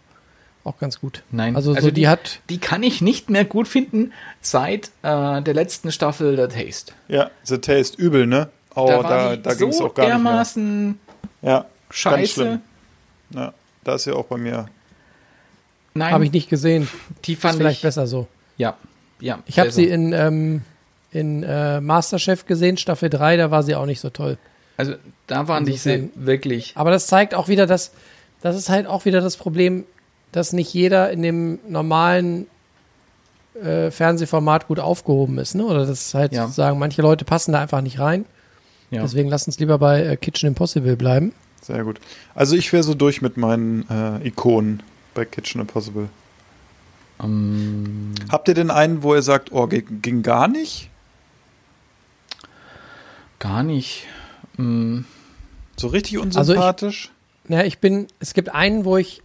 auch 0.64 0.78
ganz 0.78 1.00
gut. 1.00 1.24
Nein, 1.32 1.56
Also, 1.56 1.72
also 1.72 1.84
so, 1.84 1.88
die, 1.88 2.02
die- 2.02 2.08
hat, 2.08 2.40
die 2.50 2.58
kann 2.60 2.84
ich 2.84 3.02
nicht 3.02 3.30
mehr 3.30 3.46
gut 3.46 3.68
finden 3.68 4.12
seit 4.42 4.88
äh, 5.04 5.42
der 5.42 5.54
letzten 5.54 5.92
Staffel 5.92 6.36
The 6.36 6.54
Taste. 6.54 6.94
Ja, 7.08 7.32
The 7.44 7.60
Taste, 7.60 8.02
übel, 8.02 8.28
ne? 8.28 8.50
Oh, 8.76 8.88
da 8.88 9.02
da, 9.04 9.36
da, 9.36 9.54
ging 9.54 9.70
es 9.70 9.78
so 9.78 9.88
auch 9.88 9.94
gar 9.94 10.04
nicht 10.04 10.14
dermaßen 10.14 10.86
mehr. 10.88 10.96
Ja, 11.42 11.58
ganz 11.60 11.68
scheiße. 11.90 12.34
schlimm. 12.34 12.62
Ja, 13.34 13.54
da 13.84 13.96
ist 13.96 14.06
ja 14.06 14.14
auch 14.14 14.26
bei 14.26 14.38
mir. 14.38 14.68
Nein, 15.94 16.12
habe 16.14 16.26
ich 16.26 16.32
nicht 16.32 16.50
gesehen. 16.50 16.88
die 17.26 17.34
Ist 17.34 17.42
fand 17.42 17.58
vielleicht 17.58 17.78
ich. 17.78 17.84
besser 17.84 18.08
so. 18.08 18.28
Ja, 18.58 18.76
ja. 19.20 19.40
Ich 19.46 19.60
habe 19.60 19.72
sie 19.72 19.86
in, 19.86 20.14
ähm, 20.14 20.62
in 21.12 21.44
äh, 21.44 21.82
Masterchef 21.82 22.46
gesehen, 22.46 22.78
Staffel 22.78 23.10
3, 23.10 23.38
da 23.38 23.52
war 23.52 23.64
sie 23.64 23.76
auch 23.76 23.86
nicht 23.86 24.00
so 24.00 24.10
toll. 24.10 24.38
Also 24.78 24.94
da 25.28 25.48
waren 25.48 25.66
die 25.66 25.74
Insofern- 25.74 26.10
wirklich. 26.16 26.74
Aber 26.76 26.92
das 26.92 27.08
zeigt 27.08 27.36
auch 27.36 27.48
wieder, 27.48 27.68
dass 27.68 27.92
das 28.42 28.56
ist 28.56 28.70
halt 28.70 28.88
auch 28.88 29.06
wieder 29.06 29.22
das 29.22 29.38
Problem, 29.38 29.84
dass 30.32 30.54
nicht 30.54 30.74
jeder 30.74 31.12
in 31.12 31.22
dem 31.22 31.60
normalen 31.68 32.48
äh, 33.62 33.92
Fernsehformat 33.92 34.68
gut 34.68 34.80
aufgehoben 34.80 35.38
ist, 35.38 35.56
ne? 35.56 35.66
Oder 35.66 35.80
das 35.86 35.90
ist 36.08 36.14
halt 36.14 36.32
Ja. 36.34 36.44
sozusagen, 36.44 36.80
manche 36.80 37.02
Leute 37.02 37.26
passen 37.26 37.52
da 37.52 37.60
einfach 37.62 37.82
nicht 37.82 38.00
rein. 38.00 38.26
Ja. 38.90 39.02
Deswegen 39.02 39.30
lass 39.30 39.46
uns 39.46 39.60
lieber 39.60 39.78
bei 39.78 40.02
äh, 40.04 40.18
Kitchen 40.18 40.48
Impossible 40.48 40.96
bleiben. 40.96 41.34
Sehr 41.62 41.84
gut. 41.84 42.00
Also 42.34 42.56
ich 42.56 42.72
wäre 42.74 42.84
so 42.84 42.94
durch 42.94 43.22
mit 43.22 43.38
meinen 43.38 43.86
äh, 43.90 44.28
Ikonen 44.28 44.82
bei 45.14 45.26
Kitchen 45.26 45.62
Impossible. 45.62 46.10
Ähm, 47.24 48.14
Habt 48.32 48.48
ihr 48.48 48.54
denn 48.54 48.72
einen, 48.72 49.04
wo 49.04 49.14
ihr 49.16 49.22
sagt, 49.22 49.52
oh, 49.52 49.68
ging, 49.68 50.02
ging 50.02 50.24
gar 50.24 50.48
nicht? 50.48 50.90
gar 53.40 53.64
nicht. 53.64 54.06
Mm, 54.58 55.00
So 55.78 55.88
richtig 55.88 56.18
Also 56.20 56.28
ich- 56.40 56.40
unsympathisch? 56.60 57.10
Ja, 57.48 57.64
ich 57.64 57.80
bin, 57.80 58.08
es 58.20 58.34
gibt 58.36 58.50
einen, 58.54 58.86
wo 58.86 58.98
ich, 58.98 59.22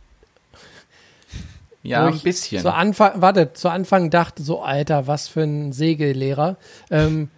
ja, 1.83 2.03
wo 2.05 2.09
ein 2.09 2.15
ich 2.15 2.23
bisschen. 2.23 2.63
zu 2.63 2.73
Anfang, 2.73 3.21
warte, 3.21 3.53
zu 3.53 3.69
Anfang 3.69 4.09
dachte 4.11 4.43
so, 4.43 4.63
Alter, 4.63 5.07
was 5.07 5.29
für 5.29 5.43
ein 5.43 5.73
Segellehrer. 5.75 6.57
Ähm, 6.91 7.29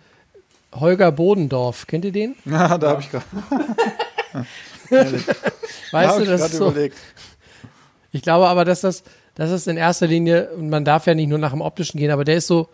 Holger 0.73 1.11
Bodendorf, 1.11 1.87
kennt 1.89 2.05
ihr 2.05 2.13
den? 2.13 2.37
Ja, 2.45 2.79
da 2.79 2.91
habe 2.91 3.03
ich 3.03 3.11
gerade 3.11 3.25
Weißt 5.91 6.19
du, 6.19 6.23
ich 6.23 6.29
das 6.29 6.41
ist 6.43 6.57
so, 6.57 6.69
überlegt. 6.71 6.97
Ich 8.19 8.23
glaube 8.23 8.49
aber, 8.49 8.65
dass 8.65 8.81
das, 8.81 9.05
das 9.37 9.53
ist 9.53 9.69
in 9.69 9.77
erster 9.77 10.09
Linie, 10.09 10.51
und 10.51 10.71
man 10.71 10.85
darf 10.85 11.07
ja 11.07 11.15
nicht 11.15 11.29
nur 11.29 11.39
nach 11.39 11.53
dem 11.53 11.61
Optischen 11.61 11.99
gehen, 11.99 12.11
aber 12.11 12.25
der 12.25 12.35
ist 12.35 12.49
so 12.49 12.69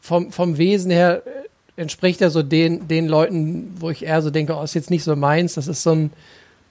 vom, 0.00 0.32
vom 0.32 0.56
Wesen 0.56 0.90
her, 0.90 1.22
äh, 1.26 1.80
entspricht 1.82 2.22
er 2.22 2.30
so 2.30 2.42
den, 2.42 2.88
den 2.88 3.06
Leuten, 3.06 3.76
wo 3.78 3.90
ich 3.90 4.06
eher 4.06 4.22
so 4.22 4.30
denke, 4.30 4.56
oh, 4.56 4.62
ist 4.62 4.72
jetzt 4.72 4.88
nicht 4.88 5.04
so 5.04 5.14
meins. 5.14 5.54
Das 5.54 5.66
ist 5.66 5.82
so 5.82 5.92
ein, 5.92 6.10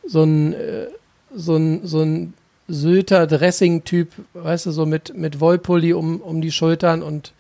so 0.03 0.23
ein, 0.23 0.53
äh, 0.53 0.88
so 1.36 1.57
ein, 1.57 1.86
so 1.86 2.01
ein 2.01 2.33
Sylter 2.67 3.27
Dressing-Typ, 3.27 4.13
weißt 4.33 4.65
du, 4.65 4.71
so 4.71 4.88
mit, 4.88 5.15
mit 5.15 5.39
Wollpulli 5.39 5.93
um, 5.93 6.21
um 6.21 6.41
die 6.41 6.51
Schultern 6.51 7.03
und, 7.03 7.33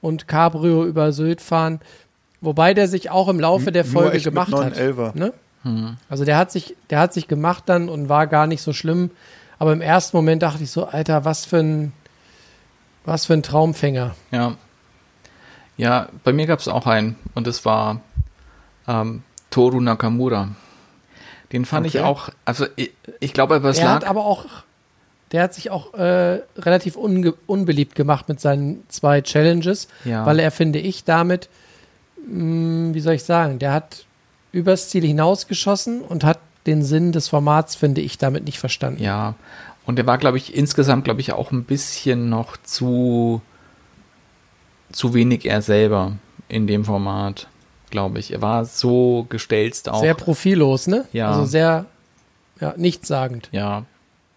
und 0.00 0.26
Cabrio 0.26 0.84
über 0.84 1.12
Sylt 1.12 1.40
fahren. 1.40 1.78
Wobei 2.40 2.74
der 2.74 2.88
sich 2.88 3.10
auch 3.10 3.28
im 3.28 3.38
Laufe 3.38 3.70
der 3.70 3.84
Folge 3.84 4.20
gemacht 4.20 4.52
hat. 4.52 4.76
911er. 4.76 5.16
Ne? 5.16 5.32
Also 6.08 6.24
der 6.24 6.38
hat 6.38 6.50
sich, 6.50 6.74
der 6.90 6.98
hat 6.98 7.14
sich 7.14 7.28
gemacht 7.28 7.62
dann 7.66 7.88
und 7.88 8.08
war 8.08 8.26
gar 8.26 8.48
nicht 8.48 8.62
so 8.62 8.72
schlimm. 8.72 9.10
Aber 9.58 9.72
im 9.72 9.80
ersten 9.80 10.16
Moment 10.16 10.42
dachte 10.42 10.62
ich 10.62 10.70
so, 10.70 10.86
Alter, 10.86 11.24
was 11.24 11.44
für 11.46 11.58
ein, 11.58 11.92
was 13.04 13.26
für 13.26 13.34
ein 13.34 13.42
Traumfänger. 13.42 14.14
Ja. 14.30 14.54
Ja, 15.76 16.08
bei 16.24 16.32
mir 16.32 16.46
gab 16.46 16.58
es 16.60 16.68
auch 16.68 16.86
einen 16.86 17.16
und 17.34 17.46
das 17.46 17.64
war 17.64 18.00
ähm, 18.88 19.22
Toru 19.50 19.80
Nakamura. 19.80 20.48
Den 21.52 21.64
fand 21.64 21.86
ich 21.86 21.96
Okay. 21.98 22.04
auch, 22.04 22.30
also 22.44 22.66
ich, 22.76 22.92
ich 23.20 23.32
glaube, 23.32 23.56
aber 23.56 23.68
es 23.70 23.78
Er 23.78 23.84
lag. 23.86 23.94
hat 23.96 24.04
aber 24.04 24.24
auch, 24.24 24.46
der 25.32 25.42
hat 25.42 25.54
sich 25.54 25.70
auch 25.70 25.94
äh, 25.94 26.40
relativ 26.56 26.96
unbeliebt 26.96 27.94
gemacht 27.94 28.28
mit 28.28 28.40
seinen 28.40 28.84
zwei 28.88 29.20
Challenges, 29.20 29.88
Ja. 30.04 30.24
weil 30.26 30.38
er, 30.38 30.50
finde 30.50 30.78
ich, 30.78 31.04
damit, 31.04 31.48
mh, 32.26 32.94
wie 32.94 33.00
soll 33.00 33.14
ich 33.14 33.24
sagen, 33.24 33.58
der 33.58 33.72
hat 33.72 34.06
übers 34.52 34.88
Ziel 34.88 35.04
hinausgeschossen 35.04 36.00
und 36.00 36.24
hat 36.24 36.38
den 36.66 36.82
Sinn 36.82 37.12
des 37.12 37.28
Formats, 37.28 37.76
finde 37.76 38.00
ich, 38.00 38.18
damit 38.18 38.44
nicht 38.44 38.58
verstanden. 38.58 39.02
Ja, 39.02 39.34
und 39.84 39.96
der 39.96 40.06
war, 40.06 40.18
glaube 40.18 40.36
ich, 40.36 40.54
insgesamt, 40.54 41.04
glaube 41.04 41.20
ich, 41.20 41.32
auch 41.32 41.52
ein 41.52 41.64
bisschen 41.64 42.28
noch 42.28 42.56
zu, 42.56 43.40
zu 44.90 45.14
wenig 45.14 45.46
er 45.46 45.62
selber 45.62 46.12
in 46.48 46.66
dem 46.66 46.84
Format, 46.84 47.48
glaube 47.90 48.18
ich. 48.18 48.32
Er 48.32 48.42
war 48.42 48.64
so 48.64 49.26
gestelzt 49.28 49.88
auch. 49.88 50.00
Sehr 50.00 50.14
profillos, 50.14 50.88
ne? 50.88 51.04
Ja. 51.12 51.30
Also 51.30 51.44
sehr, 51.44 51.86
ja, 52.60 52.74
nichtssagend. 52.76 53.48
ja, 53.52 53.84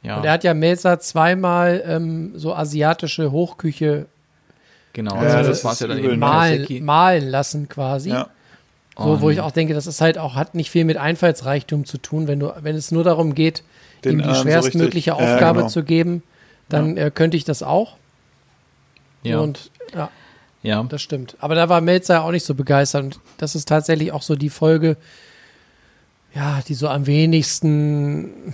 ja, 0.02 0.18
Und 0.18 0.26
er 0.26 0.32
hat 0.32 0.44
ja 0.44 0.54
Melzer 0.54 1.00
zweimal 1.00 1.84
ähm, 1.86 2.32
so 2.36 2.56
asiatische 2.56 3.32
Hochküche 3.32 4.06
genau. 4.94 5.16
Ja, 5.16 5.22
also 5.22 5.50
das 5.50 5.62
das 5.62 5.64
war 5.66 5.76
ja 5.76 5.94
dann 5.94 6.04
eben 6.04 6.12
ne? 6.12 6.18
malen, 6.18 6.86
malen 6.86 7.28
lassen 7.28 7.68
quasi. 7.68 8.12
Ja. 8.12 8.30
So, 9.04 9.22
wo 9.22 9.30
ich 9.30 9.40
auch 9.42 9.52
denke, 9.52 9.74
das 9.74 9.88
ist 9.88 10.02
halt 10.02 10.18
auch, 10.18 10.36
hat 10.36 10.56
nicht 10.56 10.70
viel 10.72 10.84
mit 10.86 10.98
Einfallsreichtum 10.98 11.86
zu 11.86 11.98
tun, 11.98 12.28
wenn 12.28 12.40
du, 12.40 12.54
wenn 12.62 12.76
es 12.76 12.92
nur 12.92 13.04
darum 13.04 13.34
geht, 13.36 13.64
Den 14.04 14.14
ihm 14.20 14.28
die 14.28 14.34
so 14.36 14.42
schwerstmögliche 14.42 15.12
ja, 15.12 15.16
Aufgabe 15.16 15.60
genau. 15.60 15.70
zu 15.70 15.84
geben, 15.84 16.24
dann 16.68 16.98
äh, 16.98 17.12
könnte 17.14 17.38
ich 17.38 17.44
das 17.46 17.64
auch. 17.64 17.96
Ja, 19.24 19.40
Und 19.40 19.72
ja, 19.94 20.10
ja. 20.64 20.84
das 20.84 21.02
stimmt. 21.02 21.36
Aber 21.40 21.56
da 21.56 21.70
war 21.70 21.82
Melzer 21.82 22.24
auch 22.24 22.32
nicht 22.32 22.46
so 22.46 22.56
begeistert. 22.56 23.04
Und 23.04 23.20
das 23.38 23.56
ist 23.56 23.68
tatsächlich 23.68 24.12
auch 24.12 24.22
so 24.22 24.36
die 24.36 24.50
Folge, 24.50 24.98
ja, 26.34 26.60
die 26.68 26.74
so 26.76 26.88
am 26.88 27.06
wenigsten, 27.08 28.54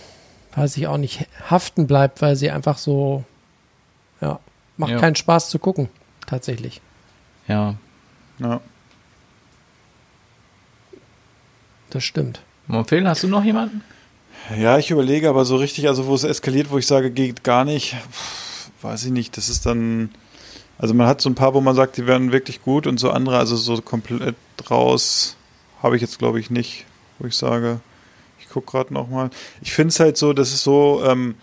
weiß 0.55 0.77
ich 0.77 0.87
auch 0.87 0.97
nicht, 0.97 1.27
haften 1.49 1.87
bleibt, 1.87 2.21
weil 2.21 2.35
sie 2.35 2.49
einfach 2.51 2.77
so, 2.77 3.23
ja, 4.21 4.39
macht 4.77 4.91
Ja. 4.91 4.99
keinen 4.99 5.15
Spaß 5.15 5.49
zu 5.49 5.59
gucken, 5.59 5.89
tatsächlich. 6.27 6.81
ja. 7.47 7.75
Ja. 8.39 8.59
Das 11.95 12.03
stimmt. 12.03 12.41
Phil, 12.87 13.07
hast 13.07 13.23
du 13.23 13.29
noch 13.29 13.45
jemanden? 13.45 13.81
Ja, 14.59 14.77
ich 14.77 14.91
überlege 14.91 15.29
aber 15.29 15.45
so 15.45 15.55
richtig, 15.55 15.87
also 15.87 16.07
wo 16.07 16.13
es 16.13 16.25
eskaliert, 16.25 16.69
wo 16.69 16.77
ich 16.77 16.85
sage, 16.85 17.09
geht 17.09 17.45
gar 17.45 17.63
nicht, 17.63 17.95
weiß 18.81 19.05
ich 19.05 19.11
nicht. 19.11 19.37
Das 19.37 19.47
ist 19.47 19.65
dann, 19.65 20.09
also 20.77 20.93
man 20.93 21.07
hat 21.07 21.21
so 21.21 21.29
ein 21.29 21.35
paar, 21.35 21.53
wo 21.53 21.61
man 21.61 21.73
sagt, 21.73 21.95
die 21.95 22.05
werden 22.05 22.33
wirklich 22.33 22.61
gut 22.61 22.85
und 22.85 22.99
so 22.99 23.11
andere, 23.11 23.37
also 23.37 23.55
so 23.55 23.81
komplett 23.81 24.35
raus 24.69 25.37
habe 25.81 25.95
ich 25.95 26.01
jetzt 26.01 26.19
glaube 26.19 26.37
ich 26.37 26.49
nicht, 26.49 26.83
wo 27.17 27.27
ich 27.27 27.35
sage, 27.37 27.79
ich 28.41 28.49
gucke 28.49 28.71
gerade 28.71 28.93
nochmal. 28.93 29.29
Ich 29.61 29.71
finde 29.71 29.93
es 29.93 29.99
halt 30.01 30.17
so, 30.17 30.33
das 30.33 30.49
ist 30.49 30.63
so, 30.63 31.01
ähm, 31.05 31.35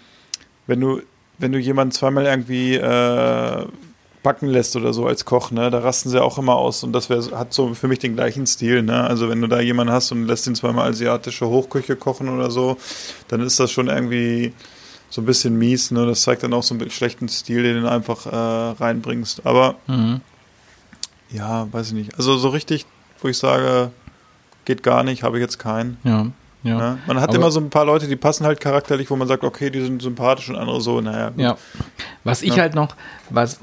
wenn 0.67 0.81
du, 0.81 1.01
wenn 1.39 1.53
du 1.53 1.59
jemanden 1.59 1.93
zweimal 1.93 2.27
irgendwie 2.27 2.75
äh, 2.75 3.67
backen 4.23 4.47
lässt 4.47 4.77
oder 4.77 4.93
so 4.93 5.07
als 5.07 5.25
Koch, 5.25 5.51
ne, 5.51 5.71
da 5.71 5.81
rasten 5.81 6.09
sie 6.11 6.23
auch 6.23 6.39
immer 6.39 6.55
aus 6.57 6.85
und 6.85 6.93
das 6.93 7.11
wär, 7.11 7.21
hat 7.37 7.53
so 7.53 7.75
für 7.75 7.89
mich 7.89 7.99
den 7.99 8.15
gleichen 8.15 8.47
Stil, 8.47 8.83
ne? 8.83 9.03
Also 9.05 9.29
wenn 9.29 9.41
du 9.41 9.49
da 9.49 9.61
jemanden 9.61 9.93
hast 9.93 10.13
und 10.13 10.27
lässt 10.27 10.47
ihn 10.47 10.55
zweimal 10.55 10.91
asiatische 10.91 11.49
Hochküche 11.49 11.97
kochen 11.97 12.29
oder 12.29 12.51
so, 12.51 12.77
dann 13.29 13.41
ist 13.41 13.59
das 13.59 13.73
schon 13.73 13.89
irgendwie 13.89 14.53
so 15.11 15.23
ein 15.23 15.27
bisschen 15.27 15.59
mies, 15.59 15.91
ne? 15.91 16.07
Das 16.07 16.23
zeigt 16.23 16.43
dann 16.45 16.53
auch 16.55 16.63
so 16.63 16.75
einen 16.75 16.89
schlechten 16.91 17.29
Stil, 17.29 17.63
den 17.65 17.83
du 17.83 17.91
einfach 17.91 18.27
äh, 18.27 18.83
reinbringst. 18.83 19.45
Aber 19.45 19.75
Mhm. 19.89 20.21
ja, 21.31 21.67
weiß 21.73 21.89
ich 21.89 21.95
nicht. 21.95 22.15
Also 22.17 22.37
so 22.37 22.49
richtig, 22.51 22.87
wo 23.21 23.29
ich 23.29 23.39
sage, 23.39 23.91
geht 24.65 24.83
gar 24.83 25.03
nicht, 25.03 25.23
habe 25.23 25.39
ich 25.39 25.43
jetzt 25.43 25.59
keinen. 25.59 25.97
Ja, 26.05 26.27
ja. 26.63 26.79
Ne? 26.79 26.99
Man 27.07 27.21
hat 27.21 27.29
Aber- 27.31 27.37
immer 27.39 27.51
so 27.51 27.61
ein 27.61 27.71
paar 27.71 27.85
Leute, 27.85 28.07
die 28.09 28.17
passen 28.17 28.47
halt 28.47 28.61
charakterlich, 28.61 29.11
wo 29.11 29.17
man 29.17 29.29
sagt, 29.29 29.45
okay, 29.45 29.71
die 29.71 29.81
sind 29.83 30.03
sympathisch 30.03 30.49
und 30.51 30.57
andere 30.57 30.81
so, 30.81 31.01
naja. 31.01 31.33
Ja. 31.37 31.57
Was 32.25 32.43
ich 32.43 32.57
Ja. 32.57 32.63
halt 32.63 32.75
noch, 32.75 32.95
was, 33.31 33.61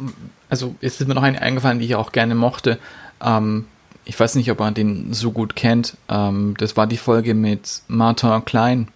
also 0.50 0.76
es 0.82 1.00
ist 1.00 1.08
mir 1.08 1.16
noch 1.16 1.24
eine 1.24 1.42
eingefallen, 1.42 1.80
die 1.80 1.86
ich 1.86 1.96
auch 1.96 2.12
gerne 2.12 2.36
mochte. 2.36 2.78
Ähm, 3.24 3.66
ich 4.06 4.20
weiß 4.20 4.36
nicht, 4.36 4.50
ob 4.52 4.60
man 4.60 4.74
den 4.74 5.14
so 5.14 5.32
gut 5.32 5.56
kennt. 5.56 5.96
Ähm, 6.10 6.56
das 6.58 6.76
war 6.78 6.88
die 6.88 6.98
Folge 6.98 7.36
mit 7.36 7.82
Martin 7.88 8.44
Klein, 8.46 8.88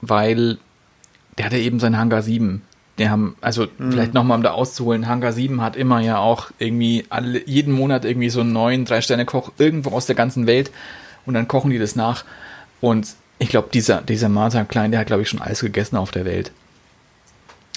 weil 0.00 0.58
der 1.38 1.46
hatte 1.46 1.56
eben 1.58 1.80
sein 1.80 1.96
Hangar 1.98 2.22
7. 2.22 2.62
Der 2.98 3.10
haben, 3.10 3.34
also 3.40 3.66
vielleicht 3.76 4.14
nochmal 4.14 4.36
um 4.36 4.44
da 4.44 4.52
auszuholen, 4.52 5.08
Hangar 5.08 5.32
7 5.32 5.60
hat 5.60 5.74
immer 5.74 5.98
ja 5.98 6.18
auch 6.18 6.50
irgendwie 6.60 7.04
alle, 7.10 7.44
jeden 7.48 7.72
Monat 7.74 8.04
irgendwie 8.04 8.30
so 8.30 8.40
einen 8.40 8.52
neuen 8.52 8.84
Drei-Sterne-Koch 8.84 9.50
irgendwo 9.58 9.90
aus 9.90 10.06
der 10.06 10.14
ganzen 10.14 10.46
Welt 10.46 10.70
und 11.26 11.34
dann 11.34 11.48
kochen 11.48 11.70
die 11.70 11.78
das 11.80 11.96
nach. 11.96 12.24
Und 12.84 13.14
ich 13.38 13.48
glaube, 13.48 13.70
dieser, 13.72 14.02
dieser 14.02 14.28
Martin 14.28 14.68
Klein, 14.68 14.90
der 14.90 15.00
hat, 15.00 15.06
glaube 15.06 15.22
ich, 15.22 15.28
schon 15.30 15.40
alles 15.40 15.60
gegessen 15.60 15.96
auf 15.96 16.10
der 16.10 16.26
Welt. 16.26 16.52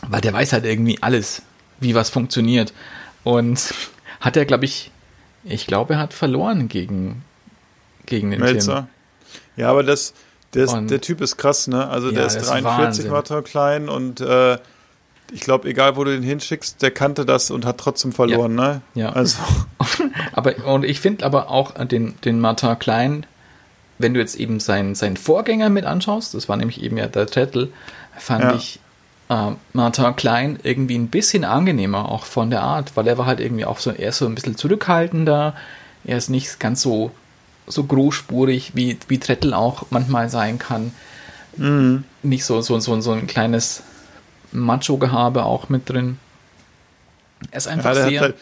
Weil 0.06 0.20
der 0.20 0.34
weiß 0.34 0.52
halt 0.52 0.66
irgendwie 0.66 1.02
alles, 1.02 1.44
wie 1.80 1.96
was 1.96 2.10
funktioniert. 2.10 2.74
Und 3.24 3.74
hat 4.20 4.36
er, 4.36 4.44
glaube 4.44 4.66
ich, 4.66 4.92
ich 5.46 5.66
glaube, 5.66 5.94
er 5.94 6.00
hat 6.00 6.14
verloren 6.14 6.68
gegen, 6.68 7.24
gegen 8.06 8.32
den 8.32 8.42
Tim. 8.42 8.52
Melzer. 8.52 8.90
Ja, 9.56 9.70
aber 9.70 9.84
das, 9.84 10.14
Und- 10.54 10.92
der 10.92 11.00
Typ 11.00 11.22
ist 11.22 11.38
krass, 11.38 11.68
ne? 11.68 11.88
Also 11.88 12.08
Ja, 12.10 12.16
der 12.16 12.26
ist 12.26 12.36
das 12.36 12.44
ist 12.44 12.50
43 12.50 12.76
Wahnsinn. 12.84 13.10
Martin 13.10 13.44
klein 13.46 13.88
und 13.90 14.20
äh, 14.20 14.58
ich 15.32 15.40
glaube, 15.40 15.70
egal 15.70 15.96
wo 15.96 16.04
du 16.04 16.12
den 16.12 16.24
hinschickst, 16.24 16.82
der 16.82 16.92
kannte 16.92 17.26
das 17.26 17.50
und 17.50 17.66
hat 17.66 17.78
trotzdem 17.78 18.12
verloren, 18.12 18.56
ne? 18.56 18.82
Ja. 18.94 19.14
Also, 19.14 19.40
Aber, 20.34 20.66
und 20.66 20.84
ich 20.84 21.00
finde 21.00 21.26
aber 21.26 21.50
auch 21.50 21.72
den, 21.86 22.20
den 22.26 22.42
Martin 22.42 22.78
Klein, 22.78 23.26
wenn 24.00 24.14
du 24.14 24.20
jetzt 24.20 24.36
eben 24.36 24.60
seinen, 24.60 24.96
seinen 24.96 25.18
Vorgänger 25.18 25.70
mit 25.70 25.86
anschaust, 25.86 26.34
das 26.34 26.48
war 26.50 26.58
nämlich 26.58 26.82
eben 26.84 26.98
ja 26.98 27.08
der 27.08 27.28
Trettel, 27.28 27.72
fand 28.18 28.44
Ja. 28.44 28.56
ich 28.56 28.80
äh, 29.30 29.52
Martin 29.74 30.16
Klein 30.16 30.60
irgendwie 30.64 30.98
ein 30.98 31.10
bisschen 31.10 31.44
angenehmer, 31.44 32.10
auch 32.10 32.26
von 32.26 32.50
der 32.50 32.62
Art, 32.62 32.96
weil 32.96 33.08
er 33.08 33.18
war 33.18 33.26
halt 33.26 33.40
irgendwie 33.40 33.66
auch 33.66 33.80
so, 33.80 33.92
er 33.92 34.10
ist 34.10 34.20
so 34.20 34.26
ein 34.26 34.36
bisschen 34.36 34.56
zurückhaltender, 34.56 35.56
er 36.06 36.18
ist 36.18 36.30
nicht 36.30 36.60
ganz 36.60 36.82
so, 36.82 37.12
so 37.68 37.84
großspurig, 37.84 38.72
wie, 38.76 38.98
wie 39.08 39.20
Trettel 39.20 39.54
auch 39.54 39.88
manchmal 39.90 40.30
sein 40.30 40.58
kann. 40.60 40.94
Nicht 42.24 42.46
so, 42.46 42.62
so, 42.62 42.80
so, 42.80 43.02
so 43.02 43.12
ein 43.12 43.28
kleines 43.28 43.84
Macho-Gehabe 44.52 45.44
auch 45.44 45.70
mit 45.70 45.90
drin. 45.90 46.20
Er 47.52 47.58
ist 47.58 47.68
einfach 47.68 47.96
ja, 47.96 48.08
sehr. 48.08 48.22
halt, 48.22 48.36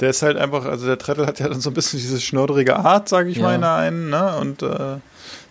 der 0.00 0.10
ist 0.10 0.22
halt 0.22 0.36
einfach, 0.36 0.64
also 0.64 0.86
der 0.86 0.98
Trettel 0.98 1.26
hat 1.26 1.38
ja 1.40 1.48
dann 1.48 1.60
so 1.60 1.70
ein 1.70 1.74
bisschen 1.74 1.98
diese 1.98 2.20
schnurrige 2.20 2.76
Art, 2.76 3.08
sage 3.08 3.30
ich 3.30 3.36
Ja. 3.38 3.42
mal, 3.44 3.54
in 3.54 3.60
der 3.62 3.74
einen, 3.74 4.10
ne? 4.10 4.36
Und 4.38 4.62
äh, 4.62 4.96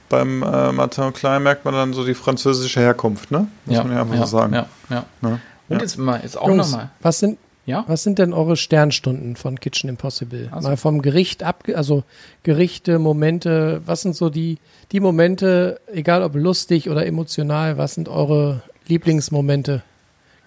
beim 0.10 0.42
äh, 0.44 0.72
Martin 0.72 1.12
Klein 1.14 1.44
merkt 1.44 1.66
man 1.66 1.74
dann 1.74 1.94
so 1.94 2.06
die 2.06 2.14
französische 2.14 2.80
Herkunft, 2.80 3.30
ne? 3.32 3.48
Muss 3.66 3.78
man 3.78 3.92
ja 3.92 4.02
einfach 4.02 4.16
ja, 4.16 4.26
so 4.26 4.38
sagen. 4.38 4.54
Ja, 4.54 4.66
ja. 4.90 5.06
Ne? 5.22 5.40
Und 5.70 5.76
Ja. 5.76 5.82
jetzt 5.82 5.98
mal, 5.98 6.20
jetzt 6.24 6.38
auch 6.38 6.48
nochmal. 6.48 6.92
was 7.02 7.20
sind, 7.20 7.38
Ja? 7.66 7.84
was 7.88 8.04
sind 8.04 8.18
denn 8.20 8.32
eure 8.34 8.56
Sternstunden 8.56 9.36
von 9.36 9.60
Kitchen 9.60 9.90
Impossible? 9.90 10.48
Also. 10.52 10.70
Mal 10.70 10.78
vom 10.78 11.02
Gericht 11.02 11.44
ab, 11.44 11.66
also 11.76 12.04
Gerichte, 12.44 13.00
Momente, 13.00 13.82
was 13.86 14.02
sind 14.04 14.16
so 14.16 14.30
die, 14.30 14.60
die 14.94 15.02
Momente, 15.02 15.82
egal 15.94 16.24
ob 16.24 16.36
lustig 16.36 16.90
oder 16.90 17.06
emotional, 17.06 17.78
was 17.78 17.96
sind 17.96 18.08
eure 18.08 18.62
Lieblingsmomente 18.88 19.84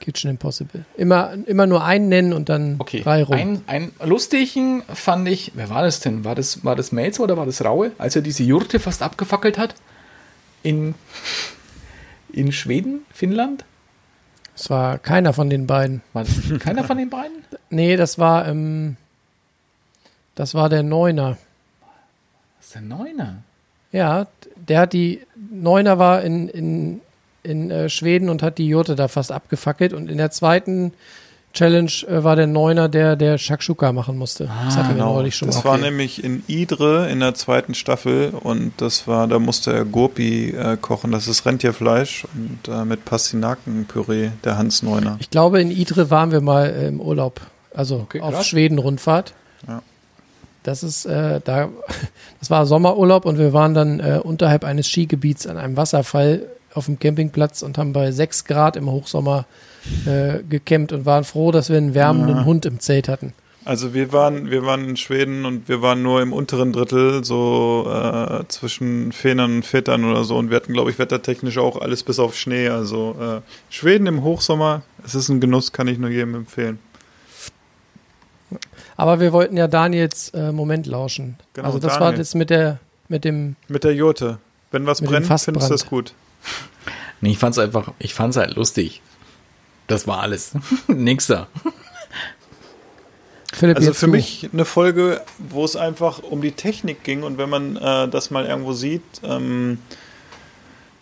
Kitchen 0.00 0.30
Impossible? 0.30 0.84
Immer, 0.96 1.34
immer 1.46 1.66
nur 1.66 1.84
einen 1.84 2.08
nennen 2.08 2.32
und 2.32 2.48
dann 2.48 2.76
Okay. 2.78 3.02
drei 3.02 3.22
rum. 3.22 3.36
Ein, 3.36 3.62
ein 3.66 3.92
lustigen 4.04 4.82
fand 4.92 5.28
ich, 5.28 5.52
wer 5.54 5.70
war 5.70 5.82
das 5.82 6.00
denn? 6.00 6.24
War 6.24 6.34
das, 6.34 6.64
war 6.64 6.74
das 6.74 6.90
Melzer 6.92 7.22
oder 7.22 7.36
war 7.36 7.46
das 7.46 7.64
Raue, 7.64 7.92
als 7.98 8.16
er 8.16 8.22
diese 8.22 8.42
Jurte 8.42 8.80
fast 8.80 9.02
abgefackelt 9.02 9.58
hat? 9.58 9.74
In, 10.62 10.94
in 12.32 12.52
Schweden, 12.52 13.00
Finnland? 13.12 13.64
Es 14.56 14.68
war 14.68 14.98
keiner 14.98 15.32
von 15.32 15.48
den 15.48 15.66
beiden. 15.66 16.02
War 16.12 16.24
das 16.24 16.34
keiner 16.58 16.84
von 16.84 16.98
den 16.98 17.08
beiden? 17.10 17.36
Nee, 17.72 17.94
das 17.96 18.18
war, 18.18 18.48
ähm, 18.48 18.96
das 20.34 20.54
war 20.54 20.68
der 20.68 20.82
Neuner. 20.82 21.38
Das 22.58 22.66
ist 22.66 22.74
der 22.74 22.82
Neuner. 22.82 23.42
Ja, 23.92 24.26
der 24.56 24.80
hat 24.80 24.92
die, 24.92 25.20
Neuner 25.36 25.98
war 26.00 26.22
in, 26.22 26.48
in, 26.48 27.00
in 27.42 27.70
äh, 27.70 27.88
Schweden 27.88 28.28
und 28.28 28.42
hat 28.42 28.58
die 28.58 28.66
Jurte 28.68 28.96
da 28.96 29.08
fast 29.08 29.32
abgefackelt 29.32 29.92
und 29.92 30.10
in 30.10 30.18
der 30.18 30.30
zweiten 30.30 30.92
Challenge 31.52 31.90
äh, 32.06 32.22
war 32.22 32.36
der 32.36 32.46
Neuner, 32.46 32.88
der 32.88 33.16
der 33.16 33.36
Shakshuka 33.36 33.92
machen 33.92 34.16
musste. 34.16 34.48
das 34.66 34.76
hatten 34.76 34.94
wir 34.96 35.04
neulich 35.04 35.34
schon 35.34 35.48
Das 35.48 35.64
mal. 35.64 35.70
war 35.70 35.78
nämlich 35.78 36.22
in 36.22 36.44
Idre 36.46 37.10
in 37.10 37.18
der 37.20 37.34
zweiten 37.34 37.74
Staffel 37.74 38.30
und 38.30 38.72
das 38.76 39.08
war, 39.08 39.26
da 39.26 39.38
musste 39.40 39.72
er 39.72 39.84
Gurpi 39.84 40.50
äh, 40.50 40.76
kochen, 40.80 41.10
das 41.10 41.26
ist 41.26 41.44
Rentierfleisch 41.46 42.24
und 42.34 42.72
äh, 42.72 42.84
mit 42.84 43.04
Pastinakenpüree, 43.04 44.30
der 44.44 44.58
Hans 44.58 44.82
Neuner. 44.84 45.16
Ich 45.18 45.30
glaube, 45.30 45.60
in 45.60 45.70
Idre 45.72 46.10
waren 46.10 46.30
wir 46.30 46.40
mal 46.40 46.66
äh, 46.70 46.86
im 46.88 47.00
Urlaub, 47.00 47.40
also 47.74 47.96
Okay, 48.02 48.20
auf. 48.20 48.44
Schweden-Rundfahrt. 48.44 49.34
Ja. 49.66 49.82
Das 50.62 50.82
ist 50.84 51.04
äh, 51.06 51.40
da, 51.42 51.68
das 52.38 52.50
war 52.50 52.64
Sommerurlaub 52.66 53.24
und 53.24 53.38
wir 53.38 53.52
waren 53.52 53.74
dann 53.74 53.98
äh, 53.98 54.20
unterhalb 54.22 54.62
eines 54.64 54.86
Skigebiets 54.88 55.46
an 55.48 55.56
einem 55.56 55.76
Wasserfall 55.76 56.42
auf 56.74 56.86
dem 56.86 56.98
Campingplatz 56.98 57.62
und 57.62 57.78
haben 57.78 57.92
bei 57.92 58.12
6 58.12 58.44
Grad 58.44 58.76
im 58.76 58.90
Hochsommer 58.90 59.46
äh, 60.06 60.42
gecampt 60.48 60.92
und 60.92 61.06
waren 61.06 61.24
froh, 61.24 61.50
dass 61.52 61.68
wir 61.68 61.76
einen 61.76 61.94
wärmenden 61.94 62.38
Ja. 62.38 62.44
Hund 62.44 62.66
im 62.66 62.80
Zelt 62.80 63.08
hatten. 63.08 63.32
Also 63.64 63.92
wir 63.92 64.12
waren, 64.12 64.50
wir 64.50 64.64
waren 64.64 64.88
in 64.88 64.96
Schweden 64.96 65.44
und 65.44 65.68
wir 65.68 65.82
waren 65.82 66.02
nur 66.02 66.22
im 66.22 66.32
unteren 66.32 66.72
Drittel, 66.72 67.22
so 67.24 67.86
äh, 67.92 68.44
zwischen 68.48 69.12
Fähnern 69.12 69.56
und 69.56 69.66
Vätern 69.66 70.04
oder 70.04 70.24
so. 70.24 70.38
Und 70.38 70.48
wir 70.48 70.56
hatten, 70.56 70.72
glaube 70.72 70.90
ich, 70.90 70.98
wettertechnisch 70.98 71.58
auch 71.58 71.80
alles 71.80 72.02
bis 72.02 72.18
auf 72.18 72.36
Schnee. 72.36 72.68
Also 72.68 73.16
äh, 73.20 73.40
Schweden 73.72 74.06
im 74.06 74.22
Hochsommer, 74.22 74.82
es 75.04 75.14
ist 75.14 75.28
ein 75.28 75.40
Genuss, 75.40 75.72
kann 75.72 75.88
ich 75.88 75.98
nur 75.98 76.08
jedem 76.08 76.34
empfehlen. 76.34 76.78
Aber 78.96 79.20
wir 79.20 79.32
wollten 79.32 79.56
ja 79.56 79.68
Daniels 79.68 80.30
äh, 80.30 80.52
Moment 80.52 80.86
lauschen. 80.86 81.36
Genau, 81.54 81.66
also 81.68 81.78
das 81.78 81.92
war 81.94 82.00
Daniel. 82.00 82.18
das 82.18 82.34
mit 82.34 82.50
der 82.50 82.78
mit 83.08 83.24
dem 83.24 83.56
Mit 83.68 83.84
der 83.84 83.94
Jurte. 83.94 84.38
Wenn 84.70 84.86
was 84.86 85.02
brennt, 85.02 85.26
findest 85.26 85.68
du 85.68 85.74
das 85.74 85.86
gut. 85.86 86.14
Nee, 87.20 87.32
ich 87.32 87.38
fand's 87.38 87.58
einfach, 87.58 87.92
ich 87.98 88.14
fand's 88.14 88.36
halt 88.36 88.56
lustig. 88.56 89.02
Das 89.86 90.06
war 90.06 90.20
alles. 90.20 90.52
Nächster. 90.86 91.48
Philipp 93.52 93.76
Also 93.76 93.92
für 93.92 94.06
du. 94.06 94.12
mich 94.12 94.48
eine 94.52 94.64
Folge, 94.64 95.20
wo 95.38 95.64
es 95.64 95.76
einfach 95.76 96.22
um 96.22 96.40
die 96.40 96.52
Technik 96.52 97.02
ging 97.04 97.22
und 97.24 97.36
wenn 97.36 97.50
man 97.50 97.76
äh, 97.76 98.08
das 98.08 98.30
mal 98.30 98.46
irgendwo 98.46 98.72
sieht, 98.72 99.02
ähm, 99.24 99.78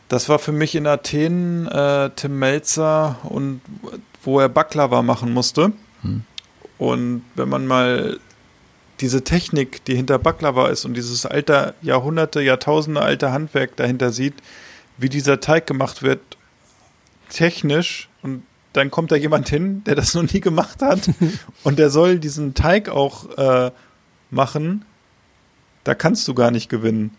das 0.08 0.28
war 0.30 0.38
für 0.38 0.52
mich 0.52 0.74
in 0.74 0.86
Athen 0.86 1.68
äh, 1.68 2.10
Tim 2.16 2.38
Melzer 2.38 3.16
und 3.24 3.60
wo 4.22 4.40
er 4.40 4.48
Baklava 4.48 5.02
machen 5.02 5.32
musste. 5.32 5.72
Und 6.78 7.24
wenn 7.34 7.48
man 7.48 7.66
mal 7.66 8.18
diese 9.00 9.22
Technik, 9.22 9.84
die 9.84 9.94
hinter 9.94 10.18
Baklava 10.18 10.68
ist 10.68 10.84
und 10.84 10.94
dieses 10.94 11.26
alte 11.26 11.74
Jahrhunderte, 11.82 12.40
Jahrtausende 12.40 13.02
alte 13.02 13.32
Handwerk 13.32 13.76
dahinter 13.76 14.12
sieht, 14.12 14.34
wie 14.98 15.08
dieser 15.08 15.40
Teig 15.40 15.66
gemacht 15.66 16.02
wird, 16.02 16.20
technisch 17.30 18.08
und 18.22 18.42
dann 18.72 18.90
kommt 18.90 19.10
da 19.10 19.16
jemand 19.16 19.48
hin, 19.48 19.82
der 19.84 19.94
das 19.94 20.14
noch 20.14 20.30
nie 20.30 20.40
gemacht 20.40 20.82
hat 20.82 21.08
und 21.64 21.78
der 21.78 21.90
soll 21.90 22.18
diesen 22.18 22.54
Teig 22.54 22.88
auch 22.88 23.36
äh, 23.36 23.70
machen, 24.30 24.84
da 25.84 25.94
kannst 25.94 26.28
du 26.28 26.34
gar 26.34 26.50
nicht 26.50 26.68
gewinnen. 26.68 27.16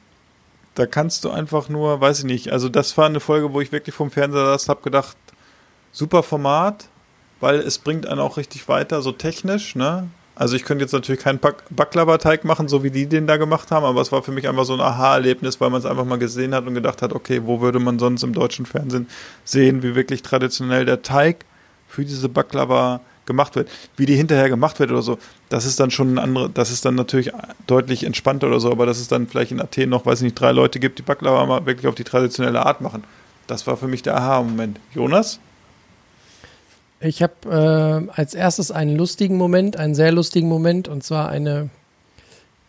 Da 0.75 0.85
kannst 0.85 1.25
du 1.25 1.31
einfach 1.31 1.67
nur, 1.67 1.99
weiß 1.99 2.19
ich 2.19 2.25
nicht, 2.25 2.51
also 2.51 2.69
das 2.69 2.97
war 2.97 3.07
eine 3.07 3.19
Folge, 3.19 3.51
wo 3.53 3.61
ich 3.61 3.71
wirklich 3.71 3.95
vom 3.95 4.11
Fernseher 4.11 4.45
saß, 4.45 4.69
hab 4.69 4.83
gedacht, 4.83 5.17
super 5.91 6.23
Format, 6.23 6.87
weil 7.39 7.59
es 7.59 7.79
bringt 7.79 8.05
einen 8.05 8.19
auch 8.19 8.37
richtig 8.37 8.67
weiter, 8.67 9.01
so 9.01 9.11
technisch, 9.11 9.75
ne? 9.75 10.07
Also 10.39 10.55
ich 10.55 10.63
könnte 10.63 10.85
jetzt 10.85 10.93
natürlich 10.93 11.21
keinen 11.21 11.41
Baklava-Teig 11.69 12.45
machen, 12.45 12.69
so 12.69 12.81
wie 12.81 12.91
die 12.91 13.07
den 13.07 13.27
da 13.27 13.35
gemacht 13.35 13.71
haben, 13.71 13.85
aber 13.85 13.99
es 13.99 14.13
war 14.13 14.23
für 14.23 14.31
mich 14.31 14.47
einfach 14.47 14.63
so 14.63 14.73
ein 14.73 14.79
Aha-Erlebnis, 14.79 15.59
weil 15.59 15.69
man 15.69 15.79
es 15.79 15.85
einfach 15.85 16.05
mal 16.05 16.17
gesehen 16.17 16.55
hat 16.55 16.65
und 16.65 16.75
gedacht 16.75 17.01
hat, 17.01 17.11
okay, 17.11 17.41
wo 17.43 17.59
würde 17.59 17.79
man 17.79 17.99
sonst 17.99 18.23
im 18.23 18.31
deutschen 18.31 18.65
Fernsehen 18.65 19.09
sehen, 19.43 19.83
wie 19.83 19.95
wirklich 19.95 20.21
traditionell 20.21 20.85
der 20.85 21.01
Teig 21.01 21.43
für 21.89 22.05
diese 22.05 22.29
Baklava 22.29 23.01
gemacht 23.25 23.57
wird. 23.57 23.69
Wie 23.97 24.05
die 24.05 24.15
hinterher 24.15 24.47
gemacht 24.47 24.79
wird 24.79 24.91
oder 24.91 25.01
so, 25.01 25.19
das 25.49 25.65
ist 25.65 25.77
dann 25.77 25.91
schon 25.91 26.13
ein 26.13 26.19
andere, 26.19 26.49
das 26.49 26.71
ist 26.71 26.85
dann 26.85 26.95
natürlich 26.95 27.33
deutlich 27.67 28.05
entspannter 28.05 28.47
oder 28.47 28.61
so, 28.61 28.71
aber 28.71 28.85
dass 28.85 29.01
es 29.01 29.09
dann 29.09 29.27
vielleicht 29.27 29.51
in 29.51 29.59
Athen 29.59 29.89
noch, 29.89 30.05
weiß 30.05 30.19
ich 30.19 30.23
nicht, 30.23 30.39
drei 30.39 30.53
Leute 30.53 30.79
gibt, 30.79 30.99
die 30.99 31.03
Baklava 31.03 31.45
mal 31.45 31.65
wirklich 31.65 31.87
auf 31.87 31.95
die 31.95 32.05
traditionelle 32.05 32.65
Art 32.65 32.79
machen. 32.79 33.03
Das 33.47 33.67
war 33.67 33.75
für 33.75 33.89
mich 33.89 34.03
der 34.03 34.15
Aha-Moment. 34.15 34.79
Jonas? 34.93 35.41
Ich 37.01 37.23
habe 37.23 38.09
äh, 38.11 38.11
als 38.19 38.33
erstes 38.33 38.71
einen 38.71 38.97
lustigen 38.97 39.37
Moment, 39.37 39.77
einen 39.77 39.95
sehr 39.95 40.11
lustigen 40.11 40.49
Moment, 40.49 40.89
und 40.89 41.01
zwar 41.01 41.29
eine, 41.29 41.69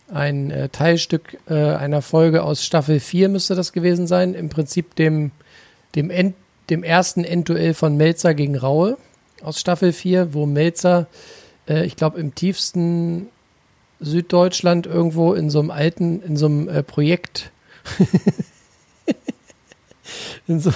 ein 0.09 0.53
äh, 0.53 0.68
Teilstück 0.68 1.39
äh, 1.49 1.55
einer 1.55 2.01
Folge 2.01 2.45
aus 2.45 2.64
Staffel 2.64 3.01
4 3.01 3.28
müsste 3.28 3.57
das 3.57 3.72
gewesen 3.72 4.07
sein. 4.07 4.35
Im 4.35 4.49
Prinzip 4.49 4.95
dem, 4.95 5.33
dem, 5.97 6.11
End, 6.11 6.37
dem 6.68 6.85
ersten 6.85 7.24
Endduell 7.24 7.74
von 7.74 7.97
Melzer 7.97 8.35
gegen 8.35 8.57
Raue 8.57 8.99
aus 9.43 9.59
Staffel 9.59 9.93
4, 9.93 10.33
wo 10.33 10.47
Melzer, 10.47 11.09
äh, 11.68 11.85
ich 11.85 11.97
glaube, 11.97 12.20
im 12.20 12.33
tiefsten 12.33 13.31
Süddeutschland 13.99 14.87
irgendwo 14.87 15.35
in 15.35 15.51
so 15.51 15.59
einem 15.59 15.72
alten, 15.72 16.22
in 16.22 16.37
so 16.37 16.47
einem 16.47 16.68
äh, 16.68 16.85
Projekt, 16.85 17.51
in 20.47 20.61
so, 20.61 20.72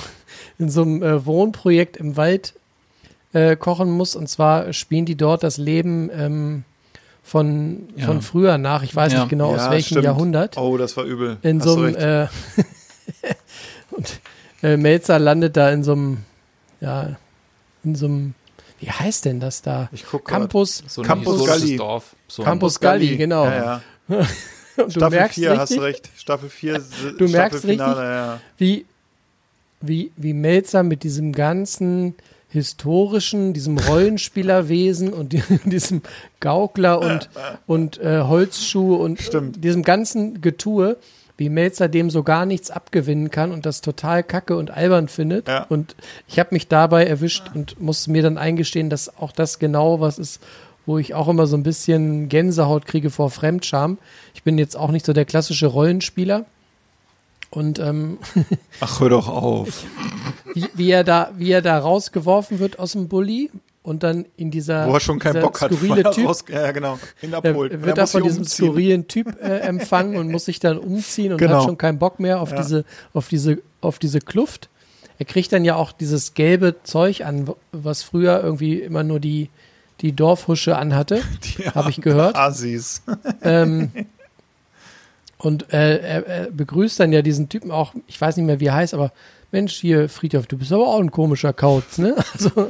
in 0.58 0.70
so 0.70 0.82
einem 0.82 1.04
äh, 1.04 1.24
Wohnprojekt 1.24 1.96
im 1.98 2.16
Wald 2.16 2.54
äh, 3.34 3.56
kochen 3.56 3.90
muss. 3.90 4.16
Und 4.16 4.28
zwar 4.28 4.72
spielen 4.72 5.04
die 5.04 5.16
dort 5.16 5.42
das 5.42 5.58
Leben 5.58 6.10
ähm, 6.12 6.64
von, 7.22 7.88
Ja. 7.96 8.06
von 8.06 8.22
früher 8.22 8.56
nach. 8.58 8.82
Ich 8.82 8.94
weiß 8.96 9.12
Ja. 9.12 9.20
nicht 9.20 9.28
genau 9.28 9.50
aus 9.54 9.58
Ja, 9.66 9.70
welchem 9.70 9.86
stimmt. 9.94 10.04
Jahrhundert. 10.04 10.56
Oh, 10.56 10.76
das 10.78 10.96
war 10.96 11.04
übel. 11.04 11.36
In 11.42 11.58
Hast 11.60 11.64
so 11.68 11.76
einem 11.82 11.94
äh, 11.96 12.26
und 13.90 14.20
äh, 14.62 14.76
Melzer 14.76 15.18
landet 15.18 15.56
da 15.56 15.70
in 15.70 15.84
so 15.84 15.92
einem 15.92 16.18
ja 16.80 17.16
in 17.84 17.94
so 17.94 18.06
einem 18.06 18.34
wie 18.80 18.90
heißt 18.90 19.24
denn 19.24 19.40
das 19.40 19.62
da? 19.62 19.88
Ich 19.92 20.04
guck. 20.04 20.26
Campus 20.26 20.82
So 20.88 21.00
ein 21.02 21.06
Campus 21.06 21.46
Galli. 21.46 21.76
Dorf. 21.76 22.14
So 22.28 22.42
Campus 22.42 22.78
Galli, 22.80 23.16
genau. 23.16 23.44
Ja, 23.46 23.80
ja. 24.08 24.26
Du 24.76 24.90
Staffel 24.90 25.10
merkst 25.18 25.34
4, 25.38 25.56
hast 25.56 25.76
du 25.76 25.80
recht. 25.80 26.10
Staffel 26.16 26.48
4, 26.50 26.74
Du 27.18 27.28
merkst 27.28 27.60
Staffelfinale, 27.60 27.96
richtig, 28.00 28.04
ja. 28.10 28.40
wie, 28.58 28.86
wie, 29.80 30.10
wie 30.16 30.32
Melzer 30.34 30.82
mit 30.82 31.04
diesem 31.04 31.30
ganzen 31.32 32.16
historischen, 32.54 33.52
diesem 33.52 33.76
Rollenspielerwesen 33.78 35.12
und 35.12 35.32
die- 35.32 35.42
diesem 35.64 36.00
Gaukler 36.40 37.00
und, 37.00 37.28
und 37.66 38.00
äh, 38.00 38.22
Holzschuh 38.22 38.94
und 38.94 39.20
Stimmt. 39.20 39.62
diesem 39.62 39.82
ganzen 39.82 40.40
Getue, 40.40 40.96
wie 41.36 41.48
Melzer 41.48 41.88
dem 41.88 42.10
so 42.10 42.22
gar 42.22 42.46
nichts 42.46 42.70
abgewinnen 42.70 43.30
kann 43.30 43.50
und 43.52 43.66
das 43.66 43.80
total 43.80 44.22
kacke 44.22 44.56
und 44.56 44.70
albern 44.70 45.08
findet. 45.08 45.48
Ja. 45.48 45.64
Und 45.68 45.96
ich 46.28 46.38
habe 46.38 46.50
mich 46.52 46.68
dabei 46.68 47.04
erwischt 47.06 47.50
und 47.54 47.80
musste 47.80 48.10
mir 48.12 48.22
dann 48.22 48.38
eingestehen, 48.38 48.88
dass 48.88 49.18
auch 49.18 49.32
das 49.32 49.58
genau 49.58 50.00
was 50.00 50.18
ist, 50.18 50.40
wo 50.86 50.96
ich 50.98 51.12
auch 51.14 51.26
immer 51.28 51.46
so 51.46 51.56
ein 51.56 51.62
bisschen 51.64 52.28
Gänsehaut 52.28 52.86
kriege 52.86 53.10
vor 53.10 53.30
Fremdscham. 53.30 53.98
Ich 54.34 54.42
bin 54.44 54.58
jetzt 54.58 54.76
auch 54.76 54.90
nicht 54.92 55.04
so 55.04 55.12
der 55.12 55.24
klassische 55.24 55.66
Rollenspieler. 55.66 56.44
Und 57.54 57.78
ähm, 57.78 58.18
Ach, 58.80 59.00
hör 59.00 59.08
doch 59.10 59.28
auf. 59.28 59.84
wie, 60.54 60.66
wie 60.74 60.90
er 60.90 61.04
da, 61.04 61.30
wie 61.36 61.50
er 61.52 61.62
da 61.62 61.78
rausgeworfen 61.78 62.58
wird 62.58 62.78
aus 62.78 62.92
dem 62.92 63.08
Bulli 63.08 63.50
und 63.82 64.02
dann 64.02 64.24
in 64.36 64.50
dieser, 64.50 64.88
Wo 64.88 64.94
er 64.94 65.00
schon 65.00 65.18
keinen 65.18 65.40
Bock 65.42 65.60
hat. 65.60 65.72
skurrile 65.72 66.02
er 66.02 66.10
Typ, 66.10 66.26
raus- 66.26 66.44
ja, 66.48 66.72
genau. 66.72 66.98
Ihn 67.22 67.32
er 67.32 67.44
er 67.44 67.54
wird 67.84 67.98
da 67.98 68.02
muss 68.02 68.12
von 68.12 68.22
diesem 68.22 68.42
umziehen. 68.42 68.66
skurrilen 68.68 69.08
Typ 69.08 69.40
äh, 69.42 69.58
empfangen 69.58 70.16
und 70.16 70.30
muss 70.30 70.46
sich 70.46 70.58
dann 70.58 70.78
umziehen 70.78 71.32
und 71.32 71.38
Genau. 71.38 71.58
hat 71.58 71.64
schon 71.64 71.78
keinen 71.78 71.98
Bock 71.98 72.18
mehr 72.18 72.40
auf 72.40 72.50
Ja. 72.50 72.56
diese, 72.56 72.84
auf 73.12 73.28
diese, 73.28 73.58
auf 73.80 73.98
diese 73.98 74.20
Kluft. 74.20 74.68
Er 75.18 75.26
kriegt 75.26 75.52
dann 75.52 75.64
ja 75.64 75.76
auch 75.76 75.92
dieses 75.92 76.34
gelbe 76.34 76.76
Zeug 76.82 77.24
an, 77.24 77.48
was 77.70 78.02
früher 78.02 78.42
irgendwie 78.42 78.80
immer 78.80 79.04
nur 79.04 79.20
die, 79.20 79.48
die 80.00 80.10
Dorfhusche 80.12 80.76
anhatte, 80.76 81.22
habe 81.74 81.90
ich 81.90 82.00
gehört. 82.00 82.34
Assis. 82.36 83.02
ähm, 83.42 83.92
und 85.44 85.72
äh, 85.72 85.98
er, 85.98 86.26
er 86.26 86.50
begrüßt 86.50 86.98
dann 87.00 87.12
ja 87.12 87.22
diesen 87.22 87.48
Typen 87.48 87.70
auch, 87.70 87.94
ich 88.06 88.20
weiß 88.20 88.36
nicht 88.36 88.46
mehr, 88.46 88.60
wie 88.60 88.66
er 88.66 88.74
heißt, 88.74 88.94
aber 88.94 89.12
Mensch, 89.52 89.74
hier, 89.74 90.08
Friedhof, 90.08 90.46
du 90.46 90.58
bist 90.58 90.72
aber 90.72 90.88
auch 90.88 90.98
ein 90.98 91.10
komischer 91.10 91.52
Kauz, 91.52 91.98
ne? 91.98 92.16
Also, 92.34 92.68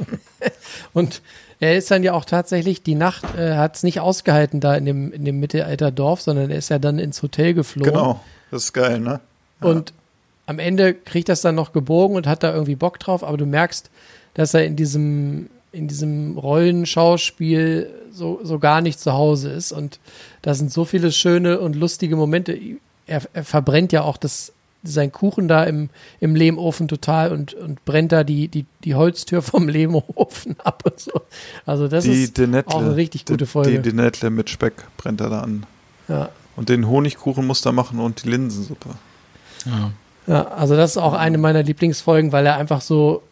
und 0.93 1.21
er 1.59 1.77
ist 1.77 1.89
dann 1.89 2.03
ja 2.03 2.13
auch 2.13 2.25
tatsächlich, 2.25 2.83
die 2.83 2.95
Nacht 2.95 3.23
äh, 3.37 3.55
hat 3.55 3.75
es 3.75 3.83
nicht 3.83 3.99
ausgehalten 4.01 4.59
da 4.59 4.75
in 4.75 4.85
dem, 4.85 5.11
in 5.11 5.25
dem 5.25 5.39
Mittelalterdorf, 5.39 6.21
sondern 6.21 6.51
er 6.51 6.57
ist 6.57 6.69
ja 6.69 6.77
dann 6.77 6.99
ins 6.99 7.23
Hotel 7.23 7.53
geflogen. 7.53 7.93
Genau. 7.93 8.19
Das 8.51 8.65
ist 8.65 8.73
geil, 8.73 8.99
ne? 8.99 9.19
Und 9.61 9.93
am 10.45 10.59
Ende 10.59 10.93
kriegt 10.93 11.29
das 11.29 11.41
dann 11.41 11.55
noch 11.55 11.73
gebogen 11.73 12.15
und 12.15 12.27
hat 12.27 12.43
da 12.43 12.53
irgendwie 12.53 12.75
Bock 12.75 12.99
drauf, 12.99 13.23
aber 13.23 13.37
du 13.37 13.45
merkst, 13.45 13.89
dass 14.35 14.53
er 14.53 14.65
in 14.65 14.75
diesem, 14.75 15.49
in 15.71 15.87
diesem 15.87 16.37
Rollenschauspiel 16.37 17.89
so, 18.11 18.39
so 18.43 18.59
gar 18.59 18.81
nicht 18.81 18.99
zu 18.99 19.13
Hause 19.13 19.49
ist. 19.49 19.71
Und 19.71 19.99
da 20.45 20.53
sind 20.53 20.71
so 20.71 20.85
viele 20.85 21.11
schöne 21.11 21.59
und 21.59 21.75
lustige 21.75 22.15
Momente. 22.15 22.55
Er, 23.07 23.23
er 23.33 23.43
verbrennt 23.43 23.91
ja 23.91 24.03
auch 24.03 24.15
das, 24.17 24.53
sein 24.83 25.11
Kuchen 25.11 25.47
da 25.47 25.63
im, 25.63 25.89
im 26.19 26.35
Lehmofen 26.35 26.87
total 26.87 27.31
und, 27.31 27.55
und 27.55 27.83
brennt 27.83 28.11
da 28.11 28.23
die, 28.23 28.47
die, 28.47 28.67
die 28.83 28.93
Holztür 28.93 29.41
vom 29.41 29.67
Lehmofen 29.77 30.55
ab 30.63 30.83
und 30.85 30.99
so. 30.99 31.13
Also 31.65 31.87
das 31.87 32.03
Die 32.03 32.11
ist 32.25 32.37
Denettle. 32.37 32.75
auch 32.75 32.81
eine 32.81 32.95
richtig 32.95 33.25
gute 33.25 33.47
Folge. 33.47 33.71
Die 33.81 33.89
Denettle 33.89 34.29
mit 34.29 34.51
Speck 34.51 34.73
brennt 34.97 35.19
er 35.19 35.31
da 35.31 35.39
an. 35.41 35.65
ja. 36.07 36.29
Und 36.55 36.69
den 36.69 36.87
Honigkuchen 36.87 37.45
muss 37.47 37.65
er 37.65 37.71
machen 37.71 37.99
und 37.99 38.23
die 38.23 38.29
Linsensuppe. 38.29 38.89
Ja. 39.65 39.91
Ja, 40.27 40.43
also 40.49 40.75
das 40.75 40.91
ist 40.91 40.97
auch 40.97 41.13
eine 41.13 41.39
meiner 41.39 41.63
Lieblingsfolgen, 41.63 42.31
weil 42.31 42.45
er 42.45 42.57
einfach 42.57 42.81
so 42.81 43.23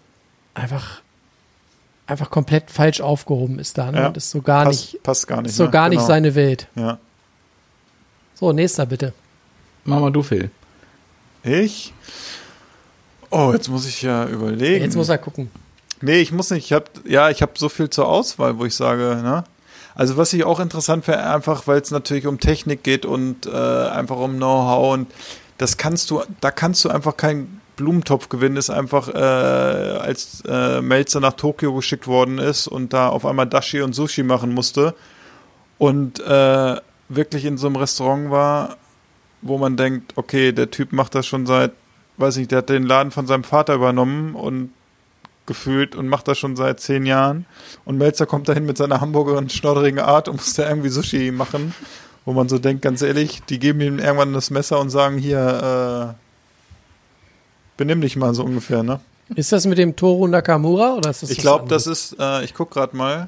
einfach 0.55 1.02
einfach 2.07 2.29
komplett 2.29 2.69
falsch 2.69 3.01
aufgehoben 3.01 3.59
ist 3.59 3.77
da. 3.77 3.91
Ne? 3.91 3.99
Ja. 3.99 4.07
Und 4.07 4.17
ist 4.17 4.29
so 4.29 4.41
gar 4.41 4.65
passt, 4.65 4.93
nicht, 4.93 5.03
passt 5.03 5.27
gar 5.27 5.41
nicht. 5.41 5.51
ist 5.51 5.57
so 5.57 5.65
ne? 5.65 5.71
gar 5.71 5.89
nicht 5.89 5.97
Genau. 5.99 6.07
seine 6.07 6.35
Welt. 6.35 6.67
Ja. 6.75 6.97
So, 8.35 8.51
nächster 8.51 8.85
bitte. 8.85 9.13
Mach 9.85 9.99
mal 9.99 10.11
du, 10.11 10.23
Phil. 10.23 10.49
Ich? 11.43 11.93
Oh, 13.29 13.51
jetzt 13.53 13.69
muss 13.69 13.85
ich 13.87 14.01
ja 14.01 14.25
überlegen. 14.27 14.83
Jetzt 14.83 14.95
muss 14.95 15.09
er 15.09 15.17
gucken. 15.17 15.49
Nee, 16.01 16.19
ich 16.19 16.31
muss 16.31 16.49
nicht. 16.51 16.65
Ich 16.65 16.73
hab, 16.73 16.89
ja, 17.05 17.29
ich 17.29 17.41
habe 17.41 17.53
so 17.55 17.69
viel 17.69 17.89
zur 17.89 18.07
Auswahl, 18.07 18.57
wo 18.59 18.65
ich 18.65 18.75
sage, 18.75 19.19
ne? 19.23 19.43
Also 19.95 20.17
was 20.17 20.33
ich 20.33 20.43
auch 20.43 20.59
interessant 20.59 21.05
finde, 21.05 21.23
einfach 21.23 21.67
weil 21.67 21.79
es 21.79 21.91
natürlich 21.91 22.25
um 22.25 22.39
Technik 22.39 22.83
geht 22.83 23.05
und 23.05 23.45
äh, 23.45 23.51
einfach 23.51 24.17
um 24.17 24.37
Know-how 24.37 24.93
und 24.93 25.11
das 25.59 25.77
kannst 25.77 26.09
du, 26.09 26.23
da 26.41 26.49
kannst 26.49 26.83
du 26.83 26.89
einfach 26.89 27.15
keinen 27.15 27.61
Blumentopf 27.75 28.29
gewinnen, 28.29 28.57
ist 28.57 28.69
einfach, 28.69 29.09
äh, 29.09 29.17
als 29.17 30.43
äh, 30.47 30.81
Melzer 30.81 31.19
nach 31.19 31.33
Tokio 31.33 31.73
geschickt 31.73 32.07
worden 32.07 32.37
ist 32.37 32.67
und 32.67 32.93
da 32.93 33.09
auf 33.09 33.25
einmal 33.25 33.47
Dashi 33.47 33.81
und 33.81 33.93
Sushi 33.93 34.23
machen 34.23 34.53
musste 34.53 34.95
und 35.77 36.19
äh, 36.19 36.75
wirklich 37.09 37.45
in 37.45 37.57
so 37.57 37.67
einem 37.67 37.75
Restaurant 37.75 38.31
war, 38.31 38.77
wo 39.41 39.57
man 39.57 39.77
denkt, 39.77 40.13
okay, 40.15 40.51
der 40.51 40.71
Typ 40.71 40.93
macht 40.93 41.15
das 41.15 41.25
schon 41.25 41.45
seit, 41.45 41.71
weiß 42.17 42.37
nicht, 42.37 42.51
der 42.51 42.59
hat 42.59 42.69
den 42.69 42.83
Laden 42.83 43.11
von 43.11 43.27
seinem 43.27 43.43
Vater 43.43 43.75
übernommen 43.75 44.35
und 44.35 44.71
gefühlt 45.45 45.95
und 45.95 46.07
macht 46.07 46.27
das 46.27 46.39
schon 46.39 46.55
seit 46.55 46.79
zehn 46.79 47.05
Jahren. 47.05 47.45
Und 47.85 47.97
Melzer 47.97 48.25
kommt 48.25 48.47
dahin 48.47 48.65
mit 48.65 48.77
seiner 48.77 49.01
Hamburger 49.01 49.37
und 49.37 49.51
schnodderigen 49.51 49.99
Art 49.99 50.29
und 50.29 50.37
muss 50.37 50.53
da 50.53 50.67
irgendwie 50.69 50.89
Sushi 50.89 51.31
machen. 51.31 51.73
Wo 52.25 52.31
man 52.31 52.47
so 52.47 52.57
denkt, 52.57 52.83
ganz 52.83 53.01
ehrlich, 53.01 53.41
die 53.49 53.59
geben 53.59 53.81
ihm 53.81 53.99
irgendwann 53.99 54.31
das 54.31 54.49
Messer 54.49 54.79
und 54.79 54.89
sagen, 54.89 55.17
hier, 55.17 56.15
äh, 56.15 56.22
benimm 57.83 57.99
dich 57.99 58.15
mal 58.15 58.33
so 58.33 58.45
ungefähr, 58.45 58.81
ne? 58.81 59.01
Ist 59.35 59.51
das 59.51 59.65
mit 59.65 59.77
dem 59.77 59.97
Toru 59.97 60.25
Nakamura 60.27 60.93
oder 60.93 61.09
ist 61.09 61.21
das 61.21 61.29
Ich 61.31 61.39
glaube, 61.39 61.67
das 61.67 61.85
ist, 61.85 62.15
äh, 62.17 62.41
ich 62.45 62.53
guck 62.53 62.71
gerade 62.71 62.95
mal, 62.95 63.27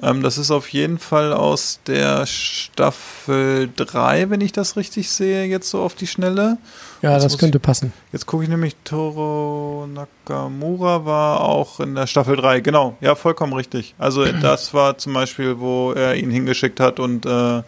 ähm, 0.00 0.22
das 0.22 0.38
ist 0.38 0.50
auf 0.50 0.68
jeden 0.70 0.98
Fall 0.98 1.34
aus 1.34 1.78
der 1.86 2.24
Staffel 2.24 3.68
3, 3.76 4.30
wenn 4.30 4.40
ich 4.40 4.52
das 4.52 4.78
richtig 4.78 5.10
sehe, 5.10 5.44
jetzt 5.44 5.68
so 5.68 5.82
auf 5.82 5.94
die 5.94 6.06
Schnelle. 6.06 6.56
Ja, 7.02 7.12
Jetzt 7.12 7.24
das 7.24 7.36
könnte 7.36 7.58
passen. 7.60 7.92
Jetzt 8.12 8.24
gucke 8.24 8.44
ich 8.44 8.48
nämlich, 8.48 8.76
Toro 8.82 9.86
Nakamura 9.92 11.04
war 11.04 11.42
auch 11.42 11.78
in 11.80 11.94
der 11.94 12.06
Staffel 12.06 12.36
3. 12.36 12.60
Genau, 12.60 12.96
ja, 13.02 13.14
vollkommen 13.14 13.52
richtig. 13.52 13.94
Also 13.98 14.24
das 14.24 14.72
war 14.72 14.96
zum 14.96 15.12
Beispiel, 15.12 15.60
wo 15.60 15.92
er 15.92 16.14
ihn 16.16 16.30
hingeschickt 16.30 16.80
hat 16.80 16.98
und 16.98 17.26
äh, 17.26 17.62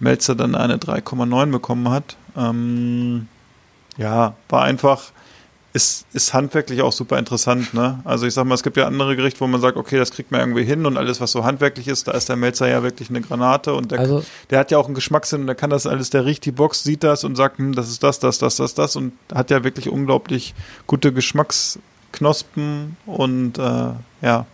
Melzer 0.00 0.34
dann 0.34 0.54
eine 0.54 0.78
3,9 0.78 1.50
bekommen 1.50 1.90
hat. 1.90 2.16
Ähm, 2.34 3.28
ja, 3.98 4.34
war 4.48 4.62
einfach, 4.62 5.12
ist, 5.76 6.06
ist 6.14 6.32
handwerklich 6.32 6.80
auch 6.80 6.92
super 6.92 7.18
interessant. 7.18 7.74
Ne? 7.74 8.00
Also 8.04 8.26
ich 8.26 8.32
sag 8.32 8.46
mal, 8.46 8.54
es 8.54 8.62
gibt 8.62 8.78
ja 8.78 8.86
andere 8.86 9.14
Gerichte, 9.14 9.40
wo 9.40 9.46
man 9.46 9.60
sagt, 9.60 9.76
okay, 9.76 9.98
das 9.98 10.10
kriegt 10.10 10.32
man 10.32 10.40
irgendwie 10.40 10.64
hin 10.64 10.86
und 10.86 10.96
alles, 10.96 11.20
was 11.20 11.32
so 11.32 11.44
handwerklich 11.44 11.86
ist, 11.86 12.08
da 12.08 12.12
ist 12.12 12.30
der 12.30 12.36
Melzer 12.36 12.66
ja 12.66 12.82
wirklich 12.82 13.10
eine 13.10 13.20
Granate 13.20 13.74
und 13.74 13.92
der 13.92 14.00
Also, 14.00 14.24
der 14.48 14.58
hat 14.58 14.70
ja 14.70 14.78
auch 14.78 14.86
einen 14.86 14.94
Geschmackssinn 14.94 15.42
und 15.42 15.46
der 15.46 15.54
kann 15.54 15.68
das 15.68 15.86
alles, 15.86 16.08
der 16.08 16.24
riecht 16.24 16.46
die 16.46 16.50
Box, 16.50 16.82
sieht 16.82 17.04
das 17.04 17.24
und 17.24 17.36
sagt, 17.36 17.58
hm, 17.58 17.74
das 17.74 17.90
ist 17.90 18.02
das, 18.02 18.18
das, 18.18 18.38
das, 18.38 18.56
das, 18.56 18.72
das 18.72 18.96
und 18.96 19.12
hat 19.34 19.50
ja 19.50 19.64
wirklich 19.64 19.90
unglaublich 19.90 20.54
gute 20.86 21.12
Geschmacksknospen 21.12 22.96
und 23.04 23.58
äh, 23.58 23.90
ja. 24.22 24.46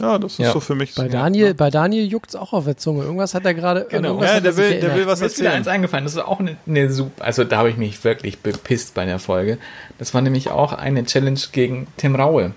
Ja, 0.00 0.18
das 0.18 0.32
ist 0.32 0.38
Ja. 0.38 0.52
so 0.52 0.60
für 0.60 0.74
mich. 0.74 0.94
bei 0.94 1.04
so, 1.04 1.08
Daniel, 1.10 1.48
Ja. 1.48 1.52
bei 1.52 1.70
Daniel 1.70 2.06
juckt's 2.06 2.34
auch 2.34 2.52
auf 2.52 2.64
der 2.64 2.76
Zunge. 2.76 3.04
Irgendwas 3.04 3.34
hat 3.34 3.44
er 3.44 3.54
gerade. 3.54 3.86
Genau. 3.90 4.22
Ja, 4.22 4.40
der 4.40 4.52
er 4.52 4.56
will, 4.56 4.80
der 4.80 4.94
will 4.94 5.06
was 5.06 5.20
Mir 5.20 5.26
ist 5.26 5.38
wieder 5.38 5.52
eins 5.52 5.68
eingefallen, 5.68 6.04
das 6.04 6.14
ist 6.14 6.22
auch 6.22 6.40
eine, 6.40 6.56
eine 6.66 6.90
super, 6.90 7.24
also 7.24 7.44
da 7.44 7.58
habe 7.58 7.70
ich 7.70 7.76
mich 7.76 8.02
wirklich 8.02 8.38
bepisst 8.38 8.94
bei 8.94 9.04
der 9.04 9.18
Folge. 9.18 9.58
Das 9.98 10.14
war 10.14 10.22
nämlich 10.22 10.50
auch 10.50 10.72
eine 10.72 11.04
Challenge 11.04 11.40
gegen 11.52 11.86
Tim 11.96 12.14
Raue. 12.16 12.52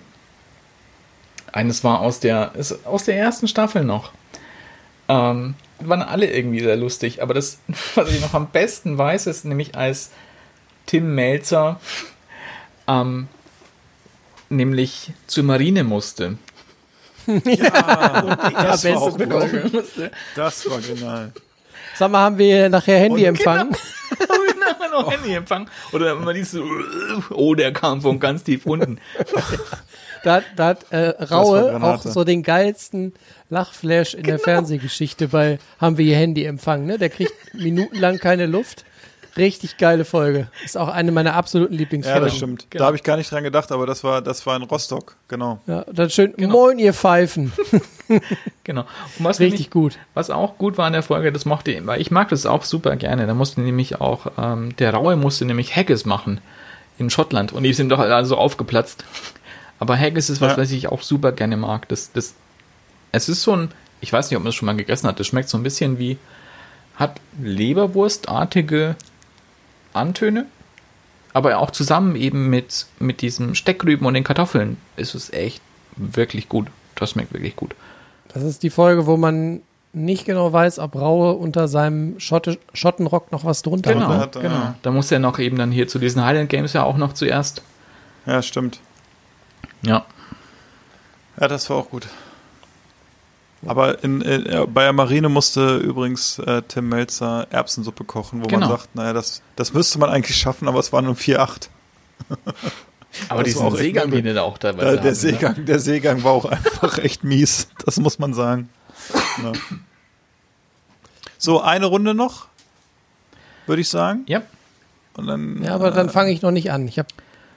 Eines 1.52 1.84
war 1.84 2.00
aus 2.00 2.20
der, 2.20 2.52
ist 2.56 2.86
aus 2.86 3.04
der 3.04 3.18
ersten 3.18 3.48
Staffel 3.48 3.84
noch. 3.84 4.12
Ähm, 5.10 5.56
waren 5.80 6.02
alle 6.02 6.32
irgendwie 6.32 6.62
sehr 6.62 6.78
lustig, 6.78 7.22
aber 7.22 7.34
das, 7.34 7.60
was 7.96 8.10
ich 8.10 8.22
noch 8.22 8.34
am 8.34 8.48
besten 8.48 8.98
weiß, 8.98 9.28
ist 9.28 9.44
nämlich 9.46 9.76
als 9.76 10.12
Tim 10.86 11.14
Melzer 11.14 11.80
ähm, 12.88 13.28
nämlich 14.50 15.12
zur 15.28 15.44
Marine 15.44 15.84
musste. 15.84 16.38
Das 17.26 18.84
war 18.86 18.98
auch 19.02 19.18
gut. 19.18 19.74
musste. 19.74 20.12
Das 20.36 20.70
war 20.70 20.80
genial. 20.80 21.32
Sag 21.96 22.12
mal, 22.12 22.20
haben 22.22 22.38
wir 22.38 22.70
nachher 22.70 22.98
Handyempfang? 23.00 23.70
nachher 24.60 24.92
noch 24.92 25.12
Handyempfang. 25.12 25.70
Oder 25.92 26.14
immer 26.14 26.34
dieses, 26.34 26.62
oh, 27.30 27.54
der 27.56 27.72
kam 27.74 28.02
von 28.02 28.20
ganz 28.20 28.44
tief 28.44 28.66
unten. 28.66 29.00
Da, 30.24 30.36
hat- 30.36 30.44
da 30.56 30.66
hat 30.68 30.92
äh, 30.92 31.14
war 31.20 31.32
Raue 31.32 31.84
auch 31.84 32.02
so 32.02 32.24
den 32.24 32.44
geilsten 32.44 33.14
Lachflash 33.50 34.14
in 34.16 34.24
der 34.24 34.40
Fernsehgeschichte 34.40 35.28
bei 35.28 35.60
Haben 35.80 35.98
wir 35.98 36.06
hier 36.06 36.18
Handyempfang, 36.18 36.86
ne? 36.86 36.98
Der 36.98 37.10
kriegt 37.10 37.34
minutenlang 37.54 38.18
keine 38.20 38.46
Luft. 38.46 38.86
Richtig 39.36 39.78
geile 39.78 40.06
Folge. 40.06 40.48
Ist 40.64 40.78
auch 40.78 40.90
eine 40.90 41.12
meiner 41.12 41.34
absoluten 41.36 41.74
Ja, 41.74 41.80
Lieblingsfolgen. 41.80 42.24
das 42.24 42.36
stimmt. 42.36 42.68
Da 42.70 42.86
habe 42.86 42.96
ich 42.96 43.04
gar 43.04 43.18
nicht 43.18 43.32
dran 43.32 43.44
gedacht, 43.44 43.72
aber 43.72 43.88
das 43.88 44.04
war, 44.04 44.22
das 44.22 44.46
war 44.46 44.56
in 44.56 44.62
Rostock, 44.64 45.16
genau. 45.28 45.60
Ja, 45.66 45.84
dann 45.92 46.10
schön, 46.12 46.34
moin 46.38 46.78
ihr 46.80 46.94
Pfeifen. 46.94 47.52
Genau. 48.64 48.82
Und 49.18 49.26
was 49.26 49.40
Richtig 49.40 49.52
nämlich, 49.60 49.72
gut. 49.72 49.98
Was 50.14 50.30
auch 50.30 50.58
gut 50.58 50.78
war 50.78 50.86
in 50.88 50.94
der 50.94 51.02
Folge, 51.04 51.32
das 51.32 51.46
mochte 51.46 51.72
ich, 51.72 51.86
weil 51.86 52.00
ich 52.00 52.12
mag 52.12 52.30
das 52.30 52.46
auch 52.46 52.64
super 52.64 52.96
gerne. 52.96 53.26
Da 53.26 53.34
musste 53.34 53.60
nämlich 53.62 54.00
auch, 54.02 54.28
ähm, 54.38 54.76
der 54.78 54.94
Raue 54.94 55.16
musste 55.16 55.46
nämlich 55.46 55.76
Haggis 55.76 56.06
machen 56.06 56.40
in 57.00 57.10
Schottland 57.10 57.54
und 57.54 57.64
die 57.64 57.74
sind 57.74 57.90
doch 57.90 58.00
alle 58.00 58.26
so 58.26 58.38
aufgeplatzt. 58.38 59.04
Aber 59.80 59.98
Haggis 59.98 60.30
ist 60.30 60.42
was, 60.42 60.52
Ja. 60.52 60.58
was 60.60 60.72
ich 60.72 60.88
auch 60.90 61.02
super 61.02 61.32
gerne 61.32 61.58
mag. 61.58 61.88
Das, 61.90 62.12
das, 62.12 62.36
es 63.12 63.30
ist 63.30 63.42
so 63.42 63.56
ein, 63.56 63.72
ich 64.00 64.14
weiß 64.14 64.30
nicht, 64.30 64.38
ob 64.38 64.44
man 64.44 64.50
das 64.50 64.56
schon 64.56 64.68
mal 64.68 64.76
gegessen 64.76 65.08
hat, 65.08 65.20
das 65.20 65.28
schmeckt 65.28 65.50
so 65.50 65.58
ein 65.58 65.64
bisschen 65.64 65.98
wie, 65.98 66.18
hat 66.96 67.20
Leberwurstartige 67.42 68.96
Antöne, 69.94 70.46
aber 71.34 71.58
auch 71.58 71.72
zusammen 71.72 72.16
eben 72.16 72.50
mit, 72.50 72.86
mit 73.00 73.22
diesem 73.22 73.56
Steckrüben 73.56 74.06
und 74.06 74.14
den 74.14 74.24
Kartoffeln 74.24 74.78
ist 74.98 75.16
es 75.16 75.32
echt 75.32 75.62
wirklich 75.96 76.50
gut. 76.50 76.68
Das 76.96 77.12
schmeckt 77.12 77.34
wirklich 77.34 77.56
gut. 77.56 77.76
Das 78.34 78.44
ist 78.44 78.64
die 78.64 78.70
Folge, 78.70 79.06
wo 79.08 79.18
man 79.18 79.62
nicht 79.96 80.26
genau 80.26 80.52
weiß, 80.52 80.80
ob 80.80 80.96
Raue 80.96 81.34
unter 81.34 81.68
seinem 81.68 82.20
Schotte, 82.20 82.58
Schottenrock 82.74 83.32
noch 83.32 83.46
was 83.46 83.62
drunter 83.62 83.94
Genau, 83.94 84.08
hat. 84.10 84.36
er, 84.36 84.42
genau. 84.42 84.56
ja. 84.56 84.76
Da 84.82 84.90
muss 84.92 85.12
er 85.12 85.20
noch 85.20 85.38
eben 85.38 85.58
dann 85.58 85.72
hier 85.72 85.88
zu 85.88 86.00
diesen 86.00 86.24
Highland 86.24 86.50
Games 86.50 86.74
ja 86.74 86.84
auch 86.84 86.98
noch 86.98 87.14
zuerst. 87.14 87.62
Ja, 88.26 88.42
stimmt. 88.42 88.80
Ja. 89.84 90.06
Ja, 91.40 91.48
das 91.48 91.70
war 91.70 91.78
auch 91.78 91.90
gut. 91.90 92.08
Aber 93.66 94.04
in, 94.04 94.22
äh, 94.22 94.66
bei 94.72 94.84
der 94.84 94.94
Marine 94.94 95.30
musste 95.30 95.78
übrigens 95.78 96.40
äh, 96.40 96.62
Tim 96.68 96.90
Melzer 96.90 97.48
Erbsensuppe 97.50 98.04
kochen, 98.04 98.44
wo 98.44 98.48
Genau. 98.48 98.68
man 98.68 98.70
sagt, 98.78 98.96
naja, 98.96 99.14
das, 99.14 99.42
das 99.56 99.74
müsste 99.74 100.00
man 100.00 100.10
eigentlich 100.10 100.38
schaffen, 100.38 100.68
aber 100.68 100.80
es 100.80 100.92
waren 100.94 101.06
nur 101.06 101.16
4,8. 101.16 101.70
Aber 103.30 103.44
diesen 103.44 103.62
war 103.62 103.68
auch 103.68 103.76
Seegang, 103.76 104.10
den 104.10 104.26
er 104.26 104.34
da 104.34 104.42
auch 104.42 104.58
teilweise 104.58 104.86
Da, 104.86 104.92
der, 104.94 105.00
haben, 105.02 105.06
ne? 105.10 105.16
Seegang, 105.16 105.66
der 105.66 105.80
Seegang 105.80 106.24
war 106.24 106.32
auch 106.32 106.46
einfach 106.46 106.98
echt 106.98 107.24
mies. 107.24 107.68
Das 107.86 107.98
muss 108.00 108.18
man 108.18 108.34
sagen. 108.34 108.70
Ja. 109.44 109.52
So, 111.38 111.62
eine 111.62 111.86
Runde 111.86 112.16
noch, 112.16 112.48
würde 113.68 113.82
ich 113.82 113.90
sagen. 113.90 114.24
Ja. 114.28 114.42
Und 115.16 115.28
dann, 115.28 115.62
Ja, 115.62 115.76
aber 115.76 115.92
dann 115.92 116.10
fange 116.10 116.32
ich 116.32 116.42
noch 116.42 116.50
nicht 116.52 116.72
an. 116.72 116.88
Ich 116.88 116.98
habe 116.98 117.10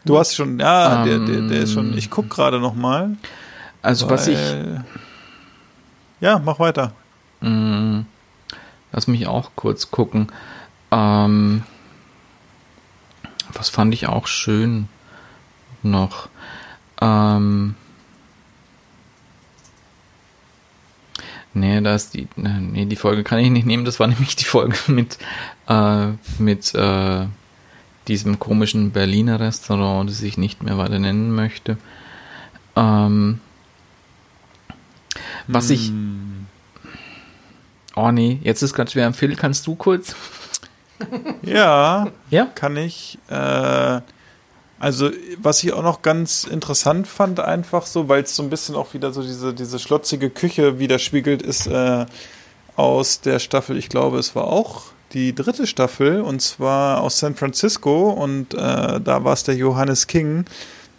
Du 0.04 0.18
hast 0.18 0.34
schon, 0.34 0.60
ja, 0.60 1.04
der, 1.04 1.20
der, 1.20 1.40
der 1.42 1.60
ist 1.62 1.72
schon, 1.72 1.92
Ähm. 1.92 1.98
ich 1.98 2.10
guck 2.10 2.28
gerade 2.28 2.60
noch 2.60 2.74
mal. 2.74 3.16
Also 3.82 4.10
was 4.10 4.26
ich, 4.28 4.38
Ja, 6.20 6.38
mach 6.38 6.58
weiter. 6.58 6.92
mh, 7.40 8.04
lass 8.92 9.06
mich 9.06 9.26
auch 9.26 9.50
kurz 9.56 9.90
gucken. 9.90 10.28
Ähm, 10.90 11.62
was 13.52 13.68
fand 13.68 13.92
ich 13.94 14.06
auch 14.06 14.26
schön 14.26 14.88
noch? 15.82 16.28
Ähm, 17.00 17.74
nee, 21.54 21.80
da 21.80 21.94
ist 21.94 22.14
die, 22.14 22.28
nee, 22.36 22.86
die 22.86 22.96
Folge 22.96 23.24
kann 23.24 23.38
ich 23.38 23.50
nicht 23.50 23.66
nehmen. 23.66 23.84
Das 23.84 24.00
war 24.00 24.06
nämlich 24.08 24.36
die 24.36 24.44
Folge 24.44 24.76
mit, 24.88 25.18
äh, 25.68 26.08
mit, 26.38 26.74
äh, 26.74 27.26
diesem 28.08 28.38
komischen 28.38 28.92
Berliner 28.92 29.40
Restaurant, 29.40 30.08
das 30.08 30.22
ich 30.22 30.38
nicht 30.38 30.62
mehr 30.62 30.78
weiter 30.78 30.98
nennen 30.98 31.34
möchte. 31.34 31.76
Ähm, 32.76 33.40
was 35.46 35.70
ich. 35.70 35.92
Oh 37.94 38.10
nee, 38.10 38.38
jetzt 38.42 38.62
ist 38.62 38.74
gerade 38.74 38.90
schwer. 38.90 39.12
Phil, 39.12 39.36
kannst 39.36 39.66
du 39.66 39.74
kurz? 39.74 40.14
Ja, 41.42 42.10
Ja? 42.30 42.46
kann 42.46 42.76
ich. 42.78 43.18
Äh, 43.28 44.00
also, 44.78 45.10
was 45.38 45.62
ich 45.62 45.72
auch 45.72 45.82
noch 45.82 46.02
ganz 46.02 46.44
interessant 46.44 47.06
fand, 47.06 47.40
einfach 47.40 47.86
so, 47.86 48.08
weil 48.08 48.22
es 48.22 48.36
so 48.36 48.42
ein 48.42 48.50
bisschen 48.50 48.74
auch 48.74 48.94
wieder 48.94 49.12
so 49.12 49.22
diese, 49.22 49.54
diese 49.54 49.78
schlotzige 49.78 50.30
Küche 50.30 50.78
widerspiegelt, 50.78 51.42
ist 51.42 51.66
äh, 51.66 52.06
aus 52.76 53.20
der 53.20 53.38
Staffel, 53.38 53.76
ich 53.78 53.88
glaube, 53.88 54.18
es 54.18 54.34
war 54.34 54.44
auch 54.44 54.84
die 55.12 55.34
dritte 55.34 55.66
Staffel, 55.66 56.20
und 56.20 56.42
zwar 56.42 57.00
aus 57.00 57.18
San 57.18 57.34
Francisco, 57.34 58.10
und 58.10 58.52
äh, 58.52 59.00
da 59.00 59.24
war 59.24 59.32
es 59.32 59.44
der 59.44 59.54
Johannes 59.56 60.06
King, 60.06 60.44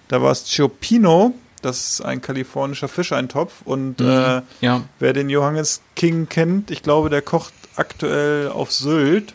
da 0.07 0.21
war 0.21 0.31
es 0.31 0.45
Ciopino, 0.45 1.33
Das 1.67 1.91
ist 1.91 2.01
ein 2.01 2.21
kalifornischer 2.21 2.87
Fischeintopf. 2.87 3.61
Und 3.65 4.01
äh, 4.01 4.41
Ja, 4.61 4.83
wer 4.99 5.13
den 5.13 5.29
Johannes 5.29 5.81
King 5.95 6.27
kennt, 6.29 6.71
ich 6.71 6.81
glaube, 6.81 7.09
der 7.09 7.21
kocht 7.21 7.53
aktuell 7.75 8.49
auf 8.49 8.71
Sylt. 8.71 9.33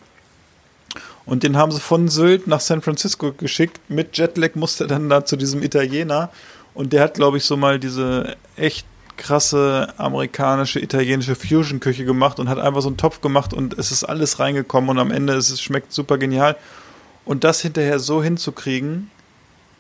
Und 1.24 1.44
den 1.44 1.56
haben 1.56 1.70
sie 1.70 1.80
von 1.80 2.08
Sylt 2.08 2.46
nach 2.46 2.60
San 2.60 2.82
Francisco 2.82 3.32
geschickt. 3.32 3.80
Mit 3.88 4.18
Jetlag 4.18 4.54
musste 4.54 4.84
er 4.84 4.88
dann 4.88 5.08
da 5.08 5.24
zu 5.24 5.36
diesem 5.36 5.62
Italiener. 5.62 6.30
Und 6.74 6.92
der 6.92 7.02
hat, 7.02 7.14
glaube 7.14 7.36
ich, 7.36 7.44
so 7.44 7.56
mal 7.56 7.78
diese 7.78 8.36
echt 8.56 8.86
krasse 9.16 9.92
amerikanische, 9.98 10.80
italienische 10.80 11.34
Fusion-Küche 11.34 12.04
gemacht 12.04 12.40
und 12.40 12.48
hat 12.48 12.58
einfach 12.58 12.80
so 12.80 12.88
einen 12.88 12.96
Topf 12.96 13.20
gemacht 13.20 13.52
und 13.52 13.78
es 13.78 13.92
ist 13.92 14.04
alles 14.04 14.38
reingekommen 14.38 14.90
und 14.90 14.98
am 14.98 15.10
Ende 15.10 15.34
ist 15.34 15.50
es 15.50 15.60
schmeckt 15.60 15.92
super 15.92 16.18
genial. 16.18 16.56
Und 17.24 17.44
das 17.44 17.60
hinterher 17.60 17.98
so 18.00 18.22
hinzukriegen, 18.22 19.10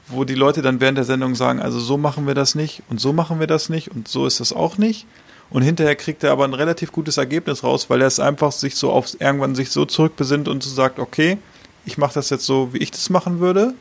wo 0.08 0.24
die 0.24 0.34
Leute 0.34 0.62
dann 0.62 0.80
während 0.80 0.98
der 0.98 1.04
Sendung 1.04 1.34
sagen, 1.34 1.60
also 1.60 1.78
so 1.78 1.96
machen 1.96 2.26
wir 2.26 2.34
das 2.34 2.54
nicht 2.54 2.82
und 2.90 3.00
so 3.00 3.12
machen 3.12 3.40
wir 3.40 3.46
das 3.46 3.68
nicht 3.68 3.90
und 3.90 4.08
so 4.08 4.26
ist 4.26 4.40
das 4.40 4.52
auch 4.52 4.78
nicht. 4.78 5.06
Und 5.50 5.62
hinterher 5.62 5.96
kriegt 5.96 6.24
er 6.24 6.32
aber 6.32 6.44
ein 6.44 6.54
relativ 6.54 6.92
gutes 6.92 7.18
Ergebnis 7.18 7.62
raus, 7.62 7.90
weil 7.90 8.00
er 8.00 8.06
es 8.06 8.18
einfach 8.18 8.52
sich 8.52 8.74
so 8.76 8.90
aufs 8.90 9.14
irgendwann 9.14 9.54
sich 9.54 9.70
so 9.70 9.84
zurückbesinnt 9.84 10.48
und 10.48 10.62
so 10.62 10.70
sagt, 10.70 10.98
okay, 10.98 11.38
ich 11.84 11.98
mache 11.98 12.14
das 12.14 12.30
jetzt 12.30 12.46
so, 12.46 12.72
wie 12.72 12.78
ich 12.78 12.90
das 12.90 13.10
machen 13.10 13.40
würde. 13.40 13.74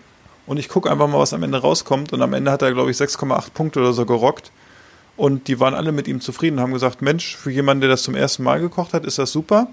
Und 0.45 0.57
ich 0.57 0.69
gucke 0.69 0.91
einfach 0.91 1.07
mal, 1.07 1.19
was 1.19 1.34
am 1.34 1.43
Ende 1.43 1.59
rauskommt. 1.59 2.13
Und 2.13 2.22
am 2.22 2.34
Ende 2.34 2.51
hat 2.51 2.61
er, 2.61 2.74
glaube 2.74 2.91
ich, 2.91 2.97
6,8 2.97 3.51
Punkte 3.53 3.80
oder 3.80 3.93
so 3.93 4.05
gerockt. 4.05 4.51
Und 5.15 5.47
die 5.47 5.59
waren 5.59 5.74
alle 5.74 5.91
mit 5.91 6.07
ihm 6.07 6.19
zufrieden 6.19 6.57
und 6.57 6.63
haben 6.63 6.74
gesagt, 6.74 7.01
Mensch, 7.01 7.38
für 7.38 7.51
jemanden, 7.51 7.82
der 7.82 7.89
das 7.89 8.03
zum 8.03 8.15
ersten 8.15 8.43
Mal 8.43 8.59
gekocht 8.59 8.93
hat, 8.93 9.05
ist 9.05 9.19
das 9.19 9.32
super. 9.32 9.67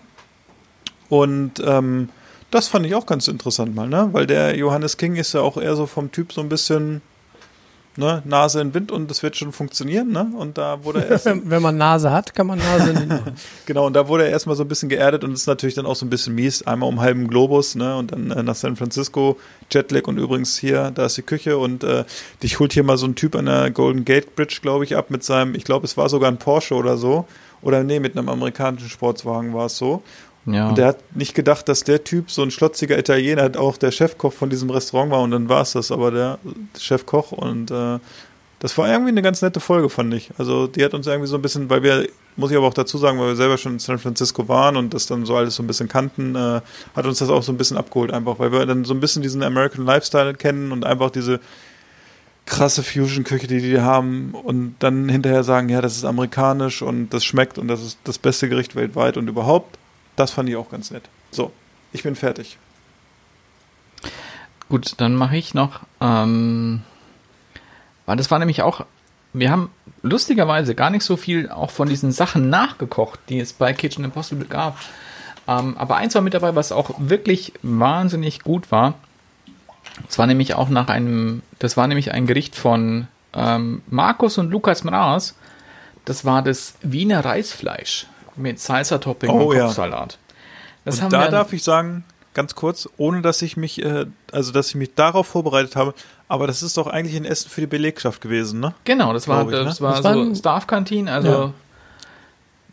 Und 1.09 1.62
ähm, 1.64 2.11
das 2.51 2.68
fand 2.68 2.86
ich 2.86 2.94
auch 2.94 3.07
ganz 3.07 3.28
interessant 3.28 3.74
mal, 3.74 3.88
ne? 3.88 4.09
Weil 4.12 4.26
der 4.26 4.57
Johannes 4.57 4.96
King 4.96 5.16
ist 5.16 5.34
ja 5.34 5.40
auch 5.40 5.57
eher 5.57 5.76
so 5.76 5.86
vom 5.86 6.11
Typ 6.11 6.32
so 6.32 6.40
ein 6.40 6.49
bisschen 6.49 7.03
ne, 7.99 8.22
Nase 8.24 8.61
in 8.61 8.72
Wind 8.72 8.92
und 8.92 9.11
das 9.11 9.22
wird 9.22 9.36
schon 9.36 9.53
funktionieren, 9.53 10.12
ne? 10.12 10.30
Und 10.38 10.57
da 10.57 10.84
wurde 10.84 11.05
er 11.05 11.11
erst, 11.11 11.26
Wenn 11.44 11.61
man 11.61 11.76
Nase 11.76 12.11
hat, 12.11 12.34
kann 12.34 12.46
man 12.46 12.59
Nase 12.59 12.94
nicht 12.94 13.09
machen. 13.09 13.34
genau, 13.66 13.86
und 13.86 13.92
da 13.94 14.09
wurde 14.09 14.24
er 14.24 14.30
erstmal 14.30 14.57
so 14.57 14.62
ein 14.62 14.68
bisschen 14.68 14.88
geerdet 14.88 15.24
und 15.24 15.32
ist 15.32 15.49
natürlich 15.49 15.74
dann 15.74 15.84
auch 15.84 15.96
so 15.96 16.07
ein 16.07 16.11
bisschen 16.11 16.34
mies. 16.34 16.62
Einmal 16.66 16.88
um 16.88 17.01
halben 17.01 17.28
Globus, 17.28 17.74
ne? 17.74 17.96
Und 17.96 18.12
dann 18.12 18.30
äh, 18.30 18.42
nach 18.42 18.55
San 18.55 18.76
Francisco, 18.76 19.36
Jetlag 19.70 20.07
und 20.07 20.16
übrigens 20.16 20.57
hier, 20.57 20.92
da 20.94 21.07
ist 21.07 21.16
die 21.16 21.22
Küche 21.22 21.59
und 21.59 21.82
äh, 21.82 22.05
dich 22.42 22.61
holt 22.61 22.72
hier 22.72 22.84
mal 22.84 22.96
so 22.96 23.07
ein 23.07 23.16
Typ 23.16 23.34
an 23.34 23.46
der 23.46 23.70
Golden 23.72 24.05
Gate 24.05 24.36
Bridge, 24.36 24.61
glaube 24.62 24.84
ich, 24.84 24.96
ab 24.96 25.11
mit 25.11 25.24
seinem, 25.24 25.55
ich 25.55 25.64
glaube, 25.64 25.84
es 25.84 25.96
war 25.96 26.09
sogar 26.09 26.30
ein 26.30 26.38
Porsche 26.38 26.74
oder 26.74 26.96
so. 26.96 27.26
Oder 27.61 27.82
nee, 27.82 27.99
mit 27.99 28.16
einem 28.16 28.28
amerikanischen 28.28 28.88
Sportswagen 28.88 29.53
war 29.53 29.66
es 29.66 29.76
so. 29.76 30.05
Ja. 30.53 30.68
Und 30.68 30.78
der 30.78 30.88
hat 30.88 31.16
nicht 31.16 31.34
gedacht, 31.34 31.68
dass 31.68 31.84
der 31.84 32.05
Typ, 32.05 32.30
so 32.30 32.42
ein 32.42 32.51
schlotziger 32.51 32.99
Italiener, 32.99 33.51
auch 33.59 33.76
der 33.76 33.90
Chefkoch 33.90 34.32
von 34.32 34.51
diesem 34.51 34.70
Restaurant 34.70 35.11
war 35.11 35.20
und 35.22 35.30
dann 35.30 35.49
war 35.49 35.62
es 35.62 35.72
das, 35.72 35.90
aber 35.90 36.11
der 36.11 36.38
Chefkoch 36.78 37.32
und 37.32 37.70
äh, 37.70 37.99
das 38.61 38.76
war 38.76 38.88
irgendwie 38.88 39.11
eine 39.11 39.22
ganz 39.22 39.40
nette 39.40 39.61
Folge, 39.61 39.88
fand 39.88 40.12
ich. 40.14 40.30
Also 40.36 40.66
die 40.66 40.84
hat 40.84 40.92
uns 40.92 41.07
irgendwie 41.07 41.28
so 41.28 41.36
ein 41.36 41.42
bisschen, 41.42 41.70
weil 41.70 41.82
wir, 41.82 42.09
muss 42.36 42.51
ich 42.51 42.57
aber 42.57 42.66
auch 42.66 42.74
dazu 42.74 42.99
sagen, 42.99 43.18
weil 43.18 43.28
wir 43.28 43.36
selber 43.36 43.57
schon 43.57 43.74
in 43.74 43.78
San 43.78 43.99
Francisco 43.99 44.49
waren 44.49 44.76
und 44.76 44.94
das 44.94 45.07
dann 45.07 45.24
so 45.26 45.36
alles 45.36 45.55
so 45.55 45.62
ein 45.62 45.68
bisschen 45.68 45.88
kannten, 45.88 46.34
äh, 46.34 46.61
hat 46.96 47.07
uns 47.07 47.18
das 47.18 47.28
auch 47.28 47.42
so 47.42 47.53
ein 47.53 47.59
bisschen 47.59 47.76
abgeholt 47.76 48.12
einfach, 48.12 48.38
weil 48.38 48.51
wir 48.51 48.66
dann 48.66 48.84
so 48.84 48.94
ein 48.94 49.01
bisschen 49.01 49.22
diesen 49.22 49.42
American 49.42 49.84
Lifestyle 49.84 50.34
kennen 50.34 50.72
und 50.72 50.84
einfach 50.84 51.11
diese 51.11 51.40
krasse 52.46 52.82
Fusion-Küche, 52.82 53.46
die 53.46 53.61
die 53.61 53.80
haben 53.80 54.32
und 54.32 54.76
dann 54.80 55.09
hinterher 55.09 55.44
sagen, 55.44 55.68
ja, 55.68 55.80
das 55.80 55.96
ist 55.96 56.05
amerikanisch 56.05 56.82
und 56.82 57.11
das 57.11 57.24
schmeckt 57.24 57.59
und 57.59 57.68
das 57.68 57.82
ist 57.82 57.99
das 58.05 58.18
beste 58.18 58.49
Gericht 58.49 58.74
weltweit 58.74 59.16
und 59.16 59.28
überhaupt. 59.28 59.78
Das 60.18 60.32
fand 60.32 60.48
ich 60.48 60.56
auch 60.56 60.68
ganz 60.68 60.90
nett. 60.90 61.04
So, 61.30 61.52
ich 61.92 62.02
bin 62.02 62.16
fertig. 62.16 62.58
Gut, 64.68 64.94
dann 64.96 65.14
mache 65.14 65.36
ich 65.36 65.54
noch, 65.54 65.82
ähm, 66.00 66.82
das 68.04 68.28
war 68.28 68.40
nämlich 68.40 68.62
auch, 68.62 68.84
wir 69.32 69.52
haben 69.52 69.70
lustigerweise 70.02 70.74
gar 70.74 70.90
nicht 70.90 71.04
so 71.04 71.16
viel 71.16 71.48
auch 71.48 71.70
von 71.70 71.88
diesen 71.88 72.10
Sachen 72.10 72.50
nachgekocht, 72.50 73.20
die 73.28 73.38
es 73.38 73.52
bei 73.52 73.72
Kitchen 73.72 74.02
Impossible 74.02 74.48
gab. 74.48 74.76
Ähm, 75.46 75.78
aber 75.78 75.96
eins 75.96 76.16
war 76.16 76.22
mit 76.22 76.34
dabei, 76.34 76.56
was 76.56 76.72
auch 76.72 76.90
wirklich 76.98 77.52
wahnsinnig 77.62 78.42
gut 78.42 78.72
war. 78.72 78.94
Das 80.04 80.18
war 80.18 80.26
nämlich 80.26 80.54
auch 80.54 80.68
nach 80.68 80.88
einem, 80.88 81.42
das 81.60 81.76
war 81.76 81.86
nämlich 81.86 82.10
ein 82.10 82.26
Gericht 82.26 82.56
von 82.56 83.06
ähm, 83.34 83.82
Markus 83.86 84.36
und 84.36 84.50
Lukas 84.50 84.82
Mraz. 84.82 85.36
Das 86.04 86.24
war 86.24 86.42
das 86.42 86.74
Wiener 86.82 87.24
Reisfleisch 87.24 88.08
mit 88.39 88.61
Salsa-Topping 88.61 89.30
Oh, 89.30 89.51
und 89.51 89.57
ja. 89.57 89.64
Kopfsalat. 89.66 90.18
Das 90.84 91.01
und 91.01 91.12
da 91.12 91.28
darf 91.28 91.53
ich 91.53 91.62
sagen, 91.62 92.05
ganz 92.34 92.55
kurz, 92.55 92.89
ohne 92.97 93.20
dass 93.22 93.43
ich 93.43 93.57
mich, 93.57 93.82
äh, 93.84 94.07
also 94.32 94.53
dass 94.53 94.68
ich 94.68 94.74
mich 94.76 94.95
darauf 94.95 95.26
vorbereitet 95.26 95.76
habe, 95.76 95.93
aber 96.28 96.47
das 96.47 96.62
ist 96.62 96.76
doch 96.76 96.86
eigentlich 96.86 97.16
ein 97.16 97.24
Essen 97.24 97.51
für 97.51 97.61
die 97.62 97.66
Belegschaft 97.66 98.20
gewesen, 98.20 98.61
ne? 98.61 98.74
Genau, 98.84 99.12
das 99.12 99.28
war, 99.28 99.43
ich, 99.43 99.49
ne? 99.49 99.64
das 99.64 99.80
war 99.80 99.95
Das 99.97 100.05
war 100.05 100.14
so 100.14 100.20
ein- 100.22 100.34
Staff-Kantin, 100.36 101.09
also. 101.09 101.28
Ja. 101.28 101.53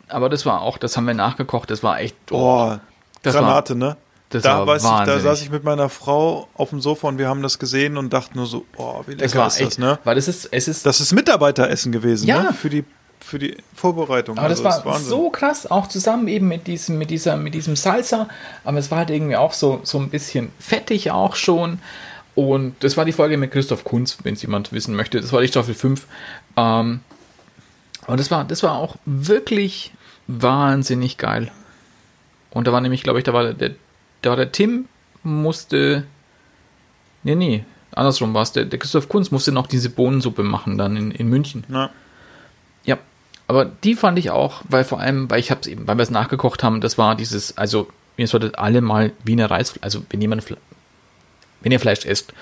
Aber 0.08 0.28
das 0.28 0.46
war 0.46 0.60
auch, 0.60 0.78
das 0.78 0.96
haben 0.96 1.06
wir 1.06 1.14
nachgekocht, 1.14 1.70
das 1.70 1.82
war 1.82 1.98
echt. 2.00 2.26
Boah, 2.26 2.80
das 3.22 3.34
Granate, 3.34 3.74
ne? 3.74 3.96
das 4.30 4.42
da 4.42 4.58
war 4.58 4.66
weiß 4.66 4.82
ich, 4.84 4.90
da 4.90 5.20
saß 5.20 5.42
ich 5.42 5.50
mit 5.50 5.62
meiner 5.64 5.88
Frau 5.88 6.48
auf 6.54 6.70
dem 6.70 6.80
Sofa 6.80 7.06
und 7.08 7.18
wir 7.18 7.28
haben 7.28 7.42
das 7.42 7.58
gesehen 7.60 7.96
und 7.96 8.12
dachten 8.12 8.36
nur 8.38 8.46
so, 8.46 8.64
oh, 8.76 9.02
wie 9.06 9.14
das 9.16 9.30
lecker 9.32 9.40
war 9.40 9.46
ist 9.48 9.60
echt, 9.60 9.72
das, 9.72 9.78
ne? 9.78 9.98
Weil 10.04 10.16
das 10.16 10.26
ist, 10.28 10.48
es 10.52 10.66
ist, 10.68 10.84
Das 10.86 11.00
ist 11.00 11.12
Mitarbeiteressen 11.12 11.92
gewesen, 11.92 12.26
Ja. 12.26 12.42
ne? 12.42 12.52
Für 12.52 12.68
die, 12.70 12.84
für 13.20 13.38
die 13.38 13.56
Vorbereitung. 13.74 14.38
aber 14.38 14.48
das 14.48 14.58
Also, 14.64 14.64
war 14.64 14.78
ist 14.78 14.84
Wahnsinn. 14.84 15.08
so 15.08 15.30
krass, 15.30 15.70
auch 15.70 15.86
zusammen 15.88 16.28
eben 16.28 16.48
mit 16.48 16.66
diesem, 16.66 16.98
mit 16.98 17.10
dieser, 17.10 17.36
mit 17.36 17.54
diesem 17.54 17.76
Salsa, 17.76 18.28
aber 18.64 18.78
es 18.78 18.90
war 18.90 18.98
halt 18.98 19.10
irgendwie 19.10 19.36
auch 19.36 19.52
so, 19.52 19.80
so 19.82 19.98
ein 19.98 20.10
bisschen 20.10 20.50
fettig 20.58 21.10
auch 21.10 21.34
schon. 21.36 21.78
Und 22.34 22.76
das 22.80 22.96
war 22.96 23.04
die 23.04 23.12
Folge 23.12 23.36
mit 23.38 23.50
Christoph 23.50 23.82
Kunz, 23.84 24.18
wenn 24.22 24.34
es 24.34 24.42
jemand 24.42 24.72
wissen 24.72 24.94
möchte. 24.94 25.20
Das 25.20 25.32
war 25.32 25.40
die 25.40 25.48
Staffel 25.48 25.74
5. 25.74 26.06
Ähm, 26.56 27.00
und 28.06 28.20
das 28.20 28.30
war, 28.30 28.44
das 28.44 28.62
war 28.62 28.72
auch 28.78 28.96
wirklich 29.06 29.92
wahnsinnig 30.26 31.16
geil. 31.18 31.50
Und 32.50 32.66
da 32.66 32.72
war 32.72 32.80
nämlich, 32.80 33.02
glaube 33.02 33.18
ich, 33.18 33.24
da 33.24 33.32
war 33.32 33.52
der, 33.54 33.72
da 34.22 34.30
war 34.30 34.36
der 34.36 34.52
Tim 34.52 34.86
musste, 35.22 36.04
nee, 37.24 37.34
nee, 37.34 37.64
andersrum 37.92 38.32
war 38.34 38.42
es, 38.42 38.52
der, 38.52 38.64
der 38.64 38.78
Christoph 38.78 39.08
Kunz 39.08 39.30
musste 39.30 39.50
noch 39.50 39.66
diese 39.66 39.90
Bohnensuppe 39.90 40.42
machen 40.42 40.78
dann 40.78 40.96
in, 40.96 41.10
in 41.10 41.28
München. 41.28 41.64
Ja. 41.68 41.90
Ja, 42.86 42.98
aber 43.46 43.66
die 43.66 43.94
fand 43.94 44.18
ich 44.18 44.30
auch, 44.30 44.62
weil 44.68 44.84
vor 44.84 45.00
allem, 45.00 45.28
weil 45.30 45.40
ich 45.40 45.50
habe 45.50 45.60
es 45.60 45.66
eben, 45.66 45.86
weil 45.86 45.98
wir 45.98 46.02
es 46.02 46.10
nachgekocht 46.10 46.62
haben, 46.62 46.80
das 46.80 46.96
war 46.96 47.14
dieses, 47.14 47.58
also 47.58 47.88
ihr 48.16 48.26
solltet 48.26 48.58
alle 48.58 48.80
mal 48.80 49.12
Wiener 49.24 49.50
Reisfleisch, 49.50 49.82
also 49.82 50.02
wenn 50.10 50.20
jemand, 50.20 50.44
wenn 51.60 51.72
ihr 51.72 51.80
Fleisch 51.80 52.06
esst, 52.06 52.32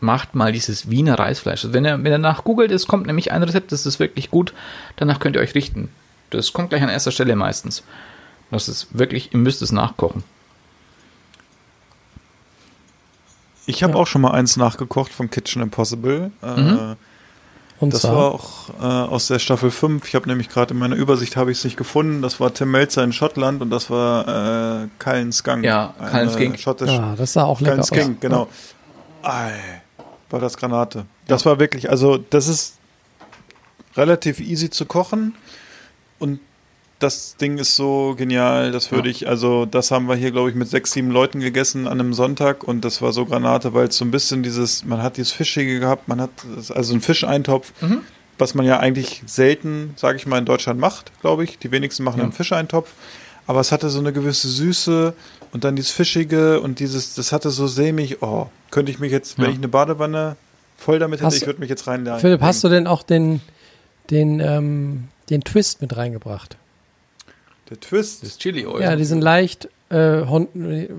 macht 0.00 0.34
mal 0.34 0.50
dieses 0.52 0.90
Wiener 0.90 1.18
Reisfleisch. 1.18 1.64
Also 1.64 1.74
wenn 1.74 1.84
ihr, 1.84 2.02
wenn 2.02 2.12
ihr 2.12 2.18
nach 2.18 2.44
googelt, 2.44 2.70
es 2.70 2.86
kommt 2.86 3.06
nämlich 3.06 3.32
ein 3.32 3.42
Rezept, 3.42 3.70
das 3.70 3.86
ist 3.86 4.00
wirklich 4.00 4.30
gut, 4.30 4.52
danach 4.96 5.20
könnt 5.20 5.36
ihr 5.36 5.42
euch 5.42 5.54
richten. 5.54 5.90
Das 6.30 6.52
kommt 6.52 6.70
gleich 6.70 6.82
an 6.82 6.88
erster 6.88 7.10
Stelle 7.10 7.36
meistens. 7.36 7.82
Das 8.50 8.68
ist 8.68 8.88
wirklich, 8.96 9.32
ihr 9.32 9.38
müsst 9.38 9.62
es 9.62 9.72
nachkochen. 9.72 10.24
Ich 13.66 13.82
habe 13.82 13.96
auch 13.96 14.06
schon 14.06 14.22
mal 14.22 14.32
eins 14.32 14.56
nachgekocht 14.56 15.12
von 15.12 15.30
Kitchen 15.30 15.62
Impossible. 15.62 16.32
Äh, 16.42 16.96
Und 17.80 17.94
das 17.94 18.02
zwar, 18.02 18.14
war 18.14 18.34
auch 18.34 18.68
äh, 18.78 19.10
aus 19.10 19.26
der 19.26 19.38
Staffel 19.38 19.70
5. 19.70 20.06
Ich 20.06 20.14
habe 20.14 20.28
nämlich 20.28 20.50
gerade 20.50 20.74
in 20.74 20.78
meiner 20.78 20.96
Übersicht 20.96 21.36
habe 21.36 21.50
ich 21.50 21.58
es 21.58 21.64
nicht 21.64 21.78
gefunden. 21.78 22.20
Das 22.20 22.38
war 22.38 22.52
Tim 22.52 22.70
Melzer 22.70 23.02
in 23.02 23.12
Schottland 23.12 23.62
und 23.62 23.70
das 23.70 23.88
war 23.88 24.84
äh, 24.84 24.88
Cullen 24.98 25.32
Skunk. 25.32 25.64
Ja, 25.64 25.94
Eine 25.98 26.10
Cullen 26.10 26.30
Skink. 26.30 26.58
Schottisch, 26.58 26.90
ja, 26.90 27.14
das 27.16 27.32
sah 27.32 27.44
auch 27.44 27.60
lecker 27.60 27.72
Cullen 27.72 27.80
aus. 27.80 27.88
Skink, 27.88 28.20
genau. 28.20 28.48
Ei, 29.22 29.52
war 30.28 30.40
das 30.40 30.56
Granate. 30.58 31.06
Das 31.26 31.46
war 31.46 31.58
wirklich, 31.58 31.88
also 31.88 32.18
das 32.18 32.48
ist 32.48 32.74
relativ 33.96 34.40
easy 34.40 34.68
zu 34.68 34.84
kochen 34.84 35.34
und 36.18 36.40
das 37.00 37.36
Ding 37.36 37.58
ist 37.58 37.74
so 37.76 38.14
genial, 38.16 38.70
das 38.72 38.92
würde 38.92 39.08
Ja. 39.08 39.14
ich, 39.16 39.28
also 39.28 39.66
das 39.66 39.90
haben 39.90 40.06
wir 40.06 40.14
hier, 40.14 40.30
glaube 40.30 40.50
ich, 40.50 40.54
mit 40.54 40.68
sechs, 40.68 40.92
sieben 40.92 41.10
Leuten 41.10 41.40
gegessen 41.40 41.86
an 41.88 41.98
einem 41.98 42.14
Sonntag 42.14 42.62
und 42.62 42.84
das 42.84 43.02
war 43.02 43.12
so 43.12 43.26
Granate, 43.26 43.74
weil 43.74 43.88
es 43.88 43.96
so 43.96 44.04
ein 44.04 44.10
bisschen 44.12 44.42
dieses, 44.42 44.84
man 44.84 45.02
hat 45.02 45.16
dieses 45.16 45.32
Fischige 45.32 45.80
gehabt, 45.80 46.06
man 46.08 46.20
hat 46.20 46.30
also 46.74 46.92
einen 46.92 47.00
Fischeintopf, 47.02 47.72
Mhm. 47.80 48.02
was 48.38 48.54
man 48.54 48.64
ja 48.66 48.78
eigentlich 48.78 49.22
selten, 49.26 49.94
sage 49.96 50.16
ich 50.18 50.26
mal, 50.26 50.38
in 50.38 50.44
Deutschland 50.44 50.78
macht, 50.78 51.10
glaube 51.20 51.42
ich. 51.44 51.58
Die 51.58 51.70
wenigsten 51.72 52.04
machen 52.04 52.18
Ja. 52.18 52.24
einen 52.24 52.32
Fischeintopf, 52.32 52.90
aber 53.46 53.60
es 53.60 53.72
hatte 53.72 53.88
so 53.90 53.98
eine 53.98 54.12
gewisse 54.12 54.48
Süße 54.48 55.14
und 55.52 55.64
dann 55.64 55.74
dieses 55.76 55.90
Fischige 55.92 56.60
und 56.60 56.78
dieses, 56.80 57.14
das 57.14 57.32
hatte 57.32 57.50
so 57.50 57.66
sämig, 57.66 58.22
oh, 58.22 58.46
könnte 58.70 58.92
ich 58.92 58.98
mich 58.98 59.10
jetzt, 59.10 59.38
wenn 59.38 59.46
Ja. 59.46 59.50
ich 59.52 59.56
eine 59.56 59.68
Badewanne 59.68 60.36
voll 60.76 60.98
damit 60.98 61.18
hätte, 61.20 61.26
Hast- 61.26 61.36
ich 61.38 61.46
würde 61.46 61.60
mich 61.60 61.70
jetzt 61.70 61.86
reinlegen. 61.86 62.20
Philipp, 62.20 62.40
hast 62.42 62.62
du 62.62 62.68
denn 62.68 62.86
auch 62.86 63.02
den, 63.02 63.40
den, 64.10 64.40
ähm, 64.40 65.08
den 65.30 65.42
Twist 65.42 65.80
mit 65.80 65.96
reingebracht? 65.96 66.56
Der 67.70 67.78
Twist. 67.80 68.22
Das 68.24 68.36
Chili-Oil. 68.38 68.82
Ja, 68.82 68.96
die 68.96 69.04
sind 69.04 69.20
leicht 69.22 69.68
äh, 69.90 70.22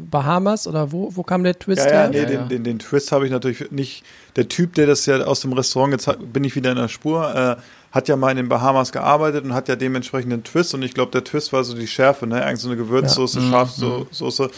Bahamas 0.09 0.67
oder 0.67 0.91
wo, 0.91 1.15
wo 1.15 1.24
kam 1.24 1.43
der 1.43 1.57
Twist 1.59 1.86
Ja, 1.86 1.91
ja, 1.91 1.91
her? 2.01 2.09
nee, 2.09 2.17
Ja, 2.19 2.26
den, 2.26 2.39
ja. 2.39 2.45
Den, 2.45 2.63
den 2.63 2.80
Twist 2.80 3.11
habe 3.11 3.26
ich 3.26 3.32
natürlich 3.32 3.72
nicht. 3.72 4.03
Der 4.36 4.47
Typ, 4.47 4.74
der 4.76 4.88
das 4.88 5.05
ja 5.05 5.17
aus 5.26 5.41
dem 5.41 5.53
Restaurant, 5.53 5.91
jetzt 5.93 6.07
hat- 6.07 6.32
bin 6.34 6.43
ich 6.43 6.55
wieder 6.55 6.72
in 6.72 6.78
der 6.78 6.88
Spur, 6.88 7.34
äh, 7.36 7.61
hat 7.91 8.07
ja 8.07 8.15
mal 8.15 8.32
in 8.32 8.38
den 8.38 8.47
Bahamas 8.49 8.91
gearbeitet 8.93 9.43
und 9.43 9.53
hat 9.53 9.67
ja 9.67 9.76
dementsprechend 9.76 10.32
einen 10.32 10.43
Twist. 10.45 10.74
Und 10.74 10.82
ich 10.84 10.93
glaube, 10.93 11.11
der 11.11 11.24
Twist 11.26 11.51
war 11.51 11.63
so 11.65 11.74
die 11.74 11.88
Schärfe, 11.88 12.26
ne? 12.28 12.43
Eigentlich 12.45 12.59
so 12.61 12.69
eine 12.69 12.78
Gewürzsoße, 12.78 13.39
Ja. 13.39 13.45
Mhm. 13.45 13.51
Schafsoße. 13.51 14.49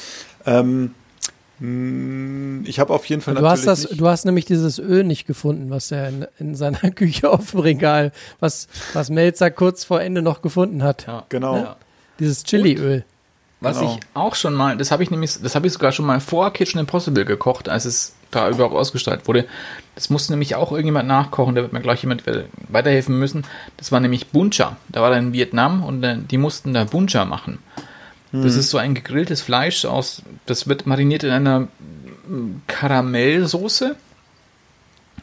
Ähm, 0.45 0.91
Ich 2.65 2.79
habe 2.79 2.93
auf 2.93 3.05
jeden 3.05 3.21
Fall 3.21 3.35
Du 3.35 3.41
hast 3.47 3.65
natürlich 3.65 3.81
das, 3.83 3.89
nicht, 3.91 4.01
du 4.01 4.07
hast 4.07 4.25
nämlich 4.25 4.45
dieses 4.45 4.79
Öl 4.79 5.03
nicht 5.03 5.25
gefunden, 5.25 5.69
was 5.69 5.91
er 5.91 6.09
in, 6.09 6.25
in 6.39 6.55
seiner 6.55 6.79
Küche 6.91 7.29
auf 7.29 7.51
dem 7.51 7.61
Regal, 7.61 8.11
was, 8.39 8.67
was 8.93 9.09
Melzer 9.09 9.49
kurz 9.51 9.83
vor 9.85 10.01
Ende 10.01 10.21
noch 10.21 10.41
gefunden 10.41 10.83
hat. 10.83 11.05
Ja. 11.07 11.25
genau. 11.29 11.55
Ja. 11.57 11.75
Dieses 12.23 12.43
Chiliöl. 12.43 13.03
Was 13.59 13.79
Genau. 13.79 13.95
ich 13.95 13.99
auch 14.13 14.35
schon 14.35 14.53
mal, 14.53 14.77
das 14.77 14.91
habe 14.91 15.03
ich 15.03 15.11
nämlich, 15.11 15.41
das 15.41 15.55
habe 15.55 15.67
ich 15.67 15.73
sogar 15.73 15.91
schon 15.91 16.05
mal 16.05 16.19
vor 16.19 16.51
Kitchen 16.51 16.79
Impossible 16.79 17.23
gekocht, 17.25 17.69
als 17.69 17.85
es 17.85 18.13
da 18.31 18.49
überhaupt 18.49 18.75
ausgestrahlt 18.75 19.27
wurde. 19.27 19.45
Das 19.95 20.09
musste 20.09 20.33
nämlich 20.33 20.55
auch 20.55 20.71
irgendjemand 20.71 21.07
nachkochen, 21.07 21.55
da 21.55 21.61
wird 21.61 21.71
mir 21.71 21.81
gleich 21.81 22.01
jemand 22.01 22.23
weiterhelfen 22.69 23.17
müssen. 23.19 23.45
Das 23.77 23.91
war 23.91 23.99
nämlich 23.99 24.27
Buncha. 24.27 24.75
Da 24.89 25.01
war 25.01 25.11
er 25.11 25.17
in 25.19 25.33
Vietnam 25.33 25.83
und 25.83 26.03
äh, 26.03 26.17
die 26.17 26.37
mussten 26.37 26.73
da 26.73 26.83
Buncha 26.83 27.25
machen. 27.25 27.59
Das 28.35 28.55
ist 28.55 28.71
so 28.71 28.79
ein 28.79 28.95
gegrilltes 28.95 29.43
Fleisch 29.43 29.85
aus, 29.85 30.23
das 30.47 30.67
wird 30.67 30.87
mariniert 30.87 31.23
in 31.23 31.29
einer 31.29 31.59
mm, 32.27 32.63
Karamellsoße. 32.65 33.95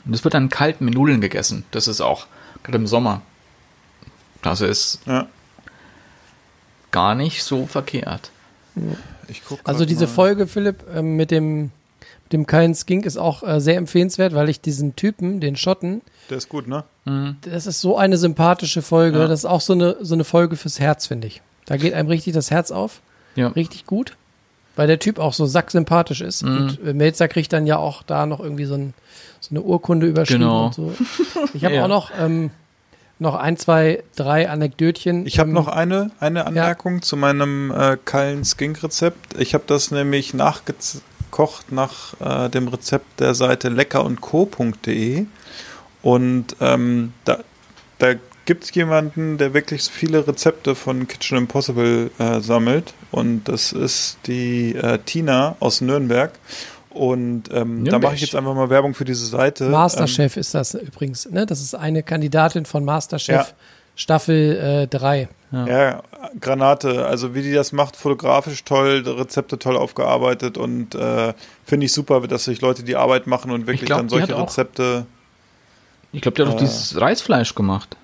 Und 0.05 0.13
das 0.13 0.23
wird 0.23 0.35
dann 0.35 0.49
kalt 0.49 0.81
mit 0.81 0.95
Nudeln 0.95 1.21
gegessen. 1.21 1.65
Das 1.73 1.89
ist 1.89 2.01
auch 2.01 2.27
gerade 2.63 2.79
im 2.79 2.87
Sommer. 2.87 3.23
Das 4.43 4.61
ist 4.61 5.01
Ja, 5.07 5.27
gar 6.91 7.14
nicht 7.14 7.43
so 7.43 7.66
verkehrt. 7.66 8.30
ich 9.28 9.43
guck 9.47 9.61
Also 9.64 9.84
diese 9.84 10.07
mal. 10.07 10.12
Folge, 10.12 10.47
Philipp, 10.47 10.84
ähm, 10.95 11.16
mit 11.16 11.30
dem, 11.30 11.70
mit 12.24 12.32
dem 12.32 12.47
Keilen 12.47 12.74
Skink 12.74 13.07
ist 13.07 13.16
auch 13.16 13.43
äh, 13.43 13.61
sehr 13.61 13.76
empfehlenswert, 13.76 14.34
weil 14.34 14.49
ich 14.49 14.61
diesen 14.61 14.97
Typen, 14.97 15.41
den 15.41 15.57
Schotten, 15.57 16.03
Der 16.30 16.38
ist 16.38 16.49
gut, 16.49 16.68
ne? 16.68 16.84
das 17.43 17.66
ist 17.66 17.80
so 17.80 17.97
eine 17.99 18.16
sympathische 18.18 18.82
Folge. 18.82 19.18
Ja. 19.18 19.26
Das 19.26 19.41
ist 19.41 19.45
auch 19.47 19.61
so 19.61 19.72
eine, 19.72 19.97
so 20.01 20.14
eine 20.14 20.22
Folge 20.22 20.55
fürs 20.57 20.78
Herz, 20.78 21.07
finde 21.09 21.26
ich. 21.26 21.43
Da 21.66 21.76
geht 21.76 21.93
einem 21.93 22.09
richtig 22.09 22.34
das 22.34 22.51
Herz 22.53 22.70
auf. 22.70 23.01
Ja. 23.34 23.49
Richtig 23.49 23.84
gut. 23.86 24.16
Weil 24.76 24.86
der 24.86 25.01
Typ 25.01 25.18
auch 25.18 25.32
so 25.32 25.45
sacksympathisch 25.47 26.20
ist. 26.20 26.45
Mhm. 26.45 26.57
Und 26.57 26.86
äh, 26.86 26.95
Melzer 26.95 27.26
kriegt 27.26 27.53
dann 27.53 27.66
ja 27.66 27.78
auch 27.78 28.05
da 28.05 28.26
noch 28.26 28.38
irgendwie 28.38 28.64
so, 28.66 28.74
ein, 28.74 28.95
so 29.41 29.51
eine 29.51 29.62
Urkunde 29.62 30.07
überschrieben 30.07 30.43
Genau. 30.43 30.66
und 30.66 30.74
so. 30.74 30.93
Ich 31.55 31.64
habe 31.64 31.74
Ja. 31.76 31.84
auch 31.84 31.88
noch, 31.88 32.12
ähm, 32.16 32.51
noch 33.21 33.35
ein, 33.35 33.57
zwei, 33.57 34.03
drei 34.16 34.49
Anekdötchen. 34.49 35.27
Ich 35.27 35.39
habe 35.39 35.51
noch 35.51 35.68
eine, 35.68 36.11
eine 36.21 36.47
Anmerkung 36.47 37.03
zu 37.03 37.16
meinem 37.16 37.71
äh, 37.71 37.97
Kallen 38.05 38.45
Skink 38.45 38.83
Rezept. 38.83 39.39
Ich 39.39 39.55
habe 39.55 39.64
das 39.66 39.91
nämlich 39.91 40.35
nachgekocht 40.35 41.71
nach 41.71 42.14
äh, 42.21 42.49
dem 42.49 42.68
Rezept 42.68 43.21
der 43.21 43.35
Seite 43.35 43.68
leckerundco.de 43.68 45.27
und 46.03 46.57
ähm, 46.61 47.12
da, 47.25 47.41
da 47.99 48.14
gibt 48.47 48.64
es 48.64 48.75
jemanden, 48.75 49.39
der 49.39 49.55
wirklich 49.55 49.83
viele 49.83 50.27
Rezepte 50.27 50.75
von 50.75 51.07
Kitchen 51.07 51.39
Impossible 51.39 52.11
äh, 52.18 52.41
sammelt 52.41 52.95
und 53.11 53.45
das 53.45 53.73
ist 53.73 54.18
die 54.27 54.75
äh, 54.75 54.99
Tina 55.05 55.57
aus 55.61 55.83
Nürnberg 55.83 56.33
und 57.01 57.45
ähm, 57.53 57.85
da 57.87 57.99
mache 57.99 58.15
ich 58.15 58.21
jetzt 58.21 58.35
einfach 58.35 58.55
mal 58.55 58.69
Werbung 58.69 58.93
für 58.95 59.05
diese 59.07 59.25
Seite. 59.25 59.65
Ähm, 59.65 59.71
Masterchef 59.71 60.37
ist 60.37 60.55
das 60.55 60.75
übrigens. 60.75 61.31
Ne? 61.31 61.47
Das 61.47 61.61
ist 61.61 61.75
eine 61.75 62.03
Kandidatin 62.03 62.67
von 62.67 62.85
Masterchef 62.85 63.35
Ja. 63.35 63.47
Staffel 63.97 64.87
3. 64.91 65.29
Ja, 65.53 66.03
Granate. 66.41 67.07
Also 67.07 67.35
wie 67.35 67.43
die 67.43 67.53
das 67.53 67.73
macht, 67.73 67.97
fotografisch 67.97 68.65
toll, 68.65 69.03
Rezepte 69.07 69.59
toll 69.59 69.77
aufgearbeitet 69.77 70.59
und 70.59 70.95
äh, 70.95 71.33
finde 71.65 71.87
ich 71.87 71.93
super, 71.93 72.21
dass 72.27 72.45
sich 72.45 72.61
Leute 72.61 72.83
die 72.83 72.97
Arbeit 72.97 73.27
machen 73.27 73.51
und 73.51 73.67
wirklich 73.67 73.87
glaub, 73.87 73.99
dann 74.01 74.09
die 74.09 74.15
solche 74.19 74.29
hat 74.29 74.35
auch- 74.39 74.43
Rezepte. 74.49 75.07
Ich 76.13 76.21
glaube, 76.23 76.37
der 76.37 76.47
hat 76.47 76.53
Äh. 76.55 76.57
doch 76.57 76.61
dieses 76.61 77.01
Reisfleisch 77.01 77.55
gemacht. 77.55 77.97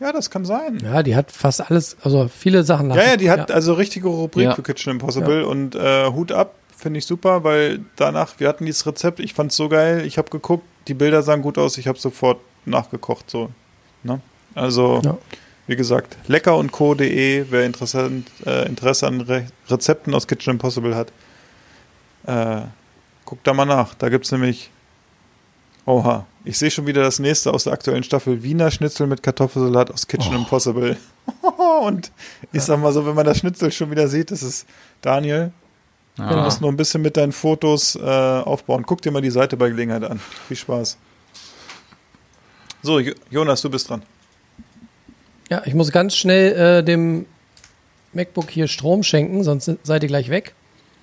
Ja, 0.00 0.12
das 0.12 0.30
kann 0.30 0.44
sein. 0.44 0.78
Ja, 0.82 1.02
die 1.02 1.16
hat 1.16 1.32
fast 1.32 1.60
alles, 1.70 1.96
also 2.04 2.28
viele 2.28 2.62
Sachen 2.62 2.90
Ja, 2.90 2.96
ja, 3.02 3.16
die 3.16 3.30
hat 3.30 3.48
Ja. 3.50 3.54
also 3.54 3.72
richtige 3.74 4.08
Rubrik 4.08 4.44
Ja. 4.44 4.54
für 4.54 4.62
Kitchen 4.62 4.92
Impossible 4.92 5.42
und 5.44 5.74
äh, 5.74 6.06
Hut 6.06 6.30
ab, 6.32 6.54
finde 6.78 6.98
ich 6.98 7.06
super, 7.06 7.44
weil 7.44 7.80
danach, 7.96 8.34
wir 8.38 8.48
hatten 8.48 8.64
dieses 8.64 8.86
Rezept, 8.86 9.20
ich 9.20 9.34
fand's 9.34 9.56
so 9.56 9.68
geil, 9.68 10.04
ich 10.06 10.16
habe 10.16 10.30
geguckt, 10.30 10.64
die 10.86 10.94
Bilder 10.94 11.22
sahen 11.22 11.42
gut 11.42 11.58
aus, 11.58 11.76
ich 11.76 11.88
habe 11.88 11.98
sofort 11.98 12.38
nachgekocht, 12.64 13.28
so. 13.30 13.50
Ne? 14.04 14.20
Also, 14.54 15.00
Ja. 15.04 15.18
wie 15.66 15.76
gesagt, 15.76 16.16
lecker 16.28 16.56
und 16.56 16.70
co.de, 16.72 17.46
wer 17.50 17.64
interessant, 17.66 18.30
äh, 18.46 18.66
Interesse 18.66 19.06
an 19.06 19.20
Re 19.20 19.46
Rezepten 19.68 20.14
aus 20.14 20.26
Kitchen 20.26 20.52
Impossible 20.52 20.94
hat, 20.94 21.12
äh, 22.26 22.62
guckt 23.24 23.46
da 23.46 23.52
mal 23.52 23.64
nach. 23.66 23.94
Da 23.94 24.08
gibt's 24.08 24.30
nämlich, 24.32 24.70
oha, 25.84 26.26
ich 26.44 26.56
sehe 26.58 26.70
schon 26.70 26.86
wieder 26.86 27.02
das 27.02 27.18
nächste 27.18 27.52
aus 27.52 27.64
der 27.64 27.72
aktuellen 27.72 28.02
Staffel, 28.04 28.42
Wiener 28.42 28.70
Schnitzel 28.70 29.06
mit 29.06 29.22
Kartoffelsalat 29.22 29.90
aus 29.90 30.06
Kitchen 30.06 30.34
Impossible. 30.34 30.96
und 31.82 32.10
ich 32.52 32.62
sag 32.62 32.80
mal 32.80 32.92
so, 32.92 33.04
wenn 33.04 33.14
man 33.14 33.26
das 33.26 33.38
Schnitzel 33.38 33.70
schon 33.72 33.90
wieder 33.90 34.08
sieht, 34.08 34.30
das 34.30 34.42
ist 34.42 34.66
Daniel, 35.02 35.52
du 36.18 36.24
Ja. 36.24 36.42
musst 36.44 36.60
nur 36.60 36.70
ein 36.70 36.76
bisschen 36.76 37.00
mit 37.02 37.16
deinen 37.16 37.32
Fotos 37.32 37.96
äh, 37.96 38.00
aufbauen. 38.00 38.84
Guck 38.86 39.00
dir 39.02 39.10
mal 39.10 39.22
die 39.22 39.30
Seite 39.30 39.56
bei 39.56 39.68
Gelegenheit 39.70 40.04
an. 40.04 40.18
Viel 40.48 40.56
Spaß. 40.56 40.98
So, 42.82 42.98
Jo- 43.00 43.14
Jonas, 43.30 43.62
du 43.62 43.70
bist 43.70 43.88
dran. 43.88 44.02
Ja, 45.50 45.62
ich 45.64 45.74
muss 45.74 45.90
ganz 45.90 46.14
schnell 46.14 46.52
äh, 46.80 46.84
dem 46.84 47.26
MacBook 48.12 48.50
hier 48.50 48.68
Strom 48.68 49.02
schenken, 49.02 49.42
sonst 49.44 49.70
seid 49.82 50.02
ihr 50.02 50.08
gleich 50.08 50.28
weg. 50.28 50.54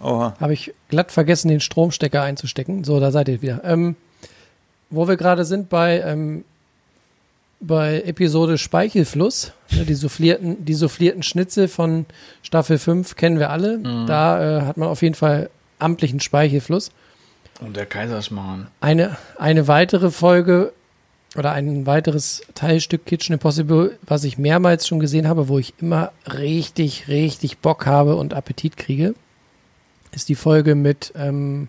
Oha. 0.02 0.36
Habe 0.40 0.54
ich 0.54 0.74
glatt 0.90 1.12
vergessen, 1.12 1.48
den 1.48 1.60
Stromstecker 1.62 2.22
einzustecken. 2.22 2.84
So, 2.84 3.00
da 3.00 3.12
seid 3.12 3.28
ihr 3.30 3.42
wieder. 3.42 3.62
Ähm, 3.64 3.96
wo 4.90 5.08
wir 5.08 5.16
gerade 5.18 5.46
sind 5.46 5.70
bei, 5.70 6.00
ähm, 6.02 6.46
bei 7.68 8.02
Episode 8.02 8.58
Speichelfluss, 8.58 9.54
ne, 9.72 9.86
die, 9.86 9.94
soufflierten, 9.94 10.66
die 10.66 10.74
soufflierten 10.74 11.24
Schnitzel 11.24 11.68
von 11.68 12.06
Staffel 12.42 12.78
5 12.78 13.16
kennen 13.16 13.40
wir 13.40 13.50
alle. 13.50 13.80
Da 14.06 14.60
äh, 14.60 14.62
hat 14.64 14.78
man 14.78 14.90
auf 14.90 15.02
jeden 15.02 15.16
Fall 15.16 15.50
amtlichen 15.80 16.20
Speichelfluss. 16.20 16.92
Und 17.62 17.76
der 17.76 17.86
Kaiserschmarrn. 17.86 18.68
Eine, 18.82 19.18
eine 19.38 19.68
weitere 19.68 20.12
Folge 20.12 20.74
oder 21.36 21.52
ein 21.52 21.86
weiteres 21.86 22.44
Teilstück 22.54 23.06
Kitchen 23.06 23.34
Impossible, 23.34 23.98
was 24.06 24.24
ich 24.24 24.38
mehrmals 24.38 24.88
schon 24.88 25.00
gesehen 25.00 25.28
habe, 25.28 25.48
wo 25.48 25.60
ich 25.60 25.74
immer 25.80 26.12
richtig, 26.32 27.08
richtig 27.08 27.60
Bock 27.60 27.86
habe 27.86 28.16
und 28.16 28.34
Appetit 28.34 28.78
kriege, 28.78 29.16
ist 30.12 30.30
die 30.30 30.36
Folge 30.36 30.76
mit, 30.76 31.14
ähm, 31.16 31.68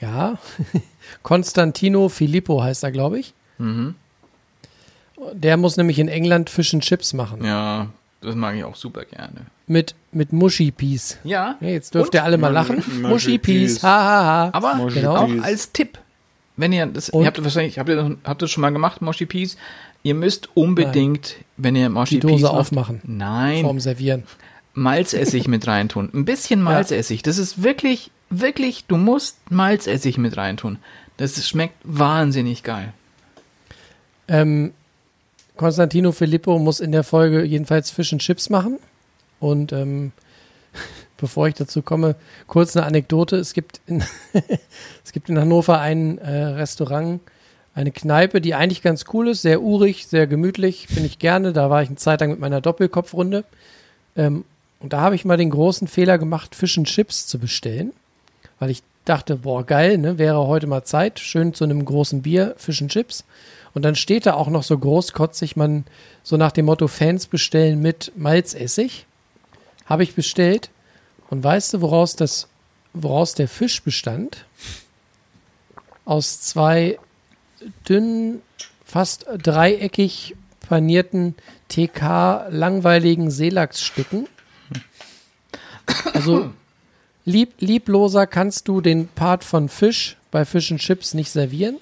ja, 0.00 0.38
Constantino 1.22 2.08
Filippo 2.08 2.62
heißt 2.62 2.82
er, 2.82 2.90
glaube 2.90 3.18
ich. 3.18 3.34
Mhm. 3.58 3.94
Der 5.32 5.56
muss 5.56 5.76
nämlich 5.76 5.98
in 5.98 6.08
England 6.08 6.50
Fish 6.50 6.74
and 6.74 6.82
Chips 6.82 7.12
machen. 7.12 7.44
Ja, 7.44 7.88
das 8.20 8.34
mag 8.34 8.54
ich 8.56 8.64
auch 8.64 8.76
super 8.76 9.04
gerne. 9.04 9.46
Mit, 9.66 9.94
mit 10.12 10.32
Mushy 10.32 10.70
Peas. 10.70 11.18
Ja, 11.24 11.56
Ja, 11.60 11.68
jetzt 11.68 11.94
dürft 11.94 12.08
Und? 12.08 12.14
ihr 12.14 12.24
alle 12.24 12.38
mal 12.38 12.52
lachen. 12.52 12.76
Mushy 12.76 13.00
Mushy 13.00 13.38
Peas. 13.38 13.72
Peas, 13.74 13.82
ha, 13.82 13.88
ha, 14.04 14.24
ha. 14.24 14.50
aber 14.52 14.86
Genau. 14.92 15.16
auch 15.16 15.30
als 15.42 15.72
Tipp. 15.72 15.98
Wenn 16.56 16.72
ihr 16.72 16.86
das, 16.86 17.10
Und? 17.10 17.22
ihr 17.22 17.26
habt 17.26 17.42
wahrscheinlich, 17.42 17.78
habt 17.78 17.88
ihr, 17.88 18.16
habt 18.24 18.40
ihr 18.42 18.44
das 18.44 18.50
schon 18.50 18.62
mal 18.62 18.70
gemacht, 18.70 19.02
Moshi 19.02 19.26
Peas? 19.26 19.56
Ihr 20.02 20.14
müsst 20.14 20.48
unbedingt, 20.54 21.34
wenn 21.56 21.76
ihr 21.76 21.90
Moshi 21.90 22.14
Die 22.14 22.20
Dose 22.20 22.34
Peas 22.34 22.42
macht, 22.44 22.52
aufmachen. 22.54 23.00
Nein, 23.04 23.62
Vorm 23.64 23.80
Servieren. 23.80 24.22
Malzessig 24.72 25.48
mit 25.48 25.66
reintun. 25.66 26.10
Ein 26.14 26.24
bisschen 26.24 26.62
Malzessig. 26.62 27.22
Das 27.22 27.38
ist 27.38 27.62
wirklich, 27.62 28.10
wirklich, 28.30 28.84
du 28.86 28.96
musst 28.96 29.50
Malzessig 29.50 30.16
mit 30.18 30.36
reintun. 30.36 30.78
Das 31.18 31.46
schmeckt 31.48 31.74
wahnsinnig 31.82 32.62
geil. 32.62 32.92
Ähm, 34.28 34.72
Constantino 35.56 36.12
Filippo 36.12 36.58
muss 36.58 36.80
in 36.80 36.92
der 36.92 37.04
Folge 37.04 37.42
jedenfalls 37.44 37.90
Fish 37.90 38.12
and 38.12 38.22
Chips 38.22 38.50
machen. 38.50 38.78
Und 39.40 39.72
ähm, 39.72 40.12
bevor 41.16 41.48
ich 41.48 41.54
dazu 41.54 41.82
komme, 41.82 42.16
kurz 42.46 42.76
eine 42.76 42.86
Anekdote. 42.86 43.36
Es 43.36 43.52
gibt 43.52 43.80
in, 43.86 44.02
es 45.04 45.12
gibt 45.12 45.28
in 45.28 45.38
Hannover 45.38 45.80
ein 45.80 46.18
äh, 46.18 46.30
Restaurant, 46.30 47.20
eine 47.74 47.92
Kneipe, 47.92 48.40
die 48.40 48.54
eigentlich 48.54 48.82
ganz 48.82 49.04
cool 49.12 49.28
ist, 49.28 49.42
sehr 49.42 49.60
urig, 49.60 50.06
sehr 50.06 50.26
gemütlich, 50.26 50.88
bin 50.94 51.04
ich 51.04 51.18
gerne. 51.18 51.52
Da 51.52 51.68
war 51.68 51.82
ich 51.82 51.88
eine 51.88 51.96
Zeit 51.96 52.20
lang 52.20 52.30
mit 52.30 52.40
meiner 52.40 52.62
Doppelkopfrunde. 52.62 53.44
Ähm, 54.16 54.44
und 54.80 54.92
da 54.92 55.00
habe 55.00 55.14
ich 55.14 55.24
mal 55.24 55.36
den 55.36 55.50
großen 55.50 55.88
Fehler 55.88 56.18
gemacht, 56.18 56.54
Fish 56.54 56.78
and 56.78 56.86
Chips 56.86 57.26
zu 57.26 57.38
bestellen, 57.38 57.92
weil 58.58 58.70
ich 58.70 58.82
dachte, 59.04 59.36
boah, 59.36 59.64
geil, 59.64 59.98
ne, 59.98 60.18
wäre 60.18 60.46
heute 60.46 60.66
mal 60.66 60.84
Zeit, 60.84 61.18
schön 61.18 61.54
zu 61.54 61.64
einem 61.64 61.84
großen 61.84 62.22
Bier, 62.22 62.54
Fish 62.56 62.82
and 62.82 62.90
Chips. 62.90 63.24
Und 63.76 63.82
dann 63.82 63.94
steht 63.94 64.24
da 64.24 64.32
auch 64.32 64.48
noch 64.48 64.62
so 64.62 64.78
großkotzig, 64.78 65.54
man 65.54 65.84
so 66.22 66.38
nach 66.38 66.50
dem 66.50 66.64
Motto 66.64 66.88
Fans 66.88 67.26
bestellen 67.26 67.82
mit 67.82 68.10
Malzessig. 68.16 69.04
Habe 69.84 70.02
ich 70.02 70.14
bestellt. 70.14 70.70
Und 71.28 71.44
weißt 71.44 71.74
du, 71.74 71.82
woraus 71.82 72.16
das, 72.16 72.48
woraus 72.94 73.34
der 73.34 73.48
Fisch 73.48 73.82
bestand? 73.82 74.46
Aus 76.06 76.40
zwei 76.40 76.98
dünnen, 77.86 78.40
fast 78.82 79.26
dreieckig 79.42 80.36
panierten 80.66 81.34
TK 81.68 82.46
langweiligen 82.48 83.30
Seelachsstücken. 83.30 84.26
Also 86.14 86.50
lieb, 87.26 87.52
liebloser 87.58 88.26
kannst 88.26 88.68
du 88.68 88.80
den 88.80 89.08
Part 89.08 89.44
von 89.44 89.68
Fisch 89.68 90.16
bei 90.30 90.46
Fish 90.46 90.72
and 90.72 90.80
Chips 90.80 91.12
nicht 91.12 91.30
servieren. 91.30 91.76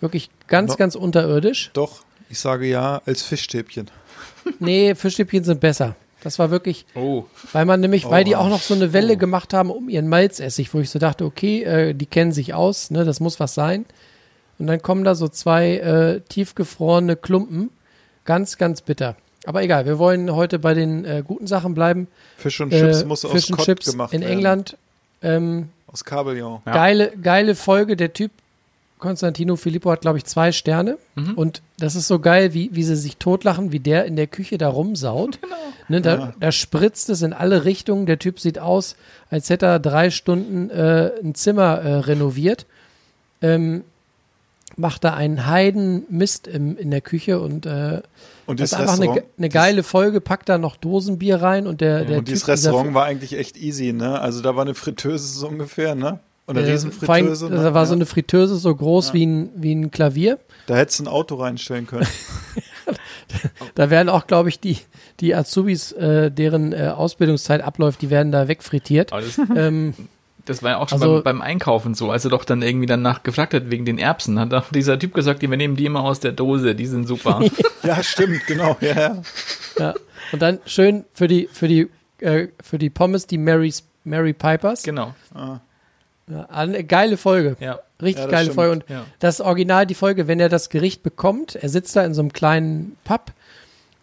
Wirklich 0.00 0.30
ganz, 0.46 0.70
No. 0.72 0.76
ganz 0.76 0.94
unterirdisch. 0.94 1.70
Doch, 1.72 2.00
ich 2.30 2.38
sage 2.38 2.66
ja, 2.66 3.00
als 3.06 3.22
Fischstäbchen. 3.22 3.90
Nee, 4.60 4.94
Fischstäbchen 4.94 5.44
sind 5.44 5.60
besser. 5.60 5.94
Das 6.22 6.38
war 6.38 6.50
wirklich, 6.50 6.84
Oh. 6.94 7.24
weil 7.52 7.64
man 7.64 7.80
nämlich, 7.80 8.08
weil 8.08 8.24
die 8.24 8.34
Oh, 8.34 8.38
auch 8.38 8.48
noch 8.48 8.62
so 8.62 8.74
eine 8.74 8.92
Welle 8.92 9.16
gemacht 9.16 9.52
haben 9.54 9.70
um 9.70 9.88
ihren 9.88 10.08
Malzessig, 10.08 10.72
wo 10.74 10.80
ich 10.80 10.90
so 10.90 10.98
dachte, 10.98 11.24
okay, 11.24 11.62
äh, 11.62 11.94
die 11.94 12.06
kennen 12.06 12.32
sich 12.32 12.54
aus, 12.54 12.90
ne, 12.90 13.04
das 13.04 13.20
muss 13.20 13.38
was 13.40 13.54
sein. 13.54 13.84
Und 14.58 14.66
dann 14.66 14.82
kommen 14.82 15.04
da 15.04 15.14
so 15.14 15.28
zwei 15.28 15.76
äh, 15.76 16.20
tiefgefrorene 16.28 17.14
Klumpen, 17.16 17.70
ganz, 18.24 18.56
ganz 18.58 18.80
bitter. 18.80 19.16
Aber 19.44 19.62
egal, 19.62 19.86
wir 19.86 19.98
wollen 19.98 20.34
heute 20.34 20.58
bei 20.58 20.74
den 20.74 21.04
äh, 21.04 21.22
guten 21.26 21.46
Sachen 21.46 21.74
bleiben. 21.74 22.08
Fisch 22.36 22.60
und 22.60 22.70
Chips 22.70 23.02
äh, 23.02 23.04
muss 23.04 23.24
aus 23.24 23.30
Fish 23.30 23.48
and 23.50 23.56
Kott 23.58 23.66
Chips 23.66 23.90
gemacht 23.92 24.12
in 24.12 24.22
werden. 24.22 24.32
England. 24.32 24.76
Ähm, 25.22 25.68
Aus 25.86 26.04
Kabeljau. 26.04 26.62
Ja. 26.66 26.72
Geile, 26.72 27.12
geile 27.22 27.54
Folge. 27.54 27.96
Der 27.96 28.12
Typ, 28.12 28.32
Konstantino 28.98 29.56
Filippo, 29.56 29.90
hat, 29.90 30.00
glaube 30.02 30.18
ich, 30.18 30.24
zwei 30.24 30.52
Sterne. 30.52 30.98
Und 31.36 31.62
das 31.78 31.94
ist 31.96 32.08
so 32.08 32.18
geil, 32.18 32.52
wie, 32.54 32.70
wie 32.72 32.82
sie 32.82 32.96
sich 32.96 33.16
totlachen, 33.16 33.72
wie 33.72 33.80
der 33.80 34.04
in 34.04 34.16
der 34.16 34.26
Küche 34.26 34.58
da 34.58 34.68
rumsaut. 34.68 35.38
Ne, 35.90 36.02
da, 36.02 36.34
da 36.38 36.52
spritzt 36.52 37.08
es 37.08 37.22
in 37.22 37.32
alle 37.32 37.64
Richtungen. 37.64 38.04
Der 38.04 38.18
Typ 38.18 38.40
sieht 38.40 38.58
aus, 38.58 38.94
als 39.30 39.48
hätte 39.48 39.64
er 39.64 39.78
drei 39.78 40.10
Stunden 40.10 40.68
äh, 40.68 41.12
ein 41.24 41.34
Zimmer 41.34 41.78
äh, 41.78 41.94
renoviert. 42.00 42.66
Ähm, 43.40 43.84
macht 44.76 45.02
da 45.04 45.14
einen 45.14 45.46
Heiden 45.46 46.04
Mist 46.10 46.46
im, 46.46 46.76
in 46.76 46.90
der 46.90 47.00
Küche 47.00 47.40
und 47.40 47.64
äh, 47.64 48.02
Und 48.44 48.60
das 48.60 48.72
ist 48.72 48.78
einfach 48.78 49.00
eine, 49.00 49.22
eine 49.38 49.48
geile 49.48 49.82
Folge, 49.82 50.20
packt 50.20 50.50
da 50.50 50.58
noch 50.58 50.76
Dosenbier 50.76 51.40
rein 51.40 51.66
und 51.66 51.80
der, 51.80 52.04
der 52.04 52.18
und 52.18 52.28
dieses 52.28 52.44
Typ, 52.44 52.54
dieser- 52.54 52.68
Restaurant 52.72 52.92
war 52.94 53.06
eigentlich 53.06 53.32
echt 53.38 53.56
easy, 53.56 53.94
ne? 53.94 54.20
Also 54.20 54.42
da 54.42 54.54
war 54.56 54.62
eine 54.66 54.74
Fritteuse 54.74 55.26
so 55.38 55.48
ungefähr, 55.48 55.94
ne? 55.94 56.20
Und 56.48 56.56
eine 56.58 56.66
äh, 56.66 56.72
Riesenfritteuse. 56.72 57.48
Da 57.50 57.74
war 57.74 57.86
so 57.86 57.92
Ja. 57.92 57.98
eine 57.98 58.06
Fritteuse 58.06 58.56
so 58.56 58.74
groß 58.74 59.12
wie, 59.12 59.24
ein, 59.26 59.50
wie 59.54 59.74
ein 59.74 59.90
Klavier. 59.90 60.38
Da 60.66 60.76
hättest 60.76 60.98
du 60.98 61.04
ein 61.04 61.08
Auto 61.08 61.36
reinstellen 61.36 61.86
können. 61.86 62.06
Da 63.74 63.90
werden 63.90 64.08
auch, 64.08 64.26
glaube 64.26 64.48
ich, 64.48 64.58
die, 64.58 64.78
die 65.20 65.34
Azubis, 65.34 65.92
äh, 65.92 66.30
deren 66.30 66.72
äh, 66.72 66.88
Ausbildungszeit 66.96 67.60
abläuft, 67.62 68.00
die 68.00 68.08
werden 68.10 68.32
da 68.32 68.48
wegfrittiert. 68.48 69.12
Das, 69.12 69.38
ähm, 69.54 69.92
das 70.46 70.62
war 70.62 70.70
ja 70.70 70.78
auch 70.78 70.88
schon 70.88 71.02
Also- 71.02 71.16
beim, 71.16 71.38
beim 71.38 71.40
Einkaufen 71.42 71.94
so, 71.94 72.10
als 72.10 72.24
er 72.24 72.30
doch 72.30 72.44
dann 72.46 72.62
irgendwie 72.62 72.86
danach 72.86 73.22
gefragt 73.22 73.52
hat 73.52 73.70
wegen 73.70 73.84
den 73.84 73.98
Erbsen, 73.98 74.38
hat 74.40 74.54
auch 74.54 74.70
dieser 74.70 74.98
Typ 74.98 75.12
gesagt, 75.12 75.42
wir 75.42 75.48
nehmen 75.56 75.76
die 75.76 75.84
immer 75.84 76.00
aus 76.04 76.20
der 76.20 76.32
Dose, 76.32 76.74
die 76.74 76.86
sind 76.86 77.06
super. 77.06 77.42
ja, 77.82 78.02
stimmt, 78.02 78.46
genau. 78.46 78.76
Ja, 78.80 78.94
ja. 78.98 79.22
ja. 79.78 79.94
Und 80.32 80.40
dann 80.40 80.58
schön 80.64 81.04
für 81.12 81.28
die, 81.28 81.48
für 81.52 81.68
die, 81.68 81.88
äh, 82.20 82.48
für 82.62 82.78
die 82.78 82.88
Pommes 82.90 83.26
die 83.26 83.38
Mary's, 83.38 83.84
Mary 84.04 84.32
Pipers. 84.32 84.82
genau. 84.84 85.14
Ja, 86.30 86.44
eine 86.50 86.84
geile 86.84 87.16
Folge. 87.16 87.56
Ja. 87.60 87.78
Richtig 88.02 88.24
Ja, 88.24 88.30
geile 88.30 88.42
stimmt. 88.44 88.54
Folge. 88.54 88.72
Und 88.72 88.84
Ja. 88.88 89.04
das 89.18 89.40
Original, 89.40 89.86
die 89.86 89.94
Folge, 89.94 90.28
wenn 90.28 90.40
er 90.40 90.48
das 90.48 90.68
Gericht 90.68 91.02
bekommt, 91.02 91.56
er 91.56 91.68
sitzt 91.68 91.96
da 91.96 92.04
in 92.04 92.14
so 92.14 92.20
einem 92.20 92.32
kleinen 92.32 92.96
Pub, 93.04 93.32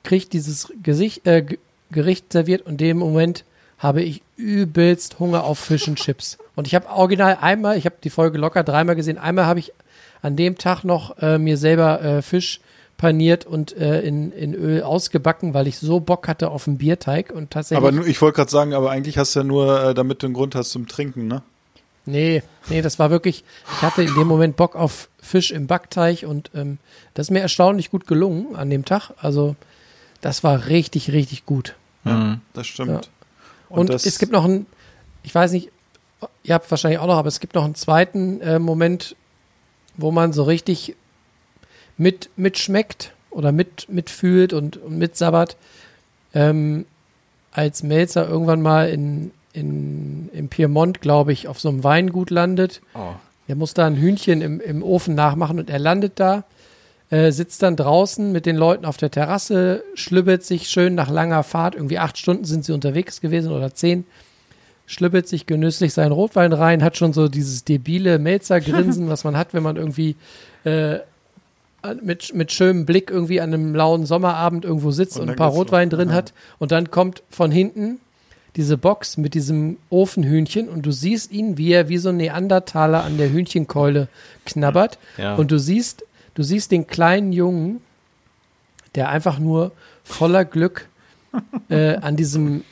kriegt 0.03 0.33
dieses 0.33 0.71
Gesicht, 0.83 1.25
äh, 1.27 1.45
Gericht 1.91 2.33
serviert 2.33 2.63
und 2.65 2.73
in 2.73 2.77
dem 2.77 2.97
Moment 2.97 3.43
habe 3.77 4.01
ich 4.01 4.21
übelst 4.37 5.19
Hunger 5.19 5.43
auf 5.43 5.59
Fish 5.59 5.87
and 5.87 5.99
Chips. 5.99 6.37
Und 6.55 6.67
ich 6.67 6.75
habe 6.75 6.87
original 6.89 7.37
einmal, 7.41 7.77
ich 7.77 7.85
habe 7.85 7.95
die 8.03 8.09
Folge 8.09 8.37
locker 8.37 8.63
dreimal 8.63 8.95
gesehen, 8.95 9.17
einmal 9.17 9.45
habe 9.45 9.59
ich 9.59 9.73
an 10.21 10.35
dem 10.35 10.57
Tag 10.57 10.83
noch 10.83 11.17
äh, 11.19 11.37
mir 11.37 11.57
selber 11.57 12.01
äh, 12.01 12.21
Fisch 12.21 12.59
paniert 12.97 13.45
und 13.45 13.75
äh, 13.77 14.01
in, 14.01 14.31
in 14.31 14.53
Öl 14.53 14.81
ausgebacken, 14.81 15.53
weil 15.53 15.67
ich 15.67 15.77
so 15.77 15.99
Bock 15.99 16.27
hatte 16.27 16.49
auf 16.49 16.67
einen 16.67 16.77
Bierteig 16.77 17.31
und 17.31 17.51
tatsächlich. 17.51 17.85
Aber 17.85 18.05
ich 18.07 18.21
wollte 18.21 18.37
gerade 18.37 18.51
sagen, 18.51 18.73
aber 18.73 18.89
eigentlich 18.91 19.17
hast 19.17 19.35
du 19.35 19.41
ja 19.41 19.43
nur, 19.43 19.83
äh, 19.89 19.93
damit 19.93 20.23
du 20.23 20.27
einen 20.27 20.33
Grund 20.33 20.55
hast 20.55 20.71
zum 20.71 20.87
Trinken, 20.87 21.27
ne? 21.27 21.43
Nee, 22.05 22.43
nee, 22.69 22.81
das 22.81 22.99
war 22.99 23.09
wirklich, 23.09 23.43
ich 23.75 23.81
hatte 23.81 24.03
in 24.03 24.13
dem 24.15 24.27
Moment 24.27 24.55
Bock 24.55 24.75
auf 24.75 25.09
Fisch 25.21 25.51
im 25.51 25.65
Backteich 25.67 26.25
und 26.25 26.51
ähm, 26.53 26.77
das 27.15 27.27
ist 27.27 27.31
mir 27.31 27.39
erstaunlich 27.41 27.89
gut 27.89 28.05
gelungen 28.07 28.55
an 28.55 28.69
dem 28.69 28.85
Tag. 28.85 29.11
Also 29.17 29.55
das 30.21 30.43
war 30.43 30.67
richtig, 30.67 31.11
richtig 31.11 31.45
gut. 31.45 31.75
Mhm. 32.03 32.41
Das 32.53 32.67
stimmt. 32.67 32.89
Ja. 32.89 33.01
Und, 33.69 33.89
das- 33.89 34.05
es 34.05 34.19
gibt 34.19 34.31
noch 34.31 34.45
einen, 34.45 34.67
ich 35.23 35.33
weiß 35.33 35.51
nicht, 35.51 35.71
ihr 36.43 36.53
habt 36.53 36.69
wahrscheinlich 36.69 36.99
auch 36.99 37.07
noch, 37.07 37.17
aber 37.17 37.27
es 37.27 37.39
gibt 37.39 37.55
noch 37.55 37.65
einen 37.65 37.75
zweiten 37.75 38.39
äh, 38.41 38.59
Moment, 38.59 39.15
wo 39.97 40.11
man 40.11 40.31
so 40.33 40.43
richtig 40.43 40.95
mit 41.97 42.29
mitschmeckt 42.35 43.13
oder 43.31 43.51
mit 43.51 43.87
mitfühlt 43.89 44.53
und, 44.53 44.77
und 44.77 44.97
mitsabbert, 44.97 45.57
ähm, 46.33 46.85
als 47.51 47.83
Melzer 47.83 48.27
irgendwann 48.27 48.61
mal 48.61 48.89
in, 48.89 49.31
in, 49.55 50.29
im 50.33 50.49
Piemont, 50.49 51.01
glaube 51.01 51.31
ich, 51.33 51.47
auf 51.47 51.59
so 51.59 51.69
einem 51.69 51.83
Weingut 51.83 52.29
landet. 52.29 52.81
Oh. 52.93 53.13
Der 53.47 53.55
muss 53.55 53.73
da 53.73 53.85
ein 53.85 53.95
Hühnchen 53.95 54.41
im, 54.41 54.59
im 54.59 54.83
Ofen 54.83 55.15
nachmachen 55.15 55.59
und 55.59 55.69
er 55.69 55.79
landet 55.79 56.13
da, 56.19 56.43
äh, 57.09 57.31
sitzt 57.31 57.61
dann 57.63 57.75
draußen 57.75 58.31
mit 58.31 58.45
den 58.45 58.55
Leuten 58.55 58.85
auf 58.85 58.97
der 58.97 59.11
Terrasse, 59.11 59.83
schlübbelt 59.93 60.43
sich 60.43 60.67
schön 60.69 60.95
nach 60.95 61.09
langer 61.09 61.43
Fahrt, 61.43 61.75
irgendwie 61.75 61.99
acht 61.99 62.17
Stunden 62.17 62.45
sind 62.45 62.65
sie 62.65 62.73
unterwegs 62.73 63.21
gewesen 63.21 63.51
oder 63.51 63.73
zehn, 63.73 64.05
schlüppelt 64.87 65.27
sich 65.27 65.45
genüsslich 65.45 65.93
seinen 65.93 66.11
Rotwein 66.11 66.53
rein, 66.53 66.83
hat 66.83 66.97
schon 66.97 67.13
so 67.13 67.27
dieses 67.27 67.63
debile 67.63 68.19
Melzergrinsen, 68.19 69.09
was 69.09 69.23
man 69.23 69.37
hat, 69.37 69.53
wenn 69.53 69.63
man 69.63 69.77
irgendwie 69.77 70.15
äh, 70.63 70.99
mit, 72.01 72.33
mit 72.33 72.51
schönem 72.51 72.87
Blick 72.87 73.11
irgendwie 73.11 73.41
an 73.41 73.53
einem 73.53 73.75
lauen 73.75 74.07
Sommerabend 74.07 74.65
irgendwo 74.65 74.89
sitzt 74.89 75.17
Und 75.17 75.23
und, 75.23 75.29
ein 75.29 75.35
paar. 75.35 75.51
Rotwein 75.51 75.91
drin 75.91 76.09
Aha. 76.09 76.15
hat 76.15 76.33
und 76.57 76.71
dann 76.71 76.89
kommt 76.89 77.21
von 77.29 77.51
hinten 77.51 77.99
diese 78.55 78.77
Box 78.77 79.17
mit 79.17 79.33
diesem 79.33 79.77
Ofenhühnchen 79.89 80.69
und 80.69 80.85
du 80.85 80.91
siehst 80.91 81.31
ihn, 81.31 81.57
wie 81.57 81.71
er 81.73 81.89
wie 81.89 81.97
so 81.97 82.09
ein 82.09 82.17
Neandertaler 82.17 83.03
an 83.03 83.17
der 83.17 83.29
Hühnchenkeule 83.31 84.07
knabbert 84.45 84.97
Ja. 85.17 85.35
und 85.35 85.51
du 85.51 85.59
siehst, 85.59 86.05
du 86.35 86.43
siehst 86.43 86.71
den 86.71 86.87
kleinen 86.87 87.33
Jungen, 87.33 87.81
der 88.95 89.09
einfach 89.09 89.39
nur 89.39 89.71
voller 90.03 90.45
Glück 90.45 90.87
äh, 91.69 91.95
an 91.97 92.15
diesem 92.15 92.63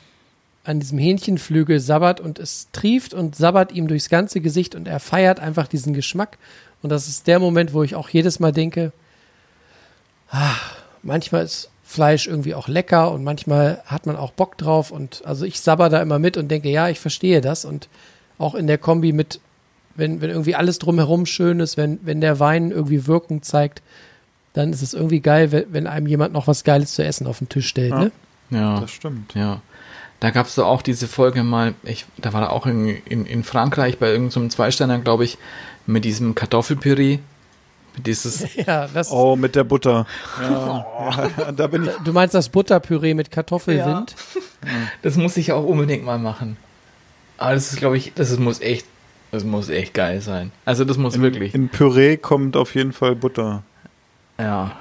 an 0.66 0.80
diesem 0.80 0.96
Hähnchenflügel 0.96 1.78
sabbert 1.78 2.20
und 2.20 2.38
es 2.38 2.68
trieft 2.72 3.12
und 3.12 3.36
sabbert 3.36 3.72
ihm 3.72 3.86
durchs 3.86 4.08
ganze 4.08 4.40
Gesicht 4.40 4.74
und 4.74 4.88
er 4.88 4.98
feiert 4.98 5.38
einfach 5.38 5.66
diesen 5.68 5.92
Geschmack. 5.92 6.38
Und 6.80 6.88
das 6.88 7.06
ist 7.06 7.26
der 7.26 7.38
Moment, 7.38 7.74
wo 7.74 7.82
ich 7.82 7.94
auch 7.94 8.08
jedes 8.08 8.40
Mal 8.40 8.50
denke, 8.52 8.90
ah, 10.30 10.54
manchmal 11.02 11.44
ist 11.44 11.68
Fleisch 11.94 12.26
irgendwie 12.26 12.54
auch 12.54 12.66
lecker 12.66 13.12
und 13.12 13.22
manchmal 13.22 13.80
hat 13.86 14.06
man 14.06 14.16
auch 14.16 14.32
Bock 14.32 14.58
drauf. 14.58 14.90
Und 14.90 15.22
also 15.24 15.44
ich 15.44 15.60
sabber 15.60 15.88
da 15.88 16.02
immer 16.02 16.18
mit 16.18 16.36
und 16.36 16.48
denke, 16.48 16.68
ja, 16.68 16.88
ich 16.88 16.98
verstehe 16.98 17.40
das. 17.40 17.64
Und 17.64 17.88
auch 18.36 18.56
in 18.56 18.66
der 18.66 18.78
Kombi 18.78 19.12
mit, 19.12 19.40
wenn, 19.94 20.20
wenn 20.20 20.30
irgendwie 20.30 20.56
alles 20.56 20.80
drumherum 20.80 21.24
schön 21.24 21.60
ist, 21.60 21.76
wenn, 21.76 22.00
wenn 22.02 22.20
der 22.20 22.40
Wein 22.40 22.72
irgendwie 22.72 23.06
Wirkung 23.06 23.42
zeigt, 23.42 23.80
dann 24.54 24.72
ist 24.72 24.82
es 24.82 24.92
irgendwie 24.92 25.20
geil, 25.20 25.52
wenn, 25.52 25.66
wenn 25.72 25.86
einem 25.86 26.08
jemand 26.08 26.32
noch 26.32 26.48
was 26.48 26.64
Geiles 26.64 26.94
zu 26.94 27.04
essen 27.04 27.28
auf 27.28 27.38
den 27.38 27.48
Tisch 27.48 27.68
stellt. 27.68 27.90
Ja. 27.90 27.98
Ne? 27.98 28.12
Ja. 28.50 28.80
Das 28.80 28.90
stimmt. 28.90 29.34
Ja. 29.34 29.62
Da 30.18 30.30
gab 30.30 30.46
es 30.46 30.56
doch 30.56 30.66
auch 30.66 30.82
diese 30.82 31.06
Folge 31.06 31.44
mal, 31.44 31.74
ich, 31.84 32.06
da 32.16 32.32
war 32.32 32.42
er 32.42 32.52
auch 32.52 32.66
in, 32.66 32.88
in, 32.88 33.26
in 33.26 33.44
Frankreich 33.44 33.98
bei 33.98 34.10
irgendeinem 34.10 34.50
Zweisteiner, 34.50 34.98
glaube 34.98 35.24
ich, 35.24 35.38
mit 35.86 36.04
diesem 36.04 36.34
Kartoffelpüree. 36.34 37.18
Dieses, 37.96 38.54
Ja, 38.66 38.88
das, 38.92 39.10
Oh, 39.10 39.36
mit 39.36 39.54
der 39.54 39.64
Butter. 39.64 40.06
Ja, 40.40 40.86
ja, 41.38 41.52
da 41.56 41.66
bin 41.66 41.84
ich. 41.84 41.90
Du 42.04 42.12
meinst 42.12 42.34
das 42.34 42.48
Butterpüree 42.48 43.14
mit 43.14 43.30
Kartoffelwind? 43.30 44.14
das 45.02 45.16
muss 45.16 45.36
ich 45.36 45.52
auch 45.52 45.64
unbedingt 45.64 46.04
mal 46.04 46.18
machen. 46.18 46.56
Aber 47.38 47.54
das 47.54 47.72
ist, 47.72 47.78
glaube 47.78 47.96
ich, 47.96 48.12
das 48.14 48.36
muss 48.38 48.60
echt, 48.60 48.86
das 49.30 49.44
muss 49.44 49.68
echt 49.68 49.94
geil 49.94 50.20
sein. 50.20 50.52
Also 50.64 50.84
das 50.84 50.96
muss 50.96 51.20
wirklich. 51.20 51.54
In 51.54 51.68
Püree 51.68 52.16
kommt 52.16 52.56
auf 52.56 52.74
jeden 52.74 52.92
Fall 52.92 53.14
Butter. 53.16 53.62
ja. 54.38 54.72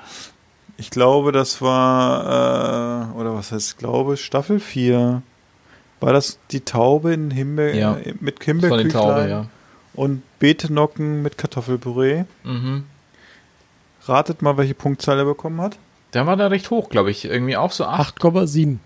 Ich 0.76 0.90
glaube, 0.90 1.32
das 1.32 1.62
war, 1.62 3.12
äh, 3.14 3.16
oder 3.20 3.36
was 3.36 3.52
heißt, 3.52 3.74
ich 3.74 3.78
glaube, 3.78 4.18
Staffel 4.18 4.60
4. 4.60 5.22
War 6.00 6.14
das 6.14 6.40
die 6.50 6.62
Taube 6.62 7.14
in 7.14 7.30
Himbeer, 7.30 7.76
Ja. 7.76 7.98
mit 8.20 8.44
Himbeerküchlein 8.44 8.90
Taube, 8.92 9.30
ja. 9.30 9.46
und 9.94 10.24
Beetenocken 10.40 11.22
mit 11.22 11.38
Kartoffelpüree? 11.38 12.24
Mhm. 12.44 12.86
Ratet 14.06 14.42
mal, 14.42 14.58
welche 14.58 14.74
Punktzahl 14.74 15.18
er 15.18 15.26
bekommen 15.26 15.62
hat. 15.62 15.78
Der 16.14 16.28
war 16.28 16.36
da 16.36 16.48
recht 16.48 16.70
hoch, 16.70 16.90
glaube 16.90 17.12
ich. 17.12 17.26
Irgendwie 17.26 17.58
auch 17.58 17.72
so 17.72 17.86
acht. 17.86 18.20
8,7. 18.22 18.78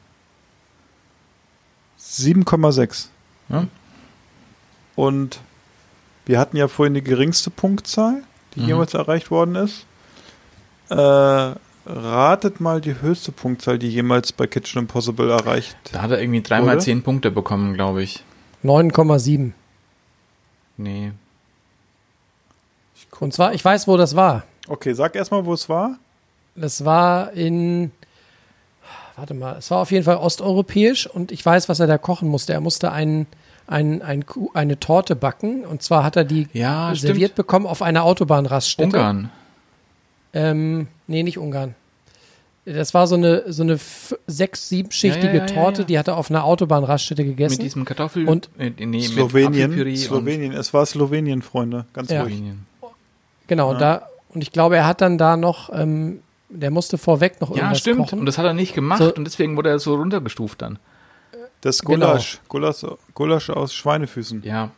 7,6. 1.99 3.07
Ja. 3.49 3.67
Und 4.95 5.39
wir 6.25 6.39
hatten 6.39 6.57
ja 6.57 6.67
vorhin 6.67 6.93
die 6.93 7.03
geringste 7.03 7.49
Punktzahl, 7.49 8.23
die 8.55 8.61
Mhm. 8.61 8.67
jemals 8.67 8.93
erreicht 8.93 9.31
worden 9.31 9.55
ist. 9.55 9.85
Äh, 10.89 10.95
ratet 11.85 12.59
mal 12.59 12.81
die 12.81 13.01
höchste 13.01 13.31
Punktzahl, 13.31 13.79
die 13.79 13.89
jemals 13.89 14.31
bei 14.31 14.47
Kitchen 14.47 14.79
Impossible 14.79 15.29
erreicht. 15.29 15.75
Da 15.91 16.01
hat 16.01 16.11
er 16.11 16.21
irgendwie 16.21 16.41
dreimal 16.41 16.79
zehn 16.81 17.03
Punkte 17.03 17.31
bekommen, 17.31 17.73
glaube 17.73 18.03
ich. 18.03 18.23
9,7. 18.63 19.53
Nee. 20.77 21.11
Und 23.19 23.33
zwar, 23.33 23.53
ich 23.53 23.63
weiß, 23.65 23.87
wo 23.87 23.97
das 23.97 24.15
war. 24.15 24.43
Okay, 24.67 24.93
sag 24.93 25.15
erstmal, 25.15 25.45
wo 25.45 25.53
es 25.53 25.69
war. 25.69 25.97
Das 26.55 26.83
war 26.85 27.31
in, 27.33 27.91
warte 29.15 29.33
mal, 29.33 29.57
es 29.57 29.69
war 29.71 29.79
auf 29.79 29.91
jeden 29.91 30.03
Fall 30.03 30.17
osteuropäisch 30.17 31.07
und 31.07 31.31
ich 31.31 31.45
weiß, 31.45 31.69
was 31.69 31.79
er 31.79 31.87
da 31.87 31.97
kochen 31.97 32.27
musste. 32.29 32.53
Er 32.53 32.61
musste 32.61 32.91
einen, 32.91 33.27
ein, 33.67 34.01
ein, 34.01 34.25
eine 34.53 34.79
Torte 34.79 35.15
backen 35.15 35.65
und 35.65 35.83
zwar 35.83 36.03
hat 36.03 36.15
er 36.15 36.23
die 36.23 36.47
Ja, 36.53 36.93
serviert 36.95 37.35
bekommen 37.35 37.65
auf 37.67 37.81
einer 37.81 38.03
Autobahnraststätte. 38.03 38.97
Ungarn. 38.97 39.29
Ähm, 40.33 40.87
nee, 41.07 41.23
nicht 41.23 41.37
Ungarn. 41.37 41.75
Das 42.65 42.93
war 42.93 43.07
so 43.07 43.15
eine, 43.15 43.43
so 43.53 43.63
eine 43.63 43.79
sechs-, 44.27 44.67
siebenschichtige 44.67 45.27
Ja, 45.37 45.39
ja, 45.39 45.45
Torte, 45.45 45.81
ja. 45.83 45.87
die 45.87 45.99
hat 45.99 46.07
er 46.09 46.17
auf 46.17 46.29
einer 46.29 46.43
Autobahnraststätte 46.43 47.23
gegessen. 47.23 47.57
Mit 47.57 47.61
diesem 47.63 47.85
Kartoffel 47.85 48.27
Und- 48.27 48.49
äh, 48.57 48.71
nee, 48.77 48.85
mit 48.87 49.03
Slowenien, 49.05 49.71
Apfelpüree 49.71 49.91
und 49.91 49.97
Slowenien, 49.97 50.51
es 50.53 50.73
war 50.73 50.85
Slowenien, 50.85 51.41
Freunde, 51.41 51.85
ganz 51.93 52.09
Ja. 52.11 52.23
ruhig. 52.23 52.33
Slowenien. 52.33 52.65
Genau, 53.47 53.69
und 53.71 53.79
da, 53.79 54.09
und 54.29 54.41
ich 54.41 54.51
glaube, 54.51 54.77
er 54.77 54.85
hat 54.87 55.01
dann 55.01 55.17
da 55.17 55.37
noch, 55.37 55.69
ähm, 55.73 56.21
der 56.49 56.71
musste 56.71 56.97
vorweg 56.97 57.41
noch 57.41 57.49
Ja, 57.51 57.57
irgendwas 57.57 57.79
stimmt. 57.79 57.99
kochen. 57.99 58.19
Und 58.19 58.25
das 58.25 58.37
hat 58.37 58.45
er 58.45 58.53
nicht 58.53 58.73
gemacht 58.73 58.99
So- 59.01 59.13
und 59.13 59.25
deswegen 59.25 59.57
wurde 59.57 59.69
er 59.69 59.79
so 59.79 59.95
runtergestuft 59.95 60.61
dann. 60.61 60.79
Das 61.61 61.81
Genau. 61.81 62.07
Gulasch, 62.07 62.39
Gulasch, 62.47 62.85
Gulasch 63.13 63.49
aus 63.49 63.73
Schweinefüßen. 63.73 64.43
Ja. 64.43 64.69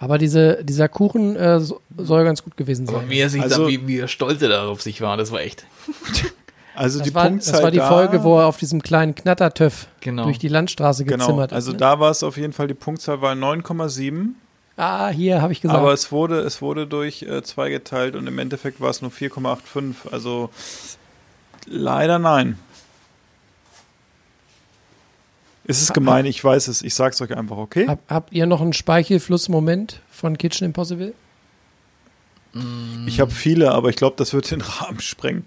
Aber 0.00 0.16
diese, 0.18 0.64
dieser 0.64 0.88
Kuchen 0.88 1.36
äh, 1.36 1.60
so, 1.60 1.80
soll 1.96 2.24
ganz 2.24 2.42
gut 2.44 2.56
gewesen 2.56 2.88
Aber 2.88 3.00
sein. 3.00 3.10
wie 3.10 3.18
er 3.18 3.28
sich 3.28 3.42
Also- 3.42 3.62
dann, 3.64 3.68
wie, 3.72 3.86
wie 3.86 3.98
er 3.98 4.08
stolz 4.08 4.40
er 4.42 4.48
darauf 4.48 4.80
sich 4.82 5.00
war, 5.00 5.16
das 5.16 5.32
war 5.32 5.40
echt. 5.40 5.64
Also 6.74 7.00
die 7.00 7.06
Das 7.06 7.14
war, 7.16 7.26
Punktzahl 7.26 7.52
das 7.54 7.62
war 7.64 7.70
die 7.72 7.78
da, 7.78 7.88
Folge, 7.88 8.22
wo 8.22 8.38
er 8.38 8.46
auf 8.46 8.56
diesem 8.56 8.80
kleinen 8.80 9.12
Knattertöff 9.16 9.88
Genau. 9.98 10.22
durch 10.22 10.38
die 10.38 10.46
Landstraße 10.46 11.04
Genau, 11.04 11.24
gezimmert 11.26 11.52
also 11.52 11.70
ist. 11.70 11.74
Ne? 11.74 11.78
da 11.80 11.98
war 11.98 12.12
es 12.12 12.22
auf 12.22 12.36
jeden 12.36 12.52
Fall, 12.52 12.68
die 12.68 12.74
Punktzahl 12.74 13.20
war 13.20 13.32
9,7, 13.34 14.34
Ah, 14.78 15.08
hier 15.08 15.42
habe 15.42 15.52
ich 15.52 15.60
gesagt. 15.60 15.76
aber 15.76 15.92
es 15.92 16.12
wurde, 16.12 16.38
es 16.38 16.62
wurde 16.62 16.86
durch 16.86 17.22
äh, 17.22 17.42
zwei 17.42 17.68
geteilt 17.68 18.14
und 18.14 18.28
im 18.28 18.38
Endeffekt 18.38 18.80
war 18.80 18.90
es 18.90 19.02
nur 19.02 19.10
4,85, 19.10 20.12
also 20.12 20.50
leider 21.66 22.20
nein. 22.20 22.56
Es 25.64 25.82
ist 25.82 25.92
gemein, 25.92 26.26
ich 26.26 26.42
weiß 26.42 26.68
es, 26.68 26.80
ich 26.82 26.94
sag's 26.94 27.20
euch 27.20 27.36
einfach, 27.36 27.56
okay? 27.56 27.88
Hab, 27.88 27.98
habt 28.08 28.32
ihr 28.32 28.46
noch 28.46 28.60
einen 28.60 28.72
Speichelflussmoment 28.72 30.00
von 30.12 30.38
Kitchen 30.38 30.66
Impossible? 30.66 31.12
Ich 33.06 33.18
habe 33.18 33.32
viele, 33.32 33.72
aber 33.72 33.90
ich 33.90 33.96
glaube, 33.96 34.14
das 34.16 34.32
wird 34.32 34.48
den 34.48 34.60
Rahmen 34.62 35.00
sprengen. 35.00 35.44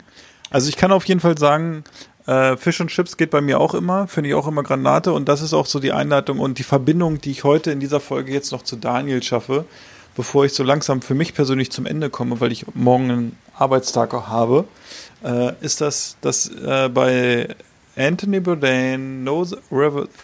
Also 0.49 0.68
ich 0.68 0.76
kann 0.76 0.91
auf 0.91 1.06
jeden 1.06 1.22
Fall 1.22 1.38
sagen, 1.38 1.86
äh, 2.27 2.56
Fisch 2.57 2.80
und 2.81 2.88
Chips 2.89 3.18
geht 3.18 3.30
bei 3.31 3.41
mir 3.41 3.60
auch 3.60 3.73
immer, 3.73 4.07
finde 4.07 4.30
ich 4.30 4.35
auch 4.35 4.48
immer 4.48 4.64
Granate 4.64 5.11
und 5.14 5.27
das 5.30 5.41
ist 5.41 5.53
auch 5.53 5.65
so 5.65 5.80
die 5.80 5.91
Einleitung 5.91 6.39
und 6.39 6.60
die 6.60 6.64
Verbindung, 6.64 7.19
die 7.22 7.31
ich 7.31 7.43
heute 7.43 7.72
in 7.72 7.80
dieser 7.80 7.99
Folge 7.99 8.31
jetzt 8.31 8.52
noch 8.52 8.61
zu 8.64 8.76
Daniel 8.76 9.22
schaffe, 9.23 9.65
bevor 10.15 10.45
ich 10.45 10.53
so 10.53 10.64
langsam 10.64 11.02
für 11.02 11.15
mich 11.15 11.34
persönlich 11.34 11.72
zum 11.72 11.85
Ende 11.85 12.10
komme, 12.10 12.39
weil 12.41 12.52
ich 12.52 12.65
morgen 12.76 13.10
einen 13.11 13.38
Arbeitstag 13.57 14.14
auch 14.14 14.27
habe, 14.27 14.65
äh, 15.23 15.53
ist 15.61 15.81
das, 15.81 16.18
dass 16.22 16.48
äh, 16.49 16.89
bei 16.93 17.49
Anthony 17.95 18.39
Bourdain 18.39 19.23
No 19.23 19.45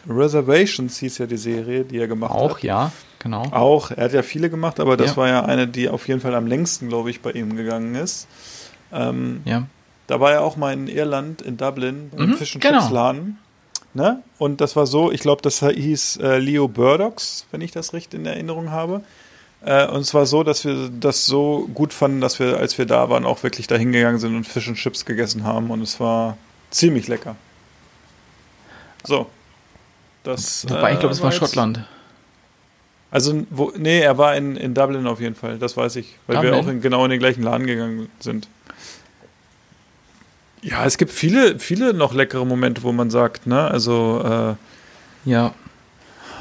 Reservations 0.07 0.98
hieß 0.99 1.18
ja 1.19 1.26
die 1.26 1.38
Serie, 1.38 1.84
die 1.84 1.98
er 1.99 2.07
gemacht 2.07 2.34
hat. 2.34 2.40
Auch, 2.40 2.60
ja, 2.60 2.91
genau. 3.19 3.44
Auch, 3.52 3.91
er 3.91 4.06
hat 4.06 4.14
ja 4.14 4.24
viele 4.24 4.49
gemacht, 4.49 4.80
aber 4.80 4.98
das 4.98 5.11
Ja. 5.11 5.18
war 5.18 5.28
ja 5.28 5.45
eine, 5.45 5.68
die 5.68 5.90
auf 5.90 6.07
jeden 6.07 6.22
Fall 6.22 6.36
am 6.36 6.48
längsten, 6.48 6.88
glaube 6.90 7.10
ich, 7.10 7.22
bei 7.22 7.32
ihm 7.32 7.56
gegangen 7.56 7.95
ist. 7.95 8.28
Ähm, 8.94 9.41
Ja. 9.45 9.64
Da 10.08 10.20
war 10.20 10.32
er 10.32 10.42
auch 10.42 10.56
mal 10.58 10.74
in 10.74 10.88
Irland, 10.88 11.42
in 11.42 11.58
Dublin, 11.58 12.10
beim 12.16 12.30
Mhm, 12.32 12.34
Fish 12.36 12.56
and 12.56 12.64
genau. 12.64 12.80
Chips 12.80 12.92
Laden. 12.92 13.38
Ne? 13.94 14.22
Und 14.38 14.62
das 14.62 14.76
war 14.76 14.86
so, 14.86 15.12
ich 15.12 15.22
glaube, 15.22 15.42
das 15.42 15.60
hieß 15.62 16.18
äh, 16.18 16.38
Leo 16.38 16.68
Burdocks, 16.68 17.46
wenn 17.52 17.62
ich 17.62 17.72
das 17.72 17.94
richtig 17.94 18.20
in 18.20 18.26
Erinnerung 18.26 18.70
habe. 18.72 19.02
Äh, 19.66 19.88
und 19.88 20.02
es 20.02 20.14
war 20.14 20.26
so, 20.28 20.44
dass 20.44 20.64
wir 20.66 20.90
das 20.90 21.26
so 21.26 21.68
gut 21.74 21.94
fanden, 21.94 22.22
dass 22.22 22.40
wir, 22.40 22.58
als 22.58 22.78
wir 22.78 22.86
da 22.86 23.10
waren, 23.10 23.26
auch 23.26 23.42
wirklich 23.44 23.66
da 23.68 23.76
hingegangen 23.76 24.20
sind 24.20 24.36
und 24.36 24.46
Fish 24.48 24.68
and 24.68 24.78
Chips 24.78 25.04
gegessen 25.06 25.44
haben. 25.44 25.72
Und 25.72 25.82
es 25.82 26.00
war 26.00 26.38
ziemlich 26.70 27.08
lecker. 27.08 27.36
So. 29.04 29.28
Das, 30.24 30.66
Wobei, 30.70 30.94
ich 30.94 31.00
glaube, 31.00 31.14
es 31.14 31.22
war 31.22 31.32
Schottland. 31.32 31.86
also, 33.12 33.46
wo, 33.50 33.72
nee, 33.78 34.00
er 34.02 34.18
war 34.18 34.36
in, 34.36 34.58
in 34.58 34.74
Dublin 34.74 35.08
auf 35.08 35.22
jeden 35.22 35.36
Fall, 35.36 35.58
das 35.58 35.78
weiß 35.78 35.96
ich, 35.96 36.16
weil 36.28 36.42
wir 36.42 36.52
Dublin? 36.52 36.66
auch 36.66 36.68
in, 36.70 36.82
genau 36.82 37.06
in 37.06 37.12
den 37.12 37.20
gleichen 37.20 37.44
Laden 37.44 37.66
gegangen 37.66 38.10
sind. 38.20 38.48
Ja, 40.69 40.84
es 40.85 40.98
gibt 40.98 41.11
viele, 41.11 41.60
viele 41.60 41.94
noch 41.94 42.14
leckere 42.14 42.45
Momente, 42.45 42.84
wo 42.84 42.91
man 42.91 43.10
sagt, 43.10 43.48
ne, 43.48 43.61
also 43.72 44.56
äh, 45.26 45.30
Ja. 45.30 45.53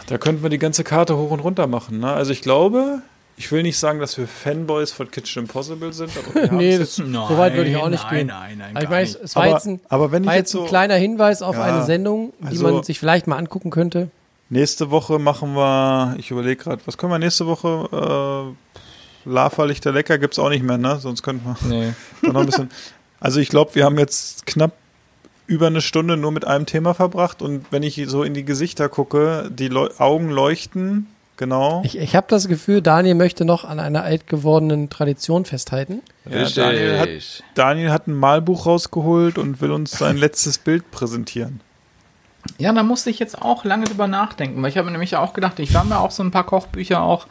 da 0.09 0.19
könnten 0.19 0.43
wir 0.43 0.51
die 0.51 0.59
ganze 0.59 0.83
Karte 0.85 1.17
hoch 1.17 1.31
und 1.31 1.41
runter 1.41 1.67
machen, 1.69 2.01
ne? 2.01 2.13
Also 2.13 2.33
ich 2.33 2.41
glaube, 2.43 3.03
ich 3.37 3.53
will 3.53 3.63
nicht 3.63 3.79
sagen, 3.79 4.01
dass 4.01 4.19
wir 4.19 4.27
Fanboys 4.27 4.91
von 4.91 5.11
Kitchen 5.13 5.43
Impossible 5.45 5.93
sind, 5.93 6.11
aber 6.17 6.43
wir 6.43 6.53
nee, 6.59 6.71
das, 6.79 6.97
jetzt- 6.97 7.07
so 7.13 7.39
weit 7.39 7.55
würde 7.55 7.71
ich 7.71 7.77
auch 7.77 7.89
nicht 7.89 8.03
nein, 8.05 8.15
gehen. 8.17 8.27
Nein, 8.29 8.59
nein, 8.59 8.77
Aber 8.77 8.83
ich 8.85 8.91
weiß, 8.91 9.19
es 9.23 9.37
war 9.37 9.45
aber, 9.45 9.53
jetzt 9.53 9.67
ein, 9.67 9.81
aber 9.89 10.11
wenn 10.11 10.25
ich 10.25 10.29
war 10.29 10.35
jetzt 10.37 10.53
jetzt 10.53 10.61
ein 10.61 10.65
so 10.65 10.69
kleiner 10.69 10.95
Hinweis 10.97 11.43
auf 11.43 11.55
Ja, 11.55 11.63
eine 11.63 11.85
Sendung, 11.85 12.33
die 12.41 12.47
also- 12.49 12.63
man 12.73 12.83
sich 12.83 12.99
vielleicht 12.99 13.27
mal 13.29 13.37
angucken 13.37 13.71
könnte. 13.71 14.09
nächste 14.49 14.91
Woche 14.91 15.21
machen 15.21 15.55
wir, 15.55 16.17
ich 16.19 16.33
überlege 16.33 16.57
gerade, 16.65 16.83
was 16.87 16.99
können 16.99 17.13
wir 17.13 17.19
nächste 17.21 17.47
Woche 17.47 18.55
äh, 18.55 19.29
Lava 19.29 19.65
Lichter 19.65 19.91
lecker 19.93 20.19
gibt's 20.19 20.39
auch 20.39 20.49
nicht 20.51 20.63
mehr, 20.63 20.79
ne? 20.79 20.99
Sonst 21.01 21.23
könnten 21.23 21.45
wir 21.45 21.57
Nee. 21.69 21.93
Noch 22.23 22.41
ein 22.41 22.47
bisschen. 22.47 22.71
Also 23.21 23.41
ich 23.41 23.49
glaube, 23.49 23.75
wir 23.75 23.85
haben 23.85 23.99
jetzt 23.99 24.47
knapp 24.47 24.73
über 25.47 25.69
eine 25.69 25.81
Stunde 25.81 26.17
nur 26.17 26.33
mit 26.33 26.47
einem 26.47 26.67
Thema 26.67 26.95
verbracht 26.95 27.41
und 27.41 27.67
wenn 27.71 27.83
ich 27.83 28.03
so 28.07 28.23
in 28.23 28.35
die 28.35 28.45
Gesichter 28.45 28.89
gucke, 28.89 29.49
die 29.51 29.69
Leu 29.69 29.89
Augen 29.99 30.31
leuchten, 30.31 31.07
genau. 31.37 31.83
Ich, 31.85 31.97
ich 31.97 32.17
habe 32.17 32.27
das 32.29 32.49
Gefühl, 32.49 32.83
Daniel 32.83 33.15
möchte 33.15 33.45
noch 33.45 33.65
an 33.65 33.79
einer 33.79 34.03
alt 34.03 34.27
gewordenen 34.27 34.91
Tradition 34.91 35.45
festhalten. 35.45 36.03
Ja, 36.29 36.49
Daniel, 36.49 36.99
hat, 36.99 37.09
Daniel 37.55 37.91
hat 37.91 38.09
ein 38.09 38.15
Malbuch 38.15 38.67
rausgeholt 38.67 39.39
und 39.39 39.61
will 39.61 39.71
uns 39.71 39.93
sein 39.93 40.17
letztes 40.17 40.59
Bild 40.59 40.91
präsentieren. 40.91 41.61
Ja, 42.59 42.73
da 42.73 42.83
musste 42.83 43.11
ich 43.11 43.19
jetzt 43.19 43.41
auch 43.41 43.65
lange 43.65 43.87
drüber 43.87 44.07
nachdenken, 44.07 44.63
weil 44.63 44.71
ich 44.71 44.77
habe 44.77 44.87
mir 44.87 44.93
nämlich 44.93 45.17
auch 45.17 45.33
gedacht, 45.33 45.59
ich 45.59 45.75
habe 45.75 45.89
mir 45.89 45.99
auch 45.99 46.11
so 46.11 46.23
ein 46.23 46.31
paar 46.31 46.47
Kochbücher 46.47 47.03
auch 47.03 47.27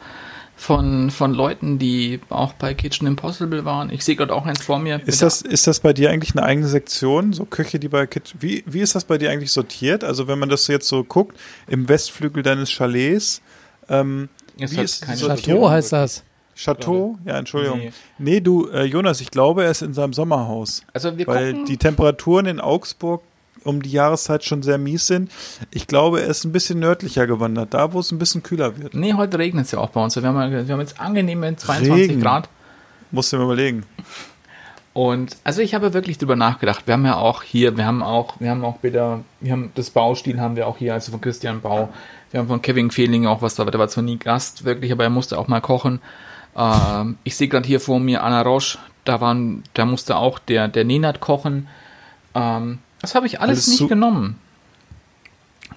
von, 0.56 1.10
von 1.10 1.34
Leuten, 1.34 1.78
die 1.78 2.18
auch 2.30 2.54
bei 2.54 2.72
Kitchen 2.72 3.06
Impossible 3.06 3.64
waren. 3.66 3.90
Ich 3.90 4.04
sehe 4.04 4.16
gerade 4.16 4.34
auch 4.34 4.46
eins 4.46 4.62
vor 4.62 4.78
mir. 4.78 5.00
Ist 5.04 5.20
das, 5.22 5.42
ist 5.42 5.66
das 5.66 5.80
bei 5.80 5.92
dir 5.92 6.10
eigentlich 6.10 6.34
eine 6.34 6.44
eigene 6.44 6.66
Sektion? 6.66 7.34
So 7.34 7.44
Köche, 7.44 7.78
die 7.78 7.88
bei 7.88 8.06
Kitchen. 8.06 8.40
Wie, 8.42 8.64
wie 8.66 8.80
ist 8.80 8.94
das 8.94 9.04
bei 9.04 9.18
dir 9.18 9.30
eigentlich 9.30 9.52
sortiert? 9.52 10.02
Also 10.02 10.28
wenn 10.28 10.38
man 10.38 10.48
das 10.48 10.66
jetzt 10.66 10.88
so 10.88 11.04
guckt, 11.04 11.38
im 11.68 11.88
Westflügel 11.88 12.42
deines 12.42 12.70
Chalets, 12.70 13.42
ähm, 13.88 14.30
Es 14.58 14.72
wie 14.72 14.78
hat 14.78 14.84
ist 14.84 15.02
keine? 15.02 15.18
Chateau 15.18 15.68
heißt 15.68 15.92
das. 15.92 16.24
Chateau? 16.56 17.18
Ja, 17.26 17.36
Entschuldigung. 17.38 17.78
Nee. 17.78 17.92
Nee, 18.18 18.40
du, 18.40 18.68
äh, 18.70 18.84
Jonas, 18.84 19.20
ich 19.20 19.30
glaube, 19.30 19.64
er 19.64 19.70
ist 19.70 19.82
in 19.82 19.92
seinem 19.92 20.14
Sommerhaus. 20.14 20.82
Also 20.94 21.18
wir 21.18 21.26
weil 21.26 21.52
gucken. 21.52 21.66
die 21.66 21.76
Temperaturen 21.76 22.46
in 22.46 22.60
Augsburg 22.60 23.22
um 23.66 23.82
die 23.82 23.90
Jahreszeit 23.90 24.44
schon 24.44 24.62
sehr 24.62 24.78
mies 24.78 25.06
sind. 25.06 25.30
Ich 25.70 25.86
glaube, 25.86 26.22
er 26.22 26.28
ist 26.28 26.44
ein 26.44 26.52
bisschen 26.52 26.78
nördlicher 26.78 27.26
gewandert, 27.26 27.74
da 27.74 27.92
wo 27.92 28.00
es 28.00 28.12
ein 28.12 28.18
bisschen 28.18 28.42
kühler 28.42 28.78
wird. 28.78 28.94
nee, 28.94 29.14
heute 29.14 29.38
regnet 29.38 29.66
es 29.66 29.72
ja 29.72 29.78
auch 29.78 29.90
bei 29.90 30.02
uns. 30.02 30.16
Wir 30.16 30.22
haben, 30.22 30.66
wir 30.66 30.72
haben 30.72 30.80
jetzt 30.80 31.00
angenehme 31.00 31.54
22 31.56 32.10
Regen. 32.10 32.20
Grad. 32.20 32.48
Musst 33.10 33.32
du 33.32 33.38
mir 33.38 33.44
überlegen. 33.44 33.84
Und 34.96 35.36
also 35.44 35.60
ich 35.60 35.74
habe 35.74 35.92
wirklich 35.92 36.16
drüber 36.16 36.36
nachgedacht. 36.36 36.86
Wir 36.86 36.94
haben 36.94 37.04
ja 37.04 37.16
auch 37.16 37.42
hier, 37.42 37.76
wir 37.76 37.84
haben 37.84 38.02
auch, 38.02 38.40
wir 38.40 38.50
haben 38.50 38.64
auch 38.64 38.82
wieder, 38.82 39.20
wir 39.40 39.52
haben 39.52 39.70
das 39.74 39.90
Baustil 39.90 40.40
haben 40.40 40.56
wir 40.56 40.66
auch 40.66 40.78
hier, 40.78 40.94
also 40.94 41.12
von 41.12 41.20
Christian 41.20 41.60
Bau. 41.60 41.90
Wir 42.30 42.40
haben 42.40 42.48
von 42.48 42.62
Kevin 42.62 42.90
Fehling 42.90 43.26
auch 43.26 43.42
was 43.42 43.56
da, 43.56 43.64
der 43.66 43.78
war 43.78 43.88
zwar 43.88 44.04
nie 44.04 44.16
Gast, 44.16 44.64
wirklich, 44.64 44.90
aber 44.92 45.04
er 45.04 45.10
musste 45.10 45.38
auch 45.38 45.48
mal 45.48 45.60
kochen. 45.60 46.00
Ähm, 46.56 47.18
ich 47.24 47.36
sehe 47.36 47.48
gerade 47.48 47.66
hier 47.66 47.78
vor 47.78 48.00
mir 48.00 48.24
Anna 48.24 48.40
Roche, 48.40 48.78
da 49.04 49.20
waren, 49.20 49.64
da 49.74 49.84
musste 49.84 50.16
auch 50.16 50.38
der, 50.38 50.68
der 50.68 50.84
Nenad 50.84 51.20
kochen. 51.20 51.68
Ähm, 52.34 52.78
das 53.00 53.14
habe 53.14 53.26
ich 53.26 53.40
alles, 53.40 53.58
Alles 53.58 53.68
nicht 53.68 53.78
su- 53.78 53.88
genommen. 53.88 54.38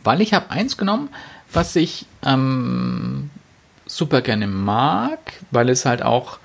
Weil 0.03 0.21
ich 0.21 0.33
habe 0.33 0.49
eins 0.49 0.77
genommen, 0.77 1.09
was 1.51 1.75
ich 1.75 2.05
ähm, 2.23 3.29
super 3.85 4.21
gerne 4.21 4.47
mag, 4.47 5.19
weil 5.51 5.69
es 5.69 5.85
halt 5.85 6.01
auch 6.03 6.39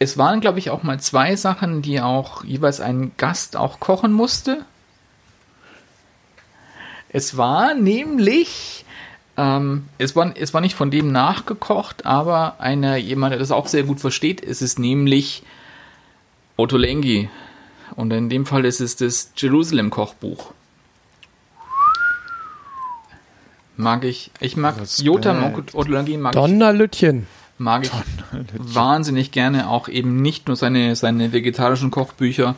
es 0.00 0.18
waren, 0.18 0.40
glaube 0.40 0.58
ich, 0.58 0.70
auch 0.70 0.82
mal 0.82 1.00
zwei 1.00 1.34
Sachen, 1.36 1.80
die 1.80 2.00
auch 2.00 2.44
jeweils 2.44 2.80
ein 2.80 3.12
Gast 3.16 3.56
auch 3.56 3.80
kochen 3.80 4.12
musste. 4.12 4.64
Es 7.08 7.36
war 7.36 7.74
nämlich, 7.74 8.84
ähm, 9.36 9.86
es, 9.98 10.16
war, 10.16 10.32
es 10.36 10.52
war 10.52 10.60
nicht 10.60 10.74
von 10.74 10.90
dem 10.90 11.12
nachgekocht, 11.12 12.04
aber 12.06 12.60
einer, 12.60 12.96
jemand, 12.96 13.32
der 13.32 13.38
das 13.38 13.52
auch 13.52 13.68
sehr 13.68 13.84
gut 13.84 14.00
versteht, 14.00 14.42
es 14.42 14.62
ist 14.62 14.78
nämlich 14.78 15.42
Ottolenghi. 16.56 17.30
Und 17.96 18.12
in 18.12 18.28
dem 18.28 18.46
Fall 18.46 18.64
ist 18.64 18.80
es 18.80 18.96
das 18.96 19.32
Jerusalem-Kochbuch. 19.36 20.52
Mag 23.76 24.04
ich. 24.04 24.30
Ich 24.40 24.56
mag 24.56 24.76
Ottolenghi 24.80 26.16
mag 26.16 26.34
ich 26.34 26.40
Donnerlütchen. 26.40 27.26
mag 27.58 27.84
ich 27.84 27.90
wahnsinnig 28.56 29.32
gerne 29.32 29.68
auch 29.68 29.88
eben 29.88 30.22
nicht 30.22 30.46
nur 30.46 30.56
seine, 30.56 30.94
seine 30.96 31.32
vegetarischen 31.32 31.90
Kochbücher, 31.90 32.54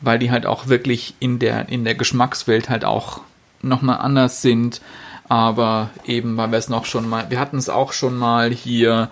weil 0.00 0.18
die 0.18 0.30
halt 0.30 0.46
auch 0.46 0.68
wirklich 0.68 1.14
in 1.20 1.38
der, 1.38 1.68
in 1.68 1.84
der 1.84 1.94
Geschmackswelt 1.94 2.70
halt 2.70 2.84
auch 2.84 3.20
nochmal 3.60 3.98
anders 3.98 4.42
sind. 4.42 4.80
Aber 5.28 5.90
eben, 6.06 6.36
weil 6.36 6.50
wir 6.50 6.58
es 6.58 6.68
noch 6.68 6.84
schon 6.84 7.08
mal, 7.08 7.30
wir 7.30 7.40
hatten 7.40 7.56
es 7.56 7.68
auch 7.68 7.92
schon 7.92 8.16
mal 8.16 8.50
hier, 8.50 9.10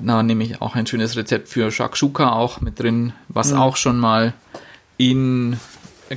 na, 0.00 0.22
nämlich 0.22 0.60
auch 0.60 0.74
ein 0.74 0.86
schönes 0.86 1.16
Rezept 1.16 1.48
für 1.48 1.70
Shakshuka 1.70 2.32
auch 2.32 2.60
mit 2.60 2.78
drin, 2.80 3.12
was 3.28 3.52
auch 3.52 3.76
schon 3.76 3.98
mal 3.98 4.34
in 4.96 5.58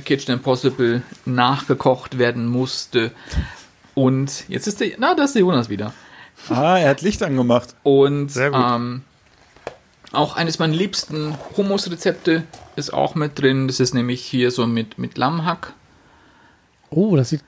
Kitchen 0.04 0.32
Impossible 0.34 1.02
nachgekocht 1.24 2.18
werden 2.18 2.46
musste. 2.46 3.10
Und 3.94 4.44
jetzt 4.48 4.66
ist 4.66 4.80
der, 4.80 4.92
na, 4.98 5.14
da 5.14 5.24
ist 5.24 5.34
der 5.34 5.40
Jonas 5.40 5.68
wieder. 5.68 5.92
Ah, 6.48 6.78
er 6.78 6.90
hat 6.90 7.02
Licht 7.02 7.22
angemacht. 7.22 7.74
Und 7.82 8.28
Sehr 8.30 8.50
gut. 8.50 8.60
ähm, 8.64 9.02
Auch 10.12 10.36
eines 10.36 10.58
meiner 10.58 10.74
liebsten 10.74 11.34
Hummus-Rezepte 11.56 12.44
ist 12.76 12.92
auch 12.94 13.14
mit 13.16 13.40
drin. 13.40 13.66
Das 13.66 13.80
ist 13.80 13.94
nämlich 13.94 14.22
hier 14.24 14.50
so 14.52 14.66
mit, 14.66 14.98
mit 14.98 15.18
Lammhack. 15.18 15.72
Oh, 16.90 17.16
das 17.16 17.30
sieht 17.30 17.42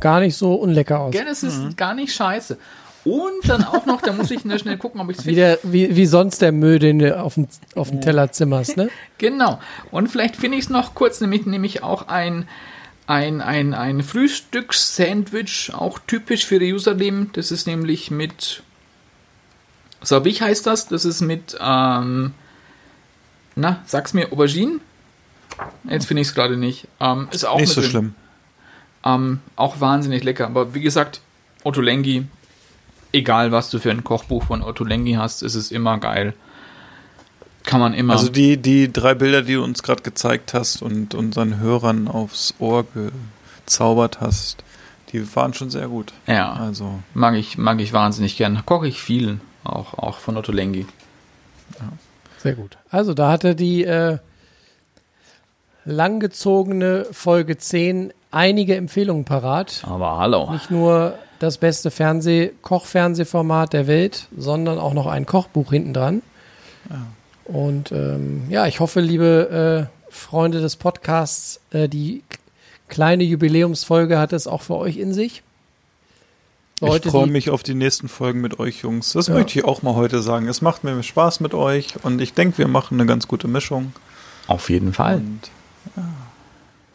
gar 0.00 0.18
nicht 0.20 0.36
so 0.36 0.54
unlecker 0.54 0.98
aus. 1.00 1.12
Gell, 1.12 1.24
das 1.24 1.42
ist 1.44 1.76
gar 1.76 1.94
nicht 1.94 2.12
scheiße. 2.12 2.58
Und 3.04 3.46
dann 3.48 3.64
auch 3.64 3.84
noch, 3.84 4.00
da 4.00 4.12
muss 4.12 4.30
ich 4.30 4.44
nur 4.46 4.58
schnell 4.58 4.78
gucken, 4.78 5.00
ob 5.00 5.10
ich 5.10 5.18
es 5.18 5.26
Wie, 5.26 5.34
der, 5.34 5.58
wie, 5.62 5.94
wie 5.94 6.06
sonst 6.06 6.40
der 6.40 6.52
Müll, 6.52 6.78
den 6.78 6.98
du 6.98 7.18
auf 7.20 7.34
den, 7.34 7.48
auf 7.74 7.90
den 7.90 8.00
Teller 8.00 8.32
zimmerst, 8.32 8.76
ne? 8.76 8.88
Genau. 9.18 9.60
Und 9.90 10.08
vielleicht 10.08 10.36
finde 10.36 10.56
ich 10.56 10.64
es 10.64 10.70
noch 10.70 10.94
kurz, 10.94 11.20
nämlich, 11.20 11.44
nämlich 11.44 11.82
auch 11.82 12.08
ein, 12.08 12.48
ein, 13.06 13.42
ein, 13.42 13.74
ein 13.74 14.02
Frühstückssandwich, 14.02 15.72
auch 15.74 15.98
typisch 16.06 16.46
für 16.46 16.62
Jerusalem. 16.62 17.30
Das 17.34 17.50
ist 17.50 17.66
nämlich 17.66 18.10
mit. 18.10 18.62
So, 20.02 20.24
wie 20.24 20.32
heißt 20.32 20.66
das? 20.66 20.88
Das 20.88 21.04
ist 21.04 21.20
mit. 21.20 21.56
Ähm, 21.60 22.32
na, 23.56 23.82
sag's 23.86 24.14
mir, 24.14 24.32
Aubergine? 24.32 24.80
Jetzt 25.88 26.06
finde 26.06 26.22
ich 26.22 26.28
es 26.28 26.34
gerade 26.34 26.56
nicht. 26.56 26.88
Ähm, 27.00 27.28
ist 27.30 27.44
auch 27.44 27.58
Nicht 27.60 27.68
mit 27.68 27.74
so 27.74 27.80
drin. 27.82 27.90
schlimm. 27.90 28.14
Ähm, 29.04 29.40
auch 29.56 29.80
wahnsinnig 29.80 30.24
lecker. 30.24 30.46
Aber 30.46 30.74
wie 30.74 30.80
gesagt, 30.80 31.20
Otto 31.62 31.80
Lengi, 31.80 32.26
egal 33.14 33.52
was 33.52 33.70
du 33.70 33.78
für 33.78 33.90
ein 33.90 34.04
Kochbuch 34.04 34.44
von 34.44 34.62
Otto 34.62 34.84
Lengi 34.84 35.14
hast, 35.14 35.42
ist 35.42 35.54
es 35.54 35.70
immer 35.70 35.98
geil. 35.98 36.34
Kann 37.64 37.80
man 37.80 37.94
immer. 37.94 38.12
Also 38.12 38.28
die, 38.28 38.58
die 38.58 38.92
drei 38.92 39.14
Bilder, 39.14 39.42
die 39.42 39.54
du 39.54 39.64
uns 39.64 39.82
gerade 39.82 40.02
gezeigt 40.02 40.52
hast 40.52 40.82
und 40.82 41.14
unseren 41.14 41.58
Hörern 41.60 42.08
aufs 42.08 42.54
Ohr 42.58 42.84
gezaubert 43.64 44.20
hast, 44.20 44.62
die 45.12 45.34
waren 45.34 45.54
schon 45.54 45.70
sehr 45.70 45.88
gut. 45.88 46.12
ja, 46.26 46.52
Also, 46.52 46.98
mag 47.14 47.36
ich, 47.36 47.56
mag 47.56 47.80
ich 47.80 47.92
wahnsinnig 47.92 48.36
gern. 48.36 48.66
Koche 48.66 48.88
ich 48.88 49.00
viel, 49.00 49.40
auch, 49.62 49.94
auch 49.94 50.18
von 50.18 50.36
Otto 50.36 50.52
Lengi. 50.52 50.86
Sehr 52.38 52.54
gut. 52.54 52.76
Also 52.90 53.14
da 53.14 53.30
hatte 53.30 53.54
die 53.54 53.84
äh, 53.84 54.18
langgezogene 55.86 57.06
Folge 57.12 57.56
10 57.56 58.12
einige 58.30 58.76
Empfehlungen 58.76 59.24
parat. 59.24 59.82
Aber 59.86 60.18
hallo. 60.18 60.50
Nicht 60.52 60.70
nur 60.70 61.18
das 61.44 61.58
beste 61.58 61.90
Fernseh 61.90 62.52
Kochfernsehformat 62.62 63.72
der 63.72 63.86
Welt, 63.86 64.28
sondern 64.36 64.78
auch 64.78 64.94
noch 64.94 65.06
ein 65.06 65.26
Kochbuch 65.26 65.70
hinten 65.72 65.92
dran. 65.94 66.22
Und 67.44 67.92
ähm, 67.92 68.44
ja, 68.48 68.66
ich 68.66 68.80
hoffe, 68.80 69.00
liebe 69.00 69.88
äh, 69.90 70.10
Freunde 70.12 70.60
des 70.60 70.76
Podcasts, 70.76 71.60
äh, 71.70 71.88
die 71.88 72.22
kleine 72.88 73.24
Jubiläumsfolge 73.24 74.18
hat 74.18 74.32
es 74.32 74.46
auch 74.46 74.62
für 74.62 74.76
euch 74.76 74.96
in 74.96 75.12
sich. 75.12 75.42
ich 76.80 77.02
freue 77.02 77.26
mich 77.26 77.50
auf 77.50 77.62
die 77.62 77.74
nächsten 77.74 78.08
Folgen 78.08 78.40
mit 78.40 78.58
euch 78.58 78.82
Jungs. 78.82 79.12
Das 79.12 79.28
Ja. 79.28 79.34
möchte 79.34 79.58
ich 79.58 79.64
auch 79.64 79.82
mal 79.82 79.94
heute 79.94 80.22
sagen. 80.22 80.48
Es 80.48 80.60
macht 80.62 80.84
mir 80.84 81.02
Spaß 81.02 81.40
mit 81.40 81.54
euch 81.54 81.94
und 82.02 82.20
ich 82.20 82.34
denke, 82.34 82.58
wir 82.58 82.68
machen 82.68 82.98
eine 82.98 83.06
ganz 83.06 83.28
gute 83.28 83.48
Mischung. 83.48 83.92
Auf 84.46 84.68
jeden 84.70 84.92
Fall. 84.92 85.16
Und 85.16 85.40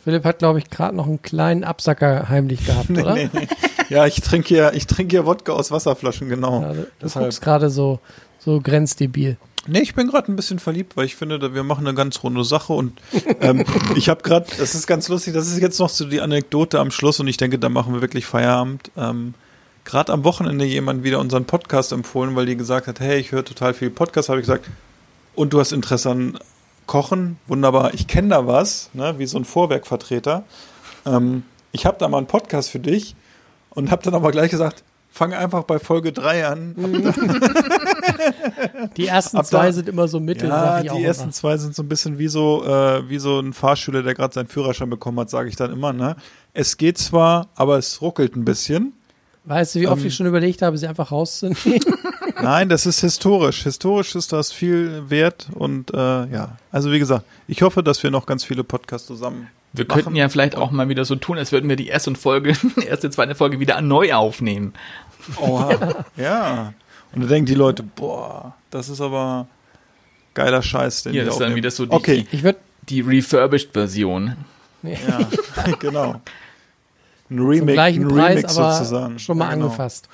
Philipp 0.10 0.26
hat, 0.26 0.40
glaube 0.40 0.58
ich, 0.58 0.72
gerade 0.72 0.96
noch 0.96 1.06
einen 1.06 1.22
kleinen 1.22 1.64
Absacker 1.64 2.30
heimlich 2.30 2.66
gehabt, 2.66 2.90
oder? 2.90 3.14
nee, 3.14 3.30
nee. 3.32 3.48
Ja, 3.90 4.08
ich 4.08 4.22
trinke 4.22 4.56
ja, 4.56 4.74
ich 4.74 4.88
trinke 4.88 5.16
ja 5.16 5.26
Wodka 5.26 5.52
aus 5.52 5.70
Wasserflaschen, 5.70 6.30
genau. 6.30 6.62
Du 6.62 6.88
Deshalb. 7.00 7.26
guckst 7.26 7.42
gerade 7.42 7.70
so, 7.70 8.00
so 8.40 8.60
grenzdebil. 8.60 9.38
Nee, 9.68 9.82
ich 9.82 9.94
bin 9.94 10.08
gerade 10.08 10.32
ein 10.32 10.36
bisschen 10.36 10.58
verliebt, 10.58 10.98
weil 10.98 11.06
ich 11.06 11.16
finde, 11.16 11.54
wir 11.54 11.64
machen 11.64 11.86
eine 11.86 11.96
ganz 11.96 12.24
runde 12.24 12.44
Sache 12.44 12.74
und 12.74 13.00
ähm, 13.40 13.64
ich 13.96 14.10
habe 14.10 14.24
gerade, 14.24 14.48
das 14.58 14.74
ist 14.74 14.88
ganz 14.88 15.10
lustig, 15.10 15.36
das 15.36 15.48
ist 15.48 15.62
jetzt 15.62 15.80
noch 15.80 15.90
so 15.90 16.06
die 16.06 16.22
Anekdote 16.22 16.80
am 16.80 16.90
Schluss 16.90 17.20
und 17.20 17.28
ich 17.28 17.38
denke, 17.38 17.60
da 17.60 17.70
machen 17.70 17.94
wir 17.94 18.02
wirklich 18.02 18.26
Feierabend. 18.26 18.90
Ähm, 18.98 19.36
gerade 19.86 20.12
am 20.12 20.24
Wochenende 20.24 20.66
jemand 20.66 21.04
wieder 21.04 21.20
unseren 21.20 21.46
Podcast 21.46 21.92
empfohlen, 21.92 22.36
weil 22.36 22.48
die 22.48 22.58
gesagt 22.58 22.88
hat, 22.88 23.00
hey, 23.00 23.20
ich 23.20 23.32
höre 23.32 23.46
total 23.46 23.76
viel 23.76 23.92
Podcast, 23.92 24.30
habe 24.30 24.40
ich 24.40 24.46
gesagt, 24.48 24.68
und 25.36 25.54
du 25.54 25.60
hast 25.60 25.72
Interesse 25.72 26.10
an 26.10 26.40
Kochen, 26.90 27.38
wunderbar, 27.46 27.94
ich 27.94 28.08
kenne 28.08 28.30
da 28.30 28.48
was, 28.48 28.90
ne, 28.94 29.14
wie 29.20 29.28
so 29.28 29.38
ein 29.38 29.46
Vorwerkvertreter. 29.46 30.44
Ähm, 31.06 31.44
ich 31.72 31.86
habe 31.86 31.98
da 32.00 32.08
mal 32.08 32.18
einen 32.18 32.26
Podcast 32.26 32.72
für 32.72 32.80
dich 32.80 33.16
und 33.70 33.92
habe 33.92 34.02
dann 34.02 34.16
aber 34.16 34.32
gleich 34.32 34.50
gesagt, 34.50 34.84
fang 35.12 35.32
einfach 35.36 35.66
bei 35.66 35.78
Folge 35.78 36.12
3 36.12 36.48
an. 36.48 36.76
Die 38.98 39.06
ersten 39.06 39.38
Ab 39.38 39.46
zwei 39.46 39.68
da- 39.68 39.72
sind 39.74 39.88
immer 39.88 40.08
so 40.08 40.20
mittel, 40.20 40.50
Ja, 40.50 40.82
sag 40.84 40.94
die 40.96 41.04
ersten 41.04 41.24
immer. 41.26 41.32
zwei 41.32 41.58
sind 41.58 41.76
so 41.76 41.84
ein 41.84 41.90
bisschen 41.90 42.18
wie 42.18 42.28
so, 42.28 42.64
äh, 42.66 43.08
wie 43.08 43.20
so 43.20 43.40
ein 43.40 43.54
Fahrschüler, 43.54 44.02
der 44.02 44.16
gerade 44.16 44.34
seinen 44.34 44.48
Führerschein 44.48 44.90
bekommen 44.90 45.20
hat, 45.20 45.30
sage 45.30 45.48
ich 45.48 45.56
dann 45.56 45.72
immer. 45.72 45.94
Ne? 45.94 46.16
Es 46.54 46.76
geht 46.78 46.98
zwar, 46.98 47.50
aber 47.56 47.78
es 47.78 48.02
ruckelt 48.02 48.36
ein 48.36 48.46
bisschen. 48.46 48.94
Weißt 49.46 49.76
du, 49.76 49.80
wie 49.82 49.88
oft 49.88 50.02
Ähm, 50.02 50.08
ich 50.08 50.16
schon 50.16 50.26
überlegt 50.26 50.64
habe, 50.64 50.76
sie 50.78 50.88
einfach 50.88 51.12
rauszunehmen? 51.12 51.60
Nein, 52.42 52.70
das 52.70 52.86
ist 52.86 53.02
historisch. 53.02 53.64
Historisch 53.64 54.16
ist 54.16 54.32
das 54.34 54.52
viel 54.52 55.10
wert 55.10 55.48
und 55.54 55.94
äh, 55.94 55.98
ja, 55.98 56.58
also 56.72 56.92
wie 56.92 57.00
gesagt, 57.00 57.26
ich 57.48 57.62
hoffe, 57.62 57.84
dass 57.84 58.02
wir 58.04 58.12
noch 58.12 58.26
ganz 58.26 58.44
viele 58.44 58.64
Podcasts 58.64 59.08
zusammen. 59.08 59.48
Wir 59.74 59.86
machen. 59.86 60.02
könnten 60.02 60.16
ja 60.16 60.30
vielleicht 60.30 60.56
auch 60.56 60.72
mal 60.72 60.90
wieder 60.90 61.06
so 61.06 61.16
tun, 61.16 61.38
als 61.38 61.52
würden 61.52 61.70
wir 61.70 61.76
die 61.76 61.88
erste 61.88 62.16
Folge, 62.16 62.54
erste, 62.88 63.10
zweite 63.12 63.36
Folge 63.36 63.60
wieder 63.60 63.80
neu 63.82 64.14
aufnehmen. 64.14 64.74
Oha. 65.40 66.06
ja. 66.18 66.74
Und 67.14 67.22
da 67.22 67.28
denken 67.28 67.46
die 67.46 67.56
Leute, 67.56 67.84
boah, 67.84 68.56
das 68.72 68.90
ist 68.90 69.02
aber 69.02 69.48
geiler 70.34 70.62
Scheiß, 70.62 71.04
den 71.04 71.14
Hier 71.14 71.24
die 71.24 71.30
ist 71.30 71.40
dann 71.40 71.56
wieder 71.56 71.72
so 71.72 71.86
die, 71.86 71.92
Okay, 71.92 72.26
Ich 72.32 72.44
würde 72.44 72.60
die 72.84 73.02
Refurbished-Version. 73.02 74.36
ja, 74.84 75.20
genau. 75.80 76.22
Ein 77.30 77.38
zum 77.38 77.48
Remake, 77.48 77.74
gleichen 77.74 78.04
ein 78.04 78.10
Preis, 78.10 78.36
Remix 78.38 78.58
aber 78.58 78.74
sozusagen. 78.74 79.20
schon 79.20 79.38
mal 79.38 79.46
Ja, 79.50 79.54
genau. 79.54 79.66
angefasst. 79.66 80.10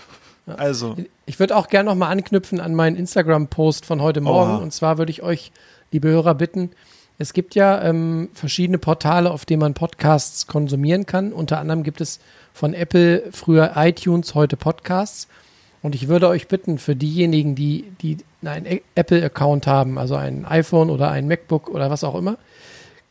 Also, 0.48 0.96
Ich 1.26 1.40
würde 1.40 1.56
auch 1.56 1.68
gerne 1.68 1.90
noch 1.90 1.96
mal 1.96 2.10
anknüpfen 2.10 2.60
an 2.60 2.76
meinen 2.76 2.96
Instagram-Post 2.96 3.86
von 3.86 4.02
heute 4.02 4.22
Morgen. 4.22 4.52
Oha. 4.52 4.62
Und 4.62 4.72
zwar 4.72 4.98
würde 4.98 5.12
ich 5.12 5.24
euch, 5.24 5.52
liebe 5.92 6.10
Hörer, 6.10 6.36
bitten, 6.36 6.72
es 7.18 7.34
gibt 7.34 7.56
ja 7.56 7.82
ähm, 7.82 8.30
verschiedene 8.34 8.78
Portale, 8.78 9.32
auf 9.32 9.46
denen 9.46 9.62
man 9.62 9.74
Podcasts 9.74 10.48
konsumieren 10.48 11.06
kann. 11.06 11.32
Unter 11.32 11.60
anderem 11.60 11.84
gibt 11.84 12.02
es 12.02 12.20
von 12.54 12.74
Apple 12.74 13.24
früher 13.32 13.74
iTunes, 13.76 14.36
heute 14.36 14.58
Podcasts. 14.58 15.28
Und 15.82 15.96
ich 15.96 16.08
würde 16.08 16.28
euch 16.28 16.48
bitten, 16.48 16.78
für 16.78 16.96
diejenigen, 16.96 17.56
die, 17.56 17.92
die 18.02 18.18
einen 18.44 18.82
Apple-Account 18.96 19.68
haben, 19.68 19.98
also 19.98 20.16
ein 20.16 20.46
iPhone 20.46 20.90
oder 20.90 21.12
ein 21.12 21.28
MacBook 21.28 21.70
oder 21.70 21.90
was 21.90 22.04
auch 22.04 22.16
immer, 22.16 22.38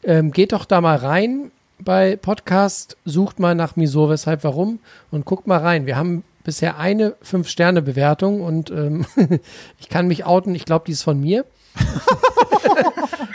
ähm, 0.02 0.32
geht 0.32 0.52
doch 0.52 0.64
da 0.66 0.80
mal 0.80 0.96
rein 0.96 1.50
bei 1.78 2.16
Podcast, 2.16 2.96
sucht 3.04 3.38
mal 3.38 3.54
nach 3.54 3.76
Miso, 3.76 4.10
weshalb, 4.10 4.44
warum 4.44 4.80
und 5.10 5.24
guckt 5.24 5.46
mal 5.46 5.60
rein. 5.60 5.86
Wir 5.86 5.96
haben 5.96 6.24
bisher 6.44 6.78
eine 6.78 7.16
5-Sterne-Bewertung 7.24 8.42
und 8.42 8.70
ähm, 8.70 9.06
ich 9.80 9.88
kann 9.88 10.06
mich 10.06 10.24
outen, 10.24 10.54
ich 10.54 10.64
glaube, 10.64 10.84
die 10.86 10.92
ist 10.92 11.02
von 11.02 11.18
mir. 11.20 11.44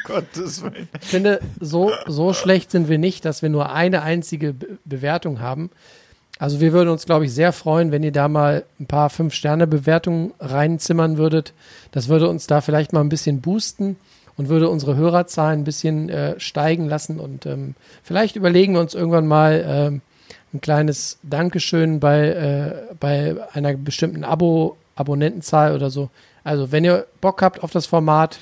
Gottes 0.06 0.64
Willen. 0.64 0.88
Ich 1.02 1.08
finde, 1.08 1.42
so, 1.60 1.92
so 2.08 2.34
schlecht 2.34 2.72
sind 2.72 2.88
wir 2.88 2.98
nicht, 2.98 3.26
dass 3.26 3.42
wir 3.42 3.50
nur 3.50 3.72
eine 3.72 4.02
einzige 4.02 4.54
Be 4.54 4.78
Bewertung 4.86 5.40
haben. 5.40 5.70
Also 6.40 6.62
wir 6.62 6.72
würden 6.72 6.90
uns, 6.90 7.06
glaube 7.06 7.26
ich, 7.26 7.34
sehr 7.34 7.52
freuen, 7.52 7.92
wenn 7.92 8.02
ihr 8.02 8.14
da 8.14 8.30
mal 8.30 8.64
ein 8.80 8.86
paar 8.86 9.10
Fünf-Sterne-Bewertungen 9.10 10.34
reinzimmern 10.40 11.18
würdet. 11.18 11.54
Das 11.92 12.08
würde 12.08 12.30
uns 12.30 12.48
da 12.48 12.62
vielleicht 12.62 12.94
mal 12.94 13.02
ein 13.02 13.10
bisschen 13.10 13.42
boosten 13.42 13.98
und 14.38 14.48
würde 14.48 14.70
unsere 14.70 14.96
Hörerzahlen 14.96 15.60
ein 15.60 15.66
bisschen 15.66 16.08
äh, 16.08 16.40
steigen 16.40 16.88
lassen. 16.88 17.20
Und 17.20 17.46
ähm, 17.46 17.76
vielleicht 18.04 18.38
überlegen 18.38 18.74
wir 18.74 18.80
uns 18.80 18.96
irgendwann 18.96 19.28
mal 19.28 19.64
ähm, 19.68 20.02
ein 20.54 20.62
kleines 20.62 21.20
Dankeschön 21.24 22.00
bei, 22.00 22.28
äh, 22.28 22.96
bei 23.00 23.36
einer 23.54 23.74
bestimmten 23.74 24.24
Abo, 24.24 24.78
Abonnentenzahl 24.96 25.74
oder 25.76 25.90
so. 25.90 26.10
Also 26.44 26.72
wenn 26.72 26.84
ihr 26.84 27.06
Bock 27.22 27.42
habt 27.42 27.64
auf 27.64 27.72
das 27.72 27.86
Format, 27.86 28.40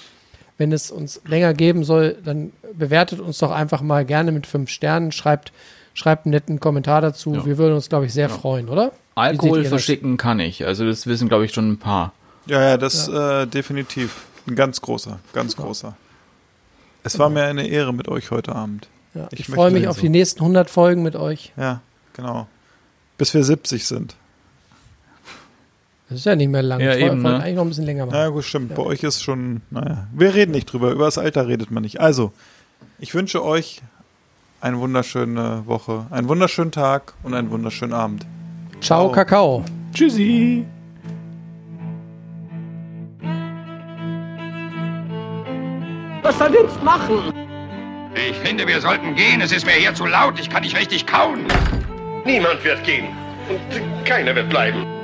wenn 0.57 0.71
es 0.71 0.91
uns 0.91 1.21
länger 1.25 1.53
geben 1.53 1.83
soll, 1.83 2.17
dann 2.23 2.51
bewertet 2.73 3.19
uns 3.19 3.37
doch 3.39 3.51
einfach 3.51 3.81
mal 3.81 4.05
gerne 4.05 4.31
mit 4.31 4.47
fünf 4.47 4.69
Sternen, 4.69 5.11
schreibt, 5.11 5.51
schreibt 5.93 6.25
einen 6.25 6.31
netten 6.31 6.59
Kommentar 6.59 7.01
dazu. 7.01 7.35
Ja. 7.35 7.45
Wir 7.45 7.57
würden 7.57 7.75
uns, 7.75 7.89
glaube 7.89 8.05
ich, 8.05 8.13
sehr 8.13 8.29
freuen, 8.29 8.69
oder? 8.69 8.85
Wie 8.85 8.91
seht 8.91 8.95
Alkohol 9.15 9.65
verschicken 9.65 10.17
kann 10.17 10.39
ich. 10.39 10.65
Also 10.65 10.85
das 10.85 11.07
wissen, 11.07 11.27
glaube 11.27 11.45
ich, 11.45 11.53
schon 11.53 11.71
ein 11.71 11.77
paar. 11.77 12.13
Ja, 12.45 12.61
ja, 12.61 12.77
das 12.77 13.07
Äh, 13.07 13.45
definitiv. 13.47 14.25
Ein 14.47 14.55
ganz 14.55 14.79
großer, 14.79 15.19
ganz 15.33 15.57
großer. 15.57 15.95
Es 17.03 17.19
war 17.19 17.29
mir 17.29 17.43
eine 17.43 17.67
Ehre 17.67 17.93
mit 17.93 18.07
euch 18.07 18.31
heute 18.31 18.55
Abend. 18.55 18.87
Ja, 19.13 19.27
ich 19.31 19.41
Ich 19.41 19.47
freue 19.47 19.71
mich 19.71 19.87
auf 19.87 19.99
die 19.99 20.09
nächsten 20.09 20.39
100 20.41 20.69
Folgen 20.69 21.03
mit 21.03 21.15
euch. 21.15 21.51
Ja, 21.57 21.81
genau. 22.17 22.47
Bis 23.17 23.33
wir 23.33 23.43
70 23.43 23.87
sind. 23.87 24.15
Das 26.09 26.19
ist 26.19 26.25
ja 26.25 26.35
nicht 26.35 26.49
mehr 26.49 26.63
lang. 26.63 26.79
Ja, 26.79 26.95
ich 26.95 27.05
eben, 27.05 27.21
ne? 27.21 27.35
eigentlich 27.35 27.55
noch 27.55 27.63
ein 27.63 27.69
bisschen 27.69 27.85
länger 27.85 28.05
machen. 28.05 28.15
Na 28.17 28.23
ja, 28.23 28.29
gut, 28.29 28.43
stimmt. 28.43 28.75
Bei 28.75 28.83
euch 28.83 29.03
ist 29.03 29.21
schon, 29.21 29.61
naja, 29.71 30.07
wir 30.13 30.33
reden 30.33 30.51
nicht 30.51 30.71
drüber. 30.71 30.91
Über 30.91 31.05
das 31.05 31.17
Alter 31.17 31.47
redet 31.47 31.71
man 31.71 31.83
nicht. 31.83 31.99
Also, 31.99 32.31
ich 32.99 33.13
wünsche 33.13 33.43
euch 33.43 33.81
eine 34.61 34.79
wunderschöne 34.79 35.63
Woche, 35.65 36.05
einen 36.09 36.27
wunderschönen 36.27 36.71
Tag 36.71 37.13
und 37.23 37.33
einen 37.33 37.51
wunderschönen 37.51 37.93
Abend. 37.93 38.25
Ciao, 38.79 39.07
Ciao. 39.07 39.11
Kakao. 39.11 39.65
Tschüssi. 39.93 40.65
Was 46.21 46.37
soll 46.39 46.53
jetzt 46.53 46.83
machen? 46.83 47.33
Ich 48.15 48.35
finde, 48.37 48.65
wir 48.67 48.81
sollten 48.81 49.15
gehen. 49.15 49.41
Es 49.41 49.51
ist 49.51 49.65
mir 49.65 49.73
hier 49.73 49.93
zu 49.93 50.05
laut. 50.05 50.39
Ich 50.39 50.49
kann 50.49 50.63
nicht 50.63 50.77
richtig 50.77 51.05
kauen. 51.05 51.45
Niemand 52.27 52.61
wird 52.65 52.83
gehen. 52.83 53.07
Und 53.47 54.05
keiner 54.05 54.35
wird 54.35 54.49
bleiben. 54.49 54.96